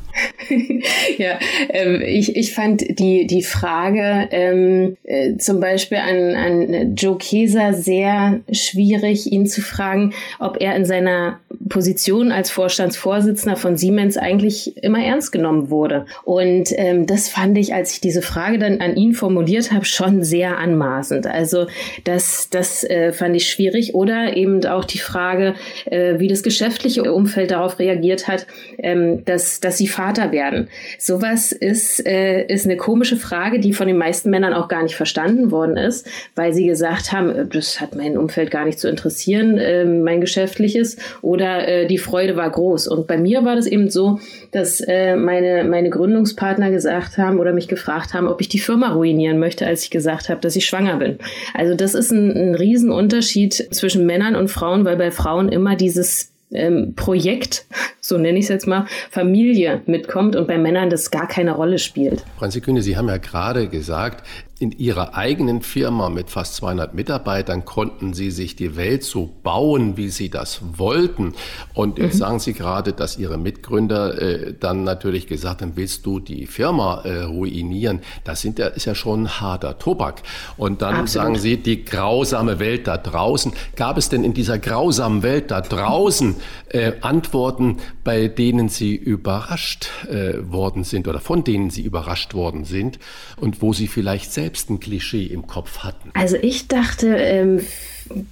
ja, 1.18 1.39
ähm, 1.69 2.01
ich, 2.01 2.35
ich 2.35 2.53
fand 2.53 2.99
die, 2.99 3.27
die 3.27 3.43
Frage 3.43 4.27
ähm, 4.31 4.97
äh, 5.03 5.38
zum 5.38 5.61
Beispiel 5.61 5.99
an, 5.99 6.35
an 6.35 6.95
Joe 6.95 7.18
Keser 7.18 7.73
sehr 7.73 8.41
schwierig, 8.51 9.31
ihn 9.31 9.47
zu 9.47 9.61
fragen, 9.61 10.14
ob 10.39 10.60
er 10.60 10.76
in 10.76 10.84
seiner 10.84 11.39
Position 11.69 12.34
als 12.34 12.51
Vorstandsvorsitzender 12.51 13.56
von 13.56 13.77
Siemens 13.77 14.18
eigentlich 14.18 14.76
immer 14.84 15.01
ernst 15.01 15.31
genommen 15.31 15.68
wurde. 15.69 16.05
Und 16.23 16.69
ähm, 16.75 17.05
das 17.05 17.29
fand 17.29 17.57
ich, 17.57 17.73
als 17.73 17.93
ich 17.93 18.01
diese 18.01 18.21
Frage 18.21 18.59
dann 18.59 18.81
an 18.81 18.95
ihn 18.95 19.13
formuliert 19.13 19.71
habe, 19.71 19.85
schon 19.85 20.23
sehr 20.23 20.57
anmaßend. 20.57 21.27
Also 21.27 21.67
das, 22.03 22.49
das 22.49 22.83
äh, 22.83 23.11
fand 23.11 23.35
ich 23.35 23.49
schwierig. 23.49 23.95
Oder 23.95 24.35
eben 24.35 24.65
auch 24.65 24.85
die 24.85 24.99
Frage, 24.99 25.55
äh, 25.85 26.19
wie 26.19 26.27
das 26.27 26.43
geschäftliche 26.43 27.13
Umfeld 27.13 27.51
darauf 27.51 27.79
reagiert 27.79 28.27
hat, 28.27 28.47
ähm, 28.77 29.23
dass, 29.25 29.59
dass 29.59 29.77
sie 29.77 29.87
Vater 29.87 30.31
werden. 30.31 30.69
Sowas 30.97 31.51
ist, 31.51 32.05
äh, 32.05 32.45
ist 32.45 32.65
eine 32.65 32.77
komische 32.77 33.17
Frage, 33.17 33.59
die 33.59 33.73
von 33.73 33.87
den 33.87 33.97
meisten 33.97 34.29
Männern 34.29 34.53
auch 34.53 34.67
gar 34.67 34.83
nicht 34.83 34.95
verstanden 34.95 35.51
worden 35.51 35.77
ist, 35.77 36.07
weil 36.35 36.53
sie 36.53 36.65
gesagt 36.65 37.11
haben, 37.11 37.29
äh, 37.35 37.45
das 37.45 37.81
hat 37.81 37.95
mein 37.95 38.17
Umfeld 38.17 38.51
gar 38.51 38.65
nicht 38.65 38.79
zu 38.79 38.89
interessieren, 38.89 39.57
äh, 39.57 39.85
mein 39.85 40.21
geschäftliches. 40.21 40.97
Oder 41.21 41.67
äh, 41.67 41.87
die 41.87 41.97
Freude 41.97 42.35
war 42.35 42.49
groß. 42.49 42.87
Und 42.87 43.07
bei 43.07 43.17
mir 43.17 43.45
war 43.45 43.55
das 43.55 43.67
eben 43.67 43.89
so, 43.89 44.19
dass 44.51 44.81
äh, 44.81 45.15
meine, 45.15 45.59
meine 45.64 45.90
Gründungspartner 45.90 46.72
gesagt 46.72 47.18
haben 47.18 47.40
oder 47.40 47.53
mich 47.53 47.68
gefragt 47.68 48.14
haben, 48.14 48.27
ob 48.27 48.41
ich 48.41 48.49
die 48.49 48.60
Firma 48.60 48.94
ruinieren 48.94 49.40
möchte, 49.40 49.65
als 49.65 49.84
ich 49.84 49.90
gesagt 49.90 50.30
habe, 50.30 50.41
dass 50.41 50.56
ich 50.56 50.65
schwanger 50.65 50.98
bin. 50.98 51.19
Also 51.53 51.76
das 51.76 51.94
ist 51.94 52.11
ein, 52.11 52.31
ein 52.31 52.56
Riesenunterschied 52.56 53.73
zwischen 53.73 54.06
Männern 54.06 54.36
und 54.36 54.49
Frauen, 54.49 54.86
weil 54.86 54.98
bei 54.98 55.11
Frauen 55.11 55.49
immer 55.49 55.76
dieses 55.76 56.31
ähm, 56.52 56.94
Projekt, 56.95 57.65
so 58.02 58.18
nenne 58.18 58.38
ich 58.40 58.45
es 58.45 58.49
jetzt 58.49 58.68
mal, 58.68 58.86
Familie 59.10 59.81
mitkommt 59.86 60.36
und 60.36 60.48
bei 60.48 60.57
Männern 60.57 60.90
das 60.90 61.11
gar 61.11 61.27
keine 61.27 61.53
Rolle 61.53 61.80
spielt. 61.80 62.23
Franzi 62.38 62.61
Kühne, 62.61 62.81
Sie 62.81 62.98
haben 62.98 63.07
ja 63.07 63.18
gerade 63.18 63.68
gesagt, 63.68 64.26
in 64.60 64.73
ihrer 64.73 65.15
eigenen 65.15 65.61
Firma 65.61 66.10
mit 66.10 66.30
fast 66.30 66.56
200 66.56 66.94
Mitarbeitern 66.94 67.64
konnten 67.64 68.14
sie 68.14 68.30
sich 68.30 68.57
die 68.57 68.76
Welt 68.76 69.06
so 69.06 69.30
bauen, 69.41 69.95
wie 69.95 70.10
sie 70.10 70.30
das 70.30 70.60
wollten. 70.77 71.34
Und 71.73 71.98
jetzt 71.98 72.15
mhm. 72.15 72.19
sagen 72.19 72.40
Sie 72.40 72.53
gerade, 72.53 72.91
dass 72.91 73.18
Ihre 73.18 73.38
Mitgründer 73.38 74.22
äh, 74.22 74.53
dann 74.60 74.84
natürlich 74.84 75.27
gesagt 75.27 75.61
haben, 75.61 75.72
willst 75.76 76.06
du 76.06 76.19
die 76.19 76.45
Firma 76.45 77.02
äh, 77.06 77.22
ruinieren? 77.22 78.02
Das 78.26 78.41
sind 78.41 78.60
ist 78.60 78.84
ja 78.84 78.95
schon 78.95 79.30
harter 79.40 79.80
Tobak. 79.80 80.23
Und 80.57 80.81
dann 80.81 80.95
Absolut. 80.95 81.10
sagen 81.10 81.36
Sie, 81.38 81.56
die 81.56 81.86
grausame 81.86 82.60
Welt 82.60 82.88
da 82.88 82.98
draußen. 82.98 83.53
Gab 83.77 83.98
es 83.98 84.10
denn 84.10 84.26
in 84.26 84.34
dieser 84.34 84.60
grausamen 84.60 85.23
Welt 85.23 85.52
da 85.52 85.61
draußen 85.61 86.36
äh, 86.68 86.94
Antworten, 86.99 87.77
bei 88.03 88.27
denen 88.27 88.68
Sie 88.68 88.95
überrascht 88.95 89.90
äh, 90.10 90.34
worden 90.41 90.84
sind 90.84 91.07
oder 91.07 91.22
von 91.22 91.45
denen 91.45 91.69
Sie 91.69 91.81
überrascht 91.81 92.34
worden 92.34 92.65
sind 92.65 92.99
und 93.38 93.61
wo 93.61 93.72
Sie 93.72 93.88
vielleicht 93.88 94.34
selbst 94.34 94.48
selbst 94.49 94.69
ein 94.71 94.80
Klischee 94.80 95.26
im 95.26 95.45
Kopf 95.45 95.80
hatten? 95.80 96.09
Also 96.15 96.35
ich 96.35 96.67
dachte, 96.67 97.15
ähm, 97.17 97.61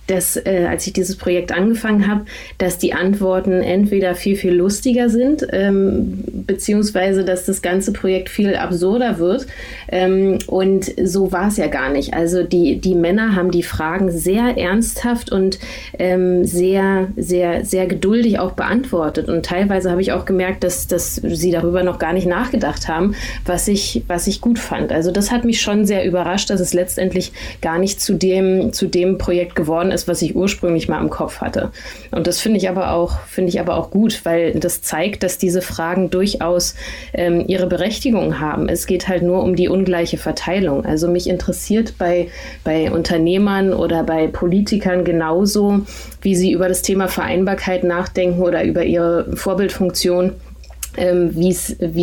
dass, 0.08 0.38
äh, 0.38 0.66
als 0.70 0.88
ich 0.88 0.94
dieses 0.94 1.16
Projekt 1.18 1.52
angefangen 1.52 2.08
habe, 2.08 2.26
dass 2.58 2.78
die 2.78 2.94
Antworten 2.94 3.62
entweder 3.62 4.16
viel, 4.16 4.36
viel 4.36 4.54
lustiger 4.54 5.10
sind, 5.10 5.46
ähm, 5.52 6.24
beziehungsweise 6.26 7.24
dass 7.24 7.46
das 7.46 7.62
ganze 7.62 7.94
Projekt 7.94 8.30
viel 8.30 8.56
absurder 8.56 9.20
wird. 9.20 9.48
Ähm, 9.90 10.40
und 10.48 10.92
so 11.04 11.32
war 11.32 11.48
es 11.48 11.58
ja 11.58 11.68
gar 11.68 11.90
nicht. 11.90 12.14
Also 12.14 12.44
die, 12.44 12.80
die 12.80 12.96
Männer 12.96 13.36
haben 13.36 13.52
die 13.52 13.64
Fragen 13.64 14.12
sehr 14.12 14.58
ernsthaft 14.58 15.32
und 15.32 15.60
ähm, 16.00 16.46
sehr, 16.46 17.08
sehr, 17.16 17.66
sehr 17.66 17.86
geduldig 17.86 18.40
auch 18.40 18.54
beantwortet. 18.54 19.30
Und 19.30 19.46
teilweise 19.46 19.92
habe 19.92 20.02
ich 20.02 20.12
auch 20.12 20.26
gemerkt, 20.26 20.64
dass, 20.64 20.88
dass 20.88 21.16
sie 21.16 21.52
darüber 21.52 21.84
noch 21.84 22.00
gar 22.00 22.14
nicht 22.14 22.28
nachgedacht 22.28 22.88
haben, 22.88 23.16
was 23.46 23.68
ich, 23.68 24.04
was 24.08 24.28
ich 24.28 24.42
gut 24.42 24.60
fand. 24.60 24.92
Also 24.92 25.12
das 25.12 25.32
hat 25.32 25.46
mich 25.46 25.62
schon 25.62 25.86
sehr 25.86 26.06
überrascht, 26.06 26.50
dass 26.50 26.60
es 26.60 26.74
letztendlich 26.74 27.32
gar 27.62 27.78
nicht 27.78 28.02
zu 28.02 28.14
dem, 28.14 28.74
zu 28.74 28.88
dem 28.88 29.18
Projekt 29.18 29.56
geworden 29.56 29.67
geworden 29.68 29.92
ist, 29.92 30.08
was 30.08 30.22
ich 30.22 30.36
ursprünglich 30.36 30.88
mal 30.88 31.02
im 31.02 31.10
Kopf 31.10 31.42
hatte. 31.42 31.72
Und 32.12 32.26
das 32.26 32.40
finde 32.40 32.58
ich 32.58 32.70
aber 32.70 32.92
auch, 32.94 33.20
finde 33.28 33.50
ich 33.50 33.60
aber 33.60 33.76
auch 33.76 33.92
gut, 33.92 34.22
weil 34.24 34.54
das 34.54 34.82
zeigt, 34.82 35.24
dass 35.24 35.38
diese 35.38 35.62
Fragen 35.62 36.10
durchaus 36.10 36.76
ähm, 37.14 37.44
ihre 37.48 37.68
Berechtigung 37.68 38.40
haben. 38.40 38.70
Es 38.70 38.88
geht 38.88 39.10
halt 39.10 39.24
nur 39.24 39.44
um 39.44 39.58
die 39.58 39.68
ungleiche 39.68 40.18
Verteilung. 40.18 40.86
Also 40.86 41.10
mich 41.10 41.30
interessiert 41.30 41.96
bei, 41.98 42.30
bei 42.64 42.90
Unternehmern 42.92 43.74
oder 43.74 44.04
bei 44.04 44.28
Politikern 44.28 45.04
genauso, 45.04 45.82
wie 46.22 46.36
sie 46.36 46.52
über 46.54 46.70
das 46.70 46.82
Thema 46.82 47.10
Vereinbarkeit 47.10 47.84
nachdenken 47.84 48.42
oder 48.42 48.64
über 48.64 48.84
ihre 48.84 49.36
Vorbildfunktion 49.36 50.34
ähm, 50.96 51.32
wie 51.36 51.50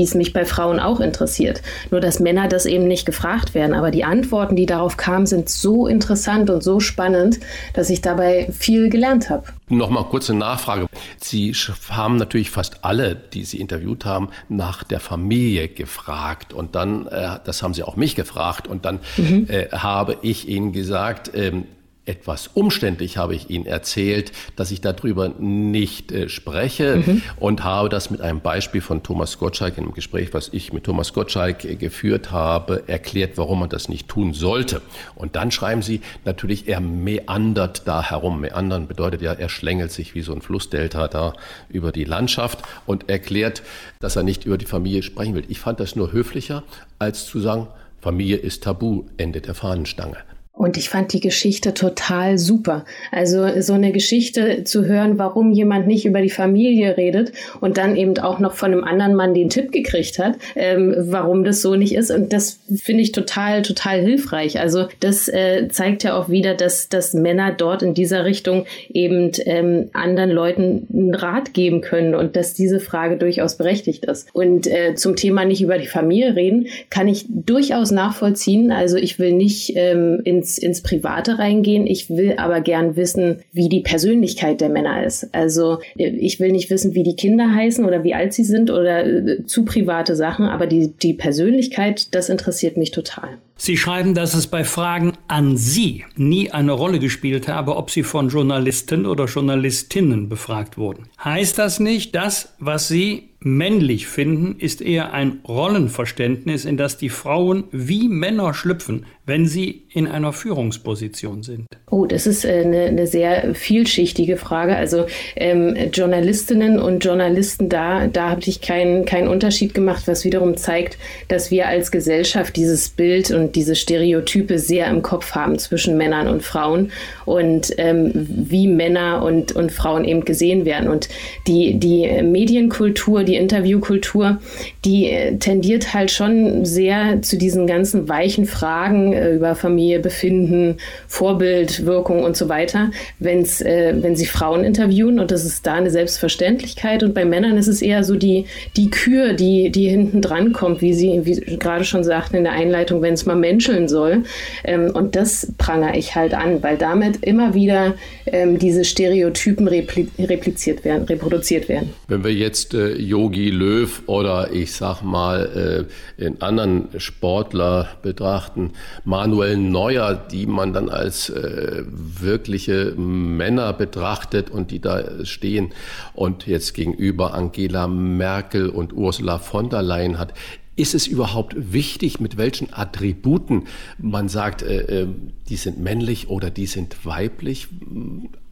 es 0.02 0.14
mich 0.14 0.32
bei 0.32 0.44
Frauen 0.44 0.80
auch 0.80 1.00
interessiert. 1.00 1.62
Nur 1.90 2.00
dass 2.00 2.20
Männer 2.20 2.48
das 2.48 2.66
eben 2.66 2.86
nicht 2.86 3.06
gefragt 3.06 3.54
werden. 3.54 3.74
Aber 3.74 3.90
die 3.90 4.04
Antworten, 4.04 4.56
die 4.56 4.66
darauf 4.66 4.96
kamen, 4.96 5.26
sind 5.26 5.48
so 5.48 5.86
interessant 5.86 6.50
und 6.50 6.62
so 6.62 6.80
spannend, 6.80 7.40
dass 7.72 7.90
ich 7.90 8.00
dabei 8.00 8.48
viel 8.52 8.90
gelernt 8.90 9.30
habe. 9.30 9.44
Nochmal 9.68 10.04
kurze 10.04 10.34
Nachfrage. 10.34 10.86
Sie 11.20 11.52
haben 11.88 12.16
natürlich 12.16 12.50
fast 12.50 12.84
alle, 12.84 13.16
die 13.16 13.44
Sie 13.44 13.60
interviewt 13.60 14.04
haben, 14.04 14.28
nach 14.48 14.84
der 14.84 15.00
Familie 15.00 15.68
gefragt. 15.68 16.52
Und 16.52 16.74
dann, 16.74 17.06
äh, 17.06 17.38
das 17.44 17.62
haben 17.62 17.72
Sie 17.72 17.82
auch 17.82 17.96
mich 17.96 18.14
gefragt. 18.14 18.68
Und 18.68 18.84
dann 18.84 19.00
mhm. 19.16 19.46
äh, 19.48 19.68
habe 19.70 20.18
ich 20.22 20.48
Ihnen 20.48 20.72
gesagt, 20.72 21.30
ähm, 21.34 21.64
etwas 22.06 22.48
umständlich 22.48 23.16
habe 23.16 23.34
ich 23.34 23.48
Ihnen 23.48 23.64
erzählt, 23.64 24.32
dass 24.56 24.70
ich 24.70 24.82
darüber 24.82 25.30
nicht 25.38 26.12
äh, 26.12 26.28
spreche 26.28 26.96
mhm. 26.96 27.22
und 27.36 27.64
habe 27.64 27.88
das 27.88 28.10
mit 28.10 28.20
einem 28.20 28.40
Beispiel 28.40 28.82
von 28.82 29.02
Thomas 29.02 29.38
Gottschalk 29.38 29.78
in 29.78 29.84
einem 29.84 29.94
Gespräch, 29.94 30.34
was 30.34 30.50
ich 30.52 30.72
mit 30.72 30.84
Thomas 30.84 31.14
Gottschalk 31.14 31.64
äh, 31.64 31.76
geführt 31.76 32.30
habe, 32.30 32.84
erklärt, 32.88 33.38
warum 33.38 33.60
man 33.60 33.70
das 33.70 33.88
nicht 33.88 34.08
tun 34.08 34.34
sollte. 34.34 34.82
Und 35.14 35.34
dann 35.34 35.50
schreiben 35.50 35.80
Sie 35.80 36.02
natürlich, 36.26 36.68
er 36.68 36.80
meandert 36.80 37.88
da 37.88 38.02
herum. 38.02 38.40
Meandern 38.42 38.86
bedeutet 38.86 39.22
ja, 39.22 39.32
er 39.32 39.48
schlängelt 39.48 39.90
sich 39.90 40.14
wie 40.14 40.22
so 40.22 40.34
ein 40.34 40.42
Flussdelta 40.42 41.08
da 41.08 41.32
über 41.70 41.90
die 41.90 42.04
Landschaft 42.04 42.58
und 42.84 43.08
erklärt, 43.08 43.62
dass 44.00 44.16
er 44.16 44.24
nicht 44.24 44.44
über 44.44 44.58
die 44.58 44.66
Familie 44.66 45.02
sprechen 45.02 45.34
will. 45.34 45.44
Ich 45.48 45.58
fand 45.58 45.80
das 45.80 45.96
nur 45.96 46.12
höflicher, 46.12 46.64
als 46.98 47.24
zu 47.24 47.40
sagen, 47.40 47.68
Familie 48.02 48.36
ist 48.36 48.64
tabu, 48.64 49.04
Ende 49.16 49.40
der 49.40 49.54
Fahnenstange. 49.54 50.18
Und 50.56 50.76
ich 50.76 50.88
fand 50.88 51.12
die 51.12 51.20
Geschichte 51.20 51.74
total 51.74 52.38
super. 52.38 52.84
Also 53.10 53.60
so 53.60 53.72
eine 53.72 53.90
Geschichte 53.90 54.62
zu 54.62 54.84
hören, 54.84 55.18
warum 55.18 55.50
jemand 55.50 55.88
nicht 55.88 56.06
über 56.06 56.22
die 56.22 56.30
Familie 56.30 56.96
redet 56.96 57.32
und 57.60 57.76
dann 57.76 57.96
eben 57.96 58.16
auch 58.18 58.38
noch 58.38 58.54
von 58.54 58.72
einem 58.72 58.84
anderen 58.84 59.16
Mann 59.16 59.34
den 59.34 59.50
Tipp 59.50 59.72
gekriegt 59.72 60.20
hat, 60.20 60.36
ähm, 60.54 60.94
warum 60.96 61.42
das 61.42 61.60
so 61.60 61.74
nicht 61.74 61.96
ist. 61.96 62.12
Und 62.12 62.32
das 62.32 62.60
finde 62.76 63.02
ich 63.02 63.10
total, 63.10 63.62
total 63.62 64.00
hilfreich. 64.00 64.60
Also 64.60 64.86
das 65.00 65.26
äh, 65.26 65.66
zeigt 65.70 66.04
ja 66.04 66.16
auch 66.16 66.28
wieder, 66.28 66.54
dass, 66.54 66.88
dass 66.88 67.14
Männer 67.14 67.50
dort 67.50 67.82
in 67.82 67.92
dieser 67.92 68.24
Richtung 68.24 68.64
eben 68.88 69.32
ähm, 69.46 69.90
anderen 69.92 70.30
Leuten 70.30 70.86
einen 70.92 71.14
Rat 71.16 71.52
geben 71.52 71.80
können 71.80 72.14
und 72.14 72.36
dass 72.36 72.54
diese 72.54 72.78
Frage 72.78 73.16
durchaus 73.16 73.56
berechtigt 73.56 74.04
ist. 74.04 74.28
Und 74.32 74.68
äh, 74.68 74.94
zum 74.94 75.16
Thema 75.16 75.44
nicht 75.44 75.62
über 75.62 75.78
die 75.78 75.88
Familie 75.88 76.36
reden, 76.36 76.68
kann 76.90 77.08
ich 77.08 77.26
durchaus 77.28 77.90
nachvollziehen. 77.90 78.70
Also 78.70 78.98
ich 78.98 79.18
will 79.18 79.32
nicht 79.32 79.72
ähm, 79.74 80.20
in 80.22 80.43
ins, 80.44 80.58
ins 80.58 80.82
Private 80.82 81.38
reingehen. 81.38 81.86
Ich 81.86 82.10
will 82.10 82.34
aber 82.36 82.60
gern 82.60 82.96
wissen, 82.96 83.40
wie 83.52 83.68
die 83.68 83.80
Persönlichkeit 83.80 84.60
der 84.60 84.68
Männer 84.68 85.04
ist. 85.04 85.28
Also 85.32 85.78
ich 85.96 86.38
will 86.38 86.52
nicht 86.52 86.70
wissen, 86.70 86.94
wie 86.94 87.02
die 87.02 87.16
Kinder 87.16 87.54
heißen 87.54 87.84
oder 87.84 88.04
wie 88.04 88.14
alt 88.14 88.34
sie 88.34 88.44
sind 88.44 88.70
oder 88.70 89.06
äh, 89.06 89.44
zu 89.46 89.64
private 89.64 90.14
Sachen, 90.14 90.46
aber 90.46 90.66
die, 90.66 90.88
die 90.88 91.14
Persönlichkeit, 91.14 92.14
das 92.14 92.28
interessiert 92.28 92.76
mich 92.76 92.90
total. 92.90 93.38
Sie 93.56 93.76
schreiben, 93.76 94.14
dass 94.14 94.34
es 94.34 94.48
bei 94.48 94.64
Fragen 94.64 95.12
an 95.28 95.56
Sie 95.56 96.04
nie 96.16 96.50
eine 96.50 96.72
Rolle 96.72 96.98
gespielt 96.98 97.48
habe, 97.48 97.76
ob 97.76 97.90
Sie 97.90 98.02
von 98.02 98.28
Journalisten 98.28 99.06
oder 99.06 99.26
Journalistinnen 99.26 100.28
befragt 100.28 100.76
wurden. 100.76 101.08
Heißt 101.22 101.58
das 101.58 101.80
nicht, 101.80 102.14
das, 102.14 102.54
was 102.58 102.88
Sie 102.88 103.34
männlich 103.44 104.06
finden, 104.06 104.56
ist 104.58 104.80
eher 104.80 105.12
ein 105.12 105.40
Rollenverständnis, 105.46 106.64
in 106.64 106.76
das 106.76 106.96
die 106.96 107.10
Frauen 107.10 107.64
wie 107.70 108.08
Männer 108.08 108.54
schlüpfen, 108.54 109.04
wenn 109.26 109.46
sie 109.46 109.84
in 109.92 110.06
einer 110.06 110.32
Führungsposition 110.32 111.42
sind? 111.42 111.66
Oh, 111.90 112.06
das 112.06 112.26
ist 112.26 112.44
äh, 112.44 112.62
eine, 112.64 112.84
eine 112.84 113.06
sehr 113.06 113.54
vielschichtige 113.54 114.38
Frage. 114.38 114.76
Also 114.76 115.06
ähm, 115.36 115.76
Journalistinnen 115.92 116.78
und 116.78 117.04
Journalisten, 117.04 117.68
da, 117.68 118.06
da 118.06 118.30
habe 118.30 118.40
ich 118.46 118.62
keinen 118.62 119.04
keinen 119.04 119.28
Unterschied 119.28 119.74
gemacht, 119.74 120.04
was 120.06 120.24
wiederum 120.24 120.56
zeigt, 120.56 120.98
dass 121.28 121.50
wir 121.50 121.68
als 121.68 121.90
Gesellschaft 121.90 122.56
dieses 122.56 122.88
Bild 122.88 123.30
und 123.30 123.43
diese 123.52 123.74
Stereotype 123.74 124.58
sehr 124.58 124.88
im 124.88 125.02
Kopf 125.02 125.32
haben 125.32 125.58
zwischen 125.58 125.96
Männern 125.96 126.28
und 126.28 126.42
Frauen 126.42 126.92
und 127.24 127.72
ähm, 127.78 128.10
wie 128.14 128.68
Männer 128.68 129.22
und, 129.22 129.52
und 129.52 129.72
Frauen 129.72 130.04
eben 130.04 130.24
gesehen 130.24 130.64
werden. 130.64 130.88
Und 130.88 131.08
die, 131.46 131.74
die 131.74 132.22
Medienkultur, 132.22 133.24
die 133.24 133.36
Interviewkultur, 133.36 134.38
die 134.84 135.06
äh, 135.06 135.36
tendiert 135.38 135.94
halt 135.94 136.10
schon 136.10 136.64
sehr 136.64 137.22
zu 137.22 137.36
diesen 137.36 137.66
ganzen 137.66 138.08
weichen 138.08 138.46
Fragen 138.46 139.12
äh, 139.12 139.34
über 139.34 139.54
Familie, 139.54 140.00
Befinden, 140.00 140.76
Vorbild, 141.08 141.86
Wirkung 141.86 142.22
und 142.22 142.36
so 142.36 142.48
weiter, 142.48 142.90
wenn's, 143.18 143.60
äh, 143.60 143.94
wenn 143.96 144.16
sie 144.16 144.26
Frauen 144.26 144.64
interviewen. 144.64 145.18
Und 145.18 145.30
das 145.30 145.44
ist 145.44 145.66
da 145.66 145.74
eine 145.74 145.90
Selbstverständlichkeit. 145.90 147.02
Und 147.02 147.14
bei 147.14 147.24
Männern 147.24 147.56
ist 147.56 147.68
es 147.68 147.82
eher 147.82 148.04
so 148.04 148.16
die, 148.16 148.46
die 148.76 148.90
Kür, 148.90 149.32
die, 149.32 149.70
die 149.70 149.88
hinten 149.88 150.20
dran 150.20 150.52
kommt, 150.52 150.80
wie 150.80 150.94
Sie 150.94 151.24
wie 151.24 151.40
gerade 151.56 151.84
schon 151.84 152.04
sagten 152.04 152.36
in 152.36 152.44
der 152.44 152.52
Einleitung, 152.52 153.02
wenn 153.02 153.14
es 153.14 153.26
mal 153.26 153.33
menscheln 153.34 153.88
soll. 153.88 154.24
Ähm, 154.64 154.90
und 154.94 155.16
das 155.16 155.52
prangere 155.58 155.96
ich 155.96 156.14
halt 156.14 156.34
an, 156.34 156.62
weil 156.62 156.76
damit 156.76 157.24
immer 157.24 157.54
wieder 157.54 157.94
ähm, 158.26 158.58
diese 158.58 158.84
Stereotypen 158.84 159.68
repli 159.68 160.08
repliziert 160.18 160.84
werden, 160.84 161.04
reproduziert 161.04 161.68
werden. 161.68 161.90
Wenn 162.08 162.24
wir 162.24 162.32
jetzt 162.32 162.74
äh, 162.74 162.94
Yogi 162.96 163.50
Löw 163.50 164.02
oder 164.06 164.52
ich 164.52 164.72
sag 164.72 165.02
mal 165.02 165.86
äh, 166.18 166.24
in 166.24 166.40
anderen 166.42 166.88
Sportler 166.98 167.88
betrachten, 168.02 168.72
Manuel 169.04 169.56
Neuer, 169.56 170.14
die 170.14 170.46
man 170.46 170.72
dann 170.72 170.88
als 170.88 171.30
äh, 171.30 171.82
wirkliche 171.86 172.94
Männer 172.96 173.72
betrachtet 173.72 174.50
und 174.50 174.70
die 174.70 174.80
da 174.80 175.24
stehen 175.24 175.72
und 176.14 176.46
jetzt 176.46 176.74
gegenüber 176.74 177.34
Angela 177.34 177.86
Merkel 177.86 178.68
und 178.68 178.92
Ursula 178.92 179.38
von 179.38 179.70
der 179.70 179.82
Leyen 179.82 180.18
hat, 180.18 180.34
ist 180.76 180.94
es 180.94 181.06
überhaupt 181.06 181.54
wichtig, 181.56 182.20
mit 182.20 182.36
welchen 182.36 182.72
Attributen 182.72 183.64
man 183.98 184.28
sagt, 184.28 184.62
äh, 184.62 185.02
äh, 185.02 185.08
die 185.48 185.56
sind 185.56 185.78
männlich 185.78 186.28
oder 186.28 186.50
die 186.50 186.66
sind 186.66 187.04
weiblich? 187.04 187.68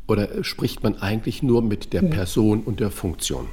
Oder 0.06 0.44
spricht 0.44 0.82
man 0.82 1.00
eigentlich 1.00 1.42
nur 1.42 1.62
mit 1.62 1.92
der 1.92 2.02
Person 2.02 2.62
und 2.62 2.80
der 2.80 2.90
Funktion? 2.90 3.46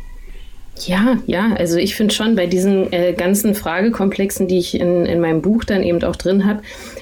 Ja, 0.86 1.18
ja, 1.28 1.54
also 1.56 1.78
ich 1.78 1.96
finde 1.96 2.14
schon 2.14 2.36
bei 2.36 2.46
diesen 2.46 2.92
äh, 2.94 3.14
ganzen 3.14 3.54
Fragekomplexen, 3.54 4.48
die 4.48 4.60
ich 4.60 4.80
in, 4.80 5.06
in 5.06 5.20
meinem 5.20 5.42
Buch 5.42 5.64
dann 5.64 5.84
eben 5.84 6.02
auch 6.04 6.16
drin 6.16 6.46
habe, 6.46 6.62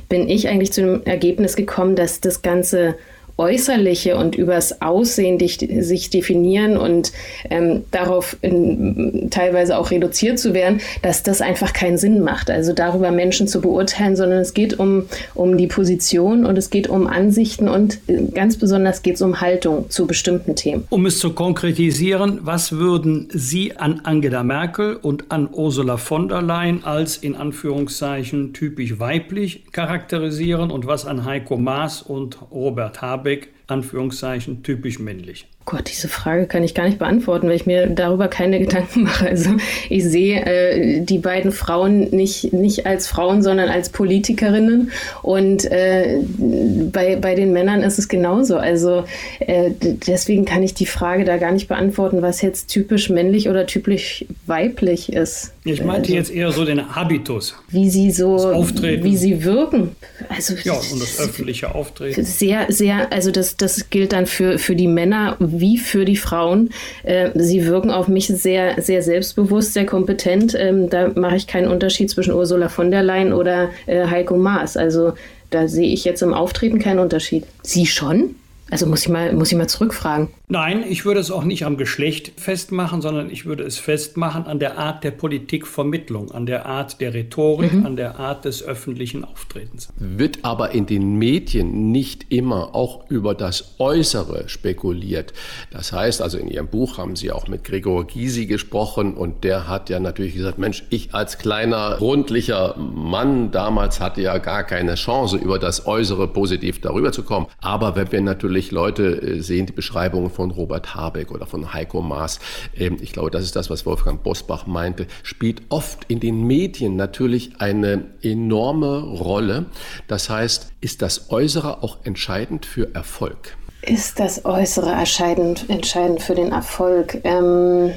bin 0.09 0.29
ich 0.29 0.47
eigentlich 0.47 0.73
zu 0.73 0.81
dem 0.81 1.03
Ergebnis 1.03 1.55
gekommen, 1.55 1.95
dass 1.95 2.19
das 2.21 2.41
Ganze 2.41 2.95
Äußerliche 3.37 4.17
und 4.17 4.35
übers 4.35 4.81
Aussehen 4.81 5.37
dich, 5.37 5.59
sich 5.79 6.09
definieren 6.09 6.77
und 6.77 7.11
ähm, 7.49 7.83
darauf 7.91 8.35
in, 8.41 9.27
teilweise 9.29 9.77
auch 9.77 9.91
reduziert 9.91 10.39
zu 10.39 10.53
werden, 10.53 10.81
dass 11.03 11.23
das 11.23 11.41
einfach 11.41 11.73
keinen 11.73 11.97
Sinn 11.97 12.21
macht. 12.21 12.49
Also 12.49 12.73
darüber 12.73 13.11
Menschen 13.11 13.47
zu 13.47 13.61
beurteilen, 13.61 14.15
sondern 14.15 14.39
es 14.39 14.53
geht 14.53 14.79
um, 14.79 15.03
um 15.35 15.57
die 15.57 15.67
Position 15.67 16.45
und 16.45 16.57
es 16.57 16.69
geht 16.69 16.89
um 16.89 17.05
Ansichten 17.05 17.69
und 17.69 17.99
äh, 18.07 18.23
ganz 18.33 18.57
besonders 18.57 19.03
geht 19.03 19.15
es 19.15 19.21
um 19.21 19.39
Haltung 19.39 19.89
zu 19.89 20.07
bestimmten 20.07 20.55
Themen. 20.55 20.85
Um 20.89 21.05
es 21.05 21.19
zu 21.19 21.33
konkretisieren, 21.33 22.39
was 22.41 22.71
würden 22.71 23.27
Sie 23.31 23.77
an 23.77 24.01
Angela 24.03 24.43
Merkel 24.43 24.95
und 24.95 25.25
an 25.29 25.47
Ursula 25.51 25.97
von 25.97 26.27
der 26.27 26.41
Leyen 26.41 26.83
als 26.83 27.17
in 27.17 27.35
Anführungszeichen 27.35 28.53
typisch 28.53 28.99
weiblich 28.99 29.63
charakterisieren 29.71 30.71
und 30.71 30.87
was 30.87 31.05
an 31.05 31.25
Heiko 31.25 31.57
Maas 31.57 32.01
und 32.01 32.37
Robert 32.51 33.01
Habeck 33.01 33.26
Habeck, 33.27 33.49
Anführungszeichen, 33.67 34.63
typisch 34.63 34.99
männlich. 34.99 35.47
Gott, 35.67 35.91
diese 35.91 36.07
Frage 36.07 36.45
kann 36.45 36.63
ich 36.63 36.73
gar 36.73 36.85
nicht 36.85 36.97
beantworten, 36.97 37.49
weil 37.49 37.57
ich 37.57 37.65
mir 37.65 37.87
darüber 37.87 38.29
keine 38.29 38.57
Gedanken 38.57 39.03
mache. 39.03 39.27
Also 39.27 39.51
ich 39.89 40.05
sehe 40.05 40.45
äh, 40.45 41.01
die 41.01 41.17
beiden 41.17 41.51
Frauen 41.51 42.09
nicht, 42.11 42.53
nicht 42.53 42.85
als 42.85 43.07
Frauen, 43.07 43.43
sondern 43.43 43.67
als 43.67 43.89
Politikerinnen. 43.89 44.91
Und 45.23 45.65
äh, 45.65 46.19
bei, 46.37 47.17
bei 47.17 47.35
den 47.35 47.51
Männern 47.51 47.81
ist 47.81 47.99
es 47.99 48.07
genauso. 48.07 48.55
Also 48.55 49.03
äh, 49.39 49.71
deswegen 49.81 50.45
kann 50.45 50.63
ich 50.63 50.73
die 50.73 50.85
Frage 50.85 51.25
da 51.25 51.35
gar 51.35 51.51
nicht 51.51 51.67
beantworten, 51.67 52.21
was 52.21 52.41
jetzt 52.41 52.69
typisch 52.69 53.09
männlich 53.09 53.49
oder 53.49 53.65
typisch 53.65 54.23
weiblich 54.45 55.11
ist. 55.11 55.51
Ich 55.65 55.83
meinte 55.83 56.03
also, 56.03 56.13
jetzt 56.13 56.31
eher 56.31 56.51
so 56.53 56.63
den 56.63 56.95
Habitus. 56.95 57.55
Wie 57.67 57.89
sie 57.89 58.11
so, 58.11 58.37
Auftreten. 58.37 59.03
wie 59.03 59.17
sie 59.17 59.43
wirken. 59.43 59.97
Also, 60.29 60.53
ja, 60.63 60.73
und 60.73 61.01
das 61.01 61.19
öffentliche 61.19 61.75
Auftreten. 61.75 62.23
Sehr, 62.23 62.67
sehr, 62.69 63.11
also 63.11 63.31
das, 63.31 63.57
das 63.57 63.89
gilt 63.89 64.13
dann 64.13 64.27
für, 64.27 64.59
für 64.59 64.77
die 64.77 64.87
Männer 64.87 65.35
wie 65.59 65.77
für 65.77 66.05
die 66.05 66.17
Frauen. 66.17 66.69
Äh, 67.03 67.29
sie 67.35 67.65
wirken 67.65 67.91
auf 67.91 68.07
mich 68.07 68.27
sehr, 68.27 68.81
sehr 68.81 69.01
selbstbewusst, 69.01 69.73
sehr 69.73 69.85
kompetent. 69.85 70.55
Ähm, 70.57 70.89
da 70.89 71.09
mache 71.15 71.35
ich 71.35 71.47
keinen 71.47 71.67
Unterschied 71.67 72.09
zwischen 72.09 72.33
Ursula 72.33 72.69
von 72.69 72.91
der 72.91 73.03
Leyen 73.03 73.33
oder 73.33 73.69
äh, 73.85 74.07
Heiko 74.07 74.37
Maas. 74.37 74.77
Also 74.77 75.13
da 75.49 75.67
sehe 75.67 75.91
ich 75.93 76.05
jetzt 76.05 76.21
im 76.21 76.33
Auftreten 76.33 76.79
keinen 76.79 76.99
Unterschied. 76.99 77.45
Sie 77.63 77.85
schon? 77.85 78.35
Also 78.69 78.85
muss 78.85 79.03
ich 79.03 79.09
mal, 79.09 79.33
muss 79.33 79.51
ich 79.51 79.57
mal 79.57 79.67
zurückfragen. 79.67 80.29
Nein, 80.49 80.85
ich 80.87 81.05
würde 81.05 81.19
es 81.19 81.29
auch 81.29 81.43
nicht 81.43 81.65
am 81.65 81.77
Geschlecht 81.77 82.31
festmachen, 82.37 83.01
sondern 83.01 83.29
ich 83.29 83.45
würde 83.45 83.63
es 83.63 83.77
festmachen 83.77 84.45
an 84.45 84.59
der 84.59 84.77
Art 84.77 85.03
der 85.03 85.11
Politikvermittlung, 85.11 86.31
an 86.31 86.45
der 86.45 86.65
Art 86.65 87.01
der 87.01 87.13
Rhetorik, 87.13 87.73
mhm. 87.73 87.85
an 87.85 87.95
der 87.97 88.17
Art 88.19 88.45
des 88.45 88.63
öffentlichen 88.63 89.25
Auftretens. 89.25 89.89
Wird 89.97 90.39
aber 90.43 90.71
in 90.71 90.85
den 90.85 91.17
Medien 91.17 91.91
nicht 91.91 92.27
immer 92.29 92.75
auch 92.75 93.09
über 93.09 93.35
das 93.35 93.75
Äußere 93.79 94.47
spekuliert. 94.47 95.33
Das 95.71 95.91
heißt, 95.91 96.21
also 96.21 96.37
in 96.37 96.47
Ihrem 96.47 96.67
Buch 96.67 96.97
haben 96.97 97.15
Sie 97.15 97.31
auch 97.31 97.47
mit 97.47 97.63
Gregor 97.65 98.07
Gysi 98.07 98.45
gesprochen 98.45 99.15
und 99.15 99.43
der 99.43 99.67
hat 99.67 99.89
ja 99.89 99.99
natürlich 99.99 100.35
gesagt, 100.35 100.57
Mensch, 100.57 100.85
ich 100.89 101.13
als 101.13 101.37
kleiner, 101.37 101.97
rundlicher 101.99 102.75
Mann 102.77 103.51
damals 103.51 103.99
hatte 103.99 104.21
ja 104.21 104.37
gar 104.37 104.63
keine 104.63 104.95
Chance, 104.95 105.37
über 105.37 105.59
das 105.59 105.87
Äußere 105.87 106.27
positiv 106.29 106.79
darüber 106.79 107.11
zu 107.11 107.23
kommen. 107.23 107.47
Aber 107.59 107.95
wenn 107.95 108.11
wir 108.11 108.21
natürlich 108.21 108.56
natürlich 108.57 108.71
Leute 108.71 109.21
äh, 109.21 109.41
sehen 109.41 109.67
die 109.67 109.73
Beschreibungen 109.73 110.31
von 110.31 110.49
Robert 110.49 110.95
Habeck 110.95 111.31
oder 111.31 111.45
von 111.45 111.73
Heiko 111.73 112.01
Maas. 112.01 112.39
Ähm, 112.75 112.97
ich 113.01 113.13
glaube, 113.13 113.29
das 113.29 113.43
ist 113.43 113.55
das, 113.55 113.69
was 113.69 113.85
Wolfgang 113.85 114.23
Bosbach 114.23 114.65
meinte, 114.65 115.05
spielt 115.21 115.61
oft 115.69 116.05
in 116.07 116.19
den 116.19 116.43
Medien 116.43 116.95
natürlich 116.95 117.61
eine 117.61 118.05
enorme 118.23 118.99
Rolle. 118.99 119.65
Das 120.07 120.29
heißt, 120.29 120.71
ist 120.81 121.03
das 121.03 121.29
Äußere 121.29 121.83
auch 121.83 121.97
entscheidend 122.03 122.65
für 122.65 122.95
Erfolg? 122.95 123.55
Ist 123.83 124.19
das 124.19 124.43
Äußere 124.43 124.91
entscheidend, 124.91 125.69
entscheidend 125.69 126.21
für 126.21 126.33
den 126.33 126.51
Erfolg? 126.51 127.19
Ähm 127.23 127.91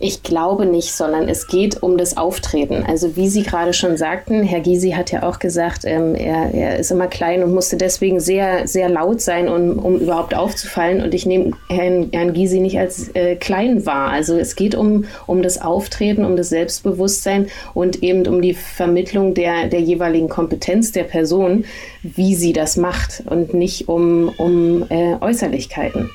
ich 0.00 0.22
glaube 0.22 0.64
nicht, 0.64 0.92
sondern 0.92 1.28
es 1.28 1.48
geht 1.48 1.82
um 1.82 1.98
das 1.98 2.16
Auftreten. 2.16 2.84
Also 2.86 3.16
wie 3.16 3.28
Sie 3.28 3.42
gerade 3.42 3.72
schon 3.72 3.96
sagten, 3.96 4.44
Herr 4.44 4.60
Gysi 4.60 4.92
hat 4.92 5.10
ja 5.10 5.24
auch 5.24 5.40
gesagt, 5.40 5.82
ähm, 5.84 6.14
er, 6.14 6.54
er, 6.54 6.78
ist 6.78 6.92
immer 6.92 7.08
klein 7.08 7.42
und 7.42 7.52
musste 7.52 7.76
deswegen 7.76 8.20
sehr, 8.20 8.68
sehr 8.68 8.88
laut 8.88 9.20
sein, 9.20 9.48
um, 9.48 9.78
um 9.78 9.98
überhaupt 9.98 10.34
aufzufallen. 10.34 11.02
Und 11.02 11.14
ich 11.14 11.26
nehme 11.26 11.52
Herrn, 11.68 12.10
Herrn 12.12 12.32
Gysi 12.32 12.60
nicht 12.60 12.78
als 12.78 13.08
äh, 13.14 13.34
klein 13.34 13.86
wahr. 13.86 14.10
Also 14.10 14.36
es 14.38 14.54
geht 14.54 14.76
um, 14.76 15.06
um 15.26 15.42
das 15.42 15.60
Auftreten, 15.60 16.24
um 16.24 16.36
das 16.36 16.50
Selbstbewusstsein 16.50 17.48
und 17.74 18.02
eben 18.02 18.26
um 18.28 18.40
die 18.40 18.54
Vermittlung 18.54 19.34
der, 19.34 19.66
der 19.66 19.80
jeweiligen 19.80 20.28
Kompetenz 20.28 20.92
der 20.92 21.04
Person, 21.04 21.64
wie 22.02 22.36
sie 22.36 22.52
das 22.52 22.76
macht 22.76 23.24
und 23.26 23.52
nicht 23.52 23.88
um, 23.88 24.28
um 24.38 24.86
äh, 24.90 25.16
Äußerlichkeiten. 25.20 26.08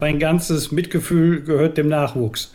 Mein 0.00 0.18
ganzes 0.18 0.72
Mitgefühl 0.72 1.42
gehört 1.42 1.76
dem 1.76 1.88
Nachwuchs. 1.88 2.54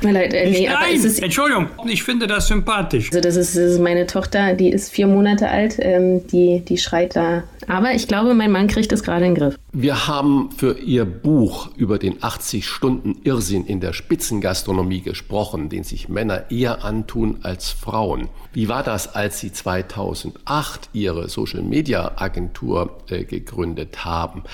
Leid, 0.00 0.34
äh, 0.34 0.50
nee, 0.50 0.68
Nein, 0.68 0.94
ist 0.94 1.22
Entschuldigung, 1.22 1.68
ich 1.86 2.02
finde 2.02 2.26
das 2.26 2.48
sympathisch. 2.48 3.08
Also 3.08 3.20
das 3.20 3.36
ist, 3.36 3.56
das 3.56 3.72
ist 3.72 3.80
meine 3.80 4.06
Tochter, 4.06 4.54
die 4.54 4.70
ist 4.70 4.92
vier 4.92 5.06
Monate 5.06 5.48
alt, 5.48 5.76
ähm, 5.78 6.26
die, 6.28 6.60
die 6.60 6.78
schreit 6.78 7.16
da. 7.16 7.44
Aber 7.68 7.92
ich 7.92 8.08
glaube, 8.08 8.34
mein 8.34 8.52
Mann 8.52 8.66
kriegt 8.66 8.92
das 8.92 9.02
gerade 9.02 9.24
in 9.26 9.34
den 9.34 9.40
Griff. 9.42 9.58
Wir 9.72 10.06
haben 10.06 10.50
für 10.56 10.78
Ihr 10.78 11.04
Buch 11.04 11.70
über 11.76 11.98
den 11.98 12.22
80 12.22 12.66
Stunden 12.66 13.16
Irrsinn 13.24 13.64
in 13.64 13.80
der 13.80 13.92
Spitzengastronomie 13.92 15.00
gesprochen, 15.00 15.68
den 15.68 15.84
sich 15.84 16.08
Männer 16.08 16.50
eher 16.50 16.84
antun 16.84 17.38
als 17.42 17.70
Frauen. 17.70 18.28
Wie 18.52 18.68
war 18.68 18.82
das, 18.82 19.14
als 19.14 19.40
Sie 19.40 19.52
2008 19.52 20.90
Ihre 20.92 21.28
Social-Media-Agentur 21.28 22.98
äh, 23.08 23.24
gegründet 23.24 24.04
haben? 24.04 24.44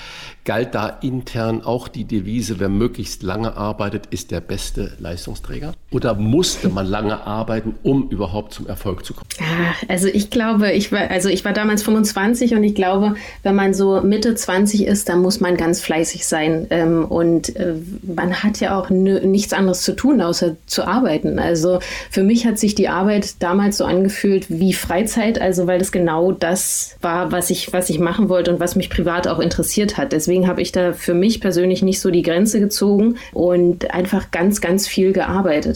Galt 0.43 0.73
da 0.73 0.87
intern 0.87 1.61
auch 1.61 1.87
die 1.87 2.05
Devise, 2.05 2.59
wer 2.59 2.69
möglichst 2.69 3.21
lange 3.21 3.55
arbeitet, 3.55 4.07
ist 4.07 4.31
der 4.31 4.41
beste 4.41 4.97
Leistungsträger? 5.31 5.73
Oder 5.91 6.15
musste 6.15 6.69
man 6.69 6.85
lange 6.85 7.25
arbeiten, 7.25 7.75
um 7.83 8.09
überhaupt 8.09 8.53
zum 8.53 8.67
Erfolg 8.67 9.05
zu 9.05 9.13
kommen? 9.13 9.27
Also 9.87 10.07
ich 10.07 10.29
glaube, 10.29 10.71
ich 10.71 10.91
war, 10.91 11.09
also 11.09 11.29
ich 11.29 11.43
war 11.43 11.53
damals 11.53 11.83
25 11.83 12.53
und 12.53 12.63
ich 12.63 12.75
glaube, 12.75 13.15
wenn 13.43 13.55
man 13.55 13.73
so 13.73 14.01
Mitte 14.01 14.35
20 14.35 14.85
ist, 14.85 15.09
dann 15.09 15.21
muss 15.21 15.39
man 15.39 15.57
ganz 15.57 15.81
fleißig 15.81 16.25
sein. 16.25 16.67
Ähm, 16.69 17.05
und 17.05 17.55
äh, 17.55 17.75
man 18.03 18.43
hat 18.43 18.59
ja 18.59 18.79
auch 18.79 18.89
nichts 18.89 19.53
anderes 19.53 19.81
zu 19.81 19.93
tun, 19.93 20.21
außer 20.21 20.55
zu 20.65 20.85
arbeiten. 20.85 21.39
Also 21.39 21.79
für 22.09 22.23
mich 22.23 22.45
hat 22.45 22.59
sich 22.59 22.75
die 22.75 22.87
Arbeit 22.87 23.41
damals 23.41 23.77
so 23.77 23.85
angefühlt 23.85 24.45
wie 24.49 24.73
Freizeit, 24.73 25.41
also 25.41 25.67
weil 25.67 25.81
es 25.81 25.91
genau 25.91 26.31
das 26.31 26.95
war, 27.01 27.31
was 27.31 27.49
ich, 27.49 27.73
was 27.73 27.89
ich 27.89 27.99
machen 27.99 28.29
wollte 28.29 28.53
und 28.53 28.59
was 28.59 28.75
mich 28.75 28.89
privat 28.89 29.27
auch 29.27 29.39
interessiert 29.39 29.97
hat. 29.97 30.11
Deswegen 30.11 30.47
habe 30.47 30.61
ich 30.61 30.71
da 30.71 30.93
für 30.93 31.13
mich 31.13 31.41
persönlich 31.41 31.81
nicht 31.81 31.99
so 31.99 32.11
die 32.11 32.21
Grenze 32.21 32.59
gezogen 32.59 33.15
und 33.33 33.93
einfach 33.93 34.31
ganz, 34.31 34.61
ganz 34.61 34.87
viel 34.87 35.11
gearbeitet. 35.11 35.20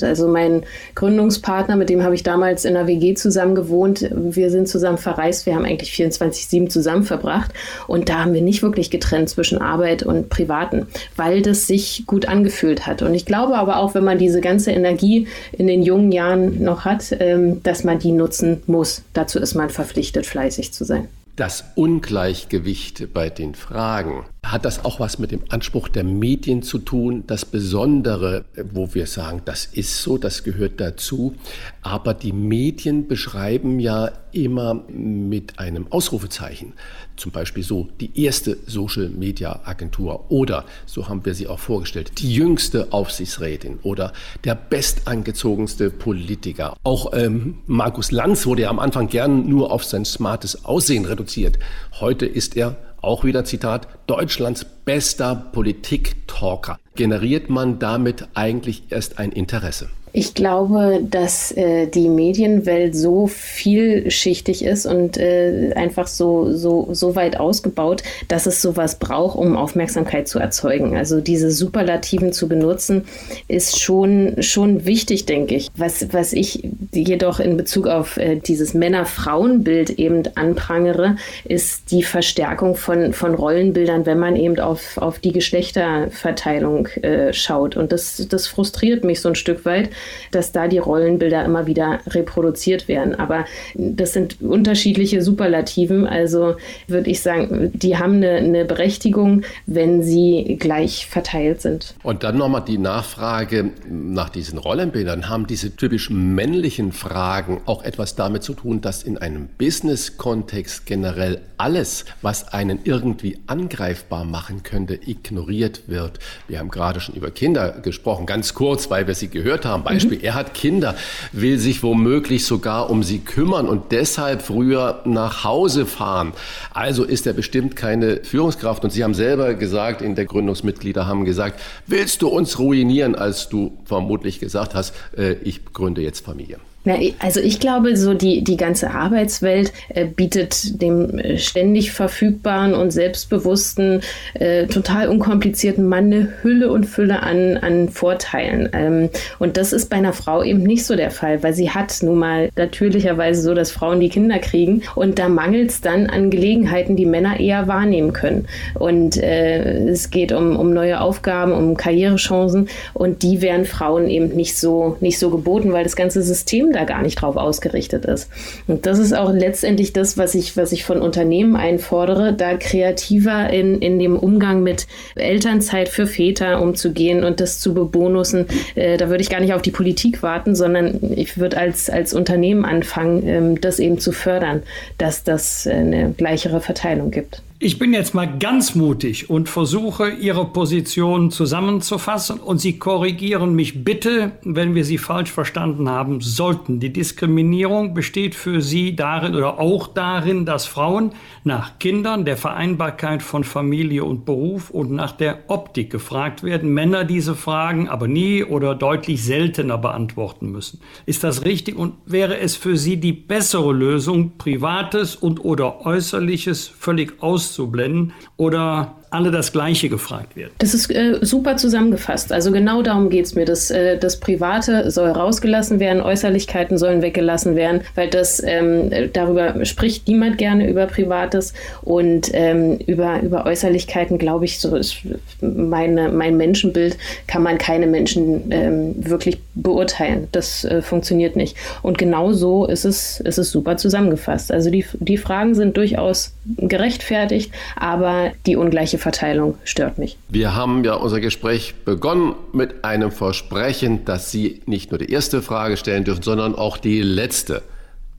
Also 0.04 0.28
mein 0.28 0.64
Gründungspartner, 0.96 1.76
mit 1.76 1.90
dem 1.90 2.04
habe 2.04 2.16
ich 2.16 2.24
damals 2.24 2.66
in 2.66 2.74
der 2.74 2.88
WG 2.88 3.16
zusammen 3.16 3.56
gewohnt. 3.56 4.10
Wir 4.14 4.50
sind 4.50 4.68
zusammen 4.68 4.98
verreist. 4.98 5.46
Wir 5.46 5.56
haben 5.56 5.66
eigentlich 5.66 5.92
24-7 5.92 6.70
zusammen 6.70 7.04
verbracht 7.04 7.52
und 7.88 8.10
da 8.10 8.20
haben 8.20 8.34
wir 8.34 8.42
nicht 8.42 8.62
wirklich 8.64 8.92
getrennt 8.92 9.30
zwischen 9.30 9.60
Arbeit 9.60 10.04
und 10.04 10.30
Privaten, 10.30 10.88
weil 11.16 11.42
das 11.42 11.68
sich 11.68 12.04
gut 12.06 12.28
angefühlt 12.28 12.88
hat. 12.88 13.02
Und 13.02 13.14
ich 13.14 13.26
glaube 13.26 13.56
aber 13.56 13.78
auch, 13.78 13.96
wenn 13.96 14.04
man 14.04 14.18
diese 14.18 14.42
ganze 14.42 14.72
Energie 14.72 15.28
in 15.52 15.68
den 15.68 15.84
jungen 15.84 16.12
Jahren 16.12 16.64
noch 16.64 16.86
hat, 16.86 17.16
ähm, 17.20 17.62
dass 17.64 17.84
man 17.84 18.00
die 18.00 18.12
nutzen 18.12 18.62
muss. 18.68 19.04
Dazu 19.14 19.40
ist 19.40 19.56
man 19.56 19.70
verpflichtet, 19.70 20.26
fleißig 20.26 20.74
zu 20.74 20.84
sein. 20.84 21.08
Das 21.36 21.66
Ungleichgewicht 21.76 23.14
bei 23.14 23.30
den 23.30 23.56
Fragen 23.56 24.24
hat 24.52 24.64
das 24.64 24.86
auch 24.86 25.00
was 25.00 25.18
mit 25.18 25.32
dem 25.32 25.42
Anspruch 25.50 25.88
der 25.90 26.04
Medien 26.04 26.62
zu 26.62 26.78
tun? 26.80 27.24
Das 27.28 27.46
Besondere, 27.46 28.46
wo 28.74 28.94
wir 28.94 29.08
sagen, 29.08 29.42
das 29.46 29.66
ist 29.66 30.02
so, 30.02 30.18
das 30.18 30.44
gehört 30.44 30.80
dazu. 30.80 31.36
Aber 31.82 32.14
die 32.14 32.32
Medien 32.32 33.08
beschreiben 33.08 33.80
ja 33.80 34.12
immer 34.32 34.84
mit 34.90 35.58
einem 35.58 35.92
Ausrufezeichen. 35.92 36.74
Zum 37.16 37.32
Beispiel 37.32 37.64
so 37.64 37.88
die 38.00 38.22
erste 38.22 38.58
Social 38.68 39.10
Media 39.10 39.62
Agentur 39.64 40.30
oder, 40.30 40.66
so 40.86 41.08
haben 41.08 41.26
wir 41.26 41.34
sie 41.34 41.48
auch 41.48 41.60
vorgestellt, 41.60 42.12
die 42.20 42.34
jüngste 42.34 42.92
Aufsichtsrätin 42.92 43.80
oder 43.84 44.14
der 44.44 44.56
bestangezogenste 44.56 45.90
Politiker. 45.90 46.76
Auch 46.84 47.14
ähm, 47.14 47.60
Markus 47.66 48.12
Lanz 48.12 48.46
wurde 48.46 48.64
ja 48.64 48.70
am 48.70 48.80
Anfang 48.80 49.08
gern 49.08 49.48
nur 49.48 49.72
auf 49.72 49.86
sein 49.86 50.06
smartes 50.06 50.66
Aussehen 50.66 51.06
reduziert. 51.06 51.58
Heute 52.00 52.26
ist 52.26 52.58
er 52.58 52.76
auch 53.06 53.24
wieder 53.24 53.46
Zitat, 53.46 53.88
Deutschlands 54.08 54.66
bester 54.66 55.36
Politik-Talker. 55.36 56.80
Generiert 56.96 57.50
man 57.50 57.80
damit 57.80 58.28
eigentlich 58.34 58.84
erst 58.90 59.20
ein 59.20 59.32
Interesse? 59.32 59.90
Ich 60.18 60.34
glaube, 60.34 61.02
dass 61.04 61.52
äh, 61.52 61.88
die 61.88 62.08
Medienwelt 62.08 62.96
so 62.96 63.28
vielschichtig 63.28 64.64
ist 64.64 64.86
und 64.86 65.18
äh, 65.18 65.74
einfach 65.76 66.08
so, 66.08 66.54
so, 66.54 66.88
so 66.94 67.18
weit 67.18 67.38
ausgebaut, 67.38 68.02
dass 68.30 68.46
es 68.46 68.62
sowas 68.62 68.98
braucht, 68.98 69.38
um 69.38 69.58
Aufmerksamkeit 69.58 70.30
zu 70.30 70.40
erzeugen. 70.40 70.96
Also 70.96 71.20
diese 71.20 71.52
Superlativen 71.52 72.32
zu 72.32 72.48
benutzen, 72.48 73.04
ist 73.50 73.82
schon, 73.82 74.42
schon 74.42 74.86
wichtig, 74.86 75.26
denke 75.26 75.56
ich. 75.56 75.68
Was, 75.76 76.14
was 76.14 76.32
ich 76.32 76.64
jedoch 76.94 77.42
in 77.42 77.58
Bezug 77.58 77.88
auf 77.88 78.16
äh, 78.16 78.38
dieses 78.38 78.74
Männer-Frauen-Bild 78.74 79.90
eben 79.90 80.24
anprangere, 80.36 81.18
ist 81.44 81.92
die 81.92 82.04
Verstärkung 82.04 82.78
von, 82.78 83.12
von 83.12 83.36
Rollenbildern, 83.36 84.06
wenn 84.06 84.20
man 84.20 84.38
eben 84.38 84.62
auf, 84.62 84.98
auf 84.98 85.20
die 85.20 85.34
Geschlechterverteilung 85.34 86.88
äh, 87.02 87.34
schaut. 87.34 87.76
Und 87.76 87.92
das, 87.92 88.26
das 88.30 88.48
frustriert 88.48 89.04
mich 89.04 89.20
so 89.20 89.28
ein 89.28 89.36
Stück 89.36 89.66
weit, 89.66 89.90
dass 90.32 90.52
da 90.52 90.68
die 90.68 90.78
Rollenbilder 90.78 91.44
immer 91.46 91.68
wieder 91.68 92.00
reproduziert 92.08 92.88
werden. 92.88 93.16
Aber 93.16 93.46
das 93.76 94.14
sind 94.14 94.42
unterschiedliche 94.42 95.22
Superlativen. 95.22 96.08
Also 96.08 96.56
würde 96.88 97.10
ich 97.10 97.22
sagen, 97.22 97.72
die 97.74 97.98
haben 97.98 98.16
eine, 98.16 98.32
eine 98.38 98.66
Berechtigung, 98.66 99.44
wenn 99.66 100.04
sie 100.04 100.58
gleich 100.60 101.08
verteilt 101.08 101.62
sind. 101.62 101.96
Und 102.04 102.24
dann 102.24 102.38
nochmal 102.38 102.64
die 102.66 102.78
Nachfrage 102.78 103.72
nach 103.90 104.30
diesen 104.30 104.58
Rollenbildern. 104.58 105.30
Haben 105.30 105.48
diese 105.48 105.76
typisch 105.76 106.10
männlichen 106.10 106.92
Fragen 106.92 107.62
auch 107.66 107.84
etwas 107.84 108.16
damit 108.16 108.44
zu 108.44 108.54
tun, 108.54 108.82
dass 108.82 109.04
in 109.04 109.18
einem 109.18 109.48
Business-Kontext 109.58 110.86
generell 110.86 111.42
alles, 111.58 112.06
was 112.22 112.54
einen 112.54 112.80
irgendwie 112.84 113.40
angreifbar 113.48 114.26
machen 114.26 114.64
könnte, 114.64 114.96
ignoriert 114.96 115.84
wird? 115.88 116.20
Wir 116.48 116.60
haben 116.60 116.70
gerade 116.70 117.00
schon 117.00 117.16
über 117.16 117.32
Kinder 117.32 117.72
gesprochen, 117.82 118.26
ganz 118.26 118.54
kurz, 118.54 118.90
weil 118.90 119.08
wir 119.08 119.16
sie 119.16 119.30
gehört 119.30 119.66
haben. 119.66 119.84
Beispiel, 119.96 120.18
mhm. 120.18 120.24
er 120.24 120.34
hat 120.34 120.54
Kinder, 120.54 120.96
will 121.32 121.58
sich 121.60 121.84
womöglich 121.84 122.46
sogar 122.46 122.90
um 122.90 123.04
sie 123.04 123.20
kümmern 123.20 123.68
und 123.68 123.92
deshalb 123.92 124.42
früher 124.42 125.02
nach 125.06 125.44
Hause 125.44 125.86
fahren. 125.86 126.34
Also 126.74 127.04
ist 127.04 127.28
er 127.28 127.34
bestimmt 127.34 127.76
keine 127.76 128.24
Führungskraft. 128.24 128.84
Und 128.84 128.92
Sie 128.92 129.04
haben 129.04 129.14
selber 129.14 129.54
gesagt, 129.54 130.02
in 130.02 130.16
der 130.16 130.26
Gründungsmitglieder 130.26 131.08
haben 131.08 131.26
gesagt, 131.26 131.60
willst 131.88 132.22
du 132.22 132.28
uns 132.28 132.60
ruinieren, 132.60 133.16
als 133.16 133.50
du 133.50 133.78
vermutlich 133.86 134.40
gesagt 134.40 134.76
hast, 134.76 134.94
äh, 135.18 135.34
ich 135.44 135.66
gründe 135.74 136.02
jetzt 136.02 136.26
Familie. 136.26 136.60
Na, 136.86 136.96
also 137.20 137.40
ich 137.40 137.60
glaube, 137.60 137.98
so 137.98 138.14
die, 138.14 138.44
die 138.44 138.58
ganze 138.58 138.92
Arbeitswelt 138.92 139.74
äh, 139.90 140.06
bietet 140.06 140.82
dem 140.82 141.18
äh, 141.18 141.38
ständig 141.40 141.92
verfügbaren 141.92 142.76
und 142.76 142.92
selbstbewussten, 142.92 144.02
äh, 144.36 144.68
total 144.68 145.10
unkomplizierten 145.10 145.88
Mann 145.88 146.06
eine 146.06 146.30
Hülle 146.44 146.72
und 146.72 146.86
Fülle 146.86 147.24
an, 147.24 147.58
an 147.58 147.90
Vorteilen. 147.90 148.70
Ähm, 148.74 149.10
und 149.40 149.58
das 149.58 149.74
ist 149.74 149.90
bei 149.90 149.98
einer 149.98 150.14
Frau 150.14 150.44
eben 150.44 150.62
nicht 150.62 150.86
so 150.86 150.96
der 150.96 151.10
Fall, 151.10 151.42
weil 151.42 151.54
sie 151.54 151.72
hat 151.72 152.04
nun 152.04 152.20
mal 152.20 152.50
natürlicherweise 152.56 153.42
so, 153.42 153.56
dass 153.56 153.72
Frauen 153.72 154.00
die 154.00 154.10
Kinder 154.10 154.38
kriegen 154.38 154.84
und 154.94 155.18
da 155.18 155.28
mangelt 155.28 155.72
es 155.72 155.82
dann 155.82 156.06
an 156.06 156.30
Gelegenheiten, 156.30 156.96
die 156.96 157.08
Männer 157.08 157.40
eher 157.40 157.68
wahrnehmen 157.68 158.14
können. 158.14 158.48
Und 158.76 159.18
äh, 159.18 159.90
es 159.90 160.12
geht 160.12 160.32
um, 160.32 160.56
um 160.56 160.72
neue 160.72 161.02
Aufgaben, 161.02 161.52
um 161.52 161.76
Karrierechancen 161.76 162.70
und 162.94 163.24
die 163.24 163.42
werden 163.42 163.66
Frauen 163.66 164.08
eben 164.08 164.36
nicht 164.36 164.56
so, 164.56 164.98
nicht 165.00 165.18
so 165.18 165.32
geboten, 165.32 165.74
weil 165.74 165.84
das 165.84 165.96
ganze 165.96 166.22
System 166.22 166.75
da 166.76 166.84
gar 166.84 167.02
nicht 167.02 167.16
drauf 167.16 167.38
ausgerichtet 167.38 168.06
ist. 168.06 168.30
Und 168.68 168.86
das 168.86 169.00
ist 169.00 169.14
auch 169.14 169.32
letztendlich 169.32 169.94
das, 169.94 170.18
was 170.18 170.36
ich, 170.36 170.58
was 170.58 170.72
ich 170.72 170.84
von 170.84 171.02
Unternehmen 171.02 171.56
einfordere, 171.56 172.34
da 172.34 172.58
kreativer 172.58 173.50
in, 173.50 173.80
in 173.82 174.00
dem 174.00 174.18
Umgang 174.18 174.64
mit 174.64 174.88
Elternzeit 175.16 175.90
für 175.90 176.08
Väter 176.08 176.62
umzugehen 176.62 177.24
und 177.24 177.40
das 177.40 177.60
zu 177.60 177.74
bebonussen. 177.74 178.48
Äh, 178.76 178.98
da 178.98 179.10
würde 179.10 179.22
ich 179.22 179.30
gar 179.30 179.40
nicht 179.40 179.54
auf 179.54 179.62
die 179.62 179.72
Politik 179.72 180.22
warten, 180.22 180.56
sondern 180.56 181.00
ich 181.16 181.38
würde 181.38 181.58
als, 181.58 181.90
als 181.90 182.14
Unternehmen 182.14 182.66
anfangen, 182.66 183.28
ähm, 183.28 183.62
das 183.62 183.80
eben 183.80 184.00
zu 184.00 184.12
fördern, 184.12 184.64
dass 184.98 185.24
das 185.24 185.68
eine 185.68 186.12
gleichere 186.12 186.62
Verteilung 186.62 187.12
gibt. 187.12 187.42
Ich 187.58 187.80
bin 187.80 187.94
jetzt 187.94 188.14
mal 188.14 188.38
ganz 188.38 188.76
mutig 188.76 189.30
und 189.30 189.48
versuche, 189.48 190.10
Ihre 190.10 190.44
Position 190.44 191.32
zusammenzufassen 191.32 192.42
und 192.42 192.60
Sie 192.60 192.78
korrigieren 192.78 193.56
mich 193.56 193.86
bitte, 193.86 194.34
wenn 194.44 194.76
wir 194.76 194.84
Sie 194.84 194.98
falsch 194.98 195.32
verstanden 195.32 195.90
haben 195.90 196.20
sollten. 196.20 196.82
Die 196.82 196.92
Diskriminierung 196.92 197.94
besteht 197.94 198.36
für 198.36 198.62
Sie 198.62 198.98
darin 198.98 199.36
oder 199.36 199.58
auch 199.58 199.88
darin, 199.88 200.46
dass 200.46 200.66
Frauen 200.66 201.14
nach 201.46 201.80
Kindern, 201.80 202.26
der 202.26 202.36
Vereinbarkeit 202.36 203.24
von 203.24 203.46
Familie 203.46 204.04
und 204.04 204.26
Beruf 204.26 204.70
und 204.70 204.92
nach 204.92 205.14
der 205.14 205.46
Optik 205.48 205.90
gefragt 205.90 206.44
werden, 206.44 206.74
Männer 206.74 207.06
diese 207.06 207.36
Fragen 207.36 207.88
aber 207.88 208.10
nie 208.10 208.44
oder 208.44 208.76
deutlich 208.76 209.24
seltener 209.24 209.78
beantworten 209.78 210.52
müssen. 210.52 210.82
Ist 211.06 211.24
das 211.24 211.46
richtig 211.46 211.78
und 211.78 211.94
wäre 212.06 212.38
es 212.38 212.58
für 212.58 212.76
Sie 212.76 212.98
die 212.98 213.14
bessere 213.14 213.72
Lösung, 213.72 214.34
Privates 214.38 215.16
und 215.16 215.46
oder 215.46 215.86
Äußerliches 215.86 216.68
völlig 216.68 217.24
aus 217.24 217.45
auszublenden 217.46 218.14
oder 218.38 218.96
alle 219.16 219.32
das 219.32 219.54
Gleiche 219.54 219.88
gefragt 219.88 220.36
werden. 220.36 220.52
Das 220.58 220.74
ist 220.74 220.92
äh, 220.92 221.20
super 221.22 221.56
zusammengefasst. 221.56 222.34
Also 222.34 222.52
genau 222.52 222.82
darum 222.82 223.10
geht 223.10 223.26
es 223.26 223.36
mir. 223.36 223.46
Das, 223.46 223.72
äh, 223.72 223.98
das 223.98 224.20
Private 224.20 224.92
soll 224.92 225.10
rausgelassen 225.10 225.80
werden, 225.80 226.02
Äußerlichkeiten 226.02 226.78
sollen 226.78 227.02
weggelassen 227.02 227.56
werden, 227.56 227.82
weil 227.96 228.10
das 228.10 228.44
ähm, 228.44 228.92
darüber 229.14 229.66
spricht 229.66 230.08
niemand 230.08 230.38
gerne 230.38 230.70
über 230.70 230.86
Privates 230.88 231.54
und 231.82 232.30
ähm, 232.34 232.78
über, 232.86 233.22
über 233.22 233.46
Äußerlichkeiten, 233.46 234.18
glaube 234.18 234.46
ich, 234.46 234.60
so 234.60 234.76
ist 234.76 234.98
meine, 235.42 236.10
mein 236.10 236.36
Menschenbild, 236.36 236.98
kann 237.28 237.42
man 237.42 237.58
keine 237.58 237.88
Menschen 237.88 238.52
ähm, 238.52 238.96
wirklich 238.98 239.38
beurteilen. 239.54 240.28
Das 240.34 240.66
äh, 240.66 240.82
funktioniert 240.82 241.38
nicht. 241.38 241.56
Und 241.82 241.98
genau 241.98 242.34
so 242.34 242.66
ist 242.66 242.84
es, 242.84 243.22
ist 243.22 243.38
es 243.38 243.52
super 243.52 243.78
zusammengefasst. 243.78 244.52
Also 244.52 244.70
die, 244.70 244.86
die 245.00 245.18
Fragen 245.18 245.56
sind 245.56 245.78
durchaus 245.78 246.34
gerechtfertigt, 246.58 247.52
aber 247.78 248.32
die 248.46 248.58
ungleiche 248.58 248.98
Verteilung 249.06 249.60
stört 249.64 250.00
mich. 250.00 250.18
Wir 250.30 250.56
haben 250.56 250.84
ja 250.84 250.96
unser 250.96 251.20
Gespräch 251.20 251.76
begonnen 251.86 252.34
mit 252.54 252.84
einem 252.84 253.12
Versprechen, 253.12 254.04
dass 254.04 254.32
Sie 254.32 254.62
nicht 254.66 254.90
nur 254.90 254.98
die 254.98 255.12
erste 255.12 255.44
Frage 255.44 255.78
stellen 255.78 256.06
dürfen, 256.06 256.24
sondern 256.24 256.56
auch 256.56 256.80
die 256.80 257.04
letzte. 257.04 257.62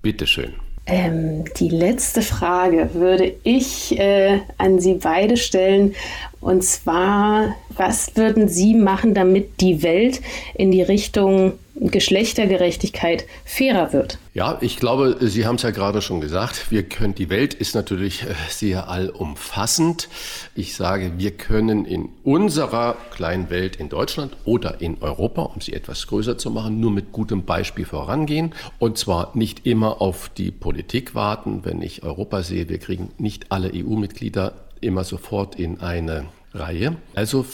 Bitte 0.00 0.28
schön. 0.28 0.52
Ähm, 0.86 1.44
die 1.58 1.70
letzte 1.70 2.22
Frage 2.22 2.90
würde 2.94 3.34
ich 3.42 3.98
äh, 3.98 4.38
an 4.58 4.78
Sie 4.78 4.94
beide 4.94 5.36
stellen. 5.36 5.96
Und 6.46 6.62
zwar, 6.62 7.56
was 7.70 8.14
würden 8.14 8.46
Sie 8.46 8.74
machen, 8.74 9.14
damit 9.14 9.60
die 9.60 9.82
Welt 9.82 10.20
in 10.54 10.70
die 10.70 10.80
Richtung 10.80 11.54
Geschlechtergerechtigkeit 11.74 13.24
fairer 13.44 13.92
wird? 13.92 14.18
Ja, 14.32 14.56
ich 14.60 14.76
glaube, 14.76 15.16
Sie 15.22 15.44
haben 15.44 15.56
es 15.56 15.62
ja 15.62 15.72
gerade 15.72 16.00
schon 16.00 16.20
gesagt. 16.20 16.70
Wir 16.70 16.84
können, 16.84 17.16
die 17.16 17.30
Welt 17.30 17.52
ist 17.52 17.74
natürlich 17.74 18.22
äh, 18.22 18.26
sehr 18.48 18.88
allumfassend. 18.88 20.08
Ich 20.54 20.76
sage, 20.76 21.14
wir 21.16 21.32
können 21.32 21.84
in 21.84 22.10
unserer 22.22 22.96
kleinen 23.10 23.50
Welt 23.50 23.74
in 23.74 23.88
Deutschland 23.88 24.36
oder 24.44 24.80
in 24.80 24.98
Europa, 25.00 25.42
um 25.42 25.60
sie 25.60 25.72
etwas 25.72 26.06
größer 26.06 26.38
zu 26.38 26.52
machen, 26.52 26.78
nur 26.78 26.92
mit 26.92 27.10
gutem 27.10 27.44
Beispiel 27.44 27.86
vorangehen. 27.86 28.54
Und 28.78 28.98
zwar 28.98 29.32
nicht 29.34 29.66
immer 29.66 30.00
auf 30.00 30.28
die 30.28 30.52
Politik 30.52 31.16
warten. 31.16 31.64
Wenn 31.64 31.82
ich 31.82 32.04
Europa 32.04 32.44
sehe, 32.44 32.68
wir 32.68 32.78
kriegen 32.78 33.10
nicht 33.18 33.50
alle 33.50 33.72
EU-Mitglieder 33.74 34.52
immer 34.86 35.04
sofort 35.04 35.56
in 35.56 35.80
eine 35.80 36.26
Reihe. 36.54 36.96
Also 37.14 37.44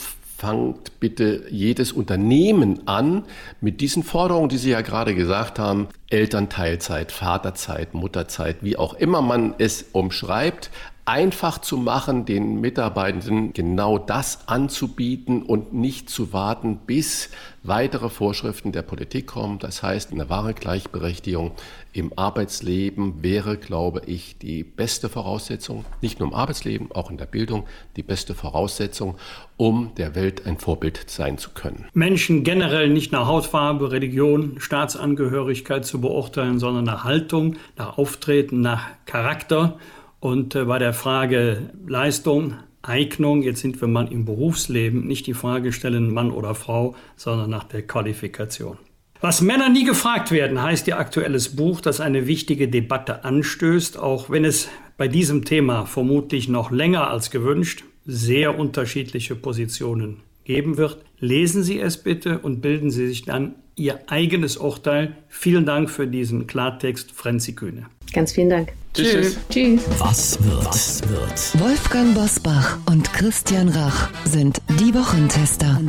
fangt 0.43 0.99
bitte 0.99 1.45
jedes 1.51 1.93
Unternehmen 1.93 2.89
an 2.89 3.25
mit 3.61 3.81
diesen 3.81 4.03
Forderungen, 4.03 4.49
die 4.49 4.57
Sie 4.59 4.71
ja 4.71 4.81
gerade 4.81 5.15
gesagt 5.15 5.61
haben, 5.61 5.87
Elternteilzeit, 6.11 7.13
Vaterzeit, 7.13 7.95
Mutterzeit, 7.95 8.57
wie 8.61 8.77
auch 8.77 8.95
immer 8.95 9.23
man 9.23 9.55
es 9.59 9.85
umschreibt, 9.93 10.71
einfach 11.05 11.59
zu 11.59 11.77
machen, 11.79 12.25
den 12.27 12.61
Mitarbeitenden 12.61 13.53
genau 13.53 13.99
das 13.99 14.47
anzubieten 14.47 15.43
und 15.43 15.73
nicht 15.73 16.09
zu 16.09 16.33
warten, 16.33 16.79
bis 16.87 17.31
weitere 17.65 18.09
Vorschriften 18.09 18.71
der 18.71 18.83
Politik 18.83 19.27
kommen. 19.27 19.59
Das 19.59 19.83
heißt, 19.83 20.13
eine 20.13 20.31
wahre 20.31 20.55
Gleichberechtigung 20.55 21.53
im 21.93 22.17
Arbeitsleben 22.17 23.23
wäre, 23.23 23.57
glaube 23.57 24.03
ich, 24.07 24.39
die 24.39 24.63
beste 24.63 25.09
Voraussetzung, 25.09 25.85
nicht 26.03 26.21
nur 26.21 26.29
im 26.29 26.35
Arbeitsleben, 26.35 26.93
auch 26.93 27.11
in 27.11 27.19
der 27.19 27.27
Bildung, 27.27 27.65
die 27.97 28.03
beste 28.05 28.35
Voraussetzung, 28.35 29.17
um 29.57 29.93
der 29.97 30.15
Welt 30.15 30.47
ein 30.47 30.59
Vorbild 30.59 31.11
sein 31.11 31.37
zu 31.37 31.51
können. 31.51 31.87
Menschen 31.95 32.45
generell 32.45 32.89
nicht 32.89 33.11
nach 33.11 33.27
Hautfarbe, 33.27 33.91
Religion, 33.91 34.57
Staatsangehörigkeit 34.59 35.85
zu 35.85 36.01
beurteilen, 36.01 36.61
sondern 36.61 36.85
nach 36.85 37.03
Haltung, 37.03 37.57
nach 37.77 37.99
Auftreten, 37.99 38.61
nach 38.61 38.87
Charakter 39.05 39.79
und 40.23 40.55
äh, 40.55 40.65
bei 40.65 40.79
der 40.79 40.93
Frage 40.93 41.71
Leistung, 41.85 42.55
Eignung, 42.81 43.43
jetzt 43.43 43.61
sind 43.61 43.81
wir 43.81 43.89
mal 43.89 44.11
im 44.11 44.25
Berufsleben, 44.25 45.05
nicht 45.05 45.27
die 45.27 45.35
Frage 45.35 45.73
stellen, 45.73 46.15
Mann 46.15 46.31
oder 46.31 46.55
Frau, 46.55 46.95
sondern 47.17 47.51
nach 47.51 47.65
der 47.65 47.83
Qualifikation. 47.83 48.79
Was 49.21 49.41
Männer 49.41 49.69
nie 49.69 49.85
gefragt 49.85 50.31
werden, 50.31 50.63
heißt 50.63 50.87
ihr 50.87 50.99
aktuelles 50.99 51.57
Buch, 51.57 51.81
das 51.81 52.01
eine 52.01 52.29
wichtige 52.29 52.69
Debatte 52.69 53.25
anstößt, 53.25 53.99
auch 53.99 54.31
wenn 54.31 54.45
es 54.45 54.69
bei 54.97 55.09
diesem 55.09 55.45
Thema 55.45 55.87
vermutlich 55.87 56.49
noch 56.49 56.71
länger 56.71 57.11
als 57.11 57.33
gewünscht 57.33 57.83
sehr 58.05 58.57
unterschiedliche 58.57 59.35
Positionen 59.35 60.21
geben 60.45 60.77
wird. 60.77 60.99
Lesen 61.19 61.63
Sie 61.63 61.79
es 61.81 61.99
bitte 61.99 62.39
und 62.39 62.61
bilden 62.61 62.91
Sie 62.91 63.07
sich 63.09 63.25
dann 63.25 63.55
Ihr 63.75 64.01
eigenes 64.09 64.59
Urteil. 64.59 65.17
Vielen 65.29 65.65
Dank 65.65 65.89
für 65.89 66.07
diesen 66.07 66.47
Klartext, 66.47 67.13
Frenzi 67.13 67.55
Kühne. 67.55 67.87
Ganz 68.13 68.33
vielen 68.33 68.51
Dank. 68.51 68.73
Tschüss. 68.93 69.39
Tschüss. 69.49 69.81
Was 69.99 70.43
wird? 70.45 70.67
Was 70.67 71.03
wird? 71.09 71.61
Wolfgang 71.63 72.15
Bosbach 72.15 72.79
und 72.91 73.11
Christian 73.15 73.71
Rach 73.71 74.11
sind 74.27 74.61
die 74.79 74.95
Wochentester. 74.95 75.81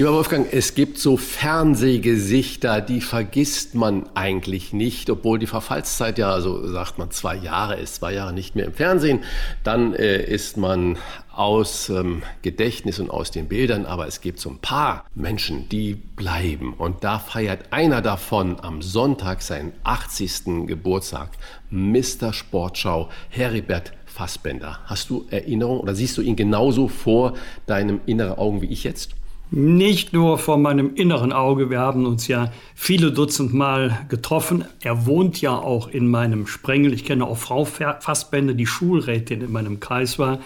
Lieber 0.00 0.14
Wolfgang, 0.14 0.50
es 0.50 0.74
gibt 0.74 0.96
so 0.96 1.18
Fernsehgesichter, 1.18 2.80
die 2.80 3.02
vergisst 3.02 3.74
man 3.74 4.08
eigentlich 4.14 4.72
nicht, 4.72 5.10
obwohl 5.10 5.38
die 5.38 5.46
Verfallszeit 5.46 6.16
ja, 6.16 6.40
so 6.40 6.66
sagt 6.68 6.96
man, 6.96 7.10
zwei 7.10 7.36
Jahre 7.36 7.78
ist, 7.78 7.96
zwei 7.96 8.14
Jahre 8.14 8.32
nicht 8.32 8.56
mehr 8.56 8.64
im 8.64 8.72
Fernsehen. 8.72 9.22
Dann 9.62 9.92
äh, 9.92 10.22
ist 10.24 10.56
man 10.56 10.96
aus 11.30 11.90
ähm, 11.90 12.22
Gedächtnis 12.40 12.98
und 12.98 13.10
aus 13.10 13.30
den 13.30 13.46
Bildern, 13.46 13.84
aber 13.84 14.06
es 14.06 14.22
gibt 14.22 14.40
so 14.40 14.48
ein 14.48 14.58
paar 14.60 15.04
Menschen, 15.14 15.68
die 15.68 15.96
bleiben. 15.96 16.72
Und 16.72 17.04
da 17.04 17.18
feiert 17.18 17.70
einer 17.70 18.00
davon 18.00 18.58
am 18.58 18.80
Sonntag 18.80 19.42
seinen 19.42 19.74
80. 19.84 20.66
Geburtstag, 20.66 21.28
Mr. 21.68 22.32
Sportschau, 22.32 23.10
Heribert 23.28 23.92
Fassbender. 24.06 24.78
Hast 24.86 25.10
du 25.10 25.26
Erinnerung 25.28 25.80
oder 25.80 25.94
siehst 25.94 26.16
du 26.16 26.22
ihn 26.22 26.36
genauso 26.36 26.88
vor 26.88 27.34
deinem 27.66 28.00
inneren 28.06 28.38
Augen 28.38 28.62
wie 28.62 28.72
ich 28.72 28.84
jetzt? 28.84 29.19
Nicht 29.52 30.12
nur 30.12 30.38
vor 30.38 30.58
meinem 30.58 30.94
inneren 30.94 31.32
Auge, 31.32 31.70
wir 31.70 31.80
haben 31.80 32.06
uns 32.06 32.28
ja 32.28 32.52
viele 32.76 33.10
Dutzend 33.10 33.52
Mal 33.52 34.06
getroffen. 34.08 34.64
Er 34.80 35.06
wohnt 35.06 35.40
ja 35.40 35.56
auch 35.56 35.88
in 35.88 36.06
meinem 36.06 36.46
Sprengel. 36.46 36.94
Ich 36.94 37.04
kenne 37.04 37.24
auch 37.24 37.36
Frau 37.36 37.64
Fassbender, 37.64 38.54
die 38.54 38.66
Schulrätin 38.66 39.40
in 39.40 39.50
meinem 39.50 39.80
Kreis 39.80 40.20
war. 40.20 40.38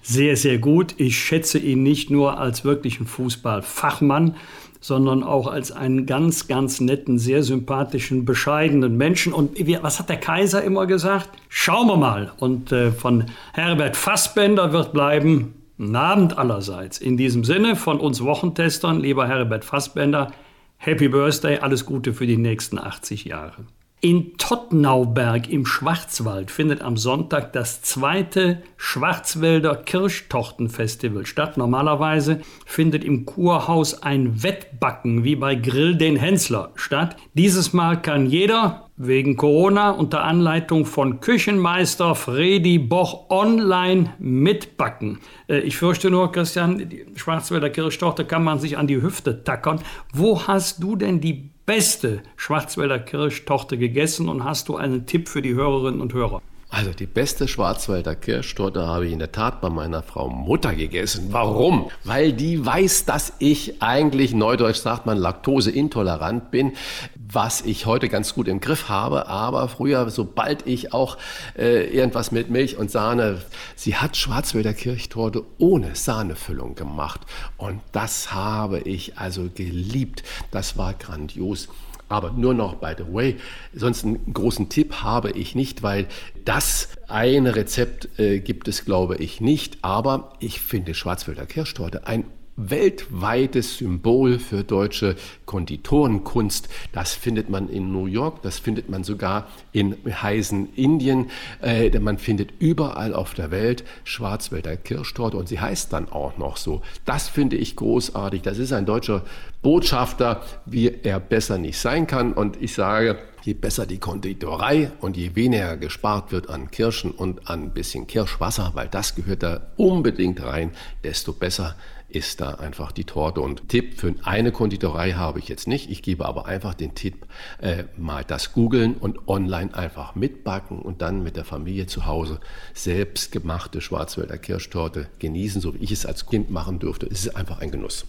Sehr, 0.00 0.36
sehr 0.36 0.58
gut. 0.58 0.94
Ich 0.98 1.18
schätze 1.18 1.58
ihn 1.58 1.82
nicht 1.82 2.10
nur 2.10 2.38
als 2.38 2.64
wirklichen 2.64 3.04
Fußballfachmann, 3.04 4.36
sondern 4.80 5.24
auch 5.24 5.48
als 5.48 5.72
einen 5.72 6.06
ganz, 6.06 6.46
ganz 6.46 6.80
netten, 6.80 7.18
sehr 7.18 7.42
sympathischen, 7.42 8.24
bescheidenen 8.24 8.96
Menschen. 8.96 9.32
Und 9.32 9.58
was 9.82 9.98
hat 9.98 10.08
der 10.08 10.18
Kaiser 10.18 10.62
immer 10.62 10.86
gesagt? 10.86 11.30
Schauen 11.48 11.88
wir 11.88 11.96
mal. 11.96 12.30
Und 12.38 12.70
äh, 12.70 12.92
von 12.92 13.24
Herbert 13.54 13.96
Fassbender 13.96 14.72
wird 14.72 14.92
bleiben, 14.92 15.54
Guten 15.82 15.96
Abend 15.96 16.38
allerseits. 16.38 16.98
In 16.98 17.16
diesem 17.16 17.42
Sinne 17.42 17.74
von 17.74 17.98
uns 17.98 18.22
Wochentestern, 18.22 19.00
lieber 19.00 19.26
Herbert 19.26 19.64
Fassbender, 19.64 20.30
Happy 20.76 21.08
Birthday, 21.08 21.58
alles 21.58 21.86
Gute 21.86 22.12
für 22.12 22.24
die 22.24 22.36
nächsten 22.36 22.78
80 22.78 23.24
Jahre. 23.24 23.66
In 24.04 24.36
Tottnauberg 24.36 25.48
im 25.48 25.64
Schwarzwald 25.64 26.50
findet 26.50 26.82
am 26.82 26.96
Sonntag 26.96 27.52
das 27.52 27.82
zweite 27.82 28.60
Schwarzwälder 28.76 29.76
Kirschtortenfestival 29.76 31.24
statt. 31.24 31.56
Normalerweise 31.56 32.40
findet 32.66 33.04
im 33.04 33.26
Kurhaus 33.26 34.02
ein 34.02 34.42
Wettbacken 34.42 35.22
wie 35.22 35.36
bei 35.36 35.54
Grill 35.54 35.94
den 35.94 36.16
Hensler 36.16 36.72
statt. 36.74 37.14
Dieses 37.34 37.72
Mal 37.74 38.02
kann 38.02 38.26
jeder 38.26 38.88
wegen 38.96 39.36
Corona 39.36 39.90
unter 39.90 40.24
Anleitung 40.24 40.84
von 40.84 41.20
Küchenmeister 41.20 42.16
Fredi 42.16 42.80
Boch 42.80 43.30
online 43.30 44.14
mitbacken. 44.18 45.20
Äh, 45.48 45.60
ich 45.60 45.76
fürchte 45.76 46.10
nur, 46.10 46.32
Christian, 46.32 46.88
die 46.88 47.06
Schwarzwälder 47.14 47.70
Kirschtorte 47.70 48.24
kann 48.24 48.42
man 48.42 48.58
sich 48.58 48.76
an 48.76 48.88
die 48.88 49.00
Hüfte 49.00 49.44
tackern. 49.44 49.80
Wo 50.12 50.48
hast 50.48 50.82
du 50.82 50.96
denn 50.96 51.20
die 51.20 51.51
beste 51.66 52.22
Schwarzwälder 52.36 52.98
Kirschtorte 52.98 53.78
gegessen 53.78 54.28
und 54.28 54.44
hast 54.44 54.68
du 54.68 54.76
einen 54.76 55.06
Tipp 55.06 55.28
für 55.28 55.42
die 55.42 55.54
Hörerinnen 55.54 56.00
und 56.00 56.12
Hörer? 56.12 56.42
Also 56.72 56.90
die 56.90 57.06
beste 57.06 57.48
Schwarzwälder 57.48 58.14
Kirschtorte 58.14 58.86
habe 58.86 59.06
ich 59.06 59.12
in 59.12 59.18
der 59.18 59.30
Tat 59.30 59.60
bei 59.60 59.68
meiner 59.68 60.02
Frau 60.02 60.30
Mutter 60.30 60.74
gegessen. 60.74 61.26
Warum? 61.30 61.90
Weil 62.02 62.32
die 62.32 62.64
weiß, 62.64 63.04
dass 63.04 63.34
ich 63.40 63.82
eigentlich, 63.82 64.32
neudeutsch 64.32 64.78
sagt 64.78 65.04
man, 65.04 65.18
laktoseintolerant 65.18 66.50
bin, 66.50 66.72
was 67.14 67.60
ich 67.60 67.84
heute 67.84 68.08
ganz 68.08 68.34
gut 68.34 68.48
im 68.48 68.58
Griff 68.60 68.88
habe. 68.88 69.26
Aber 69.26 69.68
früher, 69.68 70.08
sobald 70.08 70.66
ich 70.66 70.94
auch 70.94 71.18
äh, 71.58 71.94
irgendwas 71.94 72.32
mit 72.32 72.48
Milch 72.48 72.78
und 72.78 72.90
Sahne, 72.90 73.42
sie 73.76 73.96
hat 73.96 74.16
Schwarzwälder 74.16 74.72
Kirschtorte 74.72 75.44
ohne 75.58 75.94
Sahnefüllung 75.94 76.74
gemacht. 76.74 77.20
Und 77.58 77.82
das 77.92 78.32
habe 78.32 78.80
ich 78.80 79.18
also 79.18 79.50
geliebt. 79.54 80.22
Das 80.50 80.78
war 80.78 80.94
grandios. 80.94 81.68
Aber 82.12 82.30
nur 82.30 82.52
noch, 82.52 82.74
by 82.74 82.92
the 82.98 83.10
way, 83.10 83.36
sonst 83.72 84.04
einen 84.04 84.34
großen 84.34 84.68
Tipp 84.68 84.96
habe 84.96 85.30
ich 85.30 85.54
nicht, 85.54 85.82
weil 85.82 86.06
das 86.44 86.90
eine 87.08 87.56
Rezept 87.56 88.18
äh, 88.18 88.40
gibt 88.40 88.68
es, 88.68 88.84
glaube 88.84 89.16
ich, 89.16 89.40
nicht. 89.40 89.78
Aber 89.80 90.34
ich 90.38 90.60
finde 90.60 90.92
Schwarzwälder 90.92 91.46
Kirschtorte 91.46 92.06
ein 92.06 92.24
weltweites 92.56 93.78
Symbol 93.78 94.38
für 94.38 94.64
deutsche 94.64 95.16
Konditorenkunst. 95.46 96.68
Das 96.92 97.14
findet 97.14 97.48
man 97.48 97.68
in 97.68 97.92
New 97.92 98.06
York, 98.06 98.42
das 98.42 98.58
findet 98.58 98.88
man 98.90 99.04
sogar 99.04 99.48
in 99.72 99.96
heißen 100.06 100.74
Indien, 100.74 101.30
äh, 101.62 101.90
man 101.98 102.18
findet 102.18 102.52
überall 102.58 103.14
auf 103.14 103.34
der 103.34 103.50
Welt 103.50 103.84
Schwarzwälder 104.04 104.76
Kirschtorte 104.76 105.36
und 105.36 105.48
sie 105.48 105.60
heißt 105.60 105.92
dann 105.92 106.08
auch 106.10 106.36
noch 106.36 106.56
so. 106.56 106.82
Das 107.04 107.28
finde 107.28 107.56
ich 107.56 107.76
großartig. 107.76 108.42
Das 108.42 108.58
ist 108.58 108.72
ein 108.72 108.86
deutscher 108.86 109.24
Botschafter, 109.62 110.42
wie 110.66 110.88
er 111.02 111.20
besser 111.20 111.58
nicht 111.58 111.78
sein 111.78 112.06
kann. 112.06 112.32
Und 112.32 112.60
ich 112.60 112.74
sage, 112.74 113.18
je 113.42 113.54
besser 113.54 113.86
die 113.86 113.98
Konditorei 113.98 114.90
und 115.00 115.16
je 115.16 115.34
weniger 115.34 115.76
gespart 115.76 116.32
wird 116.32 116.48
an 116.50 116.70
Kirschen 116.70 117.10
und 117.10 117.48
an 117.48 117.64
ein 117.64 117.70
bisschen 117.70 118.06
Kirschwasser, 118.06 118.72
weil 118.74 118.88
das 118.88 119.14
gehört 119.14 119.42
da 119.42 119.68
unbedingt 119.76 120.42
rein, 120.42 120.72
desto 121.04 121.32
besser 121.32 121.76
ist 122.14 122.40
da 122.40 122.50
einfach 122.54 122.92
die 122.92 123.04
Torte. 123.04 123.40
Und 123.40 123.68
Tipp 123.68 123.98
für 123.98 124.14
eine 124.22 124.52
Konditorei 124.52 125.12
habe 125.12 125.38
ich 125.38 125.48
jetzt 125.48 125.66
nicht. 125.66 125.90
Ich 125.90 126.02
gebe 126.02 126.26
aber 126.26 126.46
einfach 126.46 126.74
den 126.74 126.94
Tipp, 126.94 127.26
äh, 127.60 127.84
mal 127.96 128.24
das 128.24 128.52
googeln 128.52 128.94
und 128.94 129.28
online 129.28 129.74
einfach 129.74 130.14
mitbacken 130.14 130.78
und 130.78 131.02
dann 131.02 131.22
mit 131.22 131.36
der 131.36 131.44
Familie 131.44 131.86
zu 131.86 132.06
Hause 132.06 132.40
selbstgemachte 132.74 133.80
Schwarzwälder 133.80 134.38
Kirschtorte 134.38 135.08
genießen, 135.18 135.60
so 135.60 135.74
wie 135.74 135.84
ich 135.84 135.92
es 135.92 136.06
als 136.06 136.26
Kind 136.26 136.50
machen 136.50 136.78
durfte. 136.78 137.06
Es 137.06 137.26
ist 137.26 137.36
einfach 137.36 137.60
ein 137.60 137.70
Genuss. 137.70 138.04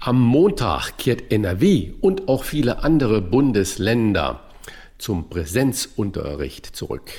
Am 0.00 0.20
Montag 0.20 0.98
kehrt 0.98 1.30
NRW 1.30 1.92
und 2.00 2.28
auch 2.28 2.44
viele 2.44 2.82
andere 2.82 3.20
Bundesländer 3.20 4.40
zum 4.98 5.28
Präsenzunterricht 5.28 6.66
zurück 6.66 7.10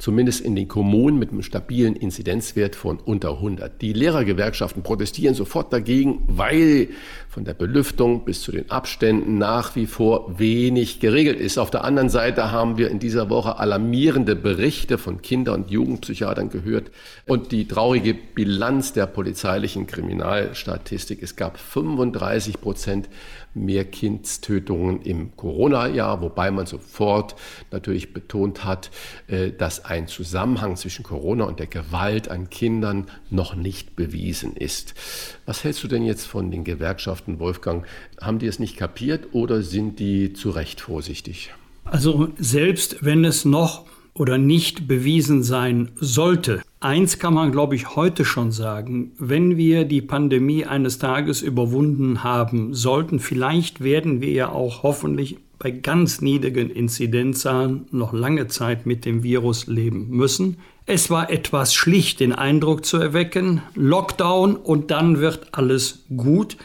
zumindest 0.00 0.40
in 0.40 0.56
den 0.56 0.66
Kommunen 0.66 1.18
mit 1.18 1.30
einem 1.30 1.42
stabilen 1.42 1.94
Inzidenzwert 1.94 2.74
von 2.74 2.98
unter 2.98 3.32
100. 3.34 3.80
Die 3.82 3.92
Lehrergewerkschaften 3.92 4.82
protestieren 4.82 5.34
sofort 5.34 5.72
dagegen, 5.72 6.22
weil 6.26 6.88
von 7.28 7.44
der 7.44 7.52
Belüftung 7.52 8.24
bis 8.24 8.40
zu 8.40 8.50
den 8.50 8.70
Abständen 8.70 9.36
nach 9.38 9.76
wie 9.76 9.86
vor 9.86 10.38
wenig 10.38 11.00
geregelt 11.00 11.38
ist. 11.38 11.58
Auf 11.58 11.70
der 11.70 11.84
anderen 11.84 12.08
Seite 12.08 12.50
haben 12.50 12.78
wir 12.78 12.90
in 12.90 12.98
dieser 12.98 13.28
Woche 13.28 13.58
alarmierende 13.58 14.34
Berichte 14.34 14.96
von 14.96 15.20
Kinder- 15.20 15.52
und 15.54 15.70
Jugendpsychiatern 15.70 16.48
gehört 16.48 16.90
und 17.26 17.52
die 17.52 17.68
traurige 17.68 18.14
Bilanz 18.14 18.94
der 18.94 19.06
polizeilichen 19.06 19.86
Kriminalstatistik. 19.86 21.22
Es 21.22 21.36
gab 21.36 21.58
35 21.58 22.60
Prozent 22.60 23.08
mehr 23.54 23.84
Kindstötungen 23.84 25.02
im 25.02 25.36
Corona-Jahr, 25.36 26.20
wobei 26.22 26.50
man 26.50 26.66
sofort 26.66 27.34
natürlich 27.70 28.12
betont 28.12 28.64
hat, 28.64 28.90
äh, 29.26 29.50
dass 29.50 29.84
ein 29.84 30.06
Zusammenhang 30.06 30.76
zwischen 30.76 31.02
Corona 31.02 31.44
und 31.44 31.58
der 31.58 31.66
Gewalt 31.66 32.30
an 32.30 32.50
Kindern 32.50 33.08
noch 33.30 33.54
nicht 33.54 33.96
bewiesen 33.96 34.56
ist. 34.56 34.94
Was 35.46 35.64
hältst 35.64 35.82
du 35.82 35.88
denn 35.88 36.04
jetzt 36.04 36.26
von 36.26 36.50
den 36.50 36.64
Gewerkschaften, 36.64 37.38
Wolfgang? 37.40 37.86
Haben 38.20 38.38
die 38.38 38.46
es 38.46 38.58
nicht 38.58 38.76
kapiert 38.76 39.28
oder 39.32 39.62
sind 39.62 39.98
die 39.98 40.32
zu 40.32 40.50
Recht 40.50 40.80
vorsichtig? 40.80 41.52
Also 41.84 42.28
selbst 42.38 43.04
wenn 43.04 43.24
es 43.24 43.44
noch 43.44 43.86
oder 44.20 44.36
nicht 44.36 44.86
bewiesen 44.86 45.42
sein 45.42 45.92
sollte. 45.98 46.60
Eins 46.78 47.18
kann 47.18 47.32
man, 47.32 47.52
glaube 47.52 47.74
ich, 47.74 47.96
heute 47.96 48.26
schon 48.26 48.52
sagen. 48.52 49.12
Wenn 49.18 49.56
wir 49.56 49.86
die 49.86 50.02
Pandemie 50.02 50.66
eines 50.66 50.98
Tages 50.98 51.40
überwunden 51.40 52.22
haben 52.22 52.74
sollten, 52.74 53.18
vielleicht 53.18 53.82
werden 53.82 54.20
wir 54.20 54.30
ja 54.30 54.52
auch 54.52 54.82
hoffentlich 54.82 55.38
bei 55.58 55.70
ganz 55.70 56.20
niedrigen 56.20 56.68
Inzidenzzahlen 56.68 57.86
noch 57.92 58.12
lange 58.12 58.46
Zeit 58.48 58.84
mit 58.84 59.06
dem 59.06 59.22
Virus 59.22 59.68
leben 59.68 60.10
müssen. 60.10 60.58
Es 60.84 61.08
war 61.08 61.30
etwas 61.30 61.72
schlicht, 61.72 62.20
den 62.20 62.34
Eindruck 62.34 62.84
zu 62.84 62.98
erwecken, 62.98 63.62
Lockdown 63.74 64.54
und 64.54 64.90
dann 64.90 65.20
wird 65.20 65.48
alles 65.52 66.04
gut. 66.14 66.58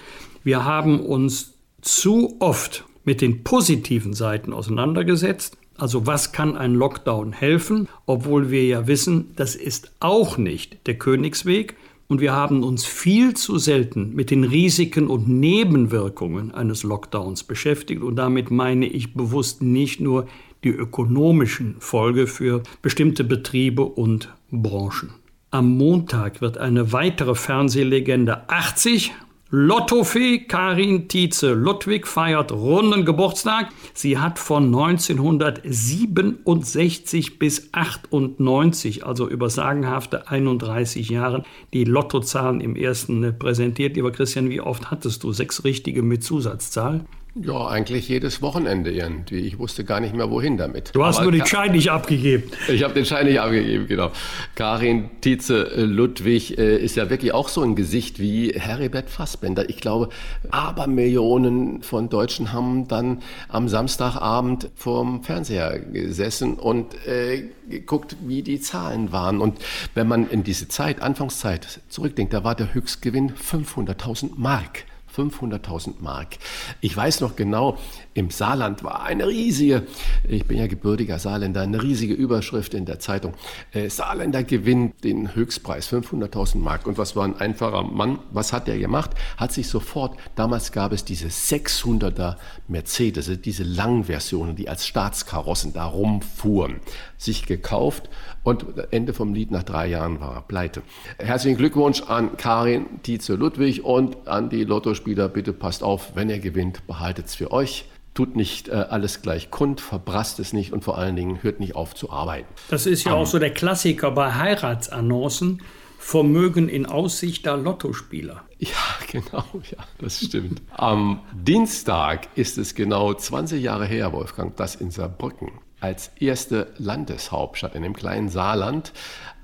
Wir 0.44 0.66
haben 0.66 1.00
uns 1.00 1.54
zu 1.82 2.36
oft 2.42 2.84
mit 3.06 3.22
den 3.22 3.46
positiven 3.46 4.14
Seiten 4.14 4.52
auseinandergesetzt, 4.52 5.58
also 5.78 6.08
was 6.08 6.32
kann 6.32 6.56
ein 6.56 6.74
Lockdown 6.74 7.34
helfen, 7.34 7.88
obwohl 8.06 8.50
wir 8.50 8.66
ja 8.66 8.88
wissen, 8.88 9.32
das 9.36 9.56
ist 9.56 9.92
auch 10.00 10.38
nicht 10.38 10.88
der 10.88 10.98
Königsweg. 10.98 11.76
Und 12.08 12.22
wir 12.22 12.34
haben 12.34 12.64
uns 12.64 12.86
viel 12.86 13.34
zu 13.34 13.58
selten 13.58 14.14
mit 14.14 14.30
den 14.30 14.44
Risiken 14.44 15.08
und 15.08 15.28
Nebenwirkungen 15.28 16.54
eines 16.54 16.84
Lockdowns 16.84 17.44
beschäftigt. 17.44 18.04
Und 18.04 18.16
damit 18.18 18.52
meine 18.52 18.86
ich 18.86 19.16
bewusst 19.16 19.64
nicht 19.64 20.00
nur 20.02 20.28
die 20.64 20.70
ökonomischen 20.70 21.78
Folge 21.80 22.28
für 22.28 22.62
bestimmte 22.84 23.24
Betriebe 23.24 23.84
und 23.84 24.34
Branchen. 24.52 25.14
Am 25.50 25.78
Montag 25.78 26.42
wird 26.42 26.58
eine 26.58 26.92
weitere 26.92 27.34
Fernsehlegende 27.34 28.50
80 28.50 29.14
Lottofee 29.58 30.40
Karin 30.40 31.08
Tietze 31.08 31.54
Ludwig 31.54 32.08
feiert 32.08 32.52
runden 32.52 33.06
Geburtstag. 33.06 33.70
Sie 33.94 34.18
hat 34.18 34.38
von 34.38 34.66
1967 34.66 37.40
bis 37.40 37.70
98, 37.72 39.06
also 39.06 39.30
über 39.30 39.50
sagenhafte 39.50 40.28
31 40.28 41.08
Jahren, 41.08 41.44
die 41.72 41.86
Lottozahlen 41.86 42.60
im 42.60 42.76
ersten 42.76 43.40
präsentiert. 43.40 43.96
Lieber 43.96 44.12
Christian, 44.12 44.50
wie 44.50 44.60
oft 44.60 44.92
hattest 44.92 45.24
du 45.24 45.32
sechs 45.32 45.64
richtige 45.64 46.02
mit 46.02 46.22
Zusatzzahl? 46.22 47.06
Ja, 47.38 47.68
eigentlich 47.68 48.08
jedes 48.08 48.42
Wochenende 48.42 48.92
irgendwie. 48.92 49.40
Ich 49.40 49.60
wusste 49.60 49.84
gar 49.84 50.00
nicht 50.00 50.16
mehr, 50.16 50.32
wohin 50.32 50.56
damit. 50.56 50.96
Du 50.96 51.04
hast 51.04 51.18
Aber 51.18 51.26
nur 51.26 51.32
den 51.34 51.46
Schein 51.46 51.74
nicht 51.74 51.92
abgegeben. 51.92 52.50
Ich 52.70 52.82
habe 52.82 52.94
den 52.94 53.06
Schein 53.06 53.26
nicht 53.26 53.42
abgegeben, 53.42 53.88
genau. 53.88 54.12
Karin 54.56 55.10
Tietze 55.20 55.70
äh, 55.76 55.82
Ludwig 55.82 56.58
äh, 56.58 56.78
ist 56.78 56.96
ja 56.96 57.10
wirklich 57.10 57.34
auch 57.34 57.50
so 57.50 57.62
ein 57.62 57.76
Gesicht 57.76 58.20
wie 58.20 58.54
Heribert 58.58 59.10
Fassbender. 59.10 59.70
Ich 59.70 59.82
glaube, 59.82 60.08
Abermillionen 60.50 61.82
von 61.82 62.08
Deutschen 62.08 62.54
haben 62.54 62.88
dann 62.88 63.22
am 63.50 63.68
Samstagabend 63.68 64.70
vorm 64.74 65.22
Fernseher 65.26 65.80
gesessen 65.80 66.54
und 66.54 66.96
äh, 67.06 67.50
geguckt, 67.70 68.16
wie 68.26 68.44
die 68.44 68.62
Zahlen 68.62 69.12
waren. 69.12 69.42
Und 69.42 69.58
wenn 69.94 70.08
man 70.08 70.30
in 70.30 70.46
diese 70.46 70.70
Zeit, 70.70 71.02
Anfangszeit, 71.02 71.82
zurückdenkt, 71.90 72.34
da 72.34 72.46
war 72.46 72.56
der 72.56 72.74
Höchstgewinn 72.74 73.34
500.000 73.34 74.32
Mark. 74.38 74.86
500.000 75.16 75.96
Mark. 76.00 76.38
Ich 76.82 76.96
weiß 76.96 77.22
noch 77.22 77.36
genau, 77.36 77.78
im 78.16 78.30
Saarland 78.30 78.82
war 78.84 79.04
eine 79.04 79.28
riesige, 79.28 79.84
ich 80.24 80.46
bin 80.46 80.58
ja 80.58 80.68
gebürtiger 80.68 81.20
Saarländer, 81.20 81.62
eine 81.62 81.84
riesige 81.84 82.14
Überschrift 82.14 82.74
in 82.74 82.86
der 82.86 82.98
Zeitung. 82.98 83.34
Äh, 83.74 83.90
Saarländer 83.90 84.44
gewinnt 84.44 85.04
den 85.04 85.36
Höchstpreis, 85.36 85.92
500.000 85.92 86.60
Mark. 86.60 86.88
Und 86.88 86.98
was 86.98 87.18
war 87.18 87.26
ein 87.26 87.36
einfacher 87.36 87.84
Mann? 87.84 88.20
Was 88.32 88.54
hat 88.54 88.68
der 88.68 88.80
gemacht? 88.80 89.12
Hat 89.36 89.52
sich 89.52 89.68
sofort, 89.68 90.18
damals 90.36 90.72
gab 90.72 90.94
es 90.94 91.04
diese 91.04 91.28
600er 91.28 92.38
Mercedes, 92.70 93.30
diese 93.42 93.64
Langversionen, 93.64 94.56
die 94.56 94.70
als 94.70 94.88
Staatskarossen 94.88 95.74
da 95.74 95.84
rumfuhren, 95.84 96.78
sich 97.18 97.46
gekauft 97.46 98.10
und 98.44 98.66
Ende 98.92 99.14
vom 99.14 99.34
Lied 99.34 99.52
nach 99.52 99.64
drei 99.64 99.88
Jahren 99.88 100.22
war 100.22 100.36
er 100.36 100.42
pleite. 100.42 100.84
Herzlichen 101.18 101.58
Glückwunsch 101.58 102.02
an 102.04 102.38
Karin 102.38 102.86
Tietze 103.04 103.36
Ludwig 103.36 103.84
und 103.84 104.26
an 104.30 104.50
die 104.50 104.64
Lottospieler. 104.64 105.28
Bitte 105.28 105.52
passt 105.52 105.84
auf, 105.84 106.16
wenn 106.16 106.30
ihr 106.30 106.40
gewinnt, 106.40 106.88
behaltet 106.88 107.26
es 107.26 107.36
für 107.36 107.52
euch 107.52 107.86
tut 108.16 108.36
nicht 108.36 108.70
äh, 108.70 108.72
alles 108.72 109.22
gleich 109.22 109.52
kund, 109.52 109.80
verbrasst 109.82 110.40
es 110.40 110.54
nicht 110.54 110.74
und 110.74 110.84
vor 110.84 110.98
allen 110.98 111.16
Dingen 111.16 111.44
hört 111.44 111.60
nicht 111.60 111.76
auf 111.76 111.94
zu 111.94 112.10
arbeiten. 112.10 112.48
Das 112.70 112.88
ist 112.88 113.04
ja 113.04 113.14
um, 113.14 113.20
auch 113.20 113.28
so 113.28 113.38
der 113.38 113.54
Klassiker 113.54 114.10
bei 114.10 114.34
Heiratsannoncen. 114.34 115.62
Vermögen 115.98 116.70
in 116.70 116.86
Aussicht 116.86 117.48
der 117.48 117.58
Lottospieler. 117.58 118.44
Ja, 118.60 118.70
genau, 119.12 119.44
ja, 119.72 119.84
das 119.98 120.20
stimmt. 120.20 120.62
Am 120.70 121.22
Dienstag 121.34 122.28
ist 122.36 122.60
es 122.60 122.76
genau 122.76 123.12
20 123.16 123.64
Jahre 123.64 123.88
her, 123.88 124.14
Wolfgang, 124.14 124.56
dass 124.56 124.76
in 124.76 124.92
Saarbrücken 124.92 125.54
als 125.80 126.12
erste 126.20 126.74
Landeshauptstadt 126.78 127.74
in 127.74 127.82
dem 127.82 127.94
kleinen 127.94 128.30
Saarland 128.30 128.94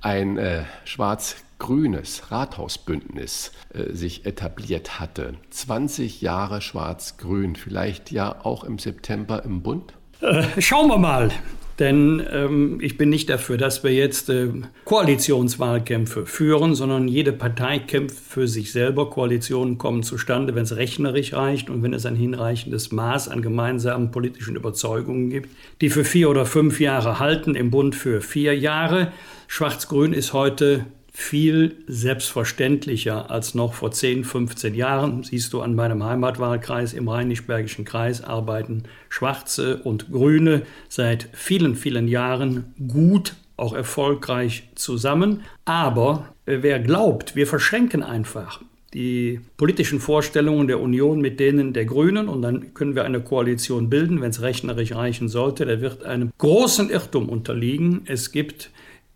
ein 0.01 0.37
äh, 0.37 0.63
schwarz 0.85 1.37
grünes 1.61 2.31
Rathausbündnis 2.31 3.51
äh, 3.71 3.93
sich 3.93 4.25
etabliert 4.25 4.99
hatte. 4.99 5.35
20 5.51 6.19
Jahre 6.19 6.59
schwarz-grün, 6.59 7.55
vielleicht 7.55 8.11
ja 8.11 8.43
auch 8.43 8.63
im 8.63 8.79
September 8.79 9.45
im 9.45 9.61
Bund? 9.61 9.93
Äh, 10.21 10.43
schauen 10.59 10.87
wir 10.87 10.97
mal. 10.97 11.29
Denn 11.77 12.21
ähm, 12.31 12.79
ich 12.81 12.97
bin 12.97 13.09
nicht 13.09 13.29
dafür, 13.29 13.57
dass 13.57 13.83
wir 13.83 13.93
jetzt 13.93 14.29
äh, 14.29 14.49
Koalitionswahlkämpfe 14.85 16.25
führen, 16.25 16.73
sondern 16.73 17.07
jede 17.07 17.31
Partei 17.31 17.77
kämpft 17.77 18.19
für 18.19 18.47
sich 18.47 18.71
selber. 18.71 19.11
Koalitionen 19.11 19.77
kommen 19.77 20.01
zustande, 20.01 20.55
wenn 20.55 20.63
es 20.63 20.75
rechnerisch 20.75 21.33
reicht 21.33 21.69
und 21.69 21.83
wenn 21.83 21.93
es 21.93 22.07
ein 22.07 22.15
hinreichendes 22.15 22.91
Maß 22.91 23.29
an 23.29 23.43
gemeinsamen 23.43 24.09
politischen 24.09 24.55
Überzeugungen 24.55 25.29
gibt, 25.29 25.49
die 25.79 25.89
für 25.89 26.05
vier 26.05 26.29
oder 26.29 26.45
fünf 26.47 26.79
Jahre 26.79 27.19
halten, 27.19 27.53
im 27.53 27.69
Bund 27.69 27.95
für 27.95 28.21
vier 28.21 28.57
Jahre. 28.57 29.11
Schwarz-Grün 29.47 30.13
ist 30.13 30.33
heute 30.33 30.85
viel 31.21 31.75
selbstverständlicher 31.87 33.29
als 33.29 33.55
noch 33.55 33.73
vor 33.73 33.91
10, 33.91 34.23
15 34.23 34.75
Jahren. 34.75 35.23
Siehst 35.23 35.53
du 35.53 35.61
an 35.61 35.75
meinem 35.75 36.03
Heimatwahlkreis 36.03 36.93
im 36.93 37.07
Rheinisch-Bergischen 37.07 37.85
Kreis 37.85 38.23
arbeiten 38.23 38.83
Schwarze 39.09 39.77
und 39.77 40.11
Grüne 40.11 40.63
seit 40.89 41.29
vielen, 41.33 41.75
vielen 41.75 42.07
Jahren 42.07 42.73
gut, 42.87 43.35
auch 43.57 43.73
erfolgreich 43.73 44.69
zusammen. 44.75 45.43
Aber 45.65 46.33
wer 46.45 46.79
glaubt, 46.79 47.35
wir 47.35 47.47
verschränken 47.47 48.03
einfach 48.03 48.61
die 48.93 49.39
politischen 49.55 49.99
Vorstellungen 49.99 50.67
der 50.67 50.81
Union 50.81 51.21
mit 51.21 51.39
denen 51.39 51.71
der 51.71 51.85
Grünen 51.85 52.27
und 52.27 52.41
dann 52.41 52.73
können 52.73 52.95
wir 52.95 53.05
eine 53.05 53.21
Koalition 53.21 53.89
bilden, 53.89 54.19
wenn 54.21 54.31
es 54.31 54.41
rechnerisch 54.41 54.93
reichen 54.93 55.29
sollte. 55.29 55.65
Der 55.65 55.79
wird 55.79 56.03
einem 56.03 56.31
großen 56.37 56.89
Irrtum 56.89 57.29
unterliegen. 57.29 58.01
Es 58.05 58.31
gibt 58.31 58.69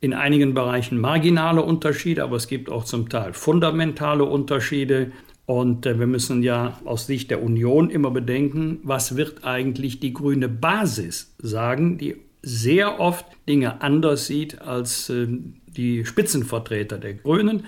in 0.05 0.13
einigen 0.13 0.53
Bereichen 0.53 0.99
marginale 0.99 1.63
Unterschiede, 1.63 2.23
aber 2.23 2.35
es 2.35 2.47
gibt 2.47 2.69
auch 2.69 2.83
zum 2.83 3.09
Teil 3.09 3.33
fundamentale 3.33 4.23
Unterschiede. 4.23 5.11
Und 5.47 5.87
äh, 5.87 5.99
wir 5.99 6.05
müssen 6.05 6.43
ja 6.43 6.79
aus 6.85 7.07
Sicht 7.07 7.31
der 7.31 7.41
Union 7.41 7.89
immer 7.89 8.11
bedenken, 8.11 8.79
was 8.83 9.17
wird 9.17 9.43
eigentlich 9.43 9.99
die 9.99 10.13
grüne 10.13 10.47
Basis 10.47 11.33
sagen, 11.39 11.97
die 11.97 12.17
sehr 12.43 12.99
oft 12.99 13.25
Dinge 13.49 13.81
anders 13.81 14.27
sieht 14.27 14.61
als 14.61 15.09
äh, 15.09 15.27
die 15.65 16.05
Spitzenvertreter 16.05 16.99
der 16.99 17.15
Grünen. 17.15 17.65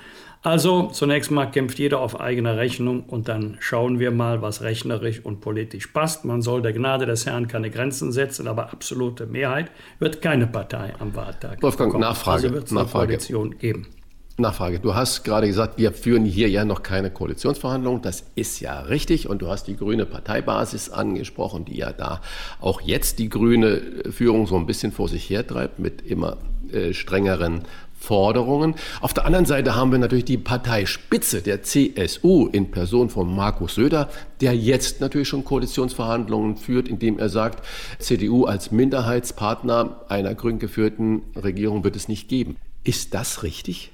Also 0.47 0.87
zunächst 0.93 1.29
mal 1.29 1.47
kämpft 1.47 1.77
jeder 1.77 1.99
auf 1.99 2.21
eigene 2.21 2.55
Rechnung 2.55 3.03
und 3.03 3.27
dann 3.27 3.57
schauen 3.59 3.99
wir 3.99 4.11
mal, 4.11 4.41
was 4.41 4.61
rechnerisch 4.61 5.19
und 5.25 5.41
politisch 5.41 5.87
passt. 5.87 6.23
Man 6.23 6.41
soll 6.41 6.61
der 6.61 6.71
Gnade 6.71 7.05
des 7.05 7.25
Herrn 7.25 7.49
keine 7.49 7.69
Grenzen 7.69 8.13
setzen, 8.13 8.47
aber 8.47 8.71
absolute 8.71 9.25
Mehrheit 9.25 9.69
wird 9.99 10.21
keine 10.21 10.47
Partei 10.47 10.93
am 10.99 11.13
Wahltag. 11.17 11.61
Wolfgang, 11.61 11.89
bekommen. 11.89 12.05
Nachfrage. 12.05 12.43
Also 12.43 12.53
wird 12.53 12.67
es 12.67 12.77
eine 12.77 12.85
Koalition 12.85 13.57
geben. 13.57 13.87
Nachfrage. 14.37 14.79
Du 14.79 14.95
hast 14.95 15.25
gerade 15.25 15.47
gesagt, 15.47 15.79
wir 15.79 15.91
führen 15.91 16.23
hier 16.23 16.47
ja 16.47 16.63
noch 16.63 16.81
keine 16.81 17.11
Koalitionsverhandlungen. 17.11 18.01
Das 18.01 18.23
ist 18.35 18.61
ja 18.61 18.79
richtig. 18.83 19.27
Und 19.27 19.41
du 19.41 19.49
hast 19.49 19.65
die 19.65 19.75
grüne 19.75 20.05
Parteibasis 20.05 20.89
angesprochen, 20.89 21.65
die 21.65 21.75
ja 21.75 21.91
da 21.91 22.21
auch 22.61 22.79
jetzt 22.79 23.19
die 23.19 23.27
grüne 23.27 23.81
Führung 24.11 24.47
so 24.47 24.55
ein 24.55 24.65
bisschen 24.65 24.93
vor 24.93 25.09
sich 25.09 25.29
hertreibt 25.29 25.79
mit 25.79 26.03
immer 26.03 26.37
äh, 26.71 26.93
strengeren 26.93 27.63
Forderungen. 27.99 28.75
Auf 29.01 29.13
der 29.13 29.25
anderen 29.25 29.45
Seite 29.45 29.75
haben 29.75 29.91
wir 29.91 29.99
natürlich 29.99 30.25
die 30.25 30.37
Parteispitze 30.37 31.41
der 31.41 31.63
CSU 31.63 32.47
in 32.47 32.71
Person 32.71 33.09
von 33.09 33.35
Markus 33.35 33.75
Söder, 33.75 34.09
der 34.41 34.55
jetzt 34.55 35.01
natürlich 35.01 35.27
schon 35.27 35.43
Koalitionsverhandlungen 35.43 36.57
führt, 36.57 36.87
indem 36.87 37.19
er 37.19 37.29
sagt, 37.29 37.65
CDU 37.99 38.45
als 38.45 38.71
Minderheitspartner 38.71 40.05
einer 40.09 40.35
grün 40.35 40.59
geführten 40.59 41.23
Regierung 41.35 41.83
wird 41.83 41.95
es 41.95 42.07
nicht 42.07 42.29
geben. 42.29 42.55
Ist 42.83 43.13
das 43.13 43.43
richtig? 43.43 43.91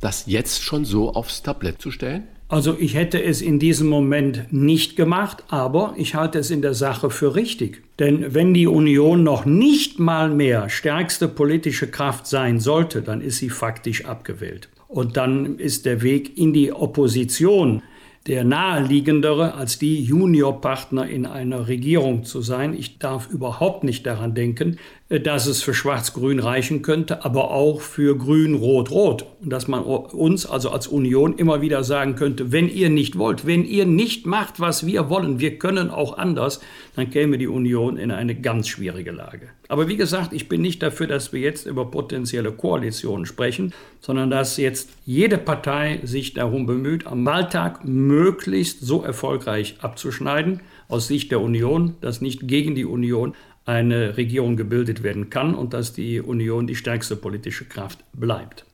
das 0.00 0.26
jetzt 0.26 0.62
schon 0.62 0.84
so 0.84 1.12
aufs 1.14 1.42
Tablett 1.42 1.80
zu 1.80 1.90
stellen? 1.90 2.28
Also 2.48 2.76
ich 2.78 2.94
hätte 2.94 3.20
es 3.20 3.42
in 3.42 3.58
diesem 3.58 3.88
Moment 3.88 4.52
nicht 4.52 4.94
gemacht, 4.94 5.42
aber 5.48 5.94
ich 5.96 6.14
halte 6.14 6.38
es 6.38 6.50
in 6.50 6.62
der 6.62 6.74
Sache 6.74 7.10
für 7.10 7.34
richtig. 7.34 7.82
Denn 7.98 8.34
wenn 8.34 8.54
die 8.54 8.68
Union 8.68 9.24
noch 9.24 9.44
nicht 9.44 9.98
mal 9.98 10.30
mehr 10.30 10.68
stärkste 10.68 11.26
politische 11.26 11.88
Kraft 11.88 12.28
sein 12.28 12.60
sollte, 12.60 13.02
dann 13.02 13.20
ist 13.20 13.38
sie 13.38 13.50
faktisch 13.50 14.04
abgewählt. 14.04 14.68
Und 14.86 15.16
dann 15.16 15.58
ist 15.58 15.86
der 15.86 16.02
Weg 16.02 16.38
in 16.38 16.52
die 16.52 16.72
Opposition 16.72 17.82
der 18.28 18.44
naheliegendere, 18.44 19.54
als 19.54 19.78
die 19.78 20.02
Juniorpartner 20.02 21.08
in 21.08 21.26
einer 21.26 21.68
Regierung 21.68 22.24
zu 22.24 22.40
sein. 22.40 22.74
Ich 22.74 22.98
darf 22.98 23.28
überhaupt 23.30 23.84
nicht 23.84 24.04
daran 24.06 24.34
denken, 24.34 24.78
dass 25.08 25.46
es 25.46 25.62
für 25.62 25.72
Schwarz-Grün 25.72 26.40
reichen 26.40 26.82
könnte, 26.82 27.24
aber 27.24 27.52
auch 27.52 27.80
für 27.80 28.18
Grün-Rot-Rot. 28.18 29.24
Und 29.40 29.50
dass 29.50 29.68
man 29.68 29.84
uns 29.84 30.46
also 30.46 30.70
als 30.70 30.88
Union 30.88 31.38
immer 31.38 31.60
wieder 31.60 31.84
sagen 31.84 32.16
könnte, 32.16 32.50
wenn 32.50 32.68
ihr 32.68 32.90
nicht 32.90 33.16
wollt, 33.16 33.46
wenn 33.46 33.64
ihr 33.64 33.86
nicht 33.86 34.26
macht, 34.26 34.58
was 34.58 34.84
wir 34.84 35.08
wollen, 35.08 35.38
wir 35.38 35.58
können 35.58 35.90
auch 35.90 36.18
anders, 36.18 36.60
dann 36.96 37.10
käme 37.10 37.38
die 37.38 37.46
Union 37.46 37.98
in 37.98 38.10
eine 38.10 38.34
ganz 38.34 38.66
schwierige 38.66 39.12
Lage. 39.12 39.48
Aber 39.68 39.86
wie 39.86 39.96
gesagt, 39.96 40.32
ich 40.32 40.48
bin 40.48 40.60
nicht 40.60 40.82
dafür, 40.82 41.06
dass 41.06 41.32
wir 41.32 41.40
jetzt 41.40 41.66
über 41.66 41.88
potenzielle 41.88 42.50
Koalitionen 42.50 43.26
sprechen, 43.26 43.72
sondern 44.00 44.28
dass 44.28 44.56
jetzt 44.56 44.90
jede 45.04 45.38
Partei 45.38 46.00
sich 46.02 46.34
darum 46.34 46.66
bemüht, 46.66 47.06
am 47.06 47.24
Wahltag 47.24 47.84
möglichst 47.84 48.80
so 48.80 49.02
erfolgreich 49.02 49.76
abzuschneiden, 49.80 50.62
aus 50.88 51.08
Sicht 51.08 51.30
der 51.30 51.40
Union, 51.40 51.94
dass 52.00 52.20
nicht 52.20 52.46
gegen 52.46 52.74
die 52.74 52.84
Union 52.84 53.34
eine 53.66 54.16
Regierung 54.16 54.56
gebildet 54.56 55.02
werden 55.02 55.28
kann 55.28 55.54
und 55.54 55.74
dass 55.74 55.92
die 55.92 56.20
Union 56.20 56.66
die 56.66 56.76
stärkste 56.76 57.16
politische 57.16 57.64
Kraft 57.64 57.98
bleibt. 58.12 58.64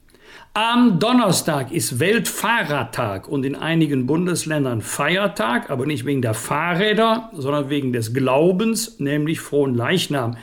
Am 0.55 0.99
Donnerstag 0.99 1.73
ist 1.73 1.99
Weltfahrradtag 1.99 3.27
und 3.27 3.45
in 3.45 3.57
einigen 3.57 4.07
Bundesländern 4.07 4.83
Feiertag, 4.83 5.71
aber 5.71 5.87
nicht 5.87 6.05
wegen 6.05 6.21
der 6.21 6.35
Fahrräder, 6.35 7.31
sondern 7.35 7.71
wegen 7.71 7.95
des 7.95 8.13
Glaubens, 8.13 9.01
nämlich 9.01 9.41
frohen 9.41 9.75
Leichnam. 9.75 10.37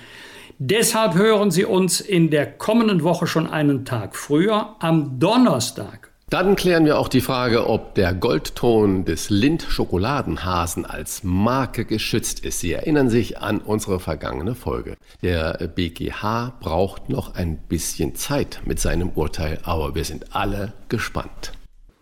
Deshalb 0.57 1.13
hören 1.13 1.51
Sie 1.51 1.63
uns 1.63 2.01
in 2.01 2.31
der 2.31 2.51
kommenden 2.51 3.03
Woche 3.03 3.27
schon 3.27 3.47
einen 3.47 3.85
Tag 3.85 4.15
früher, 4.15 4.75
am 4.79 5.19
Donnerstag 5.19 6.08
dann 6.29 6.55
klären 6.55 6.85
wir 6.85 6.99
auch 6.99 7.07
die 7.07 7.21
Frage, 7.21 7.67
ob 7.67 7.95
der 7.95 8.13
Goldton 8.13 9.03
des 9.03 9.31
Lind-Schokoladenhasen 9.31 10.85
als 10.85 11.23
Marke 11.23 11.85
geschützt 11.85 12.45
ist. 12.45 12.59
Sie 12.59 12.71
erinnern 12.71 13.09
sich 13.09 13.39
an 13.39 13.59
unsere 13.59 13.99
vergangene 13.99 14.53
Folge. 14.53 14.95
Der 15.23 15.53
BGH 15.73 16.53
braucht 16.59 17.09
noch 17.09 17.33
ein 17.33 17.57
bisschen 17.57 18.13
Zeit 18.13 18.61
mit 18.65 18.79
seinem 18.79 19.09
Urteil, 19.09 19.59
aber 19.63 19.95
wir 19.95 20.05
sind 20.05 20.35
alle 20.35 20.73
gespannt. 20.87 21.53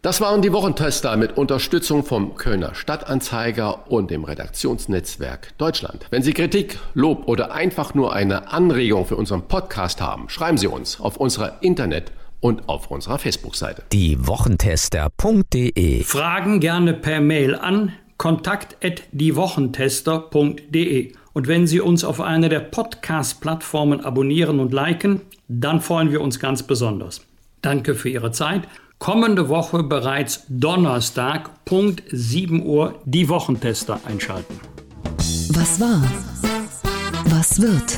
Das 0.01 0.21
waren 0.21 0.41
die 0.41 0.53
Wochentester 0.53 1.15
mit 1.17 1.37
Unterstützung 1.37 2.03
vom 2.03 2.35
Kölner 2.35 2.75
Stadtanzeiger 2.75 3.89
und 3.89 4.11
dem 4.11 4.25
Redaktionsnetzwerk 4.25 5.57
Deutschland. 5.57 6.05
Wenn 6.11 6.21
Sie 6.21 6.33
Kritik, 6.33 6.79
Lob 6.93 7.27
oder 7.27 7.51
einfach 7.51 7.93
nur 7.93 8.13
eine 8.13 8.51
Anregung 8.51 9.05
für 9.05 9.15
unseren 9.15 9.43
Podcast 9.47 10.01
haben, 10.01 10.29
schreiben 10.29 10.57
Sie 10.57 10.67
uns 10.67 10.99
auf 10.99 11.17
unserer 11.17 11.61
Internet- 11.61 12.11
und 12.39 12.69
auf 12.69 12.91
unserer 12.91 13.19
Facebook-Seite. 13.19 13.83
Diewochentester.de 13.91 16.03
Fragen 16.03 16.59
gerne 16.59 16.93
per 16.93 17.19
Mail 17.21 17.55
an 17.55 17.93
kontakt@diewochentester.de. 18.17 21.13
Und 21.33 21.47
wenn 21.47 21.67
Sie 21.67 21.79
uns 21.79 22.03
auf 22.03 22.19
einer 22.19 22.49
der 22.49 22.61
Podcast-Plattformen 22.61 24.01
abonnieren 24.01 24.59
und 24.59 24.73
liken, 24.73 25.21
dann 25.47 25.81
freuen 25.81 26.11
wir 26.11 26.21
uns 26.21 26.39
ganz 26.39 26.63
besonders. 26.63 27.21
Danke 27.61 27.93
für 27.95 28.09
Ihre 28.09 28.31
Zeit. 28.31 28.67
Kommende 28.99 29.47
Woche 29.47 29.83
bereits 29.83 30.43
Donnerstag, 30.49 31.63
Punkt 31.65 32.01
7 32.11 32.65
Uhr, 32.65 32.95
die 33.05 33.29
Wochentester 33.29 33.99
einschalten. 34.05 34.59
Was 35.49 35.79
war? 35.79 36.01
Was 37.25 37.61
wird? 37.61 37.97